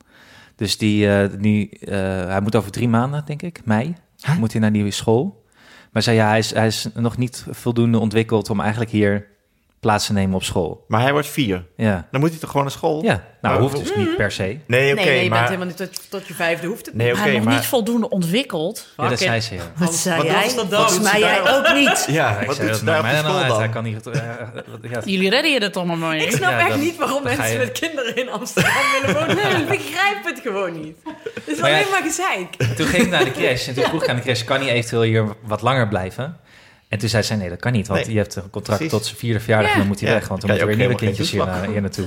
Dus 0.57 0.79
die, 0.79 1.09
eh, 1.17 1.29
nu, 1.39 1.69
eh, 1.81 1.97
hij 2.27 2.41
moet 2.41 2.57
over 2.57 2.71
drie 2.71 2.89
maanden, 2.89 3.23
denk 3.27 3.43
ik, 3.43 3.61
mei, 3.65 3.95
moet 4.39 4.53
hij 4.53 4.61
naar 4.61 4.73
die 4.73 4.91
school. 4.91 5.45
Maar 5.93 6.03
zei 6.03 6.17
ja, 6.17 6.29
hij 6.29 6.39
is, 6.39 6.55
hij 6.55 6.67
is 6.67 6.89
nog 6.95 7.17
niet 7.17 7.45
voldoende 7.51 7.99
ontwikkeld 7.99 8.51
om 8.51 8.61
eigenlijk 8.61 8.91
hier 8.91 9.31
plaats 9.83 10.07
te 10.07 10.13
nemen 10.13 10.35
op 10.37 10.43
school. 10.43 10.85
Maar 10.89 11.01
hij 11.01 11.13
wordt 11.13 11.27
vier. 11.29 11.65
Ja, 11.77 12.09
Dan 12.11 12.21
moet 12.21 12.31
hij 12.31 12.39
toch 12.39 12.51
gewoon 12.51 12.67
naar 12.67 12.75
school? 12.75 13.03
ja. 13.03 13.09
nou 13.41 13.55
Maar 13.55 13.59
hoeft 13.59 13.75
hoe- 13.75 13.83
dus 13.83 13.97
niet 13.97 14.17
per 14.17 14.33
se. 14.33 14.59
Nee, 14.67 14.93
oké, 14.93 15.01
nee, 15.03 15.11
nee, 15.15 15.23
je 15.25 15.29
maar... 15.29 15.39
bent 15.39 15.45
helemaal 15.51 15.67
niet 15.67 15.77
tot, 15.77 16.11
tot 16.11 16.27
je 16.27 16.35
vijfde 16.35 16.67
hoeft 16.67 16.87
het 16.87 16.95
Nee, 16.95 17.17
Hij 17.17 17.33
nog 17.35 17.45
maar... 17.45 17.55
niet 17.55 17.67
voldoende 17.67 18.09
ontwikkeld. 18.09 18.87
Ja, 18.97 19.09
dat 19.09 19.19
zei 19.19 19.41
ze, 19.41 19.55
ja. 19.55 19.61
Wat 19.77 19.95
zei 19.95 20.17
Wat 20.17 20.27
jij? 20.27 20.53
dan? 20.57 20.69
Volgens 20.71 21.01
mij 21.13 21.21
jij 21.21 21.41
ook 21.57 21.73
niet. 21.75 22.07
Ja, 22.19 22.39
Ik 22.41 22.47
wat 22.47 22.57
zei, 22.57 22.69
doet 22.69 22.77
ze 22.79 22.85
dat 22.85 22.95
daar 22.95 23.05
op 23.05 23.11
mij 23.11 23.19
school 23.19 23.47
dan? 23.49 23.59
Hij 23.59 23.69
kan 23.69 23.85
niet... 23.85 24.07
eh, 24.07 24.23
ja. 24.91 25.01
Jullie 25.05 25.31
redden 25.31 25.53
je 25.53 25.71
toch 25.71 25.85
nog 25.87 25.99
maar 25.99 26.17
Ik 26.17 26.31
snap 26.31 26.51
Ja, 26.51 26.59
echt 26.59 26.69
dan- 26.69 26.81
niet 26.81 26.97
waarom 26.97 27.23
mensen 27.23 27.53
je- 27.53 27.59
met 27.59 27.73
kinderen 27.79 28.17
in 28.17 28.31
Amsterdam 28.31 28.73
willen 29.01 29.21
wonen. 29.21 29.61
Ik 29.61 29.69
begrijp 29.69 30.25
het 30.25 30.41
gewoon 30.43 30.81
niet. 30.81 30.97
Het 31.35 31.49
is 31.49 31.61
alleen 31.63 31.87
maar 31.91 32.03
gezeik. 32.03 32.77
Toen 32.77 32.87
ging 32.87 33.03
ik 33.03 33.11
naar 33.11 33.25
de 33.25 33.31
crash 33.33 33.69
en 33.69 33.75
toen 33.75 33.85
vroeg 33.85 34.03
ik 34.03 34.09
aan 34.09 34.17
de 34.17 34.23
crash... 34.23 34.43
kan 34.45 34.61
hij 34.61 34.71
eventueel 34.71 35.03
hier 35.03 35.25
wat 35.43 35.63
langer 35.63 35.89
blijven? 35.89 36.37
En 36.93 36.99
toen 36.99 37.09
zei 37.09 37.23
zij, 37.23 37.37
nee, 37.37 37.49
dat 37.49 37.59
kan 37.61 37.73
niet. 37.73 37.87
Want 37.87 38.01
Nee, 38.05 38.13
je 38.13 38.19
hebt 38.19 38.35
een 38.35 38.51
contract 38.51 38.79
precies. 38.81 38.97
tot 38.99 39.05
zijn 39.07 39.17
vierde 39.19 39.41
verjaardag... 39.41 39.67
Ja. 39.69 39.73
en 39.73 39.79
dan 39.81 39.89
moet 39.89 40.01
hij 40.01 40.09
Ja, 40.09 40.15
weg. 40.15 40.29
Want 40.29 40.41
dan 40.41 40.51
moeten 40.51 40.69
je 40.71 40.77
weer 40.77 40.87
nieuwe 40.87 41.03
kindjes 41.05 41.31
hier, 41.31 41.45
naar- 41.47 41.67
hier 41.67 41.81
naartoe. 41.81 42.07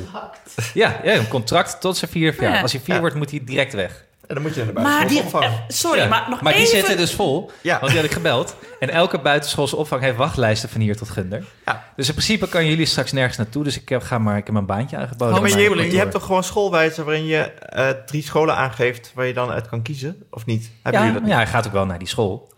Ja, 0.74 1.00
ja, 1.04 1.14
een 1.16 1.28
contract 1.28 1.82
tot 1.82 1.98
zijn 1.98 2.12
vierde 2.12 2.32
verjaardag. 2.34 2.58
Ja. 2.58 2.64
Als 2.64 2.72
hij 2.72 2.82
vier 2.82 2.94
Ja. 2.94 3.00
wordt, 3.00 3.16
moet 3.16 3.30
hij 3.32 3.42
direct 3.46 3.74
weg. 3.74 4.04
En 4.28 4.34
dan 4.34 4.44
moet 4.44 4.54
je 4.56 4.64
naar 4.64 4.74
de 4.74 4.82
Maar 4.82 5.08
die, 5.08 5.22
buitenschoolse 5.22 5.38
opvang. 5.38 5.44
eh, 5.70 5.76
sorry, 5.76 6.00
Ja. 6.00 6.08
maar 6.08 6.26
nog 6.30 6.40
die 6.40 6.54
even... 6.54 6.68
zitten 6.68 6.98
dus 6.98 7.14
vol. 7.14 7.52
Ja. 7.62 7.74
Want 7.80 7.88
die 7.92 7.96
had 8.02 8.06
ik 8.10 8.14
gebeld. 8.16 8.56
En 8.80 8.90
elke 8.90 9.20
buitenschoolse 9.20 9.76
opvang 9.76 10.02
heeft 10.02 10.18
wachtlijsten 10.18 10.70
van 10.70 10.82
hier 10.82 10.98
tot 10.98 11.10
Gunder. 11.10 11.44
Ja. 11.66 11.84
Dus 11.96 12.08
in 12.08 12.14
principe 12.14 12.50
kan 12.50 12.66
jullie 12.68 12.86
straks 12.86 13.12
nergens 13.12 13.38
naartoe. 13.38 13.64
Dus 13.64 13.80
ik 13.82 13.90
heb, 13.90 14.02
ga 14.04 14.18
maar, 14.18 14.38
ik 14.38 14.44
heb 14.44 14.54
mijn 14.54 14.66
baantje 14.66 14.98
aangeboden. 14.98 15.36
Oh, 15.36 15.42
maar 15.42 15.50
je, 15.60 15.98
hebt 15.98 16.12
toch 16.12 16.26
gewoon 16.26 16.44
schoolwijzer 16.44 17.04
waarin 17.06 17.26
je 17.26 17.38
eh, 17.40 17.90
drie 18.06 18.24
scholen 18.24 18.56
aangeeft 18.56 19.12
waar 19.16 19.26
je 19.26 19.34
dan 19.34 19.50
uit 19.50 19.68
kan 19.70 19.82
kiezen? 19.82 20.24
Of 20.30 20.46
niet? 20.46 20.70
Hebben 20.82 20.92
Ja, 20.92 20.98
jullie 21.08 21.14
dat 21.14 21.22
niet? 21.22 21.32
ja, 21.32 21.38
hij 21.38 21.48
gaat 21.48 21.68
ook 21.68 21.74
wel 21.74 21.86
naar 21.86 22.00
die 22.00 22.08
school. 22.08 22.54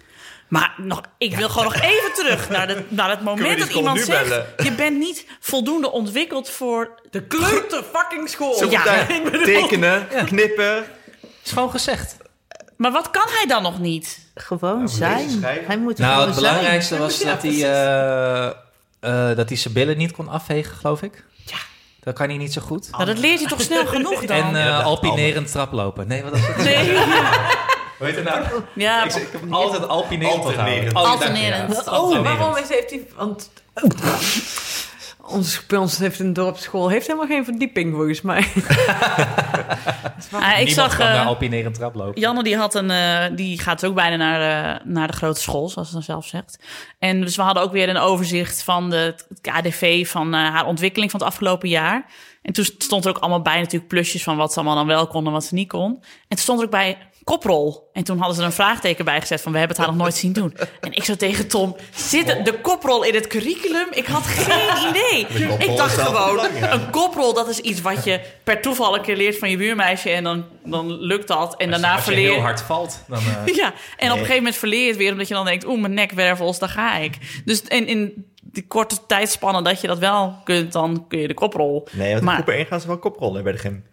Maar 0.47 0.73
nog, 0.77 1.01
ik 1.17 1.35
wil 1.35 1.49
gewoon 1.49 1.63
nog 1.63 1.75
even 1.81 2.13
terug 2.13 2.49
naar, 2.49 2.67
de, 2.67 2.83
naar 2.87 3.09
het 3.09 3.21
moment 3.21 3.59
dat 3.59 3.69
iemand 3.69 3.99
zegt... 3.99 4.29
bellen? 4.29 4.45
je 4.63 4.71
bent 4.71 4.97
niet 4.97 5.25
voldoende 5.39 5.91
ontwikkeld 5.91 6.49
voor... 6.49 7.01
De 7.11 7.23
kleuter 7.23 7.83
fucking 7.93 8.29
school. 8.29 8.53
Zo 8.53 8.69
Ja, 8.69 8.83
tekenen, 9.43 10.07
knippen. 10.25 10.85
Is 11.43 11.51
gewoon 11.51 11.69
gezegd. 11.71 12.17
Maar 12.77 12.91
wat 12.91 13.09
kan 13.11 13.25
hij 13.27 13.45
dan 13.47 13.63
nog 13.63 13.79
niet? 13.79 14.19
Gewoon 14.35 14.81
lezen, 14.81 14.97
zijn. 14.97 15.43
Hij 15.65 15.77
moet 15.77 15.97
Nou, 15.97 16.25
het 16.25 16.35
zijn. 16.35 16.45
belangrijkste 16.45 16.97
was 16.97 17.19
dat 17.23 17.41
hij, 17.41 17.53
eh, 17.63 18.45
eh, 18.99 19.37
dat 19.37 19.47
hij 19.49 19.57
zijn 19.57 19.73
billen 19.73 19.97
niet 19.97 20.11
kon 20.11 20.27
afvegen, 20.29 20.75
geloof 20.75 21.01
ik. 21.01 21.23
Ja. 21.45 21.57
Dat 21.99 22.13
kan 22.15 22.27
hij 22.27 22.37
niet 22.37 22.53
zo 22.53 22.61
goed. 22.61 22.91
Nou, 22.91 23.05
dat 23.05 23.17
leert 23.17 23.39
je 23.39 23.47
toch 23.47 23.61
snel 23.61 23.85
genoeg 23.95 24.25
dan? 24.25 24.37
En 24.37 24.55
eh, 24.55 24.65
Ja, 24.65 24.75
dat 24.77 24.85
alpinerend 24.85 25.51
traplopen. 25.51 26.07
Nee, 26.07 26.23
wat 26.23 26.35
is 26.35 26.45
het? 26.47 26.57
nee. 26.57 26.97
heet 28.05 28.15
het 28.15 28.23
nou? 28.23 28.45
Ja, 28.75 29.03
Ik, 29.03 29.13
ik 29.13 29.31
heb 29.31 29.51
altijd 29.51 29.87
alpinerend 29.87 30.43
Alternerend. 30.43 30.93
Alternerend. 30.93 31.75
je. 31.85 31.91
Oh, 31.91 32.21
waarom 32.21 32.55
is, 32.55 32.69
heeft 32.69 32.89
hij... 32.89 33.07
Want... 33.15 33.49
Ons, 35.27 35.65
bij 35.65 35.79
ons 35.79 35.97
heeft 35.97 36.19
een 36.19 36.33
dorpsschool 36.33 36.89
heeft 36.89 37.07
helemaal 37.07 37.27
geen 37.27 37.45
verdieping 37.45 37.93
volgens 37.95 38.21
mij. 38.21 38.47
Ah, 40.31 40.59
ik 40.59 40.65
Niemand 40.65 40.91
zag... 40.91 40.97
kan 40.97 41.07
eh, 41.07 41.13
naar 41.13 41.25
alpinerend 41.25 41.75
traplopen. 41.75 42.21
Janne 42.21 42.43
die 42.43 42.57
had 42.57 42.75
een, 42.75 42.91
eh, 42.91 43.25
die 43.35 43.59
gaat 43.59 43.85
ook 43.85 43.95
bijna 43.95 44.15
naar, 44.15 44.75
eh, 44.75 44.85
naar 44.85 45.07
de 45.07 45.13
grote 45.13 45.41
school, 45.41 45.69
zoals 45.69 45.87
ze 45.87 45.93
dan 45.93 46.03
zelf 46.03 46.25
zegt. 46.25 46.59
En 46.99 47.21
dus 47.21 47.35
we 47.35 47.41
hadden 47.41 47.63
ook 47.63 47.71
weer 47.71 47.89
een 47.89 47.97
overzicht 47.97 48.63
van 48.63 48.89
de, 48.89 49.15
het 49.29 49.41
KDV 49.41 50.07
van 50.07 50.33
haar 50.33 50.65
ontwikkeling 50.65 51.11
van 51.11 51.19
het 51.19 51.29
afgelopen 51.29 51.69
jaar. 51.69 52.05
En 52.41 52.53
toen 52.53 52.65
stond 52.65 53.05
er 53.05 53.09
ook 53.09 53.17
allemaal 53.17 53.41
bij 53.41 53.59
natuurlijk 53.59 53.87
plusjes 53.87 54.23
van 54.23 54.37
wat 54.37 54.53
ze 54.53 54.59
allemaal 54.59 54.75
dan 54.75 54.87
wel 54.87 55.07
kon 55.07 55.25
en 55.25 55.31
wat 55.31 55.45
ze 55.45 55.53
niet 55.53 55.69
kon. 55.69 55.91
En 56.01 56.27
toen 56.27 56.37
stond 56.37 56.59
er 56.59 56.65
ook 56.65 56.71
bij 56.71 56.97
koprol. 57.27 57.89
En 57.93 58.03
toen 58.03 58.17
hadden 58.17 58.35
ze 58.35 58.41
er 58.41 58.47
een 58.47 58.53
vraagteken 58.53 59.05
bij 59.05 59.21
gezet 59.21 59.41
van... 59.41 59.51
we 59.51 59.57
hebben 59.57 59.75
het 59.77 59.85
haar 59.85 59.95
nog 59.95 60.03
nooit 60.03 60.15
zien 60.17 60.33
doen. 60.33 60.53
En 60.81 60.91
ik 60.93 61.03
zo 61.03 61.15
tegen 61.15 61.47
Tom, 61.47 61.75
zit 61.95 62.25
de 62.45 62.53
koprol 62.61 63.03
in 63.03 63.13
het 63.13 63.27
curriculum? 63.27 63.87
Ik 63.91 64.05
had 64.05 64.23
geen 64.23 64.89
idee. 64.89 65.27
Ik 65.67 65.77
dacht 65.77 65.97
gewoon, 65.97 66.39
een 66.71 66.89
koprol, 66.89 67.33
dat 67.33 67.47
is 67.47 67.59
iets 67.59 67.81
wat 67.81 68.03
je 68.03 68.19
per 68.43 68.61
toeval 68.61 68.95
een 68.95 69.01
keer 69.01 69.15
leert 69.15 69.37
van 69.37 69.49
je 69.49 69.57
buurmeisje... 69.57 70.09
en 70.09 70.23
dan, 70.23 70.45
dan 70.65 70.91
lukt 70.99 71.27
dat. 71.27 71.55
En 71.55 71.69
daarna 71.69 71.91
Als 71.95 72.05
je 72.05 72.11
verleer 72.11 72.31
heel 72.31 72.41
hard 72.41 72.61
valt, 72.61 73.03
dan... 73.07 73.19
eh, 73.45 73.55
Ja, 73.61 73.73
en 73.97 74.07
op 74.07 74.11
een 74.11 74.17
gegeven 74.17 74.35
moment 74.35 74.55
verleer 74.55 74.81
je 74.81 74.87
het 74.87 74.97
weer... 74.97 75.11
omdat 75.11 75.27
je 75.27 75.33
dan 75.33 75.45
denkt, 75.45 75.65
oeh, 75.65 75.79
mijn 75.81 75.93
nekwervels, 75.93 76.59
daar 76.59 76.69
ga 76.69 76.97
ik. 76.97 77.17
Dus 77.45 77.61
in, 77.61 77.87
in 77.87 78.25
die 78.41 78.67
korte 78.67 78.97
tijdspannen 79.07 79.63
dat 79.63 79.81
je 79.81 79.87
dat 79.87 79.99
wel 79.99 80.35
kunt... 80.43 80.71
dan 80.71 81.05
kun 81.07 81.19
je 81.19 81.27
de 81.27 81.33
koprol. 81.33 81.87
Nee, 81.91 82.11
want 82.11 82.23
Maar- 82.23 82.37
in 82.37 82.43
groep 82.43 82.55
1 82.55 82.65
gaan 82.65 82.81
ze 82.81 82.87
wel 82.87 82.97
koprollen 82.97 83.43
bij 83.43 83.51
de 83.51 83.57
gym. 83.57 83.85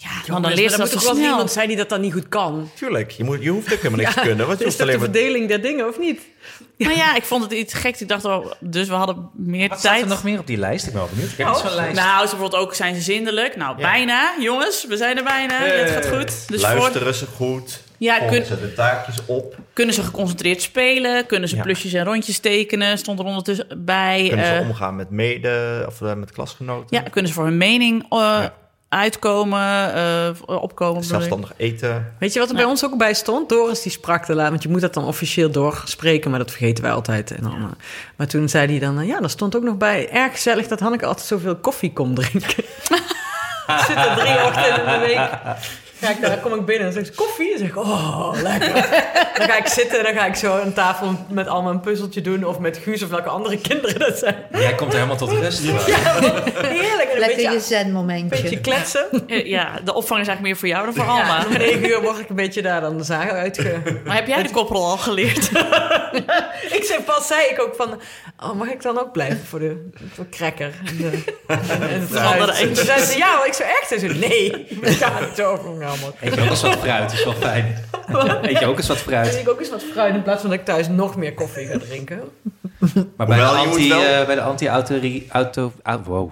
Ja, 0.00 0.08
Jongens, 0.26 0.46
dan 0.48 0.56
ze 0.56 0.68
dan 0.68 0.70
dat 0.70 0.78
moet 0.78 0.90
toch 0.90 1.02
wel 1.02 1.14
snel. 1.14 1.30
iemand 1.30 1.50
zijn 1.52 1.68
die 1.68 1.76
dat 1.76 1.88
dan 1.88 2.00
niet 2.00 2.12
goed 2.12 2.28
kan. 2.28 2.70
Tuurlijk, 2.74 3.10
je, 3.10 3.24
moet, 3.24 3.42
je 3.42 3.50
hoeft 3.50 3.72
ook 3.72 3.78
helemaal 3.78 3.98
niks 3.98 4.14
te 4.20 4.20
kunnen. 4.20 4.46
Want 4.46 4.58
je 4.58 4.64
is 4.64 4.76
dat 4.76 4.86
de 4.86 4.98
verdeling 4.98 5.48
der 5.48 5.60
dingen, 5.62 5.88
of 5.88 5.98
niet? 5.98 6.20
Nou 6.78 6.96
ja, 6.96 7.14
ik 7.16 7.22
vond 7.24 7.42
het 7.42 7.52
iets 7.52 7.74
geks. 7.74 8.00
Ik 8.00 8.08
dacht, 8.08 8.24
oh, 8.24 8.52
dus 8.60 8.88
we 8.88 8.94
hadden 8.94 9.30
meer 9.34 9.68
Wat 9.68 9.78
staat 9.78 9.90
tijd. 9.92 10.02
er 10.02 10.08
nog 10.08 10.22
meer 10.24 10.38
op 10.38 10.46
die 10.46 10.56
lijst? 10.56 10.86
Ik 10.86 10.92
ben 10.92 11.00
wel 11.00 11.10
benieuwd. 11.10 11.30
Ik 11.30 11.36
heb 11.38 11.46
Oh, 11.46 11.52
niet 11.52 11.62
zo'n 11.62 11.74
lijst. 11.74 11.96
Nou, 12.00 12.26
ze 12.26 12.30
bijvoorbeeld 12.36 12.62
ook, 12.62 12.74
zijn 12.74 12.94
ze 12.94 13.00
zindelijk? 13.00 13.56
Nou, 13.56 13.76
bijna, 13.76 14.34
jongens. 14.40 14.86
We 14.86 14.96
zijn 14.96 15.16
er 15.16 15.24
bijna. 15.24 15.54
het 15.62 15.90
gaat 15.90 16.06
goed. 16.06 16.48
Dus 16.48 16.64
voor, 16.64 16.74
Luisteren 16.78 17.14
ze 17.14 17.26
goed. 17.26 17.82
Ja, 17.96 18.18
kun- 18.18 18.44
ze 18.44 18.60
de 18.60 18.72
taakjes 18.74 19.16
op. 19.26 19.56
kunnen 19.72 19.94
ze 19.94 20.02
geconcentreerd 20.02 20.62
spelen? 20.62 21.26
Kunnen 21.26 21.48
ze 21.48 21.56
Ja. 21.56 21.62
plusjes 21.62 21.92
en 21.92 22.04
rondjes 22.04 22.38
tekenen? 22.38 22.98
Stond 22.98 23.18
er 23.18 23.24
ondertussen 23.24 23.66
bij. 23.84 24.26
Kunnen 24.28 24.46
ze 24.46 24.52
eh, 24.52 24.68
omgaan 24.68 24.96
met 24.96 25.10
mede 25.10 25.84
of 25.86 26.00
eh, 26.02 26.14
met 26.14 26.32
klasgenoten. 26.32 26.86
ja, 26.90 27.00
kunnen 27.10 27.28
ze 27.30 27.36
voor 27.36 27.44
hun 27.44 27.56
mening 27.58 28.06
eh, 28.10 28.44
uitkomen, 28.88 29.94
eh, 29.94 30.30
opkomen? 30.46 31.04
Zelfstandig 31.04 31.52
eten. 31.56 32.14
Weet 32.18 32.32
je 32.32 32.38
wat 32.38 32.48
er 32.48 32.54
bij 32.54 32.64
ons 32.64 32.84
ook 32.84 32.98
bij 32.98 33.14
stond? 33.14 33.48
Doris 33.48 33.82
die 33.82 33.92
sprak 33.92 34.24
te 34.24 34.34
laat, 34.34 34.50
want 34.50 34.62
je 34.62 34.68
moet 34.68 34.80
dat 34.80 34.94
dan 34.94 35.04
officieel 35.04 35.50
doorspreken, 35.50 36.30
maar 36.30 36.38
dat 36.38 36.50
vergeten 36.50 36.84
wij 36.84 36.92
altijd. 36.92 37.30
En 37.30 37.42
dan, 37.42 37.52
eh, 37.52 37.64
maar 38.16 38.26
toen 38.26 38.48
zei 38.48 38.66
hij 38.66 38.78
dan, 38.78 39.00
eh, 39.00 39.06
ja, 39.06 39.20
er 39.20 39.30
stond 39.30 39.56
ook 39.56 39.62
nog 39.62 39.76
bij, 39.76 40.10
erg 40.10 40.32
gezellig 40.32 40.68
dat 40.68 40.80
Hanneke 40.80 41.06
altijd 41.06 41.26
zoveel 41.26 41.56
koffie 41.56 41.92
kon 41.92 42.14
drinken. 42.14 42.64
Zit 43.86 43.96
er 43.96 44.16
drie 44.16 44.44
ochtenden 44.44 44.94
in 44.94 45.00
de 45.00 45.06
week. 45.06 45.30
Ga 46.00 46.10
ik, 46.10 46.20
daar 46.20 46.38
kom 46.38 46.54
ik 46.54 46.64
binnen 46.64 46.86
en 46.86 46.92
zeg 46.92 47.06
ik, 47.06 47.16
koffie? 47.16 47.52
En 47.52 47.58
zeg 47.58 47.68
ik, 47.68 47.76
oh, 47.76 48.30
lekker. 48.42 48.72
Dan 49.38 49.48
ga 49.48 49.56
ik 49.56 49.66
zitten 49.66 49.98
en 49.98 50.04
dan 50.04 50.14
ga 50.14 50.26
ik 50.26 50.34
zo 50.34 50.60
aan 50.60 50.72
tafel 50.72 51.10
met 51.28 51.46
allemaal 51.46 51.72
een 51.72 51.80
puzzeltje 51.80 52.20
doen. 52.20 52.44
Of 52.44 52.58
met 52.58 52.76
Guus 52.76 53.02
of 53.02 53.08
welke 53.08 53.28
andere 53.28 53.58
kinderen 53.68 53.98
dat 53.98 54.18
zijn. 54.18 54.36
Jij 54.52 54.74
komt 54.74 54.90
er 54.92 54.96
helemaal 54.96 55.16
tot 55.16 55.30
rust. 55.30 55.60
Heerlijk. 55.62 57.08
En 57.08 57.12
een 57.12 57.18
Lekker 57.18 57.52
je 57.52 57.60
zen-momentje. 57.60 58.42
beetje 58.42 58.60
kletsen. 58.60 59.06
Eh, 59.26 59.46
ja, 59.46 59.80
de 59.84 59.94
opvang 59.94 60.20
is 60.20 60.26
eigenlijk 60.28 60.40
meer 60.40 60.56
voor 60.56 60.68
jou 60.68 60.84
dan 60.84 60.94
voor 60.94 61.04
Ja, 61.04 61.10
Alma. 61.10 61.44
om 61.46 61.52
negen 61.52 61.88
uur 61.88 62.00
word 62.02 62.18
ik 62.18 62.28
een 62.28 62.36
beetje 62.36 62.62
daar 62.62 62.80
dan 62.80 62.98
de 62.98 63.04
zagen 63.04 63.32
uitge... 63.32 63.80
Maar 64.04 64.14
heb 64.16 64.26
jij 64.26 64.42
de 64.42 64.50
koprol 64.50 64.84
al 64.84 64.96
geleerd? 64.96 65.50
Ik 66.70 66.84
zei 66.84 67.02
pas, 67.02 67.26
zei 67.26 67.40
ik 67.50 67.60
ook 67.62 67.74
van, 67.76 68.00
oh, 68.42 68.52
mag 68.52 68.68
ik 68.68 68.82
dan 68.82 68.98
ook 68.98 69.12
blijven 69.12 69.44
voor 69.46 69.58
de 69.58 69.88
voor 70.14 70.28
cracker 70.30 70.72
en, 70.86 70.96
de, 70.96 71.10
en 71.46 72.00
het 72.00 72.16
andere 72.16 72.52
En 72.52 72.72
toen 72.72 72.84
zei 72.84 73.00
ze, 73.00 73.16
ja, 73.18 73.44
ik 73.44 73.52
zou 73.52 73.68
echt. 73.68 74.00
Ze 74.00 74.06
nee, 74.06 74.66
ik 74.80 74.96
ga 74.96 75.12
het 75.20 75.42
over 75.42 75.70
Eet 76.20 76.34
je 76.34 76.40
ook 76.40 76.50
eens 76.50 76.62
wat 76.62 76.76
fruit, 76.76 77.02
dat 77.02 77.12
is 77.12 77.24
wel 77.24 77.32
fijn. 77.32 77.76
Eet 78.42 78.58
je 78.58 78.66
ook 78.66 78.76
eens 78.78 78.88
wat 78.88 78.98
fruit. 78.98 79.34
ik 79.40 79.48
ook 79.48 79.58
eens 79.60 79.70
wat 79.70 79.82
fruit 79.92 80.14
in 80.14 80.22
plaats 80.22 80.40
van 80.40 80.50
dat 80.50 80.58
ik 80.58 80.64
thuis 80.64 80.88
nog 80.88 81.16
meer 81.16 81.34
koffie 81.34 81.66
ga 81.66 81.78
drinken. 81.78 82.20
Maar 83.16 83.26
bij 83.26 83.36
de, 83.38 83.44
Hoewel, 83.44 83.54
anti, 83.64 83.88
wel- 83.88 84.02
eh, 84.02 84.26
bij 84.26 84.34
de 84.34 84.40
anti-autori- 84.40 85.26
auto, 85.32 85.72
au- 85.82 86.02
wow. 86.04 86.30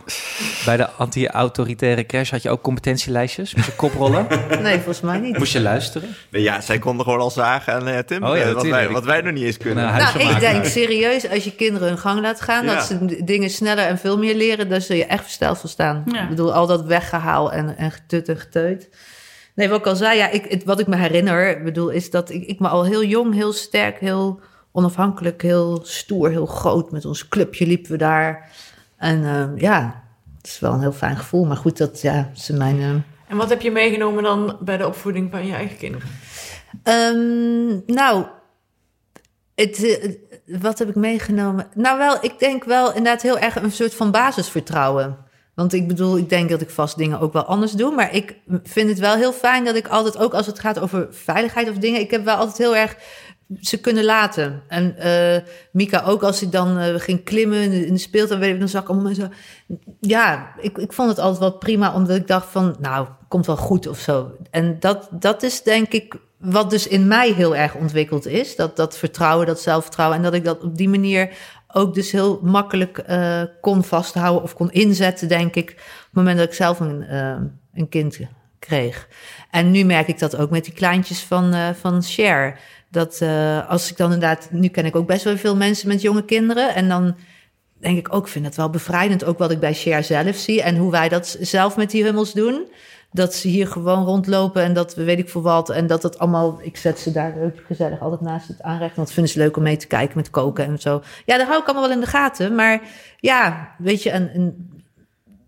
Bij 0.65 0.77
de 0.77 0.91
anti-autoritaire 0.91 2.07
crash 2.07 2.31
had 2.31 2.43
je 2.43 2.51
ook 2.51 2.63
competentielijstjes. 2.63 3.55
Moest 3.55 3.67
je 3.67 3.73
koprollen. 3.75 4.27
Nee, 4.63 4.75
volgens 4.75 5.01
mij 5.01 5.19
niet. 5.19 5.39
Moest 5.39 5.53
je 5.53 5.61
luisteren. 5.61 6.09
Nee, 6.31 6.43
Ja, 6.43 6.61
zij 6.61 6.79
konden 6.79 7.05
gewoon 7.05 7.21
al 7.21 7.31
zagen 7.31 7.73
en 7.73 7.87
eh, 7.97 7.99
Tim, 7.99 8.25
Oh 8.25 8.37
ja, 8.37 8.43
eh, 8.43 8.53
wat, 8.53 8.67
wij, 8.67 8.89
wat 8.89 9.05
wij 9.05 9.21
nog 9.21 9.33
niet 9.33 9.45
eens 9.45 9.57
kunnen. 9.57 9.85
Nou, 9.85 9.99
Nou, 10.19 10.31
ik 10.35 10.41
denk 10.41 10.65
serieus, 10.65 11.29
als 11.31 11.45
je 11.45 11.53
kinderen 11.55 11.89
hun 11.89 11.99
gang 11.99 12.21
laat 12.21 12.41
gaan, 12.41 12.65
Ja. 12.65 12.75
dat 12.75 12.85
ze 12.85 13.25
dingen 13.25 13.51
sneller 13.51 13.85
en 13.87 13.99
veel 13.99 14.19
meer 14.19 14.35
leren, 14.35 14.69
dan 14.69 14.81
zul 14.81 14.97
je 14.97 15.05
echt 15.07 15.23
versteld 15.23 15.59
van 15.59 15.69
staan. 15.69 16.03
Ja. 16.13 16.23
Ik 16.23 16.29
bedoel, 16.29 16.53
al 16.55 16.67
dat 16.67 16.85
weggehaal 16.85 17.53
en, 17.53 17.77
en 17.77 17.91
getut 17.91 18.29
en 18.29 18.37
geteut. 18.39 18.89
Nee, 19.57 19.69
wat 19.69 19.79
ik 19.79 19.87
al 19.87 19.97
zei, 19.97 20.17
ja, 20.19 20.29
ik, 20.29 20.45
het, 20.45 20.65
wat 20.65 20.81
ik 20.81 20.87
me 20.87 20.97
herinner, 20.97 21.63
bedoel, 21.63 21.89
is 21.89 22.11
dat 22.11 22.31
ik, 22.31 22.45
ik 22.47 22.59
me 22.61 22.69
al 22.69 22.85
heel 22.85 23.05
jong, 23.05 23.35
heel 23.35 23.53
sterk, 23.53 24.01
heel 24.01 24.41
onafhankelijk, 24.73 25.43
heel 25.43 25.81
stoer, 25.85 26.31
heel 26.31 26.47
groot 26.47 26.91
met 26.91 27.05
ons 27.05 27.29
clubje 27.29 27.67
liepen 27.67 27.91
we 27.91 27.97
daar. 27.97 28.51
En 28.97 29.25
eh, 29.25 29.61
ja, 29.61 30.03
het 30.37 30.47
is 30.47 30.59
wel 30.61 30.73
een 30.73 30.81
heel 30.81 30.93
fijn 30.93 31.17
gevoel. 31.17 31.45
Maar 31.45 31.57
goed, 31.57 31.79
dat 31.79 32.01
ja, 32.01 32.31
ze 32.35 32.53
mijn. 32.53 32.81
eh, 32.81 32.91
En 33.29 33.37
wat 33.37 33.49
heb 33.49 33.61
je 33.61 33.71
meegenomen 33.71 34.23
dan 34.23 34.57
bij 34.61 34.77
de 34.77 34.87
opvoeding 34.87 35.31
van 35.31 35.47
je 35.47 35.55
eigen 35.55 35.77
kinderen? 35.77 36.09
Ehm, 36.83 37.95
nou, 37.95 38.25
het, 39.55 39.85
eh, 39.85 40.13
wat 40.61 40.79
heb 40.79 40.89
ik 40.89 40.95
meegenomen? 40.95 41.67
Nou, 41.75 41.99
wel, 41.99 42.17
ik 42.21 42.39
denk 42.39 42.65
wel 42.65 42.89
inderdaad 42.89 43.23
heel 43.23 43.39
erg 43.39 43.57
een 43.57 43.73
soort 43.73 43.95
van 43.95 44.11
basisvertrouwen. 44.11 45.17
Want 45.57 45.73
ik 45.73 45.89
bedoel, 45.89 46.19
ik 46.19 46.29
denk 46.29 46.51
dat 46.51 46.61
ik 46.61 46.71
vast 46.71 46.97
dingen 46.97 47.21
ook 47.21 47.33
wel 47.33 47.45
anders 47.45 47.73
doe. 47.73 47.95
Maar 47.95 48.15
ik 48.15 48.37
vind 48.63 48.89
het 48.89 48.99
wel 48.99 49.17
heel 49.17 49.33
fijn 49.33 49.65
dat 49.65 49.77
ik 49.77 49.89
altijd, 49.89 50.19
ook 50.19 50.35
als 50.35 50.47
het 50.47 50.59
gaat 50.59 50.79
over 50.79 51.07
veiligheid 51.11 51.71
of 51.71 51.77
dingen, 51.77 52.01
ik 52.01 52.11
heb 52.11 52.25
wel 52.25 52.37
altijd 52.37 52.59
heel 52.59 52.77
erg 52.77 52.97
ze 53.61 53.81
kunnen 53.81 54.05
laten. 54.05 54.63
En 54.69 54.97
eh, 54.97 55.43
Mika 55.73 56.03
ook, 56.03 56.23
als 56.23 56.43
ik 56.43 56.53
dan 56.53 56.79
eh, 56.79 56.95
ging 56.95 57.25
klimmen 57.25 57.63
in 57.63 57.71
de, 57.71 57.87
in 57.87 57.93
de 57.93 58.01
speeltuin, 58.01 58.59
dan 58.59 58.69
zag 58.69 58.83
ik 58.83 58.89
allemaal 58.89 59.07
mensen. 59.07 59.33
Ja, 60.01 60.55
ik, 60.61 60.79
ik 60.79 60.93
vond 60.93 61.09
het 61.09 61.19
altijd 61.19 61.39
wel 61.39 61.53
prima, 61.53 61.95
omdat 61.95 62.17
ik 62.17 62.27
dacht 62.27 62.51
van, 62.51 62.77
nou, 62.81 63.07
komt 63.29 63.47
wel 63.47 63.57
goed 63.57 63.87
of 63.87 63.99
zo. 63.99 64.31
En 64.51 64.77
dat, 64.81 65.09
dat 65.11 65.43
is 65.43 65.63
denk 65.63 65.93
ik 65.93 66.17
wat 66.39 66.71
dus 66.71 66.87
in 66.87 67.07
mij 67.07 67.33
heel 67.33 67.57
erg 67.57 67.75
ontwikkeld 67.75 68.27
is. 68.27 68.57
Dat, 68.57 68.77
dat 68.77 68.99
vertrouwen, 68.99 69.47
dat 69.47 69.61
zelfvertrouwen. 69.61 70.17
En 70.17 70.23
dat 70.23 70.35
ik 70.35 70.45
dat 70.45 70.63
op 70.63 70.77
die 70.77 70.89
manier 70.89 71.37
ook 71.77 71.95
dus 71.95 72.13
heel 72.13 72.41
makkelijk 72.43 72.99
eh, 72.99 73.43
kon 73.61 73.85
vasthouden 73.85 74.43
of 74.43 74.55
kon 74.55 74.71
inzetten, 74.71 75.29
denk 75.29 75.55
ik, 75.55 75.71
op 75.71 75.77
het 75.77 76.13
moment 76.13 76.39
dat 76.39 76.47
ik 76.47 76.55
zelf 76.55 76.81
een, 76.81 77.03
eh, 77.03 77.37
een 77.75 77.89
kind 77.89 78.19
kreeg. 78.59 79.09
En 79.51 79.71
nu 79.71 79.85
merk 79.85 80.09
ik 80.09 80.19
dat 80.19 80.37
ook 80.37 80.51
met 80.51 80.65
die 80.65 80.75
kleintjes 80.75 81.21
van, 81.21 81.53
eh 81.53 81.69
van 81.81 82.03
Share. 82.03 82.55
Dat 82.91 83.23
als 83.69 83.91
ik 83.91 83.97
dan 83.97 84.13
inderdaad, 84.13 84.49
nu 84.51 84.69
ken 84.69 84.85
ik 84.85 84.97
ook 84.97 85.07
best 85.07 85.25
wel 85.25 85.37
veel 85.37 85.57
mensen 85.57 85.89
met 85.89 86.03
jonge 86.03 86.25
kinderen. 86.25 86.75
En 86.75 86.89
dan 86.89 87.17
denk 87.81 87.99
ik 87.99 88.15
ook, 88.15 88.29
vind 88.29 88.45
het 88.45 88.57
wel 88.57 88.71
bevrijdend, 88.71 89.25
ook 89.25 89.39
wat 89.39 89.51
ik 89.51 89.61
bij 89.61 89.75
Share 89.75 90.03
zelf 90.03 90.37
zie. 90.37 90.63
En 90.63 90.77
hoe 90.77 90.91
wij 90.91 91.09
dat 91.09 91.37
zelf 91.41 91.77
met 91.77 91.91
die 91.91 92.05
hummels 92.05 92.33
doen. 92.33 92.67
Dat 93.17 93.35
ze 93.35 93.49
hier 93.49 93.67
gewoon 93.67 94.05
rondlopen 94.05 94.63
en 94.63 94.73
dat 94.73 94.95
we 94.95 95.05
weet 95.05 95.19
ik 95.19 95.29
veel 95.29 95.43
wat. 95.43 95.71
En 95.71 95.87
dat 95.87 96.03
het 96.03 96.19
allemaal, 96.19 96.59
ik 96.63 96.77
zet 96.77 96.99
ze 96.99 97.13
daar 97.13 97.35
ook 97.43 97.55
gezellig 97.67 98.01
altijd 98.01 98.21
naast 98.21 98.49
het 98.49 98.63
aanrecht. 98.63 98.97
Want 98.97 99.07
dat 99.07 99.13
vinden 99.13 99.33
ze 99.33 99.39
leuk 99.39 99.57
om 99.57 99.63
mee 99.63 99.77
te 99.77 99.87
kijken 99.87 100.17
met 100.17 100.31
koken 100.31 100.65
en 100.65 100.79
zo. 100.79 101.03
Ja, 101.25 101.37
dat 101.39 101.47
hou 101.47 101.61
ik 101.61 101.67
allemaal 101.67 101.89
wel 101.89 101.97
in 101.97 102.01
de 102.01 102.07
gaten. 102.07 102.55
Maar 102.55 102.81
ja, 103.21 103.75
weet 103.79 104.03
je, 104.03 104.11
en, 104.11 104.31
en 104.35 104.71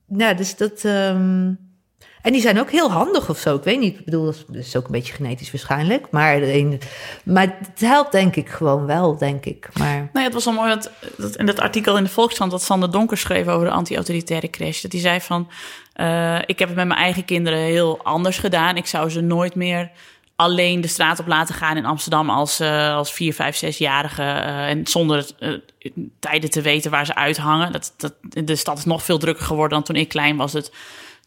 ja, 0.06 0.34
dus 0.34 0.56
dat. 0.56 0.84
ehm, 0.84 1.50
en 2.22 2.32
die 2.32 2.42
zijn 2.42 2.60
ook 2.60 2.70
heel 2.70 2.90
handig 2.90 3.28
of 3.28 3.38
zo. 3.38 3.56
Ik 3.56 3.62
weet 3.62 3.80
niet. 3.80 3.98
Ik 3.98 4.04
bedoel, 4.04 4.24
dat 4.24 4.36
is 4.50 4.76
ook 4.76 4.84
een 4.84 4.92
beetje 4.92 5.12
genetisch 5.12 5.50
waarschijnlijk. 5.50 6.06
Maar, 6.10 6.40
maar 7.24 7.56
het 7.58 7.80
helpt 7.80 8.12
denk 8.12 8.36
ik 8.36 8.48
gewoon 8.48 8.86
wel, 8.86 9.16
denk 9.18 9.44
ik. 9.44 9.68
Maar 9.78 10.08
Nou 10.12 10.24
het 10.24 10.34
was 10.34 10.44
wel 10.44 10.54
mooi 10.54 10.68
dat, 10.68 10.90
dat 11.16 11.36
in 11.36 11.46
dat 11.46 11.60
artikel 11.60 11.96
in 11.96 12.04
de 12.04 12.10
Volkskrant 12.10 12.50
dat 12.50 12.62
Sander 12.62 12.90
Donker 12.90 13.16
schreef 13.16 13.46
over 13.46 13.66
de 13.66 13.72
anti-autoritaire 13.72 14.50
crash. 14.50 14.80
Dat 14.82 14.92
hij 14.92 15.00
zei 15.00 15.20
van, 15.20 15.48
eh, 15.98 16.38
ik 16.46 16.58
heb 16.58 16.68
het 16.68 16.76
met 16.76 16.86
mijn 16.86 17.00
eigen 17.00 17.24
kinderen 17.24 17.58
heel 17.58 18.00
anders 18.02 18.38
gedaan. 18.38 18.76
Ik 18.76 18.86
zou 18.86 19.10
ze 19.10 19.20
nooit 19.20 19.54
meer 19.54 19.90
alleen 20.36 20.80
de 20.80 20.88
straat 20.88 21.18
op 21.18 21.26
laten 21.26 21.54
gaan 21.54 21.76
in 21.76 21.84
Amsterdam 21.84 22.30
als, 22.30 22.60
eh, 22.60 22.94
als 22.94 23.12
vier, 23.12 23.34
vijf, 23.34 23.56
zesjarige. 23.56 24.22
eh 24.22 24.68
en 24.68 24.86
zonder 24.86 25.26
eh, 25.38 25.52
tijden 26.18 26.50
te 26.50 26.60
weten 26.60 26.90
waar 26.90 27.06
ze 27.06 27.14
uithangen. 27.14 27.72
Dat, 27.72 27.94
dat, 27.96 28.14
de 28.20 28.56
stad 28.56 28.78
is 28.78 28.84
nog 28.84 29.02
veel 29.02 29.18
drukker 29.18 29.44
geworden 29.44 29.70
dan 29.70 29.82
toen 29.82 29.96
ik 29.96 30.08
klein 30.08 30.36
was. 30.36 30.52
Het 30.52 30.72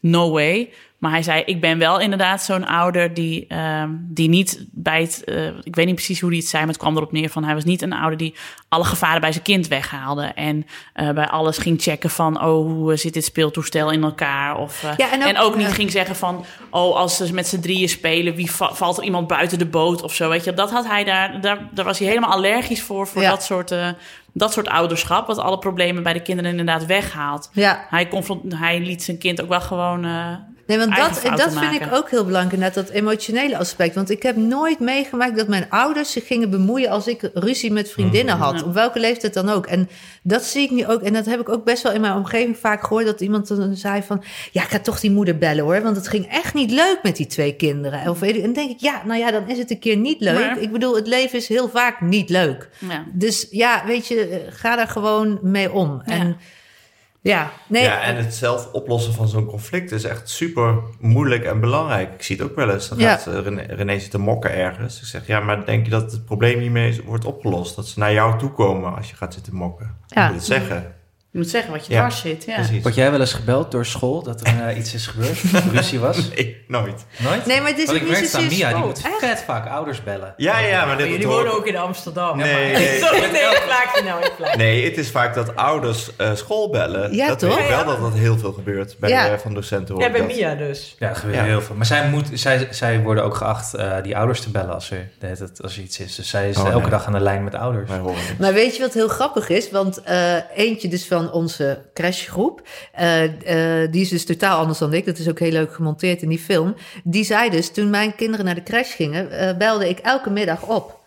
no 0.00 0.30
way. 0.30 0.72
Maar 1.02 1.10
hij 1.10 1.22
zei, 1.22 1.42
ik 1.46 1.60
ben 1.60 1.78
wel 1.78 2.00
inderdaad 2.00 2.42
zo'n 2.42 2.66
ouder 2.66 3.14
die, 3.14 3.44
ehm, 3.48 3.90
die 3.98 4.28
niet 4.28 4.64
bij 4.70 5.00
het... 5.00 5.24
eh, 5.24 5.46
ik 5.62 5.74
weet 5.74 5.86
niet 5.86 5.94
precies 5.94 6.20
hoe 6.20 6.28
hij 6.30 6.38
het 6.38 6.48
zei, 6.48 6.62
maar 6.62 6.72
het 6.72 6.80
kwam 6.82 6.96
erop 6.96 7.12
neer 7.12 7.28
van... 7.30 7.44
hij 7.44 7.54
was 7.54 7.64
niet 7.64 7.82
een 7.82 7.92
ouder 7.92 8.18
die 8.18 8.34
alle 8.68 8.84
gevaren 8.84 9.20
bij 9.20 9.32
zijn 9.32 9.44
kind 9.44 9.68
weghaalde. 9.68 10.22
En 10.24 10.66
eh, 10.92 11.10
bij 11.10 11.28
alles 11.28 11.58
ging 11.58 11.82
checken 11.82 12.10
van, 12.10 12.42
oh, 12.44 12.66
hoe 12.72 12.96
zit 12.96 13.14
dit 13.14 13.24
speeltoestel 13.24 13.90
in 13.90 14.02
elkaar? 14.02 14.56
Of, 14.56 14.82
eh, 14.84 14.90
Ja, 14.96 15.12
en 15.12 15.22
ook- 15.22 15.28
en 15.28 15.38
ook 15.38 15.56
niet 15.56 15.66
ging 15.72 15.90
zeggen 15.90 16.16
van, 16.16 16.44
oh, 16.70 16.96
als 16.96 17.16
ze 17.16 17.34
met 17.34 17.48
z'n 17.48 17.60
drieën 17.60 17.88
spelen... 17.88 18.34
wie 18.34 18.50
va- 18.50 18.74
valt 18.74 18.98
er 18.98 19.04
iemand 19.04 19.26
buiten 19.26 19.58
de 19.58 19.66
boot 19.66 20.02
of 20.02 20.14
zo, 20.14 20.28
weet 20.28 20.44
je. 20.44 20.54
Dat 20.54 20.70
had 20.70 20.86
hij 20.86 21.04
daar, 21.04 21.40
daar, 21.40 21.68
daar 21.70 21.84
was 21.84 21.98
hij 21.98 22.08
helemaal 22.08 22.30
allergisch 22.30 22.82
voor, 22.82 23.06
voor 23.06 23.22
Ja. 23.22 23.30
dat, 23.30 23.42
soort, 23.44 23.70
eh, 23.70 23.88
dat 24.32 24.52
soort 24.52 24.68
ouderschap... 24.68 25.26
wat 25.26 25.38
alle 25.38 25.58
problemen 25.58 26.02
bij 26.02 26.12
de 26.12 26.22
kinderen 26.22 26.50
inderdaad 26.50 26.86
weghaalt. 26.86 27.50
ja, 27.52 27.86
Hij, 27.88 28.08
hij 28.48 28.80
liet 28.80 29.02
zijn 29.02 29.18
kind 29.18 29.42
ook 29.42 29.48
wel 29.48 29.60
gewoon 29.60 30.04
eh, 30.04 30.26
Nee, 30.66 30.78
want 30.78 30.90
dat, 30.96 31.22
dat 31.36 31.52
vind 31.70 31.74
ik 31.74 31.94
ook 31.94 32.10
heel 32.10 32.24
belangrijk, 32.24 32.62
net 32.62 32.74
dat 32.74 32.88
emotionele 32.88 33.58
aspect. 33.58 33.94
Want 33.94 34.10
ik 34.10 34.22
heb 34.22 34.36
nooit 34.36 34.78
meegemaakt 34.80 35.36
dat 35.36 35.48
mijn 35.48 35.66
ouders 35.70 36.12
zich 36.12 36.26
gingen 36.26 36.50
bemoeien 36.50 36.90
als 36.90 37.06
ik 37.06 37.30
ruzie 37.34 37.72
met 37.72 37.90
vriendinnen 37.90 38.36
had. 38.36 38.58
Ja. 38.60 38.64
Op 38.66 38.74
welke 38.74 39.00
leeftijd 39.00 39.34
dan 39.34 39.48
ook. 39.48 39.66
En 39.66 39.88
dat 40.22 40.44
zie 40.44 40.62
ik 40.62 40.70
nu 40.70 40.86
ook. 40.86 41.02
En 41.02 41.12
dat 41.12 41.24
heb 41.26 41.40
ik 41.40 41.48
ook 41.48 41.64
best 41.64 41.82
wel 41.82 41.92
in 41.92 42.00
mijn 42.00 42.14
omgeving 42.14 42.56
vaak 42.58 42.82
gehoord. 42.82 43.06
Dat 43.06 43.20
iemand 43.20 43.48
dan 43.48 43.76
zei 43.76 44.02
van, 44.02 44.22
ja, 44.52 44.62
ik 44.62 44.68
ga 44.68 44.78
toch 44.78 45.00
die 45.00 45.10
moeder 45.10 45.38
bellen 45.38 45.64
hoor. 45.64 45.82
Want 45.82 45.96
het 45.96 46.08
ging 46.08 46.26
echt 46.26 46.54
niet 46.54 46.70
leuk 46.70 46.98
met 47.02 47.16
die 47.16 47.26
twee 47.26 47.54
kinderen. 47.56 48.08
Of, 48.10 48.22
en 48.22 48.40
dan 48.42 48.52
denk 48.52 48.70
ik, 48.70 48.80
ja, 48.80 49.02
nou 49.06 49.18
ja, 49.20 49.30
dan 49.30 49.48
is 49.48 49.58
het 49.58 49.70
een 49.70 49.78
keer 49.78 49.96
niet 49.96 50.20
leuk. 50.20 50.34
Maar- 50.46 50.58
Ik 50.58 50.72
bedoel, 50.72 50.94
het 50.96 51.06
leven 51.06 51.38
is 51.38 51.48
heel 51.48 51.68
vaak 51.68 52.00
niet 52.00 52.30
leuk. 52.30 52.68
Ja. 52.78 53.04
Dus 53.12 53.46
ja, 53.50 53.82
weet 53.86 54.06
je, 54.06 54.26
eh, 54.28 54.38
ga 54.50 54.76
daar 54.76 54.88
gewoon 54.88 55.38
mee 55.42 55.72
om. 55.72 56.02
Ja. 56.06 56.12
En 56.12 56.36
ja, 57.22 57.50
nee. 57.68 57.82
Ja, 57.82 58.00
en 58.02 58.16
het 58.16 58.34
zelf 58.34 58.72
oplossen 58.72 59.12
van 59.12 59.28
zo'n 59.28 59.46
conflict 59.46 59.90
is 59.92 60.04
echt 60.04 60.28
super 60.28 60.74
moeilijk 61.00 61.44
en 61.44 61.60
belangrijk. 61.60 62.14
Ik 62.14 62.22
zie 62.22 62.36
het 62.36 62.44
ook 62.50 62.56
wel 62.56 62.70
eens. 62.70 62.88
Dan 62.88 62.98
Ja. 62.98 63.16
gaat 63.16 63.26
eh, 63.34 63.40
René, 63.40 63.62
René 63.62 63.98
zitten 63.98 64.20
mokken 64.20 64.54
ergens. 64.54 65.00
Ik 65.00 65.06
zeg, 65.06 65.26
ja, 65.26 65.40
maar 65.40 65.64
denk 65.66 65.84
je 65.84 65.90
dat 65.90 66.12
het 66.12 66.24
probleem 66.24 66.58
niet 66.58 66.70
mee 66.70 67.00
wordt 67.04 67.24
opgelost? 67.24 67.76
Dat 67.76 67.86
ze 67.88 67.98
naar 67.98 68.12
jou 68.12 68.38
toe 68.38 68.50
komen 68.50 68.96
als 68.96 69.10
je 69.10 69.16
gaat 69.16 69.34
zitten 69.34 69.54
mokken? 69.54 69.96
Ja. 70.06 70.22
Je 70.22 70.26
moet 70.26 70.36
het 70.36 70.46
zeggen. 70.46 70.94
Je 71.32 71.38
moet 71.38 71.48
zeggen 71.48 71.72
wat 71.72 71.86
je 71.86 71.92
Ja, 71.92 71.98
dwars 71.98 72.20
zit. 72.20 72.44
Ja. 72.44 72.54
Precies. 72.54 72.82
Word 72.82 72.94
jij 72.94 73.10
wel 73.10 73.20
eens 73.20 73.32
gebeld 73.32 73.70
door 73.70 73.86
school 73.86 74.22
dat 74.22 74.40
er 74.40 74.66
eh, 74.68 74.78
iets 74.78 74.94
is 74.94 75.06
gebeurd? 75.06 75.38
Ruzie 75.72 75.98
was? 75.98 76.28
Ik 76.34 76.56
nooit. 76.68 77.04
Nooit? 77.18 77.46
Nee, 77.46 77.60
maar 77.60 77.70
het 77.70 77.78
is 77.78 77.86
Want 77.86 77.96
ik 77.98 78.02
niet 78.02 78.12
merk 78.12 78.24
zozeer 78.24 78.48
Mia, 78.48 78.72
die 78.72 78.84
moet 78.84 78.96
Echt? 79.04 79.18
vet 79.18 79.42
vaak 79.46 79.68
ouders 79.68 80.02
bellen. 80.02 80.34
Ja, 80.36 80.58
ja, 80.58 80.84
maar 80.84 80.96
dit 80.96 81.06
Jullie 81.06 81.26
hoor- 81.26 81.36
wonen 81.36 81.52
ook 81.54 81.66
in 81.66 81.76
Amsterdam. 81.76 82.36
Nee, 82.36 82.72
nee. 82.72 82.98
Sorry, 83.02 83.18
nee, 83.20 83.30
je 83.30 84.02
nou, 84.04 84.24
ik. 84.24 84.56
Nee, 84.56 84.84
het 84.84 84.98
is 84.98 85.10
vaak 85.10 85.34
dat 85.34 85.56
ouders 85.56 86.16
eh, 86.16 86.34
school 86.34 86.70
bellen. 86.70 87.14
Ja, 87.14 87.28
dat 87.28 87.38
toch? 87.38 87.54
weet 87.54 87.64
ik 87.64 87.70
wel 87.70 87.84
dat 87.84 88.00
dat 88.00 88.14
heel 88.14 88.38
veel 88.38 88.52
gebeurt 88.52 88.96
bij 88.98 89.10
Ja. 89.10 89.28
eh, 89.32 89.38
van 89.38 89.54
docenten. 89.54 89.94
hoor 89.94 90.02
Ja, 90.02 90.10
bij 90.10 90.20
dat. 90.20 90.36
Mia 90.36 90.54
dus. 90.54 90.96
Ja, 90.98 91.08
er 91.08 91.16
gebeurt 91.16 91.36
Ja. 91.38 91.44
heel 91.44 91.60
veel. 91.62 91.74
Maar 91.74 91.86
zij, 91.86 92.08
moet, 92.08 92.26
zij, 92.32 92.68
zij 92.70 93.00
worden 93.00 93.24
ook 93.24 93.34
geacht 93.34 93.74
eh, 93.74 93.92
die 94.02 94.16
ouders 94.16 94.40
te 94.40 94.50
bellen 94.50 94.74
als 94.74 94.90
er, 94.90 95.08
de 95.18 95.48
als 95.62 95.76
er 95.76 95.82
iets 95.82 95.98
is. 96.00 96.14
Dus 96.14 96.28
zij 96.28 96.48
is 96.48 96.56
Oh, 96.56 96.66
elke 96.66 96.80
nee. 96.80 96.90
dag 96.90 97.06
aan 97.06 97.12
de 97.12 97.20
lijn 97.20 97.44
met 97.44 97.54
ouders. 97.54 97.90
Maar 98.38 98.52
weet 98.52 98.76
je 98.76 98.82
wat 98.82 98.94
heel 98.94 99.08
grappig 99.08 99.48
is? 99.48 99.70
Want 99.70 100.02
eh, 100.02 100.36
eentje 100.54 100.88
dus 100.88 101.06
van 101.06 101.20
onze 101.30 101.90
crashgroep, 101.94 102.62
eh, 102.92 103.24
eh, 103.82 103.92
die 103.92 104.00
is 104.00 104.08
dus 104.08 104.24
totaal 104.24 104.58
anders 104.58 104.78
dan 104.78 104.94
ik. 104.94 105.04
Dat 105.06 105.18
is 105.18 105.28
ook 105.28 105.38
heel 105.38 105.50
leuk 105.50 105.74
gemonteerd 105.74 106.22
in 106.22 106.28
die 106.28 106.38
film. 106.38 106.74
Die 107.04 107.24
zei 107.24 107.50
dus, 107.50 107.70
toen 107.70 107.90
mijn 107.90 108.14
kinderen 108.14 108.44
naar 108.44 108.54
de 108.54 108.62
crash 108.62 108.96
gingen, 108.96 109.30
eh, 109.30 109.56
belde 109.56 109.88
ik 109.88 109.98
elke 109.98 110.30
middag 110.30 110.62
op. 110.62 111.01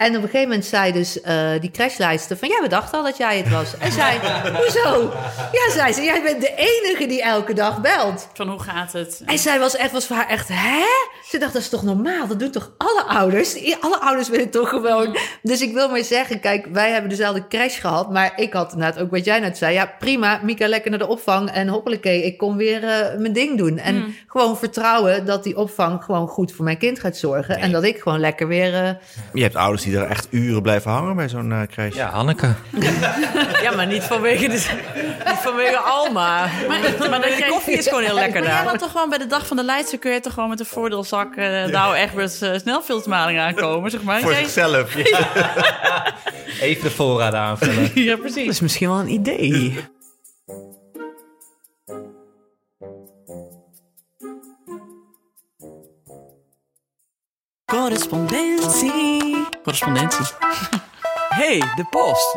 En 0.00 0.08
op 0.08 0.14
een 0.14 0.20
gegeven 0.28 0.48
moment 0.48 0.64
zei 0.66 0.92
dus 0.92 1.20
eh, 1.20 1.50
die 1.60 1.70
crashlijster 1.70 2.36
van... 2.36 2.48
ja, 2.48 2.60
we 2.62 2.68
dachten 2.68 2.98
al 2.98 3.04
dat 3.04 3.16
jij 3.16 3.36
het 3.36 3.48
was. 3.50 3.76
En 3.78 3.92
zei, 3.92 4.18
hoezo? 4.62 5.12
Ja, 5.52 5.70
zei 5.72 5.92
ze, 5.92 6.02
jij 6.02 6.22
bent 6.22 6.40
de 6.40 6.54
enige 6.56 7.06
die 7.06 7.22
elke 7.22 7.52
dag 7.54 7.80
belt. 7.80 8.28
Van 8.34 8.48
hoe 8.48 8.62
gaat 8.62 8.92
het? 8.92 9.22
En 9.26 9.38
zij 9.38 9.58
was 9.58 9.76
echt, 9.76 9.92
was 9.92 10.06
voor 10.06 10.16
haar 10.16 10.28
echt, 10.28 10.48
hè? 10.52 10.82
Ze 11.28 11.38
dacht, 11.38 11.52
dat 11.52 11.62
is 11.62 11.68
toch 11.68 11.82
normaal? 11.82 12.26
Dat 12.26 12.38
doen 12.38 12.50
toch 12.50 12.70
alle 12.76 13.02
ouders? 13.04 13.76
Alle 13.80 14.00
ouders 14.00 14.28
willen 14.28 14.50
toch 14.50 14.68
gewoon... 14.68 15.16
Dus 15.42 15.60
ik 15.60 15.72
wil 15.72 15.88
maar 15.88 16.04
zeggen, 16.04 16.40
kijk, 16.40 16.66
wij 16.72 16.90
hebben 16.90 17.10
dezelfde 17.10 17.48
crash 17.48 17.80
gehad... 17.80 18.10
maar 18.10 18.32
ik 18.36 18.52
had 18.52 18.72
inderdaad 18.72 19.02
ook 19.02 19.10
wat 19.10 19.24
jij 19.24 19.40
net 19.40 19.58
zei. 19.58 19.74
Ja, 19.74 19.92
prima, 19.98 20.40
Mika 20.42 20.68
lekker 20.68 20.90
naar 20.90 20.98
de 20.98 21.06
opvang 21.08 21.50
en 21.50 21.68
hoppelekee, 21.68 22.22
ik 22.24 22.38
kom 22.38 22.56
weer 22.56 22.84
eh, 22.84 23.18
mijn 23.18 23.32
ding 23.32 23.58
doen. 23.58 23.78
En 23.78 24.14
gewoon 24.26 24.56
vertrouwen 24.58 25.26
dat 25.26 25.44
die 25.44 25.56
opvang 25.56 26.04
gewoon 26.04 26.28
goed 26.28 26.52
voor 26.52 26.64
mijn 26.64 26.78
kind 26.78 27.00
gaat 27.00 27.16
zorgen... 27.16 27.56
en 27.56 27.72
dat 27.72 27.84
ik 27.84 27.98
gewoon 28.00 28.20
lekker 28.20 28.48
weer... 28.48 28.74
eh, 28.74 28.90
Je 29.32 29.42
hebt 29.42 29.56
ouders 29.56 29.82
die 29.82 29.89
er 29.98 30.06
echt 30.06 30.26
uren 30.30 30.62
blijven 30.62 30.90
hangen 30.90 31.16
bij 31.16 31.28
zo'n 31.28 31.52
eh 31.52 31.60
crash. 31.72 31.94
Ja, 31.94 32.10
Hanneke. 32.10 32.54
Ja, 33.62 33.74
maar 33.76 33.86
niet 33.86 34.02
vanwege, 34.02 34.48
de, 34.48 34.52
niet 35.26 35.38
vanwege 35.42 35.76
Alma. 35.76 36.48
Maar, 36.68 36.80
maar 37.10 37.20
dat 37.20 37.36
de 37.36 37.46
koffie 37.50 37.78
is 37.78 37.88
gewoon 37.88 38.02
heel 38.02 38.14
lekker 38.14 38.40
Maar 38.40 38.48
jij 38.48 38.56
daar. 38.58 38.64
dan 38.68 38.78
toch 38.78 38.90
gewoon 38.90 39.08
bij 39.08 39.18
de 39.18 39.26
dag 39.26 39.46
van 39.46 39.56
de 39.56 39.64
Leidse 39.64 39.96
kun 39.96 40.12
je 40.12 40.20
toch 40.20 40.32
gewoon 40.32 40.48
met 40.48 40.60
een 40.60 40.66
voordeelzak 40.66 41.36
uh, 41.36 41.66
Douwe 41.66 41.96
Egberts 41.96 42.40
eh, 42.40 42.58
snelfiltermaling 42.58 43.38
aankomen, 43.40 43.90
zeg 43.90 44.02
maar. 44.02 44.20
Voor 44.20 44.30
Jij- 44.30 44.40
zichzelf. 44.42 44.94
Ja. 45.08 46.14
Even 46.60 46.82
de 46.84 46.90
voorraad 46.90 47.34
aanvullen. 47.34 47.90
Ja, 48.04 48.10
Dat 48.10 48.20
precies. 48.20 48.48
is 48.48 48.60
misschien 48.60 48.88
wel 48.88 48.98
een 48.98 49.08
idee. 49.12 49.84
Correspondentie. 57.80 59.46
Correspondentie. 59.62 60.24
Hey, 61.28 61.58
de 61.58 61.84
post. 61.90 62.36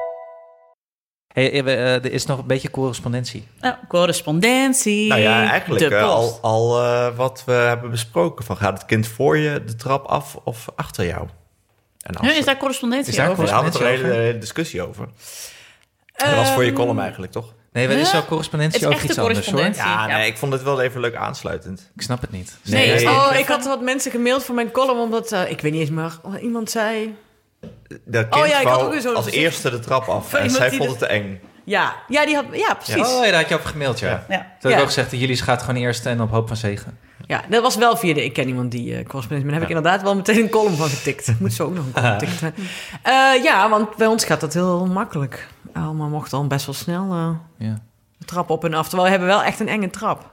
Hey, 1.27 1.51
eh, 1.51 1.59
eh, 1.59 2.05
er 2.05 2.11
is 2.11 2.25
nog 2.25 2.39
een 2.39 2.47
beetje 2.47 2.71
correspondentie. 2.71 3.47
Nou, 3.59 3.75
correspondentie. 3.87 5.07
Nou 5.07 5.21
ja, 5.21 5.49
eigenlijk 5.49 5.89
De 5.89 5.95
eh, 5.95 6.03
post. 6.03 6.41
al, 6.41 6.51
al 6.51 6.83
eh, 6.83 7.15
wat 7.15 7.43
we 7.45 7.51
hebben 7.51 7.89
besproken. 7.91 8.45
Van 8.45 8.57
gaat 8.57 8.73
het 8.73 8.85
kind 8.85 9.07
voor 9.07 9.37
je 9.37 9.63
de 9.63 9.75
trap 9.75 10.05
af 10.05 10.35
of 10.43 10.67
achter 10.75 11.05
jou? 11.05 11.27
En 11.99 12.15
als 12.15 12.37
is 12.37 12.45
daar 12.45 12.57
correspondentie 12.57 13.11
Is 13.11 13.17
daar 13.17 13.29
over? 13.29 13.45
Daar 13.45 13.53
hadden 13.53 13.73
we 13.73 13.79
er 13.79 13.93
een 13.93 13.99
hele, 13.99 14.13
hele 14.13 14.37
discussie 14.37 14.81
over. 14.81 15.07
dat 16.15 16.35
was 16.35 16.51
voor 16.51 16.63
je 16.63 16.73
column 16.73 16.99
eigenlijk, 16.99 17.31
toch? 17.31 17.53
Nee, 17.73 17.87
er 17.87 17.97
is 17.97 18.11
wel 18.11 18.25
correspondentie 18.25 18.79
Het 18.79 18.89
is 18.89 18.95
over 18.95 19.09
echte 19.09 19.21
iets 19.21 19.27
anders 19.27 19.51
hoor. 19.51 19.85
Ja, 19.85 20.07
Ja. 20.07 20.17
nee, 20.17 20.27
ik 20.27 20.37
vond 20.37 20.53
het 20.53 20.63
wel 20.63 20.81
even 20.81 21.01
leuk 21.01 21.15
aansluitend. 21.15 21.91
Ik 21.95 22.01
snap 22.01 22.21
het 22.21 22.31
niet. 22.31 22.57
Nee, 22.63 23.07
Oh, 23.09 23.35
ik 23.37 23.47
had 23.47 23.65
wat 23.65 23.81
mensen 23.81 24.11
gemaild 24.11 24.43
voor 24.43 24.55
mijn 24.55 24.71
column, 24.71 24.99
omdat 24.99 25.31
eh, 25.31 25.49
ik 25.51 25.61
weet 25.61 25.71
niet 25.71 25.81
eens 25.81 25.89
meer. 25.89 26.19
oh, 26.23 26.41
Iemand 26.43 26.69
zei. 26.71 27.15
Dat 28.05 28.29
kind 28.29 28.43
Oh 28.43 28.47
ja, 28.49 28.59
ik 28.59 28.67
had 28.67 28.81
ook 28.81 28.91
weer 28.91 29.01
zo'n 29.01 29.15
als 29.15 29.25
gezicht. 29.25 29.43
eerste 29.43 29.69
de 29.69 29.79
trap 29.79 30.07
af. 30.07 30.29
Van 30.29 30.39
En 30.39 30.49
zij 30.49 30.71
vond 30.71 30.89
het 30.89 30.99
te 30.99 31.05
eng. 31.05 31.39
Ja, 31.65 31.95
ja, 32.07 32.25
die 32.25 32.35
had. 32.35 32.45
Ja, 32.51 32.73
precies. 32.73 33.07
Oh 33.07 33.25
ja, 33.25 33.31
daar 33.31 33.39
had 33.39 33.49
je 33.49 33.55
over 33.55 33.69
gemaild, 33.69 33.99
ja. 33.99 34.07
Ja. 34.07 34.23
Ja. 34.29 34.37
Toen 34.59 34.71
heb 34.71 34.79
ik 34.79 34.79
ook 34.79 34.85
gezegd, 34.93 35.11
jullie 35.11 35.37
gaat 35.37 35.61
gewoon 35.63 35.81
eerst 35.81 36.05
en 36.05 36.21
op 36.21 36.29
hoop 36.29 36.47
van 36.47 36.57
zegen. 36.57 36.97
Ja, 37.27 37.43
dat 37.49 37.61
was 37.61 37.75
wel 37.75 37.97
via 37.97 38.13
de... 38.13 38.23
Ik 38.23 38.33
ken 38.33 38.47
iemand 38.47 38.71
die 38.71 38.95
eh 38.95 39.05
correspondentie... 39.05 39.43
Maar 39.43 39.59
daar 39.59 39.59
heb 39.59 39.69
ik 39.69 39.75
inderdaad 39.75 40.01
wel 40.01 40.15
meteen 40.15 40.43
een 40.43 40.49
column 40.49 40.75
van 40.75 40.87
getikt. 40.89 41.39
Moet 41.39 41.53
zo 41.53 41.65
ook 41.65 41.73
nog 41.73 41.85
een 41.85 41.93
column 41.93 42.19
zijn. 42.39 42.53
Eh, 43.03 43.43
ja, 43.43 43.69
want 43.69 43.95
bij 43.95 44.07
ons 44.07 44.25
gaat 44.25 44.41
dat 44.41 44.53
heel 44.53 44.85
makkelijk. 44.85 45.47
Alma 45.73 46.07
mocht 46.07 46.33
al 46.33 46.47
best 46.47 46.65
wel 46.65 46.75
snel 46.75 47.11
eh, 47.11 47.29
Ja. 47.67 47.81
de 48.17 48.25
trap 48.25 48.49
op 48.49 48.63
en 48.65 48.73
af. 48.73 48.83
Terwijl 48.89 49.03
we 49.03 49.09
hebben 49.09 49.27
wel 49.35 49.43
echt 49.43 49.59
een 49.59 49.67
enge 49.67 49.89
trap. 49.89 50.31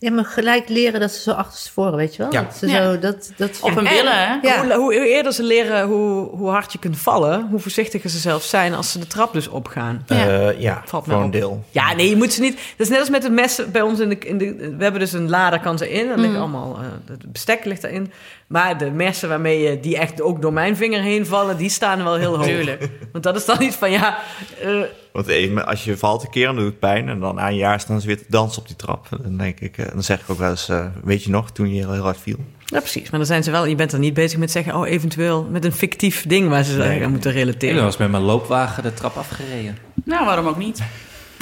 Ja, 0.00 0.10
maar 0.10 0.24
gelijk 0.24 0.68
leren 0.68 1.00
dat 1.00 1.12
ze 1.12 1.20
zo 1.20 1.30
achterstevoren, 1.30 1.96
weet 1.96 2.16
je 2.16 2.22
wel? 2.22 2.32
Ja. 2.32 2.42
Dat 2.42 2.56
ze 2.56 2.66
Ja. 2.66 2.84
zo, 2.84 2.98
dat, 2.98 3.32
dat, 3.36 3.58
Op 3.60 3.76
een 3.76 3.86
En 3.86 3.94
billen, 3.94 4.26
hè? 4.28 4.34
Ja. 4.42 4.64
Hoe, 4.64 4.74
hoe, 4.74 5.08
eerder 5.08 5.32
ze 5.32 5.42
leren 5.42 5.86
hoe, 5.86 6.28
hoe 6.28 6.48
hard 6.48 6.72
je 6.72 6.78
kunt 6.78 6.98
vallen... 6.98 7.46
hoe 7.50 7.60
voorzichtiger 7.60 8.10
ze 8.10 8.18
zelf 8.18 8.42
zijn 8.42 8.74
als 8.74 8.92
ze 8.92 8.98
de 8.98 9.06
trap 9.06 9.32
dus 9.32 9.48
opgaan. 9.48 10.02
Ja. 10.06 10.24
Ja, 10.24 10.50
ja 10.58 10.82
Valt 10.86 11.04
voor 11.04 11.14
een 11.14 11.24
op. 11.24 11.32
deel. 11.32 11.64
Ja, 11.70 11.94
nee, 11.94 12.08
je 12.08 12.16
moet 12.16 12.32
ze 12.32 12.40
niet... 12.40 12.54
Dat 12.54 12.86
is 12.86 12.88
net 12.88 12.98
als 12.98 13.10
met 13.10 13.22
de 13.22 13.30
messen 13.30 13.72
bij 13.72 13.82
ons 13.82 13.98
in 14.00 14.08
de... 14.08 14.18
In 14.18 14.38
de 14.38 14.74
we 14.76 14.82
hebben 14.82 15.00
dus 15.00 15.12
een 15.12 15.28
lader 15.30 15.60
kan 15.60 15.78
ze 15.78 15.90
in. 15.90 16.10
Er 16.10 16.18
liggen 16.18 16.38
allemaal... 16.38 16.78
eh, 16.80 16.86
het 17.10 17.32
bestek 17.32 17.64
ligt 17.64 17.84
erin. 17.84 18.12
Maar 18.46 18.78
de 18.78 18.90
messen 18.90 19.28
waarmee 19.28 19.60
je... 19.60 19.80
die 19.80 19.98
echt 19.98 20.22
ook 20.22 20.42
door 20.42 20.52
mijn 20.52 20.76
vinger 20.76 21.00
heen 21.00 21.26
vallen... 21.26 21.56
die 21.56 21.70
staan 21.70 22.04
wel 22.04 22.14
heel 22.14 22.36
hoog. 22.36 22.46
Tuurlijk. 22.46 22.88
Want 23.12 23.24
dat 23.24 23.36
is 23.36 23.44
dan 23.44 23.62
iets 23.62 23.76
van... 23.76 23.90
ja, 23.90 24.18
eh, 24.62 24.80
Want 25.12 25.64
als 25.66 25.84
je 25.84 25.96
valt 25.96 26.22
een 26.22 26.30
keer, 26.30 26.46
dan 26.46 26.56
doet 26.56 26.64
het 26.64 26.78
pijn. 26.78 27.08
En 27.08 27.20
dan 27.20 27.34
na 27.34 27.48
een 27.48 27.56
jaar 27.56 27.80
staan 27.80 28.00
ze 28.00 28.06
weer 28.06 28.18
te 28.18 28.24
dansen 28.28 28.60
op 28.62 28.66
die 28.68 28.76
trap. 28.76 29.06
Dan, 29.22 29.36
denk 29.36 29.60
ik, 29.60 29.78
eh, 29.78 29.86
dan 29.92 30.02
zeg 30.02 30.20
ik 30.20 30.30
ook 30.30 30.38
wel 30.38 30.50
eens, 30.50 30.68
eh, 30.68 30.86
weet 31.04 31.24
je 31.24 31.30
nog, 31.30 31.50
toen 31.50 31.74
je 31.74 31.80
heel, 31.80 31.92
heel 31.92 32.02
hard 32.02 32.18
viel? 32.20 32.36
ja, 32.64 32.78
precies. 32.78 33.10
Maar 33.10 33.18
dan 33.18 33.28
zijn 33.28 33.42
ze 33.42 33.50
wel... 33.50 33.66
Je 33.66 33.74
bent 33.74 33.92
er 33.92 33.98
niet 33.98 34.14
bezig 34.14 34.38
met 34.38 34.50
zeggen... 34.50 34.74
oh, 34.76 34.88
eventueel 34.88 35.48
met 35.50 35.64
een 35.64 35.72
fictief 35.72 36.26
ding... 36.26 36.48
waar 36.48 36.64
ze 36.64 36.76
Nee. 36.76 37.04
aan 37.04 37.10
moeten 37.10 37.30
Ik 37.30 37.36
ben 37.36 37.44
relateren. 37.44 37.74
wel 37.76 37.84
eens 37.84 37.96
met 37.96 38.10
mijn 38.10 38.22
loopwagen 38.22 38.82
de 38.82 38.94
trap 38.94 39.16
afgereden. 39.16 39.78
Nou, 40.04 40.24
waarom 40.24 40.46
ook 40.46 40.58
niet? 40.58 40.82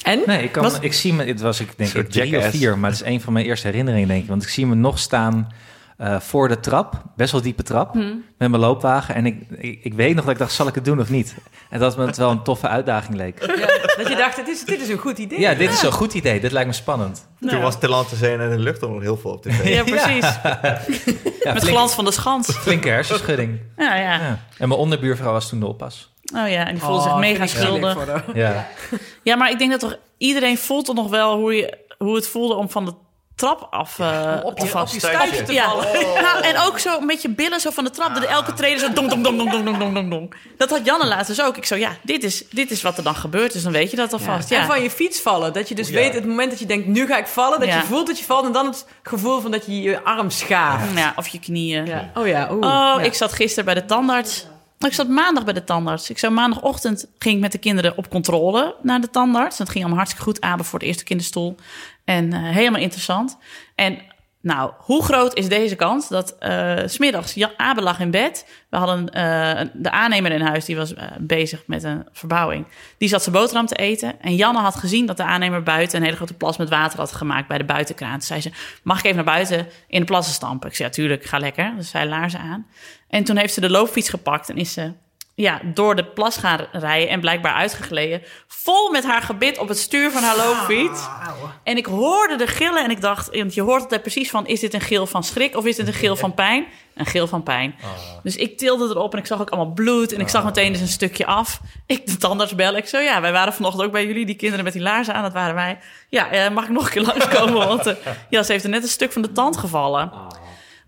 En? 0.05 0.21
Nee, 0.27 0.43
ik, 0.43 0.53
kan, 0.53 0.63
Was- 0.63 0.79
ik 0.81 0.93
zie 0.93 1.13
me, 1.13 1.25
het 1.25 1.41
was 1.41 1.61
ik 1.61 1.69
denk 1.77 1.93
ik 1.93 2.11
drie 2.11 2.39
of 2.39 2.51
vier, 2.51 2.79
maar 2.79 2.91
het 2.91 3.01
is 3.01 3.07
een 3.07 3.21
van 3.21 3.33
mijn 3.33 3.47
eerste 3.47 3.67
herinneringen 3.67 4.09
denk 4.09 4.23
ik. 4.23 4.29
Want 4.29 4.43
ik 4.43 4.49
zie 4.49 4.67
me 4.67 4.75
nog 4.75 4.99
staan 4.99 5.49
eh, 5.99 6.21
voor 6.21 6.49
de 6.49 6.61
trap, 6.61 7.03
best 7.17 7.33
wel 7.33 7.41
diepe 7.41 7.63
trap, 7.63 7.93
Hm. 7.93 7.99
met 8.39 8.49
mijn 8.51 8.59
loopwagen. 8.63 9.15
En 9.15 9.27
ik, 9.27 9.43
ik, 9.57 9.81
ik 9.83 9.95
weet 9.95 10.15
nog 10.15 10.25
dat 10.25 10.33
ik 10.33 10.39
dacht, 10.39 10.53
zal 10.53 10.67
ik 10.67 10.75
het 10.75 10.85
doen 10.85 11.01
of 11.01 11.11
niet? 11.11 11.35
En 11.71 11.81
dat 11.81 11.97
me 11.97 12.07
het 12.07 12.17
wel 12.17 12.31
een 12.31 12.43
toffe 12.43 12.69
uitdaging 12.69 13.17
leek. 13.17 13.41
Ja, 13.47 13.67
dat 13.97 14.09
je 14.09 14.15
dacht, 14.17 14.37
dit 14.37 14.49
is, 14.49 14.65
dit 14.65 14.81
is 14.81 14.89
een 14.89 14.99
goed 14.99 15.19
idee. 15.19 15.41
Ja, 15.41 15.55
dit 15.55 15.73
is 15.73 15.83
een 15.83 15.93
goed 15.93 16.15
idee, 16.15 16.41
dit 16.41 16.53
lijkt 16.53 16.69
me 16.69 16.75
spannend. 16.75 17.29
Toen 17.41 17.61
was 17.61 17.79
Talent 17.79 18.09
te 18.09 18.17
zijn 18.17 18.41
en 18.41 18.51
de 18.51 18.59
lucht 18.59 18.81
nog 18.81 19.01
heel 19.01 19.17
veel 19.17 19.31
op 19.31 19.43
tv. 19.43 19.69
Ja, 19.69 19.83
precies. 19.85 20.39
Ja, 20.43 20.71
Met 21.53 21.63
flink- 21.63 21.77
glans 21.77 21.93
van 21.95 22.05
de 22.05 22.13
schans. 22.13 22.49
Flinke 22.59 22.89
hersenschudding. 22.89 23.61
Ja, 23.77 23.95
ja. 23.97 24.13
Ja. 24.15 24.39
En 24.59 24.69
mijn 24.69 24.81
onderbuurvrouw 24.81 25.33
was 25.33 25.49
toen 25.49 25.61
de 25.61 25.67
oppas. 25.67 26.13
Oh 26.35 26.49
ja, 26.49 26.67
en 26.67 26.75
die 26.75 26.83
voelde 26.83 27.03
zich 27.03 27.13
Oh, 27.13 27.19
mega 27.19 27.43
ik 27.43 27.49
zielig 27.49 27.67
schuldig. 27.91 28.25
Ja. 28.35 28.67
Ja, 29.23 29.37
maar 29.37 29.51
ik 29.51 29.59
denk 29.59 29.71
dat 29.71 29.81
toch 29.81 29.97
iedereen 30.19 30.59
voelt 30.59 30.85
toch 30.85 30.95
nog 30.95 31.11
wel 31.11 31.37
hoe, 31.37 31.55
je, 31.55 31.79
hoe 31.99 32.15
het 32.15 32.29
voelde 32.29 32.55
om 32.55 32.71
van 32.71 32.85
de 32.85 32.93
trap 33.39 33.67
af, 33.71 33.99
eh, 33.99 34.35
op, 34.43 34.59
te 34.59 34.67
vallen 34.67 34.89
te 35.45 35.53
ja. 35.53 35.75
En 36.43 36.59
ook 36.59 36.79
zo 36.79 37.01
met 37.01 37.23
je 37.23 37.29
billen 37.29 37.61
zo 37.61 37.71
van 37.71 37.85
de 37.85 37.91
trap. 37.91 38.15
Dat 38.15 38.27
ah. 38.27 38.31
elke 38.31 38.53
trainer 38.53 38.81
zo 38.81 38.93
dong, 38.93 39.09
dong, 39.11 39.25
dong, 39.25 39.39
dong, 39.39 39.53
dong, 39.65 39.79
dong, 39.79 39.95
dong, 39.95 40.11
dong. 40.11 40.35
Dat 40.57 40.71
had 40.71 40.81
Janne 40.85 41.07
laatst 41.07 41.27
dus 41.27 41.43
ook. 41.43 41.57
Ik 41.57 41.65
zo, 41.65 41.77
ja, 41.77 41.97
dit 42.03 42.25
is, 42.25 42.45
dit 42.51 42.71
is 42.71 42.83
wat 42.83 42.97
er 42.97 43.03
dan 43.03 43.15
gebeurt. 43.15 43.53
Dus 43.53 43.63
dan 43.63 43.73
weet 43.73 43.91
je 43.91 43.97
dat 43.97 44.13
alvast. 44.13 44.49
Ja. 44.49 44.61
En 44.61 44.67
van 44.67 44.83
je 44.83 44.91
fiets 44.91 45.21
vallen. 45.21 45.53
Dat 45.53 45.69
je 45.69 45.75
dus 45.75 45.89
oh, 45.89 45.95
weet, 45.95 46.15
het 46.15 46.27
moment 46.27 46.51
dat 46.51 46.59
je 46.59 46.67
denkt, 46.67 46.87
nu 46.87 47.07
ga 47.07 47.19
ik 47.19 47.27
vallen. 47.27 47.61
Dat 47.61 47.69
je 47.69 47.83
voelt 47.85 48.07
dat 48.07 48.19
je 48.19 48.25
valt. 48.25 48.47
En 48.47 48.53
dan 48.53 48.67
het 48.67 48.87
gevoel 49.03 49.41
van 49.41 49.51
dat 49.51 49.67
je 49.67 49.83
je 49.83 50.05
arm 50.05 50.31
schaaft. 50.31 50.97
Ja, 50.97 51.13
of 51.17 51.29
je 51.29 51.39
knieën. 51.39 52.11
Oh 52.15 52.27
ja. 52.27 52.49
Oh, 52.55 52.99
ik 53.03 53.15
zat 53.15 53.33
gisteren 53.33 53.65
bij 53.65 53.75
de 53.75 53.85
tandarts. 53.85 54.47
Ik 54.79 54.93
zat 54.93 55.09
maandag 55.09 55.45
bij 55.45 55.53
de 55.53 55.65
tandarts. 55.65 56.11
Ik 56.11 56.19
zou 56.19 56.33
maandagochtend 56.33 57.07
ging 57.19 57.35
ik 57.35 57.41
met 57.41 57.53
de 57.53 57.59
kinderen 57.59 57.97
op 57.97 58.11
controle 58.11 58.77
naar 58.83 59.01
de 59.01 59.11
tandarts. 59.11 59.57
Dat 59.57 59.69
ging 59.69 59.79
allemaal 59.79 59.99
hartstikke 59.99 60.31
goed. 60.31 60.41
Abe 60.41 60.65
voor 60.65 60.79
de 60.79 60.87
eerste 60.87 61.05
kinderstoel. 61.05 61.57
En 62.05 62.33
eh, 62.33 62.43
helemaal 62.43 62.81
interessant. 62.81 63.37
En 63.75 63.99
nou, 64.41 64.73
hoe 64.79 65.05
groot 65.05 65.35
is 65.35 65.49
deze 65.49 65.77
kans 65.77 66.09
dat 66.09 66.39
eh, 66.39 66.77
s 66.87 66.93
smiddags 66.93 67.35
Jan 67.35 67.51
Abe 67.57 67.83
lag 67.83 68.01
in 68.01 68.11
bed. 68.11 68.47
We 68.71 68.77
hadden 68.77 69.09
eh, 69.09 69.67
de 69.75 69.91
aannemer 69.91 70.33
in 70.33 70.41
huis, 70.41 70.65
die 70.65 70.77
was 70.77 70.95
eh, 70.95 71.07
bezig 71.19 71.63
met 71.67 71.83
een 71.83 72.07
verbouwing. 72.13 72.67
Die 72.99 73.09
zat 73.09 73.23
zijn 73.23 73.35
boterham 73.35 73.67
te 73.67 73.75
eten. 73.75 74.21
En 74.21 74.35
Janne 74.35 74.61
had 74.61 74.77
gezien 74.77 75.07
dat 75.07 75.17
de 75.17 75.23
aannemer 75.23 75.63
buiten 75.63 75.99
een 75.99 76.05
hele 76.05 76.17
grote 76.17 76.35
plas 76.35 76.57
met 76.57 76.69
water 76.69 76.99
had 76.99 77.13
gemaakt 77.13 77.49
bij 77.49 77.59
de 77.59 77.65
buitenkraan. 77.65 78.13
Toen 78.13 78.21
zei 78.21 78.41
ze, 78.41 78.51
mag 78.83 78.99
ik 78.99 79.05
even 79.05 79.17
naar 79.17 79.25
buiten 79.25 79.67
in 79.89 80.01
de 80.01 80.07
plassen 80.07 80.35
stampen? 80.35 80.69
Ik 80.69 80.77
zei, 80.77 80.89
ja, 80.89 80.95
tuurlijk, 80.95 81.25
ga 81.25 81.39
lekker. 81.39 81.73
Dus 81.77 81.91
zij 81.91 82.07
laarzen 82.07 82.41
aan. 82.41 82.67
En 83.09 83.25
toen 83.25 83.37
heeft 83.37 83.55
ze 83.55 83.61
de 83.61 83.71
loopfiets 83.71 84.09
gepakt 84.09 84.49
en 84.49 84.57
is 84.57 84.73
ze 84.73 84.93
ja, 85.41 85.61
door 85.65 85.97
de 85.97 86.05
plas 86.05 86.37
gaan 86.37 86.67
rijden 86.73 87.09
en 87.09 87.21
blijkbaar 87.21 87.53
uitgegleden. 87.53 88.23
Vol 88.47 88.91
met 88.91 89.05
haar 89.05 89.23
gebit 89.23 89.59
op 89.59 89.69
het 89.69 89.79
stuur 89.79 90.11
van 90.11 90.23
haar 90.23 90.37
loopfiets. 90.37 91.09
En 91.63 91.77
ik 91.77 91.87
hoorde 91.87 92.37
de 92.37 92.47
gillen 92.47 92.85
en 92.85 92.91
ik 92.91 93.01
dacht, 93.01 93.37
want 93.37 93.55
je 93.55 93.63
hoort 93.63 93.83
altijd 93.83 94.03
precies 94.03 94.31
van... 94.31 94.47
is 94.47 94.61
dit 94.61 94.75
een 94.75 94.81
gil 94.81 95.07
van 95.07 95.25
schrik 95.25 95.57
of 95.57 95.65
is 95.65 95.77
dit 95.77 95.87
een 95.87 95.93
gil 95.93 96.17
van 96.17 96.35
pijn? 96.35 96.67
Een 96.95 97.07
gil 97.07 97.27
van 97.27 97.43
pijn. 97.43 97.75
Dus 98.23 98.37
ik 98.37 98.59
tilde 98.59 98.85
erop 98.85 99.13
en 99.13 99.19
ik 99.19 99.27
zag 99.27 99.41
ook 99.41 99.51
allemaal 99.51 99.73
bloed... 99.73 100.13
en 100.13 100.21
ik 100.21 100.29
zag 100.29 100.45
meteen 100.45 100.73
dus 100.73 100.81
een 100.81 100.89
stukje 100.89 101.27
af. 101.27 101.61
Ik 101.87 102.07
de 102.07 102.17
tandarts 102.17 102.55
bellen. 102.55 102.79
Ik 102.81 102.87
zo, 102.87 102.99
ja, 102.99 103.21
wij 103.21 103.33
waren 103.33 103.53
vanochtend 103.53 103.85
ook 103.85 103.93
bij 103.93 104.07
jullie... 104.07 104.27
die 104.27 104.37
kinderen 104.37 104.65
met 104.65 104.73
die 104.73 104.83
laarzen 104.83 105.15
aan, 105.15 105.23
dat 105.23 105.33
waren 105.33 105.55
wij. 105.55 105.79
Ja, 106.09 106.31
eh, 106.31 106.51
mag 106.51 106.65
ik 106.65 106.71
nog 106.71 106.85
een 106.85 106.91
keer 106.91 107.03
langskomen? 107.17 107.69
Want 107.69 107.87
eh, 107.87 107.95
ja, 108.31 108.43
ze 108.43 108.53
heeft 108.53 108.65
er 108.65 108.71
net 108.71 108.83
een 108.83 108.89
stuk 108.89 109.13
van 109.13 109.23
de 109.23 109.33
tand 109.33 109.57
gevallen. 109.57 110.13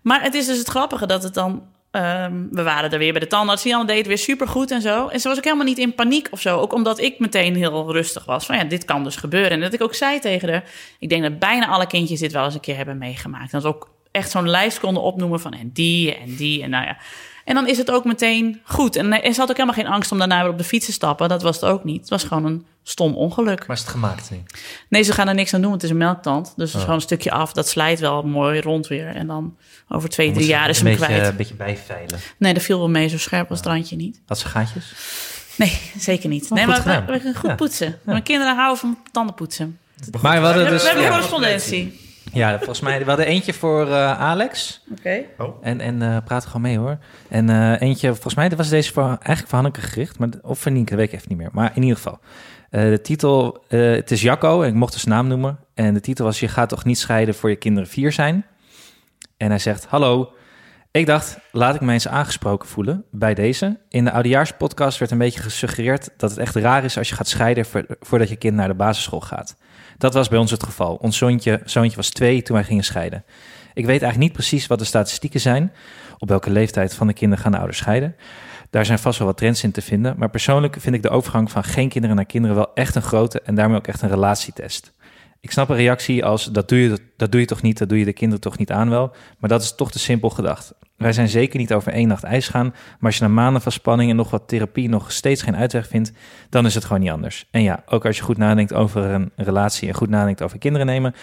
Maar 0.01 0.21
het 0.21 0.33
is 0.33 0.45
dus 0.45 0.57
het 0.57 0.67
grappige 0.67 1.05
dat 1.05 1.23
het 1.23 1.33
dan... 1.33 1.63
ehm, 1.91 2.47
we 2.51 2.63
waren 2.63 2.91
er 2.91 2.99
weer 2.99 3.11
bij 3.11 3.21
de 3.21 3.27
tandarts. 3.27 3.63
Jan 3.63 3.85
deed 3.85 3.97
het 3.97 4.07
weer 4.07 4.17
supergoed 4.17 4.71
en 4.71 4.81
zo. 4.81 5.07
En 5.07 5.19
ze 5.19 5.27
was 5.27 5.37
ook 5.37 5.43
helemaal 5.43 5.65
niet 5.65 5.77
in 5.77 5.95
paniek 5.95 6.27
of 6.31 6.41
zo. 6.41 6.59
Ook 6.59 6.73
omdat 6.73 6.99
ik 6.99 7.19
meteen 7.19 7.55
heel 7.55 7.91
rustig 7.91 8.25
was. 8.25 8.45
Van 8.45 8.57
ja, 8.57 8.63
dit 8.63 8.85
kan 8.85 9.03
dus 9.03 9.15
gebeuren. 9.15 9.51
En 9.51 9.59
dat 9.59 9.73
ik 9.73 9.81
ook 9.81 9.95
zei 9.95 10.19
tegen 10.19 10.49
haar... 10.49 10.63
Ik 10.99 11.09
denk 11.09 11.23
dat 11.23 11.39
bijna 11.39 11.67
alle 11.67 11.87
kindjes 11.87 12.19
dit 12.19 12.31
wel 12.31 12.45
eens 12.45 12.53
een 12.53 12.59
keer 12.59 12.75
hebben 12.75 12.97
meegemaakt. 12.97 13.51
Dat 13.51 13.61
we 13.61 13.67
ook 13.67 13.89
echt 14.11 14.31
zo'n 14.31 14.49
lijst 14.49 14.79
konden 14.79 15.03
opnoemen 15.03 15.39
van... 15.39 15.53
En 15.53 15.69
die 15.73 16.15
en 16.15 16.35
die 16.35 16.63
en 16.63 16.69
nou 16.69 16.85
ja... 16.85 16.97
En 17.45 17.55
dan 17.55 17.67
is 17.67 17.77
het 17.77 17.91
ook 17.91 18.05
meteen 18.05 18.61
goed. 18.63 18.95
En 18.95 19.23
er 19.23 19.33
zat 19.33 19.49
ook 19.49 19.55
helemaal 19.57 19.83
geen 19.83 19.93
angst 19.93 20.11
om 20.11 20.17
daarna 20.17 20.41
weer 20.41 20.51
op 20.51 20.57
de 20.57 20.63
fiets 20.63 20.85
te 20.85 20.91
stappen. 20.91 21.29
Dat 21.29 21.41
was 21.41 21.55
het 21.55 21.65
ook 21.65 21.83
niet. 21.83 21.99
Het 21.99 22.09
was 22.09 22.23
gewoon 22.23 22.45
een 22.45 22.65
stom 22.83 23.15
ongeluk. 23.15 23.67
Maar 23.67 23.75
is 23.75 23.81
het 23.81 23.91
gemaakt 23.91 24.31
nu? 24.31 24.37
Nee, 24.89 25.01
ze 25.03 25.11
gaan 25.13 25.27
er 25.27 25.33
niks 25.33 25.53
aan 25.53 25.61
doen. 25.61 25.71
Het 25.71 25.83
is 25.83 25.89
een 25.89 25.97
melktand. 25.97 26.53
Dus 26.55 26.69
is 26.69 26.75
Oh. 26.75 26.81
gewoon 26.81 26.95
een 26.95 27.01
stukje 27.01 27.31
af. 27.31 27.53
Dat 27.53 27.67
slijt 27.67 27.99
wel 27.99 28.23
mooi 28.23 28.61
rond 28.61 28.87
weer. 28.87 29.07
En 29.07 29.27
dan 29.27 29.57
over 29.89 30.09
twee, 30.09 30.25
Moet 30.25 30.35
drie 30.35 30.47
ze 30.47 30.53
jaar 30.53 30.69
is 30.69 30.79
een 30.79 30.85
hem 30.87 30.95
beetje, 30.97 31.13
kwijt. 31.13 31.27
Een 31.27 31.35
beetje 31.35 31.53
bijveilen. 31.55 32.19
Nee, 32.37 32.53
dat 32.53 32.63
viel 32.63 32.77
wel 32.77 32.89
mee. 32.89 33.07
Zo 33.07 33.17
scherp 33.17 33.49
was 33.49 33.57
het 33.57 33.67
randje 33.67 33.95
niet. 33.95 34.21
Had 34.27 34.39
ze 34.39 34.47
gaatjes? 34.47 34.93
Nee, 35.55 35.79
zeker 35.99 36.29
niet. 36.29 36.43
Oh, 36.43 36.49
nee, 36.51 36.65
goed 36.65 36.85
maar 36.85 37.05
we, 37.05 37.11
we 37.11 37.19
gaan 37.19 37.35
goed 37.35 37.49
Ja. 37.49 37.55
poetsen. 37.55 37.99
Mijn 38.03 38.23
kinderen 38.23 38.55
houden 38.55 38.77
van 38.77 38.97
tanden 39.11 39.35
poetsen. 39.35 39.79
Maar 40.21 40.39
we 40.39 40.45
hadden 40.45 40.63
We, 40.63 40.69
dus... 40.69 40.81
we 40.81 40.87
hebben 40.87 41.03
ja. 41.05 41.09
correspondentie. 41.11 42.00
Ja, 42.33 42.57
volgens 42.57 42.79
mij. 42.79 42.99
We 42.99 43.05
hadden 43.05 43.25
eentje 43.25 43.53
voor 43.53 43.87
eh, 43.87 44.19
Alex. 44.19 44.83
Oké. 44.91 45.21
En, 45.61 45.79
en 45.81 46.01
eh 46.01 46.17
praat 46.25 46.45
gewoon 46.45 46.61
mee 46.61 46.77
hoor. 46.77 46.97
En 47.29 47.49
eh, 47.49 47.81
eentje, 47.81 48.07
volgens 48.11 48.35
mij 48.35 48.49
was 48.49 48.69
deze 48.69 48.93
voor, 48.93 49.03
eigenlijk 49.03 49.47
voor 49.47 49.53
Hanneke 49.59 49.81
gericht. 49.81 50.19
Maar, 50.19 50.29
of 50.41 50.59
voor 50.59 50.71
Nienke, 50.71 50.89
dat 50.89 50.99
weet 50.99 51.07
ik 51.07 51.13
even 51.15 51.29
niet 51.29 51.37
meer. 51.37 51.49
Maar 51.51 51.71
in 51.75 51.81
ieder 51.81 51.97
geval. 51.97 52.19
eh, 52.69 52.81
de 52.81 53.01
titel, 53.01 53.63
eh, 53.67 53.79
het 53.91 54.11
is 54.11 54.21
Jacco. 54.21 54.61
En 54.61 54.67
ik 54.67 54.73
mocht 54.73 54.93
dus 54.93 55.01
zijn 55.01 55.15
naam 55.15 55.27
noemen. 55.27 55.59
En 55.73 55.93
de 55.93 55.99
titel 55.99 56.25
was, 56.25 56.39
je 56.39 56.47
gaat 56.47 56.69
toch 56.69 56.85
niet 56.85 56.99
scheiden 56.99 57.35
voor 57.35 57.49
je 57.49 57.55
kinderen 57.55 57.89
vier 57.89 58.11
zijn? 58.11 58.45
En 59.37 59.49
hij 59.49 59.59
zegt, 59.59 59.85
hallo. 59.85 60.33
Ik 60.91 61.05
dacht, 61.05 61.37
laat 61.51 61.75
ik 61.75 61.81
me 61.81 61.93
eens 61.93 62.07
aangesproken 62.07 62.67
voelen 62.69 63.03
bij 63.11 63.33
deze. 63.33 63.79
In 63.89 64.03
de 64.03 64.11
oudejaarspodcast 64.11 64.99
werd 64.99 65.11
een 65.11 65.17
beetje 65.17 65.41
gesuggereerd 65.41 66.09
dat 66.17 66.29
het 66.29 66.39
echt 66.39 66.55
raar 66.55 66.83
is 66.83 66.97
als 66.97 67.09
je 67.09 67.15
gaat 67.15 67.27
scheiden 67.27 67.65
vo- 67.65 67.83
voordat 67.99 68.29
je 68.29 68.35
kind 68.35 68.55
naar 68.55 68.67
de 68.67 68.73
basisschool 68.73 69.21
gaat. 69.21 69.55
Dat 70.01 70.13
was 70.13 70.27
bij 70.27 70.39
ons 70.39 70.51
het 70.51 70.63
geval. 70.63 70.95
Ons 70.95 71.17
zoontje, 71.17 71.61
zoontje 71.65 71.95
was 71.95 72.09
twee 72.09 72.41
toen 72.41 72.55
wij 72.55 72.65
gingen 72.65 72.83
scheiden. 72.83 73.23
Ik 73.73 73.85
weet 73.85 74.01
eigenlijk 74.01 74.17
niet 74.17 74.31
precies 74.31 74.67
wat 74.67 74.79
de 74.79 74.85
statistieken 74.85 75.39
zijn. 75.39 75.71
Op 76.17 76.29
welke 76.29 76.49
leeftijd 76.49 76.93
van 76.93 77.07
de 77.07 77.13
kinderen 77.13 77.43
gaan 77.43 77.51
de 77.51 77.57
ouders 77.57 77.77
scheiden. 77.77 78.15
Daar 78.69 78.85
zijn 78.85 78.99
vast 78.99 79.17
wel 79.17 79.27
wat 79.27 79.37
trends 79.37 79.63
in 79.63 79.71
te 79.71 79.81
vinden. 79.81 80.15
Maar 80.17 80.29
persoonlijk 80.29 80.75
vind 80.79 80.95
ik 80.95 81.01
de 81.01 81.09
overgang 81.09 81.51
van 81.51 81.63
geen 81.63 81.89
kinderen 81.89 82.15
naar 82.15 82.25
kinderen 82.25 82.55
wel 82.55 82.73
echt 82.73 82.95
een 82.95 83.01
grote 83.01 83.41
en 83.41 83.55
daarmee 83.55 83.77
ook 83.77 83.87
echt 83.87 84.01
een 84.01 84.09
relatietest. 84.09 84.91
Ik 85.41 85.51
snap 85.51 85.69
een 85.69 85.75
reactie 85.75 86.25
als 86.25 86.45
dat 86.45 86.69
doe, 86.69 86.79
je, 86.79 86.97
dat 87.17 87.31
doe 87.31 87.39
je 87.41 87.47
toch 87.47 87.61
niet, 87.61 87.77
dat 87.77 87.89
doe 87.89 87.99
je 87.99 88.05
de 88.05 88.13
kinderen 88.13 88.41
toch 88.41 88.57
niet 88.57 88.71
aan 88.71 88.89
wel. 88.89 89.11
Maar 89.39 89.49
dat 89.49 89.61
is 89.61 89.75
toch 89.75 89.91
te 89.91 89.99
simpel 89.99 90.29
gedacht. 90.29 90.73
Wij 90.97 91.13
zijn 91.13 91.27
zeker 91.29 91.59
niet 91.59 91.73
over 91.73 91.91
één 91.91 92.07
nacht 92.07 92.23
ijs 92.23 92.47
gaan. 92.47 92.65
Maar 92.67 93.09
als 93.11 93.15
je 93.17 93.21
na 93.23 93.29
maanden 93.29 93.61
van 93.61 93.71
spanning 93.71 94.09
en 94.09 94.15
nog 94.15 94.29
wat 94.29 94.47
therapie 94.47 94.89
nog 94.89 95.11
steeds 95.11 95.41
geen 95.41 95.55
uitweg 95.55 95.87
vindt, 95.87 96.11
dan 96.49 96.65
is 96.65 96.75
het 96.75 96.85
gewoon 96.85 97.01
niet 97.01 97.11
anders. 97.11 97.47
En 97.51 97.61
ja, 97.61 97.83
ook 97.85 98.05
als 98.05 98.17
je 98.17 98.23
goed 98.23 98.37
nadenkt 98.37 98.73
over 98.73 99.03
een 99.03 99.31
relatie 99.35 99.87
en 99.87 99.93
goed 99.93 100.09
nadenkt 100.09 100.41
over 100.41 100.57
kinderen 100.57 100.87
nemen, 100.87 101.15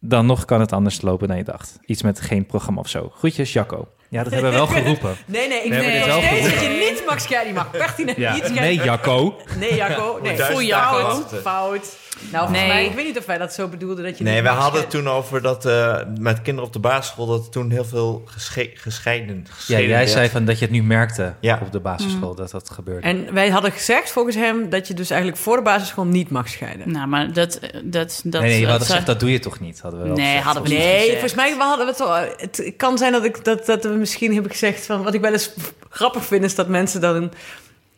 dan 0.00 0.26
nog 0.26 0.44
kan 0.44 0.60
het 0.60 0.72
anders 0.72 1.00
lopen 1.00 1.28
dan 1.28 1.36
je 1.36 1.44
dacht. 1.44 1.78
Iets 1.84 2.02
met 2.02 2.20
geen 2.20 2.46
programma 2.46 2.80
of 2.80 2.88
zo. 2.88 3.12
Groetjes, 3.16 3.52
Jacco. 3.52 3.88
Ja, 4.08 4.22
dat 4.22 4.32
hebben 4.32 4.50
we 4.50 4.56
wel 4.56 4.66
geroepen. 4.66 5.16
Nee, 5.26 5.48
nee, 5.48 5.62
ik 5.64 5.70
dit 5.72 5.96
nog 5.98 6.06
wel 6.06 6.22
steeds 6.22 6.50
dat 6.50 6.60
je 6.62 6.68
niet 6.68 7.20
scheiden. 7.20 7.52
Je 7.52 7.58
mag 7.58 7.70
pertinent 7.70 8.16
Ja. 8.16 8.34
niet. 8.34 8.54
Nee, 8.54 8.74
Jacco. 8.74 9.36
Nee, 9.58 9.74
Jacco. 9.74 10.18
Nee, 10.22 10.66
Jacco. 10.66 11.02
wachten. 11.02 11.40
Fout. 11.40 11.96
Nou, 12.20 12.30
volgens 12.46 12.58
Nee. 12.58 12.68
mij, 12.68 12.84
ik 12.84 12.94
weet 12.94 13.04
niet 13.06 13.18
of 13.18 13.26
wij 13.26 13.38
dat 13.38 13.52
zo 13.54 13.68
bedoelden 13.68 14.04
dat 14.04 14.18
je 14.18 14.24
Nee, 14.24 14.42
we 14.42 14.48
hadden 14.48 14.80
het 14.80 14.90
toen 14.90 15.08
over 15.08 15.42
dat 15.42 15.66
eh, 15.66 15.96
met 16.18 16.42
kinderen 16.42 16.66
op 16.68 16.72
de 16.72 16.78
basisschool... 16.78 17.26
dat 17.26 17.44
er 17.44 17.50
toen 17.50 17.70
heel 17.70 17.84
veel 17.84 18.22
gesche 18.24 18.70
gescheiden, 18.74 19.46
Ja, 19.66 19.78
jij 19.78 19.88
werd. 19.88 20.10
zei 20.10 20.28
van 20.28 20.44
dat 20.44 20.58
je 20.58 20.64
het 20.64 20.74
nu 20.74 20.82
merkte 20.82 21.34
Ja. 21.40 21.58
op 21.62 21.72
de 21.72 21.80
basisschool 21.80 22.34
dat 22.34 22.50
dat 22.50 22.70
gebeurde. 22.70 23.06
En 23.06 23.34
wij 23.34 23.48
hadden 23.48 23.72
gezegd, 23.72 24.10
volgens 24.12 24.36
hem, 24.36 24.68
dat 24.70 24.88
je 24.88 24.94
dus 24.94 25.10
eigenlijk 25.10 25.40
voor 25.40 25.56
de 25.56 25.62
basisschool 25.62 26.04
niet 26.04 26.30
mag 26.30 26.48
scheiden. 26.48 26.92
Nou, 26.92 27.06
maar 27.08 27.32
dat... 27.32 27.58
dat, 27.84 28.20
dat 28.24 28.42
nee, 28.42 28.50
nee, 28.50 28.66
dat- 28.66 28.80
gezegd 28.86 29.06
dat 29.06 29.20
doe 29.20 29.30
je 29.32 29.38
toch 29.38 29.60
niet? 29.60 29.80
Hadden 29.80 30.00
we 30.00 30.06
wel 30.06 30.16
Nee, 30.16 30.26
gezegd, 30.26 30.44
hadden 30.44 30.62
we 30.62 30.68
volgens 30.68 30.88
niet 30.88 30.96
mij. 30.96 31.06
Nee, 31.06 31.10
volgens 31.18 31.34
mij 31.34 31.56
we 31.56 31.62
hadden 31.62 31.86
we 31.86 31.92
het 31.92 32.00
al. 32.00 32.14
Het 32.36 32.72
kan 32.76 32.98
zijn 32.98 33.12
dat, 33.12 33.24
ik, 33.24 33.44
dat, 33.44 33.66
dat 33.66 33.82
we 33.84 33.88
misschien 33.88 34.32
hebben 34.32 34.50
gezegd 34.50 34.86
van. 34.86 35.02
Wat 35.02 35.14
ik 35.14 35.20
wel 35.20 35.32
eens 35.32 35.50
grappig 35.88 36.24
vind, 36.24 36.44
is 36.44 36.54
dat 36.54 36.68
mensen 36.68 37.00
dan 37.00 37.32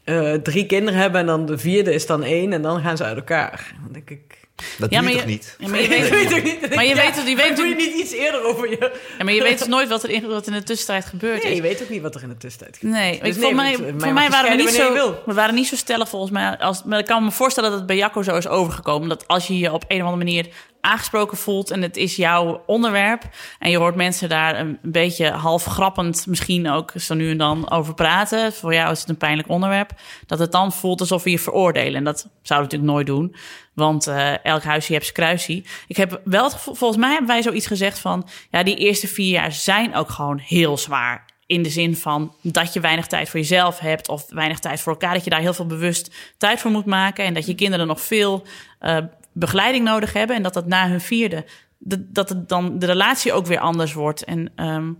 eh, 0.05 0.33
drie 0.33 0.67
kinderen 0.67 1.01
hebben 1.01 1.21
en 1.21 1.27
dan 1.27 1.47
de 1.47 1.59
vierde 1.59 1.95
is 1.95 2.07
dan 2.07 2.23
één 2.23 2.53
en 2.53 2.63
dan 2.63 2.81
gaan 2.81 2.97
ze 2.97 3.05
uit 3.05 3.17
elkaar. 3.17 3.73
Dan 3.83 3.93
denk 3.93 4.11
ik. 4.11 4.41
Dat 4.79 4.91
Ja, 4.91 5.01
doe 5.01 5.09
je 5.09 5.15
maar 5.15 5.23
toch 5.23 5.31
niet? 5.31 5.57
Ja, 5.59 5.69
maar 5.69 5.81
je 5.83 5.89
weet, 5.89 6.01
niet. 6.45 6.75
Maar 6.75 6.85
je 6.87 6.95
weet 6.95 7.17
het- 7.17 7.29
je 7.29 7.37
weet 7.37 7.57
doe 7.57 7.67
je 7.67 7.75
niet 7.75 7.95
iets 7.95 8.13
eerder 8.13 8.45
over 8.45 8.71
je. 8.71 8.77
ja, 9.19 9.25
maar 9.25 9.33
je 9.35 9.43
weet 9.43 9.59
dus 9.59 9.69
nooit 9.77 9.89
wat 9.89 10.03
er 10.03 10.11
in, 10.11 10.27
wat 10.29 10.47
in 10.47 10.53
de 10.53 10.63
tussentijd 10.63 11.05
gebeurd 11.05 11.43
Nee, 11.43 11.55
je 11.55 11.63
weet 11.63 11.83
ook 11.83 11.89
niet 11.89 12.03
wat 12.03 12.15
er 12.15 12.23
in 12.23 12.29
de 12.29 12.37
tussentijd 12.37 12.77
gebeurt. 12.77 12.95
Nee, 12.99 13.21
Dus 13.23 13.37
nee, 13.37 13.45
voor 13.45 13.55
mij, 13.55 13.77
voor 13.99 14.13
mij 14.13 14.31
waren 14.31 14.51
we 14.51 14.57
niet 14.57 14.69
scheiden 14.69 14.97
zo, 15.03 15.23
we 15.27 15.35
waren 15.35 15.55
niet 15.55 15.67
zo 15.67 15.77
stellig 15.77 16.09
volgens 16.09 16.33
mij. 16.33 16.59
Als, 16.59 16.83
maar 16.85 16.99
ik 16.99 17.07
kan 17.07 17.25
me 17.25 17.31
voorstellen 17.31 17.69
dat 17.71 17.79
het 17.79 17.89
bij 17.89 17.97
Jacco 17.97 18.23
zo 18.23 18.37
is 18.37 18.49
overgekomen. 18.49 19.09
Dat 19.09 19.29
als 19.29 19.47
je 19.47 19.59
je 19.59 19.73
op 19.73 19.85
een 19.89 20.03
of 20.03 20.09
andere 20.09 20.25
manier 20.25 20.47
aangesproken 20.85 21.37
voelt 21.37 21.71
en 21.71 21.83
het 21.83 21.97
is 21.97 22.17
jouw 22.17 22.63
onderwerp. 22.67 23.23
En 23.59 23.71
je 23.71 23.77
hoort 23.77 23.95
mensen 23.95 24.29
daar 24.29 24.59
een 24.59 24.79
beetje 24.83 25.31
half 25.31 25.65
grappend 25.65 26.27
misschien 26.27 26.71
ook 26.71 26.93
zo 26.97 27.15
nu 27.15 27.31
en 27.31 27.39
dan 27.39 27.71
over 27.71 27.95
praten. 27.95 28.53
Voor 28.53 28.75
jou 28.75 28.93
is 28.93 29.01
het 29.01 29.09
een 29.09 29.17
pijnlijk 29.17 29.49
onderwerp. 29.49 29.93
Dat 30.27 30.39
het 30.39 30.53
dan 30.53 30.73
voelt 30.73 31.01
alsof 31.01 31.23
we 31.23 31.31
je 31.31 31.39
veroordelen. 31.39 31.95
En 31.95 32.05
dat 32.05 32.29
zouden 32.43 32.71
we 32.71 32.77
natuurlijk 32.77 32.93
nooit 32.93 33.07
doen. 33.07 33.35
Want 33.75 34.07
eh, 34.07 34.45
elk 34.45 34.63
huisje 34.63 34.93
hebt 34.93 35.05
zijn 35.05 35.17
kruisie. 35.17 35.67
Ik 35.87 35.97
heb 35.97 36.21
wel 36.25 36.45
het 36.45 36.53
gevoel, 36.53 36.75
volgens 36.75 37.01
mij 37.01 37.11
hebben 37.11 37.29
wij 37.29 37.43
zoiets 37.43 37.67
gezegd 37.67 37.99
van... 37.99 38.29
ja, 38.51 38.63
die 38.63 38.77
eerste 38.77 39.09
vier 39.09 39.31
jaar 39.31 39.53
zijn 39.53 39.95
ook 39.95 40.11
gewoon 40.11 40.39
heel 40.39 40.79
zwaar. 40.79 41.31
In 41.47 41.63
de 41.63 41.71
zin 41.71 41.97
van 41.97 42.35
dat 42.41 42.73
je 42.73 42.81
weinig 42.81 43.07
tijd 43.07 43.29
voor 43.29 43.41
jezelf 43.41 43.79
hebt... 43.79 44.09
of 44.09 44.25
weinig 44.29 44.59
tijd 44.59 44.81
voor 44.81 44.93
elkaar. 44.93 45.15
Dat 45.15 45.25
je 45.25 45.31
daar 45.31 45.41
heel 45.41 45.55
veel 45.55 45.67
bewust 45.67 46.15
tijd 46.39 46.61
voor 46.61 46.71
moet 46.71 46.87
maken. 46.87 47.25
En 47.25 47.35
dat 47.35 47.47
je 47.47 47.55
kinderen 47.55 47.87
nog 47.87 48.01
veel 48.01 48.47
eh, 48.79 48.97
begeleiding 49.33 49.85
nodig 49.85 50.13
hebben. 50.13 50.37
En 50.37 50.43
dat 50.43 50.55
dat 50.55 50.67
na 50.67 50.89
hun 50.89 51.01
vierde... 51.01 51.45
de- 51.79 52.13
dat 52.13 52.29
het 52.29 52.49
dan 52.49 52.79
de 52.79 52.87
relatie 52.87 53.33
ook 53.33 53.47
weer 53.47 53.59
anders 53.61 53.93
wordt. 53.93 54.25
En 54.25 54.53
ehm, 54.57 54.93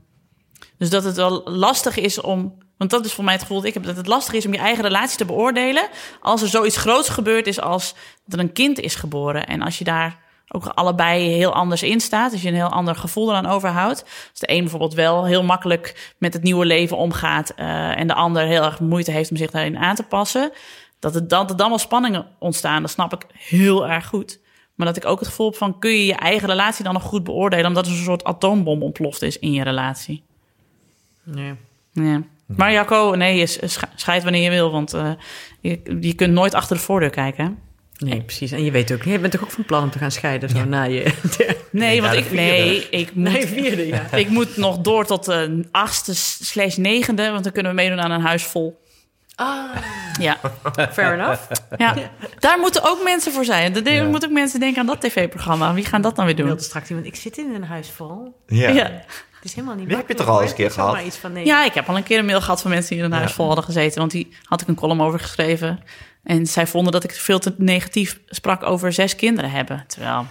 dus 0.79 0.91
dat 0.91 1.05
het 1.05 1.17
wel 1.17 1.43
lastig 1.45 1.97
is 1.97 2.21
om. 2.21 2.61
Want 2.77 2.91
dat 2.91 3.05
is 3.05 3.13
voor 3.13 3.25
mij 3.25 3.33
het 3.33 3.43
gevoel 3.43 3.59
dat 3.59 3.67
ik 3.67 3.75
heb. 3.75 3.85
Dat 3.85 3.97
het 3.97 4.07
lastig 4.07 4.35
is 4.35 4.47
om 4.47 4.53
je 4.53 4.59
eigen 4.59 4.85
relatie 4.85 5.19
te 5.19 5.25
beoordelen. 5.25 5.89
Als 6.21 6.43
er 6.43 6.49
zoiets 6.49 6.77
groots 6.77 7.09
gebeurd 7.09 7.47
is 7.47 7.61
als 7.61 7.95
dat 8.25 8.39
er 8.39 8.45
een 8.45 8.53
kind 8.53 8.79
is 8.81 8.95
geboren. 8.95 9.47
En 9.47 9.63
als 9.63 9.79
je 9.79 9.85
daar 9.85 10.19
ook 10.49 10.67
allebei 10.67 11.29
heel 11.29 11.53
anders 11.55 11.83
in 11.83 12.01
staat. 12.01 12.33
Als 12.33 12.43
je 12.43 12.49
een 12.49 12.55
heel 12.55 12.69
ander 12.73 12.95
gevoel 12.95 13.29
eraan 13.31 13.47
overhoudt. 13.47 14.03
Als 14.03 14.39
de 14.41 14.51
een 14.51 14.61
bijvoorbeeld 14.61 14.95
wel 14.95 15.25
heel 15.25 15.43
makkelijk 15.43 16.15
met 16.19 16.33
het 16.33 16.43
nieuwe 16.43 16.65
leven 16.65 16.97
omgaat. 16.97 17.51
eh, 17.51 17.99
en 17.99 18.07
de 18.07 18.15
ander 18.15 18.43
heel 18.47 18.63
erg 18.65 18.81
moeite 18.81 19.11
heeft 19.11 19.31
om 19.31 19.37
zich 19.37 19.51
daarin 19.51 19.79
aan 19.79 19.95
te 19.95 20.03
passen. 20.03 20.51
Dat, 21.03 21.15
er 21.51 21.57
dan 21.57 21.69
wel 21.69 21.79
spanningen 21.79 22.27
ontstaan, 22.39 22.83
dat 22.83 22.91
snap 22.91 23.13
ik 23.13 23.27
heel 23.33 23.89
erg 23.89 24.07
goed. 24.07 24.41
Maar 24.75 24.87
dat 24.87 24.97
ik 24.97 25.05
ook 25.05 25.19
het 25.19 25.29
gevoel 25.29 25.47
heb 25.47 25.57
van... 25.57 25.79
kun 25.79 25.91
je 25.91 26.07
je 26.07 26.15
eigen 26.15 26.49
relatie 26.49 26.85
dan 26.85 26.93
nog 26.93 27.03
goed 27.03 27.25
beoordelen... 27.25 27.67
omdat 27.67 27.87
er 27.87 27.93
een 27.93 27.99
soort 27.99 28.25
atoombom 28.25 28.83
ontploft 28.83 29.23
is 29.23 29.39
in 29.39 29.53
je 29.53 29.63
relatie. 29.63 30.23
Nee. 31.23 31.55
Ja. 31.93 32.23
Maar 32.47 32.73
Jacco, 32.73 33.15
nee, 33.17 33.47
scheid 33.95 34.23
wanneer 34.23 34.43
je 34.43 34.51
wil, 34.51 34.71
want 34.71 34.95
eh, 34.95 35.11
je, 35.61 35.81
je 36.01 36.15
kunt 36.15 36.33
nooit 36.33 36.55
achter 36.55 36.77
de 36.77 36.83
voordeur 36.83 37.11
kijken. 37.11 37.45
hè? 37.45 37.51
Nee, 38.07 38.23
precies. 38.23 38.53
En 38.53 38.65
je 38.65 38.71
weet 38.71 38.93
ook, 38.93 39.03
je 39.03 39.19
bent 39.19 39.33
toch 39.33 39.43
ook 39.43 39.51
van 39.51 39.65
plan 39.65 39.83
om 39.83 39.91
te 39.91 39.99
gaan 39.99 40.11
scheiden 40.11 40.49
zo 40.49 40.65
na 40.65 40.83
je. 40.83 41.13
Nee, 41.71 42.03
want 42.03 42.15
ik, 42.15 42.33
nee, 42.33 42.89
ik 42.91 43.15
moet, 43.15 43.33
Nee, 43.33 43.47
vierde, 43.47 43.87
ja. 43.87 44.13
ik 44.13 44.29
moet 44.29 44.57
nog 44.57 44.79
door 44.79 45.07
tot 45.07 45.25
de 45.25 45.65
achtste 45.71 46.15
slash 46.45 46.77
negende, 46.77 47.31
want 47.31 47.45
dan 47.45 47.53
kunnen 47.53 47.73
we 47.73 47.77
meedoen 47.77 48.01
aan 48.01 48.11
een 48.11 48.21
huis 48.21 48.45
vol. 48.45 48.82
Ja. 50.21 50.37
Fair 50.93 51.13
enough. 51.13 51.41
ja, 51.77 51.95
daar 52.39 52.59
moeten 52.59 52.83
ook 52.85 53.03
mensen 53.05 53.33
voor 53.33 53.45
zijn. 53.45 53.87
Er 53.87 53.93
Ja. 53.93 54.05
moeten 54.05 54.29
ook 54.29 54.35
mensen 54.35 54.61
denken 54.61 54.81
aan 54.81 54.87
dat 54.87 55.01
tv-programma. 55.01 55.75
Wie 55.75 55.85
gaan 55.85 56.03
dat 56.03 56.17
dan 56.17 56.25
weer 56.25 56.35
Ik 56.35 56.39
doen? 56.41 56.49
wilde 56.49 56.63
straks 56.63 56.89
iemand... 56.89 57.07
Ik 57.07 57.17
zit 57.17 57.39
in 57.39 57.55
een 57.55 57.65
huis 57.65 57.91
vol. 57.91 58.43
Ja. 58.47 58.69
Ja. 58.69 58.83
Het 58.85 59.51
is 59.51 59.55
helemaal 59.55 59.77
niet 59.77 59.89
Die 59.89 59.97
heb 59.97 60.09
je 60.09 60.15
toch 60.15 60.29
al 60.29 60.41
eens 60.43 60.51
een 60.51 60.57
keer 60.57 60.71
gehad? 60.71 61.01
Iets 61.01 61.17
van, 61.17 61.33
nee. 61.33 61.45
Ja, 61.45 61.65
ik 61.65 61.75
heb 61.75 61.89
al 61.89 61.97
een 61.97 62.03
keer 62.03 62.19
een 62.19 62.25
mail 62.25 62.41
gehad 62.41 62.61
van 62.63 62.71
mensen 62.71 62.89
die 62.97 63.05
in 63.05 63.11
een 63.13 63.19
huis 63.19 63.33
vol 63.33 63.47
hadden 63.47 63.65
gezeten. 63.65 63.99
Want 63.99 64.11
die 64.11 64.37
had 64.45 64.61
ik 64.61 64.69
een 64.69 64.75
column 64.75 65.01
over 65.03 65.21
geschreven. 65.21 65.83
En 66.25 66.47
zij 66.47 66.67
vonden 66.67 66.93
dat 66.93 67.05
ik 67.05 67.15
veel 67.15 67.39
te 67.39 67.55
negatief 67.59 68.21
sprak 68.27 68.63
over 68.63 68.93
zes 68.93 69.17
kinderen 69.17 69.51
hebben. 69.51 69.85
Terwijl... 69.87 70.27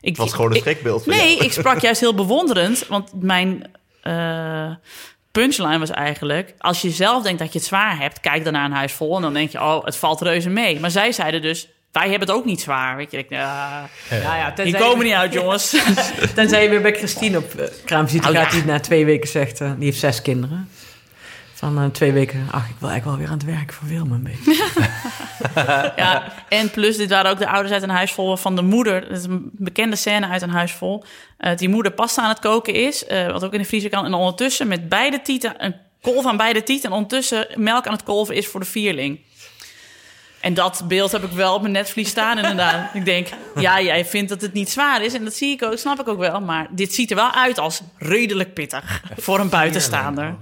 Ik, 0.00 0.08
Het 0.08 0.16
was 0.16 0.32
gewoon 0.32 0.50
een 0.50 0.56
ik- 0.56 0.62
schrikbeeld 0.62 1.06
Nee, 1.06 1.32
jou. 1.32 1.44
ik 1.44 1.52
sprak 1.52 1.78
juist 1.80 2.00
heel 2.00 2.14
bewonderend. 2.14 2.86
Want 2.86 3.22
mijn 3.22 3.70
eh, 4.02 4.70
punchline 5.32 5.78
was 5.78 5.90
eigenlijk... 5.90 6.54
als 6.58 6.80
je 6.82 6.90
zelf 6.90 7.22
denkt 7.22 7.38
dat 7.38 7.52
je 7.52 7.58
het 7.58 7.68
zwaar 7.68 7.98
hebt... 7.98 8.20
kijk 8.20 8.44
dan 8.44 8.52
naar 8.52 8.64
een 8.64 8.72
huis 8.72 8.92
vol 8.92 9.16
en 9.16 9.22
dan 9.22 9.32
denk 9.32 9.50
je... 9.50 9.58
oh, 9.58 9.84
het 9.84 9.96
valt 9.96 10.20
reuze 10.20 10.48
mee. 10.48 10.80
Maar 10.80 10.90
zij 10.90 11.12
zeiden 11.12 11.42
dus... 11.42 11.68
wij 11.92 12.08
hebben 12.08 12.28
het 12.28 12.36
ook 12.36 12.44
niet 12.44 12.60
zwaar. 12.60 12.96
Weet 12.96 13.10
je, 13.10 13.18
ik, 13.18 13.30
ja, 13.30 13.88
Ja, 14.10 14.36
ja, 14.36 14.50
die 14.64 14.76
komen 14.76 15.04
niet 15.04 15.14
uit, 15.14 15.32
jongens. 15.32 15.76
Tenzij 16.34 16.62
je 16.62 16.68
weer 16.68 16.82
bij 16.82 16.94
Christine 16.94 17.38
op 17.38 17.52
uh, 17.58 17.64
kraamvisite 17.84 18.28
Oh, 18.28 18.34
gaat... 18.34 18.52
ja. 18.52 18.58
die 18.58 18.64
na 18.64 18.80
twee 18.80 19.04
weken 19.04 19.28
zegt... 19.28 19.60
eh, 19.60 19.72
die 19.76 19.84
heeft 19.84 19.98
zes 19.98 20.22
kinderen. 20.22 20.68
Van 21.60 21.78
eh, 21.78 21.86
twee 21.86 22.12
weken... 22.12 22.48
ach, 22.50 22.68
ik 22.68 22.74
wil 22.78 22.88
eigenlijk 22.88 23.04
wel 23.04 23.16
weer 23.16 23.26
aan 23.26 23.38
het 23.38 23.44
werk 23.44 23.72
voor 23.72 23.88
Wilma 23.88 24.14
een 24.14 24.22
beetje. 24.22 24.66
ja, 26.02 26.32
en 26.48 26.70
plus, 26.70 26.96
dit 26.96 27.10
waren 27.10 27.30
ook 27.30 27.38
de 27.38 27.48
ouders 27.48 27.72
uit 27.72 27.82
een 27.82 27.90
huis 27.90 28.12
vol 28.12 28.36
van 28.36 28.56
de 28.56 28.62
moeder. 28.62 29.00
Dat 29.00 29.18
is 29.18 29.24
een 29.24 29.50
bekende 29.52 29.96
scène 29.96 30.26
uit 30.26 30.42
een 30.42 30.50
huis 30.50 30.72
vol. 30.72 31.04
eh, 31.36 31.56
die 31.56 31.68
moeder 31.68 31.92
pasta 31.92 32.22
aan 32.22 32.28
het 32.28 32.38
koken 32.38 32.74
is, 32.74 33.06
eh, 33.06 33.26
wat 33.26 33.44
ook 33.44 33.52
in 33.52 33.58
de 33.58 33.64
vriezer 33.64 33.90
kan. 33.90 34.04
En 34.04 34.14
ondertussen 34.14 34.68
met 34.68 34.88
beide 34.88 35.22
tieten, 35.22 35.64
een 35.64 35.74
kolf 36.00 36.26
aan 36.26 36.36
beide 36.36 36.62
tieten. 36.62 36.90
En 36.90 36.96
ondertussen 36.96 37.46
melk 37.54 37.86
aan 37.86 37.92
het 37.92 38.02
kolven 38.02 38.34
is 38.34 38.46
voor 38.46 38.60
de 38.60 38.66
vierling. 38.66 39.20
En 40.40 40.54
dat 40.54 40.84
beeld 40.88 41.12
heb 41.12 41.24
ik 41.24 41.32
wel 41.32 41.54
op 41.54 41.60
mijn 41.60 41.72
netvlies 41.72 42.08
staan, 42.08 42.36
inderdaad. 42.36 42.94
ik 42.94 43.04
denk, 43.04 43.28
ja, 43.54 43.80
jij 43.80 44.04
vindt 44.04 44.28
dat 44.28 44.40
het 44.40 44.52
niet 44.52 44.70
zwaar 44.70 45.02
is. 45.02 45.14
En 45.14 45.24
dat 45.24 45.34
zie 45.34 45.52
ik 45.52 45.62
ook, 45.62 45.78
snap 45.78 46.00
ik 46.00 46.08
ook 46.08 46.18
wel. 46.18 46.40
Maar 46.40 46.66
dit 46.70 46.94
ziet 46.94 47.10
er 47.10 47.16
wel 47.16 47.32
uit 47.32 47.58
als 47.58 47.80
redelijk 47.98 48.54
pittig 48.54 49.02
voor 49.16 49.40
een 49.40 49.48
buitenstaander. 49.48 50.36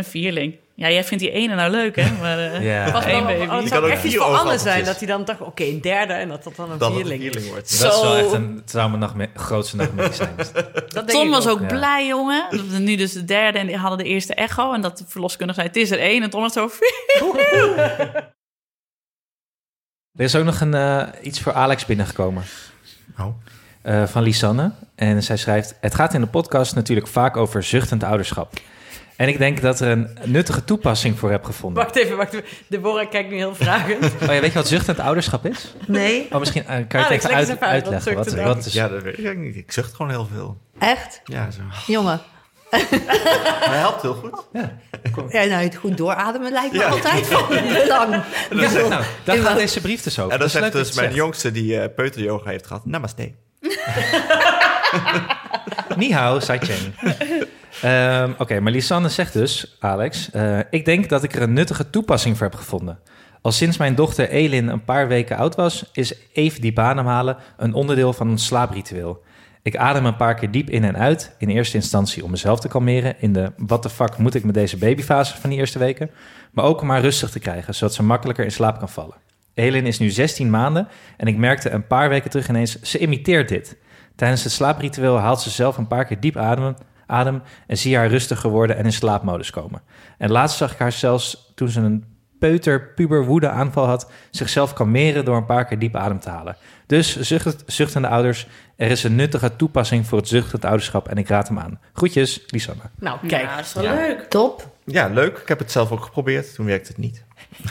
Een 0.00 0.06
vierling. 0.10 0.54
Ja, 0.74 0.90
jij 0.90 1.04
vindt 1.04 1.22
die 1.24 1.32
ene 1.32 1.54
nou 1.54 1.70
leuk, 1.70 1.96
hè? 1.96 2.10
Maar 2.22 2.38
uh, 2.38 2.64
Ja. 2.64 2.92
was 2.92 3.04
één 3.04 3.24
baby. 3.26 3.44
Oh, 3.44 3.56
het 3.60 3.68
kan 3.68 3.82
ook 3.84 3.88
echt 3.88 4.04
iets 4.04 4.14
voor 4.14 4.24
Anne 4.24 4.34
oogappeltjes. 4.36 4.72
zijn... 4.72 4.84
dat 4.84 4.98
hij 4.98 5.06
dan 5.06 5.24
toch... 5.24 5.40
oké, 5.40 5.62
een 5.64 5.80
derde 5.80 6.12
en 6.12 6.28
dat 6.28 6.44
dat 6.44 6.56
dan 6.56 6.70
een 6.70 6.92
vierling 6.92 7.46
wordt. 7.48 7.70
Zo. 7.70 7.84
Dat 7.84 7.94
is 7.94 8.00
wel 8.02 8.16
echt 8.16 8.32
een, 8.32 8.62
mijn 8.72 8.98
nachtme- 8.98 9.30
grootste 9.34 9.76
nachtmerrie 9.76 10.14
zijn. 10.14 10.34
Dat 10.88 10.92
denk 10.92 11.08
Tom 11.10 11.26
ik 11.26 11.30
was 11.30 11.48
ook 11.48 11.60
ja. 11.60 11.66
blij, 11.66 12.06
jongen. 12.06 12.46
Dat 12.50 12.66
we 12.66 12.78
Nu 12.78 12.96
dus 12.96 13.12
de 13.12 13.24
derde 13.24 13.58
en 13.58 13.66
die 13.66 13.76
hadden 13.76 13.98
de 13.98 14.04
eerste 14.04 14.34
echo. 14.34 14.72
En 14.72 14.80
dat 14.80 14.98
de 14.98 15.04
verloskundige 15.08 15.60
zei, 15.60 15.72
het 15.72 15.82
is 15.82 15.90
er 15.90 15.98
één. 15.98 16.22
En 16.22 16.30
Tom 16.30 16.40
was 16.40 16.52
zo... 16.52 16.70
Er 20.18 20.24
is 20.24 20.34
ook 20.36 20.44
nog 20.44 20.60
een, 20.60 20.74
eh, 20.74 21.02
iets 21.22 21.40
voor 21.40 21.52
Alex 21.52 21.86
binnengekomen. 21.86 22.42
Oh. 23.18 23.26
eh, 23.82 24.06
van 24.06 24.22
Lisanne. 24.22 24.72
En 24.94 25.22
zij 25.22 25.36
schrijft: 25.36 25.74
Het 25.80 25.94
gaat 25.94 26.14
in 26.14 26.20
de 26.20 26.26
podcast 26.26 26.74
natuurlijk 26.74 27.06
vaak 27.06 27.36
over 27.36 27.62
zuchtend 27.62 28.02
ouderschap. 28.02 28.52
En 29.20 29.28
ik 29.28 29.38
denk 29.38 29.60
dat 29.60 29.80
er 29.80 29.88
een 29.90 30.18
nuttige 30.24 30.64
toepassing 30.64 31.18
voor 31.18 31.30
heb 31.30 31.44
gevonden. 31.44 31.82
Wacht 31.82 31.96
even, 31.96 32.16
wacht 32.16 32.32
even. 32.32 32.44
Deborah 32.68 33.10
kijkt 33.10 33.30
nu 33.30 33.36
heel 33.36 33.54
vragend. 33.54 34.04
Oh 34.22 34.34
ja, 34.34 34.40
weet 34.40 34.44
je 34.44 34.58
wat 34.58 34.68
zuchtend 34.68 34.98
ouderschap 34.98 35.46
is? 35.46 35.74
Nee, 35.86 36.26
Oh, 36.32 36.38
misschien 36.38 36.62
eh, 36.66 36.68
kan 36.88 37.00
je 37.00 37.06
het 37.06 37.10
even, 37.10 37.30
eens 37.30 37.38
uit- 37.38 37.48
even 37.48 37.66
uit 37.66 37.84
wat 37.84 37.92
uitleggen. 37.94 38.14
Wat, 38.44 38.54
wat 38.56 38.66
is, 38.66 38.72
Ja, 38.72 38.88
dat 38.88 39.02
weet 39.02 39.18
ik 39.18 39.36
niet. 39.38 39.56
Ik 39.56 39.72
zucht 39.72 39.94
gewoon 39.94 40.10
heel 40.10 40.28
veel. 40.34 40.56
echt? 40.78 41.20
Ja, 41.24 41.50
zo. 41.50 41.60
Jongen. 41.86 42.20
Maar 42.70 43.68
hij 43.68 43.78
helpt 43.78 44.02
heel 44.02 44.14
goed. 44.14 44.44
Ja, 44.52 45.44
nou, 45.44 45.62
het 45.62 45.76
goed 45.76 45.96
doorademen 45.96 46.52
lijkt 46.52 46.72
me 46.72 46.78
Ja. 46.78 46.88
altijd 46.88 47.26
van 47.26 47.46
belang. 47.82 48.22
nou, 48.50 49.02
daar 49.24 49.36
gaat 49.36 49.56
deze 49.56 49.80
brief 49.80 50.02
dus 50.02 50.18
over. 50.18 50.32
En 50.32 50.38
Dat 50.38 50.46
is 50.46 50.52
zegt 50.52 50.72
dat 50.72 50.84
dus 50.84 50.94
mijn 50.94 51.14
jongste 51.14 51.50
die 51.52 51.80
eh 51.80 51.94
peuteryoga 51.94 52.50
heeft 52.50 52.66
gehad. 52.66 52.86
Namaste. 52.86 53.32
zegt. 53.60 53.76
Ni 55.96 56.12
Ehm 57.82 58.32
Oké, 58.38 58.60
maar 58.60 58.72
Lisanne 58.72 59.08
zegt 59.08 59.32
dus, 59.32 59.76
Alex... 59.78 60.30
eh, 60.30 60.58
ik 60.70 60.84
denk 60.84 61.08
dat 61.08 61.22
ik 61.22 61.34
er 61.34 61.42
een 61.42 61.52
nuttige 61.52 61.90
toepassing 61.90 62.36
voor 62.36 62.46
heb 62.46 62.56
gevonden. 62.56 62.98
Al 63.42 63.52
sinds 63.52 63.76
mijn 63.76 63.94
dochter 63.94 64.28
Elin 64.28 64.68
een 64.68 64.84
paar 64.84 65.08
weken 65.08 65.36
oud 65.36 65.54
was... 65.54 65.90
is 65.92 66.14
even 66.32 66.60
diep 66.60 66.78
ademhalen 66.78 67.36
een 67.56 67.74
onderdeel 67.74 68.12
van 68.12 68.28
een 68.28 68.38
slaapritueel. 68.38 69.22
Ik 69.62 69.76
adem 69.76 70.06
een 70.06 70.16
paar 70.16 70.34
keer 70.34 70.50
diep 70.50 70.70
in 70.70 70.84
en 70.84 70.96
uit. 70.96 71.34
In 71.38 71.48
eerste 71.48 71.76
instantie 71.76 72.24
om 72.24 72.30
mezelf 72.30 72.60
te 72.60 72.68
kalmeren... 72.68 73.14
in 73.18 73.32
de 73.32 73.52
what 73.56 73.82
the 73.82 73.90
fuck 73.90 74.16
moet 74.16 74.34
ik 74.34 74.44
met 74.44 74.54
deze 74.54 74.76
babyfase 74.76 75.36
van 75.36 75.50
die 75.50 75.58
eerste 75.58 75.78
weken... 75.78 76.10
maar 76.52 76.64
ook 76.64 76.80
om 76.80 76.90
haar 76.90 77.00
rustig 77.00 77.30
te 77.30 77.38
krijgen... 77.38 77.74
zodat 77.74 77.94
ze 77.94 78.02
makkelijker 78.02 78.44
in 78.44 78.52
slaap 78.52 78.78
kan 78.78 78.88
vallen. 78.88 79.16
Elin 79.54 79.86
is 79.86 79.98
nu 79.98 80.10
16 80.10 80.50
maanden 80.50 80.88
en 81.16 81.26
ik 81.26 81.36
merkte 81.36 81.70
een 81.70 81.86
paar 81.86 82.08
weken 82.08 82.30
terug 82.30 82.48
ineens... 82.48 82.82
ze 82.82 82.98
imiteert 82.98 83.48
dit. 83.48 83.76
Tijdens 84.16 84.42
het 84.42 84.52
slaapritueel 84.52 85.18
haalt 85.18 85.40
ze 85.40 85.50
zelf 85.50 85.76
een 85.76 85.86
paar 85.86 86.04
keer 86.04 86.20
diep 86.20 86.36
adem, 86.36 86.74
adem 87.10 87.42
en 87.66 87.78
zie 87.78 87.96
haar 87.96 88.08
rustiger 88.08 88.50
worden 88.50 88.76
en 88.76 88.84
in 88.84 88.92
slaapmodus 88.92 89.50
komen. 89.50 89.82
En 90.18 90.30
laatst 90.30 90.56
zag 90.56 90.72
ik 90.72 90.78
haar 90.78 90.92
zelfs 90.92 91.52
toen 91.54 91.68
ze 91.68 91.80
een 91.80 92.04
peuter 92.38 92.82
puber 92.94 93.24
woede 93.24 93.48
aanval 93.48 93.86
had, 93.86 94.10
zichzelf 94.30 94.72
kalmeren 94.72 95.24
door 95.24 95.36
een 95.36 95.44
paar 95.46 95.64
keer 95.64 95.78
diep 95.78 95.96
adem 95.96 96.20
te 96.20 96.30
halen. 96.30 96.56
Dus 96.86 97.20
zucht, 97.20 97.62
zuchtende 97.66 98.08
ouders, 98.08 98.46
er 98.76 98.90
is 98.90 99.04
een 99.04 99.14
nuttige 99.16 99.56
toepassing 99.56 100.06
voor 100.06 100.18
het 100.18 100.28
zuchtend 100.28 100.64
ouderschap 100.64 101.08
en 101.08 101.16
ik 101.16 101.28
raad 101.28 101.48
hem 101.48 101.58
aan. 101.58 101.80
Groetjes, 101.92 102.42
Lisanne. 102.46 102.82
Nou, 102.98 103.18
kijk. 103.26 103.42
Ja, 103.42 103.56
dat 103.56 103.64
is 103.64 103.72
wel 103.72 103.84
Ja. 103.84 103.94
leuk. 103.94 104.20
Top. 104.28 104.68
Ja, 104.84 105.08
leuk. 105.08 105.38
Ik 105.38 105.48
heb 105.48 105.58
het 105.58 105.70
zelf 105.70 105.92
ook 105.92 106.04
geprobeerd. 106.04 106.54
Toen 106.54 106.66
werkte 106.66 106.88
het 106.88 106.98
niet. 106.98 107.24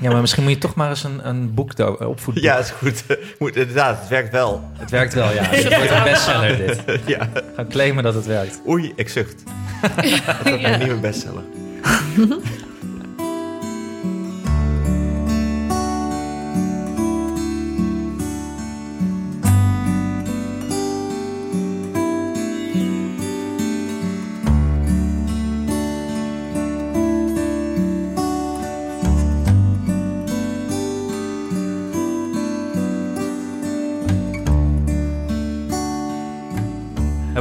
Ja, 0.00 0.10
maar 0.10 0.20
misschien 0.20 0.42
moet 0.42 0.52
je 0.52 0.58
toch 0.58 0.74
maar 0.74 0.88
eens 0.88 1.04
een, 1.04 1.28
een 1.28 1.54
boek 1.54 1.78
opvoeden. 2.00 2.42
Ja, 2.42 2.56
is 2.58 2.70
goed. 2.70 3.04
Moet, 3.38 3.56
inderdaad, 3.56 3.98
het 4.00 4.08
werkt 4.08 4.32
wel. 4.32 4.70
Het 4.72 4.90
werkt 4.90 5.14
wel, 5.14 5.32
ja. 5.32 5.42
Het 5.50 5.76
wordt 5.76 5.90
een 5.90 6.02
bestseller 6.02 6.56
dit. 6.56 6.82
ja. 7.06 7.28
Gaan 7.56 7.68
claimen 7.68 8.02
dat 8.02 8.14
het 8.14 8.26
werkt. 8.26 8.60
Oei, 8.68 8.92
ik 8.96 9.08
zucht. 9.08 9.42
dat 9.80 10.42
wordt 10.42 10.62
mijn 10.62 10.78
nieuwe 10.78 11.00
bestseller. 11.00 11.42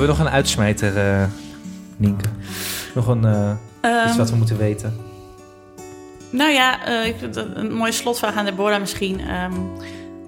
Hebben 0.05 0.23
we 0.23 0.23
nog 0.23 0.33
een 0.33 0.39
uitsmijter, 0.39 0.97
eh 0.97 1.23
Nienke? 1.97 2.25
Nog 2.95 3.07
een, 3.07 3.25
eh, 3.25 3.51
iets 3.81 4.11
Ehm, 4.11 4.17
wat 4.17 4.29
we 4.29 4.35
moeten 4.35 4.57
weten? 4.57 4.97
Nou 6.29 6.51
ja, 6.51 6.85
eh, 6.85 7.07
ik 7.07 7.15
vind 7.19 7.33
dat 7.33 7.47
een 7.53 7.73
mooie 7.73 7.91
slotvraag 7.91 8.35
aan 8.35 8.45
Deborah 8.45 8.79
misschien. 8.79 9.19
Ehm, 9.19 9.53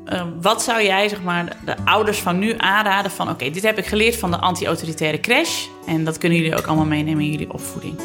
eh, 0.06 0.24
wat 0.42 0.64
zou 0.64 0.84
jij, 0.84 1.08
zeg 1.10 1.24
maar, 1.24 1.46
de, 1.46 1.52
de 1.66 1.76
ouders 1.86 2.20
van 2.20 2.40
nu 2.40 2.54
aanraden 2.58 3.12
van... 3.12 3.30
oké, 3.30 3.50
dit 3.50 3.64
heb 3.64 3.78
ik 3.78 3.86
geleerd 3.86 4.16
van 4.16 4.32
de 4.32 4.38
anti-autoritaire 4.38 5.20
crash... 5.20 5.66
en 5.88 6.04
dat 6.04 6.18
kunnen 6.18 6.38
jullie 6.38 6.58
ook 6.58 6.66
allemaal 6.66 6.86
meenemen 6.86 7.24
in 7.24 7.32
jullie 7.32 7.54
opvoeding. 7.54 8.00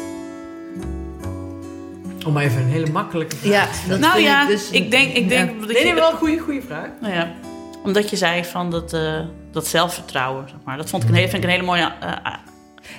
Om 2.25 2.33
maar 2.33 2.43
even 2.43 2.61
een 2.61 2.67
hele 2.67 2.91
makkelijke 2.91 3.35
vraag. 3.35 3.51
Ja, 3.51 3.89
dat 3.89 3.99
nou 3.99 4.13
vind 4.13 4.25
ja, 4.25 4.41
ik 4.41 4.47
dus... 4.47 4.69
ik 4.69 4.91
denk... 4.91 5.13
Ik 5.13 5.29
denk 5.29 5.51
Ja. 5.51 5.59
dat 5.67 5.83
nee, 5.83 5.93
wel 5.93 6.11
een 6.11 6.17
goede, 6.17 6.37
goede 6.37 6.61
vraag. 6.61 6.87
Nou 7.01 7.13
ja, 7.13 7.31
omdat 7.83 8.09
je 8.09 8.15
zei 8.15 8.45
van 8.45 8.71
dat, 8.71 8.93
eh, 8.93 9.19
dat 9.51 9.67
zelfvertrouwen, 9.67 10.49
zeg 10.49 10.59
maar. 10.65 10.77
Dat 10.77 10.89
vond 10.89 11.03
ik 11.03 11.09
een 11.09 11.15
hele, 11.15 11.29
vind 11.29 11.43
ik 11.43 11.49
een 11.49 11.55
hele 11.55 11.65
mooie... 11.65 11.91
eh, 12.01 12.33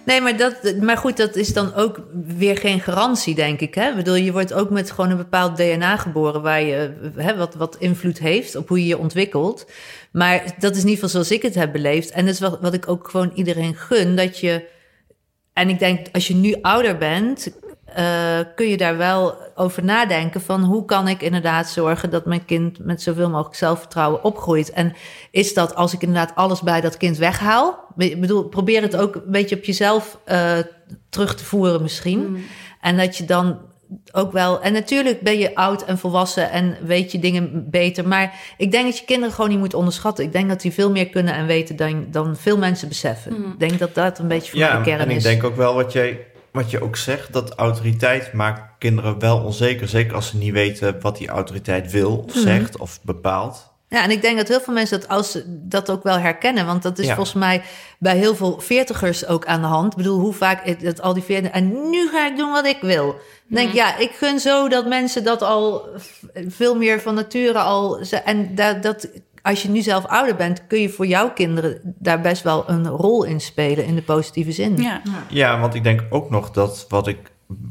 Nee, 0.04 0.20
maar, 0.20 0.36
dat, 0.36 0.74
maar 0.80 0.96
goed, 0.96 1.16
dat 1.16 1.36
is 1.36 1.52
dan 1.52 1.74
ook 1.74 2.00
weer 2.26 2.56
geen 2.56 2.80
garantie, 2.80 3.34
denk 3.34 3.60
ik. 3.60 3.74
Hè? 3.74 3.88
Ik 3.88 3.96
bedoel, 3.96 4.14
je 4.14 4.32
wordt 4.32 4.52
ook 4.52 4.70
met 4.70 4.90
gewoon 4.90 5.10
een 5.10 5.16
bepaald 5.16 5.56
DNA 5.56 5.96
geboren... 5.96 6.42
waar 6.42 6.62
je 6.62 7.10
hè, 7.16 7.36
wat, 7.36 7.54
wat 7.54 7.76
invloed 7.78 8.18
heeft 8.18 8.56
op 8.56 8.68
hoe 8.68 8.80
je 8.80 8.86
je 8.86 8.98
ontwikkelt. 8.98 9.66
Maar 10.12 10.42
dat 10.58 10.76
is 10.76 10.82
in 10.82 10.88
ieder 10.88 10.94
geval 10.94 11.08
zoals 11.08 11.30
ik 11.30 11.42
het 11.42 11.54
heb 11.54 11.72
beleefd. 11.72 12.10
En 12.10 12.24
dat 12.24 12.34
is 12.34 12.40
wat, 12.40 12.58
wat 12.60 12.74
ik 12.74 12.88
ook 12.88 13.08
gewoon 13.08 13.32
iedereen 13.34 13.74
gun, 13.74 14.16
dat 14.16 14.38
je... 14.38 14.72
En 15.52 15.68
ik 15.68 15.78
denk, 15.78 16.06
als 16.12 16.28
je 16.28 16.34
nu 16.34 16.56
ouder 16.62 16.98
bent, 16.98 17.50
eh, 17.94 18.38
kun 18.54 18.66
je 18.68 18.76
daar 18.76 18.96
wel 18.96 19.34
over 19.54 19.84
nadenken 19.84 20.40
van 20.40 20.62
hoe 20.62 20.84
kan 20.84 21.08
ik 21.08 21.22
inderdaad 21.22 21.68
zorgen 21.68 22.10
dat 22.10 22.26
mijn 22.26 22.44
kind 22.44 22.78
met 22.78 23.02
zoveel 23.02 23.30
mogelijk 23.30 23.54
zelfvertrouwen 23.54 24.24
opgroeit. 24.24 24.70
En 24.70 24.92
is 25.30 25.54
dat 25.54 25.74
als 25.74 25.92
ik 25.92 26.02
inderdaad 26.02 26.34
alles 26.34 26.60
bij 26.60 26.80
dat 26.80 26.96
kind 26.96 27.16
weghaal? 27.16 27.84
Ik 27.96 28.20
bedoel, 28.20 28.44
probeer 28.48 28.82
het 28.82 28.96
ook 28.96 29.14
een 29.14 29.22
beetje 29.26 29.56
op 29.56 29.64
jezelf 29.64 30.18
eh, 30.24 30.52
terug 31.08 31.34
te 31.34 31.44
voeren 31.44 31.82
misschien. 31.82 32.44
En 32.80 32.96
dat 32.96 33.16
je 33.16 33.24
dan 33.24 33.58
ook 34.12 34.32
wel. 34.32 34.60
En 34.60 34.72
natuurlijk 34.72 35.20
ben 35.20 35.38
je 35.38 35.54
oud 35.54 35.84
en 35.84 35.98
volwassen 35.98 36.50
en 36.50 36.76
weet 36.82 37.12
je 37.12 37.18
dingen 37.18 37.70
beter. 37.70 38.08
Maar 38.08 38.32
ik 38.56 38.70
denk 38.70 38.84
dat 38.84 38.98
je 38.98 39.04
kinderen 39.04 39.34
gewoon 39.34 39.50
niet 39.50 39.58
moet 39.58 39.74
onderschatten. 39.74 40.24
Ik 40.24 40.32
denk 40.32 40.48
dat 40.48 40.60
die 40.60 40.72
veel 40.72 40.90
meer 40.90 41.08
kunnen 41.08 41.34
en 41.34 41.46
weten 41.46 41.76
dan, 41.76 42.06
dan 42.10 42.36
veel 42.36 42.58
mensen 42.58 42.88
beseffen. 42.88 43.32
Ik 43.32 43.58
denk 43.58 43.78
dat 43.78 43.94
dat 43.94 44.18
een 44.18 44.28
beetje 44.28 44.50
voor 44.50 44.60
Ja, 44.60 44.76
de 44.78 44.82
kern 44.84 45.00
en 45.00 45.10
ik 45.10 45.16
is. 45.16 45.22
denk 45.22 45.44
ook 45.44 45.56
wel 45.56 45.74
wat 45.74 45.92
jij 45.92 46.26
wat 46.54 46.70
je 46.70 46.82
ook 46.82 46.96
zegt, 46.96 47.32
dat 47.32 47.54
autoriteit 47.54 48.32
maakt 48.32 48.62
kinderen 48.78 49.18
wel 49.18 49.38
onzeker. 49.38 49.88
Zeker 49.88 50.14
als 50.14 50.28
ze 50.28 50.36
niet 50.36 50.52
weten 50.52 50.96
wat 51.00 51.16
die 51.16 51.28
autoriteit 51.28 51.90
wil 51.90 52.16
of 52.26 52.34
Mhm. 52.34 52.38
zegt 52.42 52.76
of 52.78 52.98
bepaalt. 53.02 53.72
Ja, 53.88 54.02
en 54.02 54.10
ik 54.10 54.22
denk 54.22 54.36
dat 54.36 54.48
heel 54.48 54.60
veel 54.60 54.74
mensen 54.74 55.00
dat, 55.00 55.08
als 55.08 55.30
ze 55.30 55.44
dat 55.46 55.90
ook 55.90 56.02
wel 56.02 56.18
herkennen. 56.18 56.66
Want 56.66 56.82
dat 56.82 56.98
is 56.98 57.06
Ja. 57.06 57.14
volgens 57.14 57.36
mij 57.36 57.62
bij 57.98 58.16
heel 58.16 58.34
veel 58.36 58.60
veertigers 58.60 59.26
ook 59.26 59.46
aan 59.46 59.60
de 59.60 59.66
hand. 59.66 59.90
Ik 59.92 59.96
bedoel, 59.96 60.18
hoe 60.20 60.32
vaak 60.32 60.64
het, 60.66 60.82
het 60.82 61.00
al 61.02 61.12
die 61.14 61.22
veertigers... 61.22 61.54
En 61.60 61.90
nu 61.90 62.08
ga 62.08 62.26
ik 62.26 62.36
doen 62.36 62.50
wat 62.50 62.66
ik 62.66 62.78
wil. 62.80 63.06
Dan 63.06 63.16
denk 63.48 63.68
ik, 63.68 63.74
ja, 63.74 63.96
ik 63.96 64.10
gun 64.10 64.38
zo 64.40 64.68
dat 64.68 64.86
mensen 64.86 65.24
dat 65.24 65.42
al 65.42 65.88
veel 66.48 66.76
meer 66.76 67.00
van 67.00 67.14
nature 67.14 67.58
al... 67.58 68.04
ze- 68.04 68.16
En 68.16 68.54
dat, 68.54 68.82
dat, 68.82 69.08
als 69.44 69.62
je 69.62 69.68
nu 69.68 69.80
zelf 69.82 70.06
ouder 70.06 70.36
bent, 70.36 70.66
kun 70.66 70.80
je 70.80 70.88
voor 70.88 71.06
jouw 71.06 71.30
kinderen 71.32 71.80
daar 71.98 72.20
best 72.20 72.42
wel 72.42 72.70
een 72.70 72.86
rol 72.88 73.24
in 73.24 73.40
spelen 73.40 73.84
in 73.84 73.94
de 73.94 74.02
positieve 74.02 74.52
zin. 74.52 74.76
Ja. 74.76 75.00
Ja, 75.28 75.60
want 75.60 75.74
ik 75.74 75.82
denk 75.82 76.02
ook 76.10 76.30
nog 76.30 76.50
dat 76.50 76.86
wat 76.88 77.06
ik 77.06 77.18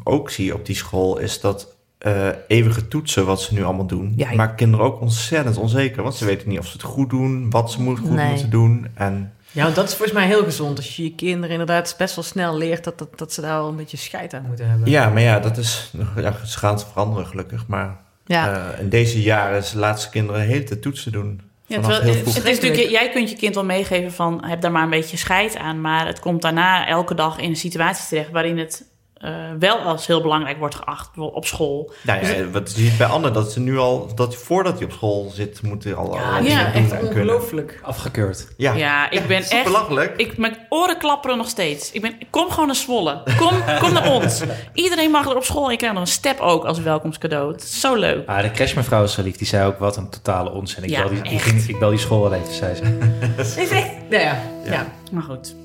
ook 0.04 0.30
zie 0.30 0.54
op 0.54 0.66
die 0.66 0.76
school 0.76 1.18
is 1.18 1.40
dat 1.42 1.76
eh, 1.98 2.28
eeuwige 2.48 2.88
toetsen, 2.88 3.26
wat 3.26 3.42
ze 3.42 3.54
nu 3.54 3.64
allemaal 3.64 3.86
doen, 3.86 4.14
Ja, 4.16 4.34
maakt 4.36 4.56
kinderen 4.56 4.86
ook 4.86 5.02
ontzettend 5.02 5.58
onzeker. 5.58 6.04
Want 6.04 6.16
ze 6.16 6.26
weten 6.26 6.50
niet 6.50 6.60
of 6.60 6.66
ze 6.66 6.74
het 6.74 6.84
goed 6.84 7.10
doen, 7.10 7.50
wat 7.50 7.72
ze 7.72 7.82
moet, 7.82 8.00
goed 8.00 8.10
Nee. 8.10 8.30
moeten 8.30 8.50
doen. 8.50 8.88
En 8.94 9.34
Ja, 9.52 9.70
dat 9.70 9.88
is 9.88 9.96
volgens 9.96 10.18
mij 10.18 10.28
heel 10.28 10.44
gezond. 10.44 10.78
Als 10.78 10.96
je 10.96 11.04
je 11.04 11.16
kinderen 11.16 11.50
inderdaad 11.50 11.96
best 11.98 12.16
wel 12.16 12.24
snel 12.24 12.58
leert 12.58 12.84
dat, 12.84 12.98
dat, 12.98 13.18
dat 13.18 13.34
ze 13.34 13.42
daar 13.42 13.58
wel 13.58 13.68
een 13.70 13.76
beetje 13.76 13.98
scheid 13.98 14.34
aan 14.34 14.46
moeten 14.48 14.70
hebben. 14.70 14.90
ja, 14.90 15.10
maar 15.10 15.22
ja, 15.22 15.40
dat 15.40 15.58
is, 15.58 15.92
ja, 16.16 16.36
ze 16.46 16.58
gaan 16.58 16.74
het 16.74 16.84
veranderen 16.92 17.26
gelukkig. 17.28 17.68
Maar 17.68 17.98
Ja. 18.26 18.72
eh, 18.74 18.80
in 18.80 18.90
deze 18.90 19.22
jaren 19.22 19.64
ze 19.64 19.78
laten 19.78 20.02
ze 20.02 20.10
kinderen 20.10 20.42
de 20.42 20.48
hele 20.48 20.80
toetsen 20.80 21.12
doen. 21.12 21.42
Ja, 21.74 21.80
terwijl, 21.82 22.16
het 22.16 22.28
is 22.28 22.60
natuurlijk, 22.60 22.90
jij 22.90 23.10
kunt 23.10 23.30
je 23.30 23.36
kind 23.36 23.56
wel 23.56 23.66
meegeven 23.66 24.12
van 24.12 24.46
heb 24.46 24.62
daar 24.62 24.72
maar 24.72 24.84
een 24.84 24.90
beetje 24.90 25.18
scheid 25.18 25.58
aan. 25.58 25.82
Maar 25.82 26.08
het 26.08 26.20
komt 26.20 26.42
daarna 26.42 26.88
elke 26.88 27.16
dag 27.16 27.38
in 27.38 27.50
een 27.50 27.56
situatie 27.56 28.08
terecht 28.08 28.32
waarin 28.32 28.58
het 28.58 28.93
eh, 29.24 29.32
wel 29.60 29.78
als 29.78 30.08
heel 30.08 30.22
belangrijk 30.22 30.58
wordt 30.58 30.76
geacht, 30.76 31.18
op 31.18 31.46
school. 31.46 31.94
Nou 32.02 32.20
Dus 32.20 32.30
ja, 32.32 32.50
wat 32.50 32.76
je 32.76 32.82
ziet 32.82 32.98
bij 32.98 33.08
Anne, 33.08 33.32
dat 33.32 33.52
ze 33.52 33.60
nu 33.60 33.78
al, 33.78 34.16
dat 34.16 34.36
voordat 34.36 34.74
hij 34.76 34.84
op 34.84 34.92
school 34.92 35.30
zit, 35.34 35.62
moet 35.62 35.84
hij 35.84 35.94
al 35.94 36.16
Ja, 36.16 36.38
ja, 36.38 36.74
echt 36.74 36.92
en 36.92 37.08
ongelooflijk. 37.08 37.80
Afgekeurd. 37.84 38.48
Ja, 38.58 38.74
Ja, 38.74 39.10
ik 39.10 39.28
ben 39.28 39.44
echt... 39.44 39.64
belachelijk. 39.64 40.14
Ik, 40.18 40.38
mijn 40.38 40.58
oren 40.70 40.98
klapperen 40.98 41.38
nog 41.38 41.48
steeds. 41.48 41.92
Ik 41.92 42.02
ben, 42.02 42.18
kom 42.30 42.50
gewoon 42.50 42.66
naar 42.66 42.76
Zwolle. 42.76 43.24
Kom, 43.38 43.64
kom 43.80 43.94
naar 43.94 44.12
ons. 44.12 44.42
Iedereen 44.74 45.12
mag 45.12 45.30
er 45.30 45.36
op 45.36 45.44
school. 45.44 45.72
Ik 45.72 45.78
krijg 45.78 45.94
nog 45.94 46.02
een 46.02 46.08
step 46.08 46.40
ook 46.40 46.66
als 46.66 46.80
welkomstcadeau. 46.80 47.52
Het 47.52 47.64
is 47.64 47.80
zo 47.80 47.96
leuk. 47.96 48.28
Ah, 48.28 48.42
de 48.42 48.52
crashmevrouw 48.52 49.04
is 49.04 49.14
zo 49.14 49.22
lief. 49.22 49.38
Die 49.38 49.48
zei 49.48 49.68
ook 49.68 49.80
wat 49.80 49.98
een 49.98 50.10
totale 50.10 50.52
onzin. 50.52 50.84
Ik, 50.84 50.90
Ja, 50.90 51.04
bel, 51.08 51.24
die, 51.24 51.40
ging, 51.40 51.68
ik 51.68 51.80
bel 51.80 51.90
die 51.90 52.00
school 52.00 52.22
wel 52.30 52.34
even, 52.34 52.54
zei 52.54 52.76
ze. 52.76 52.98
Is 53.38 53.70
echt... 53.70 53.90
Ja, 54.10 54.20
ja. 54.30 54.38
ja. 54.66 54.88
Maar 55.12 55.24
goed. 55.24 55.56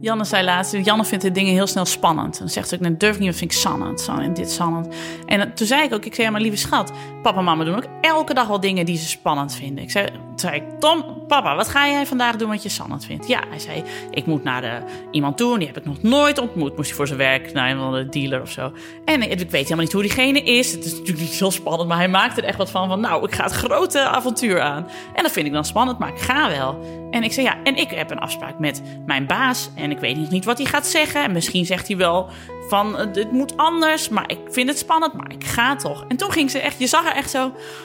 Janne 0.00 0.24
zei 0.24 0.44
laatst, 0.44 0.76
Janne 0.84 1.04
vindt 1.04 1.24
de 1.24 1.30
dingen 1.30 1.52
heel 1.52 1.66
snel 1.66 1.84
spannend. 1.84 2.38
Dan 2.38 2.48
zegt 2.48 2.68
ze 2.68 2.74
ook, 2.74 2.80
nee, 2.80 2.96
durf 2.96 3.18
niet, 3.18 3.28
dat 3.28 3.36
vind 3.36 3.52
ik 3.52 3.58
spannend. 3.58 4.00
Zo, 4.00 4.16
en 4.16 4.34
dit 4.34 4.50
spannend. 4.50 4.94
En 5.26 5.40
eh, 5.40 5.46
toen 5.54 5.66
zei 5.66 5.82
ik 5.82 5.94
ook, 5.94 6.04
ik 6.04 6.14
zei, 6.14 6.26
ja, 6.26 6.32
maar 6.32 6.40
lieve 6.40 6.56
schat, 6.56 6.92
papa 7.22 7.38
en 7.38 7.44
mama 7.44 7.64
doen 7.64 7.76
ook 7.76 7.86
elke 8.00 8.34
dag 8.34 8.46
wel 8.46 8.60
dingen 8.60 8.86
die 8.86 8.96
ze 8.96 9.08
spannend 9.08 9.54
vinden. 9.54 9.84
Ik 9.84 9.90
zei, 9.90 10.06
toen 10.06 10.38
zei 10.38 10.54
ik, 10.54 10.62
Tom, 10.78 11.04
papa, 11.26 11.56
wat 11.56 11.68
ga 11.68 11.88
jij 11.88 12.06
vandaag 12.06 12.36
doen 12.36 12.48
wat 12.48 12.62
je 12.62 12.68
spannend 12.68 13.04
vindt? 13.04 13.28
Ja, 13.28 13.42
hij 13.48 13.58
zei, 13.58 13.82
ik 14.10 14.26
moet 14.26 14.44
naar 14.44 14.60
de, 14.60 14.78
iemand 15.10 15.36
toe, 15.36 15.58
die 15.58 15.66
heb 15.66 15.76
ik 15.76 15.84
nog 15.84 16.02
nooit 16.02 16.38
ontmoet. 16.38 16.76
Moest 16.76 16.88
hij 16.88 16.96
voor 16.96 17.06
zijn 17.06 17.18
werk 17.18 17.52
naar 17.52 17.76
een 17.76 18.10
dealer 18.10 18.40
of 18.40 18.50
zo. 18.50 18.72
En 19.04 19.22
ik 19.30 19.38
weet 19.38 19.62
helemaal 19.62 19.84
niet 19.84 19.92
hoe 19.92 20.02
diegene 20.02 20.42
is. 20.42 20.72
Het 20.72 20.84
is 20.84 20.92
natuurlijk 20.92 21.18
niet 21.18 21.38
heel 21.38 21.50
spannend, 21.50 21.88
maar 21.88 21.98
hij 21.98 22.08
maakt 22.08 22.38
er 22.38 22.44
echt 22.44 22.58
wat 22.58 22.70
van. 22.70 22.88
Van 22.88 23.00
nou, 23.00 23.24
ik 23.24 23.34
ga 23.34 23.42
het 23.42 23.52
grote 23.52 24.00
avontuur 24.00 24.60
aan. 24.60 24.86
En 25.14 25.22
dat 25.22 25.32
vind 25.32 25.46
ik 25.46 25.52
dan 25.52 25.64
spannend, 25.64 25.98
maar 25.98 26.08
ik 26.08 26.20
ga 26.20 26.48
wel. 26.48 26.78
En 27.10 27.22
ik 27.22 27.32
zei 27.32 27.46
ja, 27.46 27.62
en 27.64 27.76
ik 27.76 27.90
heb 27.90 28.10
een 28.10 28.18
afspraak 28.18 28.58
met 28.58 28.82
mijn 29.06 29.26
baas. 29.26 29.70
En 29.74 29.89
ik 29.90 29.98
weet 29.98 30.16
nog 30.16 30.30
niet 30.30 30.44
wat 30.44 30.58
hij 30.58 30.66
gaat 30.66 30.86
zeggen. 30.86 31.22
En 31.24 31.32
misschien 31.32 31.66
zegt 31.66 31.88
hij 31.88 31.96
wel 31.96 32.28
van 32.68 32.96
het 32.98 33.32
moet 33.32 33.56
anders. 33.56 34.08
Maar 34.08 34.24
ik 34.30 34.38
vind 34.48 34.68
het 34.68 34.78
spannend, 34.78 35.12
maar 35.12 35.32
ik 35.32 35.44
ga 35.44 35.76
toch. 35.76 36.04
En 36.08 36.16
toen 36.16 36.32
ging 36.32 36.50
ze 36.50 36.58
echt, 36.58 36.78
je 36.78 36.86
zag 36.86 37.02
haar 37.04 37.14
echt 37.16 37.30
zo. 37.30 37.44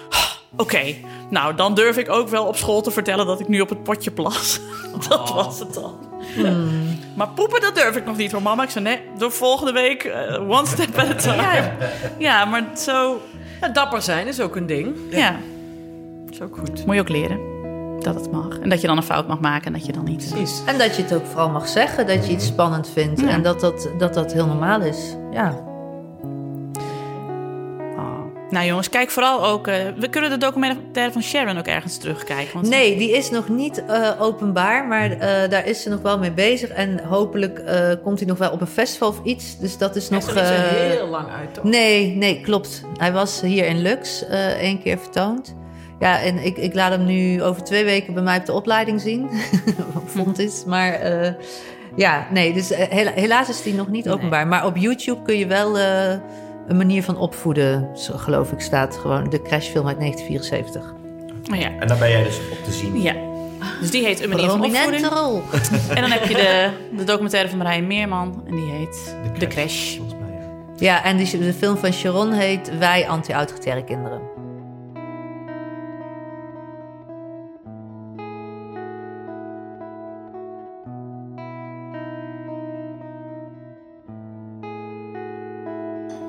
"Oh, 0.10 0.34
Oké, 0.57 0.95
nou 1.30 1.56
dan 1.56 1.73
durf 1.73 1.98
ik 1.98 2.10
ook 2.10 2.27
wel 2.30 2.45
op 2.45 2.56
school 2.56 2.82
te 2.82 2.91
vertellen 2.91 3.26
dat 3.26 3.40
ik 3.40 3.48
nu 3.48 3.61
op 3.61 3.69
het 3.69 3.84
potje 3.84 4.11
plas. 4.11 4.60
dat 5.10 5.30
was 5.34 5.60
het 5.60 5.73
dan. 5.73 5.95
Maar 7.15 7.27
poepen, 7.30 7.61
dat 7.61 7.76
durf 7.76 7.95
ik 7.95 8.06
nog 8.06 8.18
niet 8.18 8.32
hoor, 8.32 8.41
mama. 8.41 8.64
Ik 8.64 8.69
zei, 8.69 8.84
nee, 8.84 8.99
door 9.18 9.32
volgende 9.32 9.72
week, 9.72 10.03
eh, 10.03 10.49
one 10.49 10.65
step 10.65 10.98
at 10.98 11.10
a 11.10 11.15
time. 11.15 11.41
Ja, 11.41 11.73
ja 12.18 12.45
maar 12.45 12.64
zo, 12.77 13.22
Ja, 13.61 13.68
dapper 13.69 14.02
zijn 14.02 14.27
is 14.27 14.40
ook 14.40 14.56
een 14.56 14.65
ding. 14.65 14.95
ja, 15.10 15.36
is 16.30 16.41
ook 16.41 16.57
goed. 16.57 16.86
moet 16.86 16.95
je 16.95 17.02
ook 17.02 17.10
leren 17.10 17.55
dat 18.06 18.15
het 18.15 18.32
mag. 18.32 18.60
En 18.60 18.69
dat 18.69 18.82
je 18.82 18.88
dan 18.88 18.98
een 18.98 19.03
fout 19.03 19.27
mag 19.27 19.40
maken 19.40 19.65
en 19.65 19.73
dat 19.73 19.86
je 19.86 19.91
dan 19.91 20.03
niet... 20.03 20.30
Precies. 20.30 20.61
En 20.65 20.77
dat 20.77 20.95
je 20.95 21.02
het 21.02 21.14
ook 21.14 21.26
vooral 21.26 21.49
mag 21.49 21.68
zeggen, 21.68 22.07
dat 22.07 22.26
je 22.26 22.32
iets 22.32 22.45
spannend 22.45 22.90
vindt. 22.90 23.19
Ja. 23.22 23.27
En 23.30 23.41
dat 23.44 23.60
dat, 23.60 23.90
dat 23.98 24.14
dat 24.14 24.34
heel 24.34 24.45
normaal 24.45 24.82
is. 24.82 25.15
Ja. 25.32 25.56
Oh. 27.98 28.23
Nou 28.49 28.65
jongens, 28.65 28.90
kijk 28.90 29.10
vooral 29.10 29.45
ook... 29.45 29.68
eh, 29.68 29.76
we 29.98 30.07
kunnen 30.10 30.30
de 30.30 30.38
documentaire 30.38 31.11
van 31.14 31.22
Sharon 31.23 31.57
ook 31.57 31.65
ergens 31.68 31.98
terugkijken. 31.98 32.53
Want 32.53 32.68
Nee, 32.69 32.98
die 32.98 33.11
is 33.11 33.30
nog 33.30 33.49
niet 33.49 33.86
eh, 33.86 34.10
openbaar, 34.19 34.88
maar 34.88 35.11
eh, 35.11 35.49
daar 35.49 35.68
is 35.68 35.82
ze 35.82 35.90
nog 35.90 36.02
wel 36.02 36.19
mee 36.19 36.32
bezig. 36.32 36.69
En 36.69 36.99
hopelijk 37.03 37.60
eh, 37.60 37.90
komt 38.03 38.19
hij 38.19 38.27
nog 38.27 38.38
wel 38.38 38.52
op 38.52 38.61
een 38.61 38.68
festival 38.68 39.07
of 39.10 39.19
iets. 39.23 39.57
Dus 39.57 39.77
dat 39.77 39.95
is 39.95 40.10
Hij 40.10 40.19
nog... 40.19 40.30
is 40.30 40.36
er 40.36 40.41
eh, 40.45 40.60
heel 40.72 41.07
lang 41.07 41.27
uit, 41.40 41.53
toch? 41.53 41.64
Nee, 41.64 42.15
nee, 42.15 42.41
klopt. 42.41 42.84
Hij 42.98 43.11
was 43.14 43.41
hier 43.41 43.65
in 43.65 43.82
Lux 43.82 44.26
eh 44.27 44.48
één 44.48 44.82
keer 44.82 44.98
vertoond. 44.99 45.56
Ja, 45.99 46.22
en 46.22 46.45
ik, 46.45 46.57
ik 46.57 46.73
laat 46.73 46.91
hem 46.91 47.05
nu 47.05 47.43
over 47.43 47.63
twee 47.63 47.84
weken 47.85 48.13
bij 48.13 48.23
mij 48.23 48.38
op 48.38 48.45
de 48.45 48.53
opleiding 48.53 49.01
zien. 49.01 49.30
Vond 50.05 50.39
is. 50.39 50.63
Maar 50.65 50.93
eh, 50.93 51.31
ja, 51.95 52.27
nee, 52.31 52.53
dus 52.53 52.72
eh, 52.72 52.88
hela- 52.89 53.11
helaas 53.15 53.49
is 53.49 53.63
die 53.63 53.73
nog 53.73 53.88
niet 53.88 54.09
openbaar. 54.09 54.47
Maar 54.47 54.65
op 54.65 54.77
YouTube 54.77 55.22
kun 55.22 55.38
je 55.38 55.47
wel 55.47 55.77
eh, 55.80 56.09
een 56.67 56.77
manier 56.77 57.03
van 57.03 57.17
opvoeden, 57.17 57.89
geloof 58.15 58.51
ik, 58.51 58.59
staat 58.61 58.95
gewoon 58.97 59.30
de 59.30 59.41
crashfilm 59.41 59.88
uit 59.88 59.99
1974. 59.99 60.93
Oh 61.53 61.59
ja. 61.59 61.69
En 61.80 61.88
daar 61.88 61.97
ben 61.97 62.09
jij 62.09 62.23
dus 62.23 62.38
op 62.51 62.63
te 62.63 62.72
zien. 62.72 63.01
ja. 63.01 63.13
Dus 63.80 63.91
die 63.91 64.05
heet 64.05 64.23
Een 64.23 64.30
manier 64.30 64.49
van 64.49 64.63
opvoeding. 64.65 65.07
rol. 65.07 65.41
En 65.95 66.01
dan 66.01 66.11
heb 66.11 66.23
je 66.26 66.34
de, 66.34 66.69
de 66.97 67.03
documentaire 67.03 67.49
van 67.49 67.57
Marijn 67.57 67.88
Meerman. 67.88 68.43
En 68.47 68.55
die 68.55 68.69
heet 68.72 69.15
De 69.39 69.47
Crash. 69.47 69.95
Volgens 69.95 70.19
mij, 70.19 70.30
ja. 70.39 70.45
Ja, 70.77 71.03
en 71.03 71.17
die, 71.17 71.38
de 71.38 71.53
film 71.53 71.77
van 71.77 71.93
Sharon 71.93 72.31
heet 72.34 72.77
Wij 72.77 73.07
anti-autoritaire 73.07 73.84
kinderen. 73.84 74.19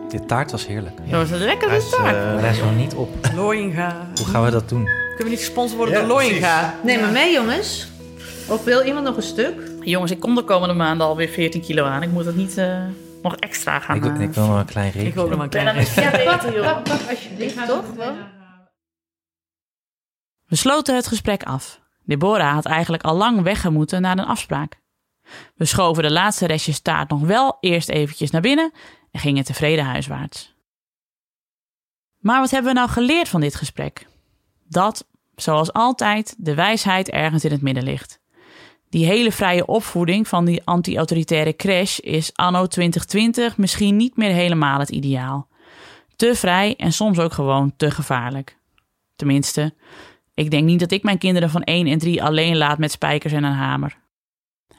Dit 0.08 0.28
taart 0.28 0.50
was 0.50 0.66
heerlijk. 0.66 0.96
Dat 0.96 1.10
was 1.28 1.30
een 1.30 1.38
lekkere 1.46 1.70
Hij 1.70 1.78
is, 1.78 1.90
taart. 1.90 2.16
eh, 2.16 2.40
Rest 2.40 2.62
nog 2.62 2.76
niet 2.76 2.94
op. 2.94 3.08
Looinga. 3.34 4.06
Hoe 4.14 4.26
gaan 4.26 4.44
we 4.44 4.50
dat 4.50 4.68
doen? 4.68 4.84
Kunnen 4.84 5.24
we 5.24 5.28
niet 5.30 5.38
gesponsord 5.38 5.76
worden 5.78 5.94
Ja, 5.94 6.00
door 6.00 6.08
Looinga? 6.08 6.74
Neem 6.82 7.00
maar 7.00 7.12
mee, 7.12 7.32
jongens. 7.32 7.88
Of 8.48 8.64
wil 8.64 8.82
iemand 8.82 9.04
nog 9.06 9.16
een 9.16 9.22
stuk? 9.22 9.70
Jongens, 9.80 10.10
ik 10.10 10.20
kom 10.20 10.34
de 10.34 10.42
komende 10.42 10.74
maanden 10.74 11.06
alweer 11.06 11.28
14 11.28 11.60
kilo 11.60 11.84
aan. 11.84 12.02
Ik 12.02 12.10
moet 12.10 12.24
het 12.24 12.36
niet 12.36 12.58
eh, 12.58 12.78
nog 13.22 13.36
extra 13.36 13.78
gaan 13.80 13.96
Ik, 13.96 14.02
wil- 14.02 14.12
eh, 14.12 14.20
ik 14.20 14.32
wil 14.32 14.46
nog 14.46 14.58
een 14.58 14.64
klein 14.64 14.90
reepje. 14.90 15.08
Ik 15.08 15.14
wil 15.14 15.26
nog 15.26 15.34
maar 15.34 15.44
een 15.44 15.50
klein 15.50 15.66
Ja, 15.66 15.72
dan 15.72 15.82
is 15.82 15.94
reepje. 15.94 16.10
het 16.10 16.22
Ja, 16.22 16.32
beter, 16.36 16.52
pak, 16.52 16.54
joh. 16.64 16.72
pak, 16.72 16.82
pak 16.84 17.10
alsjeblieft, 17.10 17.66
toch? 17.66 17.84
We 20.46 20.56
sloten 20.56 20.94
het 20.96 21.06
gesprek 21.06 21.42
af. 21.42 21.80
Deborah 22.04 22.52
had 22.52 22.64
eigenlijk 22.64 23.02
al 23.02 23.16
lang 23.16 23.42
weggemoeten 23.42 24.02
naar 24.02 24.18
een 24.18 24.24
afspraak. 24.26 24.80
We 25.54 25.64
schoven 25.64 26.02
de 26.02 26.12
laatste 26.12 26.46
restjes 26.46 26.80
taart 26.80 27.10
nog 27.10 27.20
wel 27.20 27.56
eerst 27.60 27.88
eventjes 27.88 28.30
naar 28.30 28.40
binnen 28.40 28.72
en 29.10 29.20
gingen 29.20 29.44
tevreden 29.44 29.84
huiswaarts. 29.84 30.54
Maar 32.18 32.40
wat 32.40 32.50
hebben 32.50 32.72
we 32.72 32.78
nou 32.78 32.90
geleerd 32.90 33.28
van 33.28 33.40
dit 33.40 33.54
gesprek? 33.54 34.06
Dat, 34.68 35.06
zoals 35.34 35.72
altijd, 35.72 36.34
de 36.38 36.54
wijsheid 36.54 37.10
ergens 37.10 37.44
in 37.44 37.50
het 37.50 37.62
midden 37.62 37.84
ligt. 37.84 38.20
Die 38.88 39.06
hele 39.06 39.32
vrije 39.32 39.66
opvoeding 39.66 40.28
van 40.28 40.44
die 40.44 40.62
anti-autoritaire 40.64 41.56
crash 41.56 41.98
is 41.98 42.30
anno 42.34 42.66
2020 42.66 43.56
misschien 43.56 43.96
niet 43.96 44.16
meer 44.16 44.30
helemaal 44.30 44.78
het 44.78 44.90
ideaal. 44.90 45.48
Te 46.16 46.34
vrij 46.34 46.76
en 46.76 46.92
soms 46.92 47.18
ook 47.18 47.32
gewoon 47.32 47.76
te 47.76 47.90
gevaarlijk. 47.90 48.58
Tenminste, 49.16 49.74
ik 50.34 50.50
denk 50.50 50.64
niet 50.64 50.80
dat 50.80 50.90
ik 50.90 51.02
mijn 51.02 51.18
kinderen 51.18 51.50
van 51.50 51.62
1 51.62 51.86
en 51.86 51.98
3 51.98 52.22
alleen 52.22 52.56
laat 52.56 52.78
met 52.78 52.90
spijkers 52.90 53.32
en 53.32 53.44
een 53.44 53.52
hamer. 53.52 53.98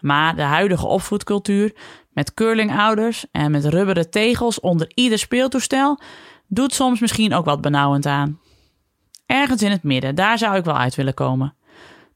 Maar 0.02 0.36
de 0.36 0.41
huidige 0.41 0.88
opvoedcultuur, 0.88 1.76
met 2.10 2.34
curlingouders 2.34 3.26
en 3.32 3.52
met 3.52 3.65
rubberen 3.65 4.10
tegels 4.10 4.60
onder 4.60 4.91
ieder 4.94 5.18
speeltoestel, 5.18 5.99
doet 6.48 6.74
soms 6.74 6.99
misschien 6.99 7.34
ook 7.34 7.45
wat 7.45 7.61
benauwend 7.61 8.06
aan. 8.06 8.40
Ergens 9.26 9.61
in 9.61 9.72
het 9.72 9.84
midden, 9.84 10.15
daar 10.15 10.38
zou 10.38 10.56
ik 10.56 10.64
wel 10.64 10.78
uit 10.78 10.95
willen 10.95 11.14
komen. 11.14 11.56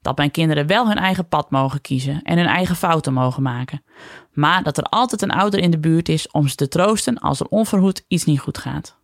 Dat 0.01 0.17
mijn 0.17 0.31
kinderen 0.31 0.67
wel 0.67 0.87
hun 0.87 0.97
eigen 0.97 1.27
pad 1.27 1.51
mogen 1.51 1.81
kiezen 1.81 2.21
en 2.23 2.37
hun 2.37 2.47
eigen 2.47 2.75
fouten 2.75 3.13
mogen 3.13 3.43
maken. 3.43 3.83
Maar 4.31 4.63
dat 4.63 4.77
er 4.77 4.83
altijd 4.83 5.21
een 5.21 5.31
ouder 5.31 5.59
in 5.59 5.71
de 5.71 5.79
buurt 5.79 6.09
is 6.09 6.31
om 6.31 6.47
ze 6.47 6.55
te 6.55 6.67
troosten 6.67 7.19
als 7.19 7.39
er 7.39 7.47
onverhoed 7.47 8.05
iets 8.07 8.25
niet 8.25 8.39
goed 8.39 8.57
gaat. 8.57 8.97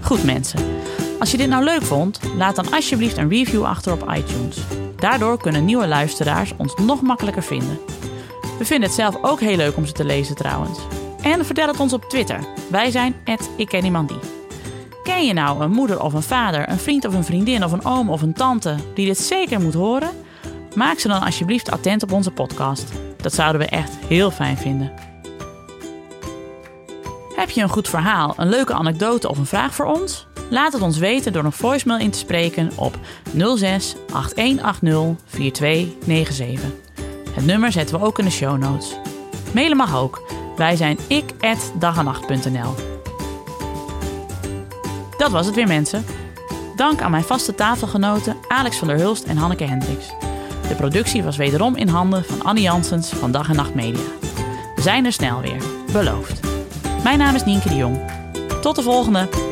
Goed 0.00 0.24
mensen. 0.24 0.81
Als 1.22 1.30
je 1.30 1.36
dit 1.36 1.48
nou 1.48 1.64
leuk 1.64 1.82
vond, 1.82 2.20
laat 2.36 2.56
dan 2.56 2.72
alsjeblieft 2.72 3.16
een 3.16 3.28
review 3.28 3.64
achter 3.64 3.92
op 3.92 4.12
iTunes. 4.14 4.56
Daardoor 4.96 5.38
kunnen 5.38 5.64
nieuwe 5.64 5.86
luisteraars 5.86 6.52
ons 6.56 6.74
nog 6.74 7.02
makkelijker 7.02 7.42
vinden. 7.42 7.78
We 8.58 8.64
vinden 8.64 8.88
het 8.88 8.98
zelf 8.98 9.18
ook 9.20 9.40
heel 9.40 9.56
leuk 9.56 9.76
om 9.76 9.86
ze 9.86 9.92
te 9.92 10.04
lezen 10.04 10.34
trouwens. 10.34 10.78
En 11.20 11.44
vertel 11.44 11.66
het 11.66 11.80
ons 11.80 11.92
op 11.92 12.04
Twitter. 12.04 12.40
Wij 12.70 12.90
zijn 12.90 13.14
ik 13.56 13.68
ken 13.68 13.84
iemand 13.84 14.08
die. 14.08 14.18
Ken 15.02 15.26
je 15.26 15.32
nou 15.32 15.62
een 15.62 15.70
moeder 15.70 16.02
of 16.02 16.12
een 16.12 16.22
vader, 16.22 16.68
een 16.68 16.78
vriend 16.78 17.06
of 17.06 17.14
een 17.14 17.24
vriendin 17.24 17.64
of 17.64 17.72
een 17.72 17.84
oom 17.84 18.10
of 18.10 18.22
een 18.22 18.34
tante 18.34 18.74
die 18.94 19.06
dit 19.06 19.18
zeker 19.18 19.60
moet 19.60 19.74
horen? 19.74 20.10
Maak 20.74 20.98
ze 20.98 21.08
dan 21.08 21.22
alsjeblieft 21.22 21.70
attent 21.70 22.02
op 22.02 22.12
onze 22.12 22.30
podcast. 22.30 22.92
Dat 23.16 23.34
zouden 23.34 23.60
we 23.60 23.66
echt 23.66 23.92
heel 24.06 24.30
fijn 24.30 24.56
vinden. 24.56 24.92
Heb 27.36 27.50
je 27.50 27.62
een 27.62 27.68
goed 27.68 27.88
verhaal, 27.88 28.34
een 28.36 28.48
leuke 28.48 28.74
anekdote 28.74 29.28
of 29.28 29.38
een 29.38 29.46
vraag 29.46 29.74
voor 29.74 29.86
ons? 29.86 30.30
Laat 30.52 30.72
het 30.72 30.82
ons 30.82 30.98
weten 30.98 31.32
door 31.32 31.44
een 31.44 31.52
voicemail 31.52 31.98
in 31.98 32.10
te 32.10 32.18
spreken 32.18 32.70
op 32.76 32.98
06 33.56 33.94
8180 34.12 35.24
4297. 35.26 36.70
Het 37.30 37.46
nummer 37.46 37.72
zetten 37.72 37.98
we 37.98 38.04
ook 38.04 38.18
in 38.18 38.24
de 38.24 38.30
show 38.30 38.58
notes. 38.58 38.96
Mailen 39.54 39.76
mag 39.76 39.96
ook. 39.96 40.22
Wij 40.56 40.76
zijn 40.76 40.98
ik@dagenacht.nl. 41.06 42.74
Dat 45.16 45.30
was 45.30 45.46
het 45.46 45.54
weer 45.54 45.66
mensen. 45.66 46.04
Dank 46.76 47.00
aan 47.00 47.10
mijn 47.10 47.22
vaste 47.22 47.54
tafelgenoten 47.54 48.36
Alex 48.48 48.76
van 48.76 48.88
der 48.88 48.98
Hulst 48.98 49.24
en 49.24 49.36
Hanneke 49.36 49.64
Hendricks. 49.64 50.06
De 50.68 50.74
productie 50.74 51.22
was 51.22 51.36
wederom 51.36 51.76
in 51.76 51.88
handen 51.88 52.24
van 52.24 52.42
Annie 52.42 52.62
Janssens 52.62 53.08
van 53.08 53.32
Dag 53.32 53.48
en 53.48 53.56
Nacht 53.56 53.74
Media. 53.74 54.04
We 54.74 54.82
zijn 54.82 55.04
er 55.04 55.12
snel 55.12 55.40
weer, 55.40 55.62
beloofd. 55.92 56.40
Mijn 57.02 57.18
naam 57.18 57.34
is 57.34 57.44
Nienke 57.44 57.68
de 57.68 57.76
Jong. 57.76 58.00
Tot 58.60 58.76
de 58.76 58.82
volgende! 58.82 59.51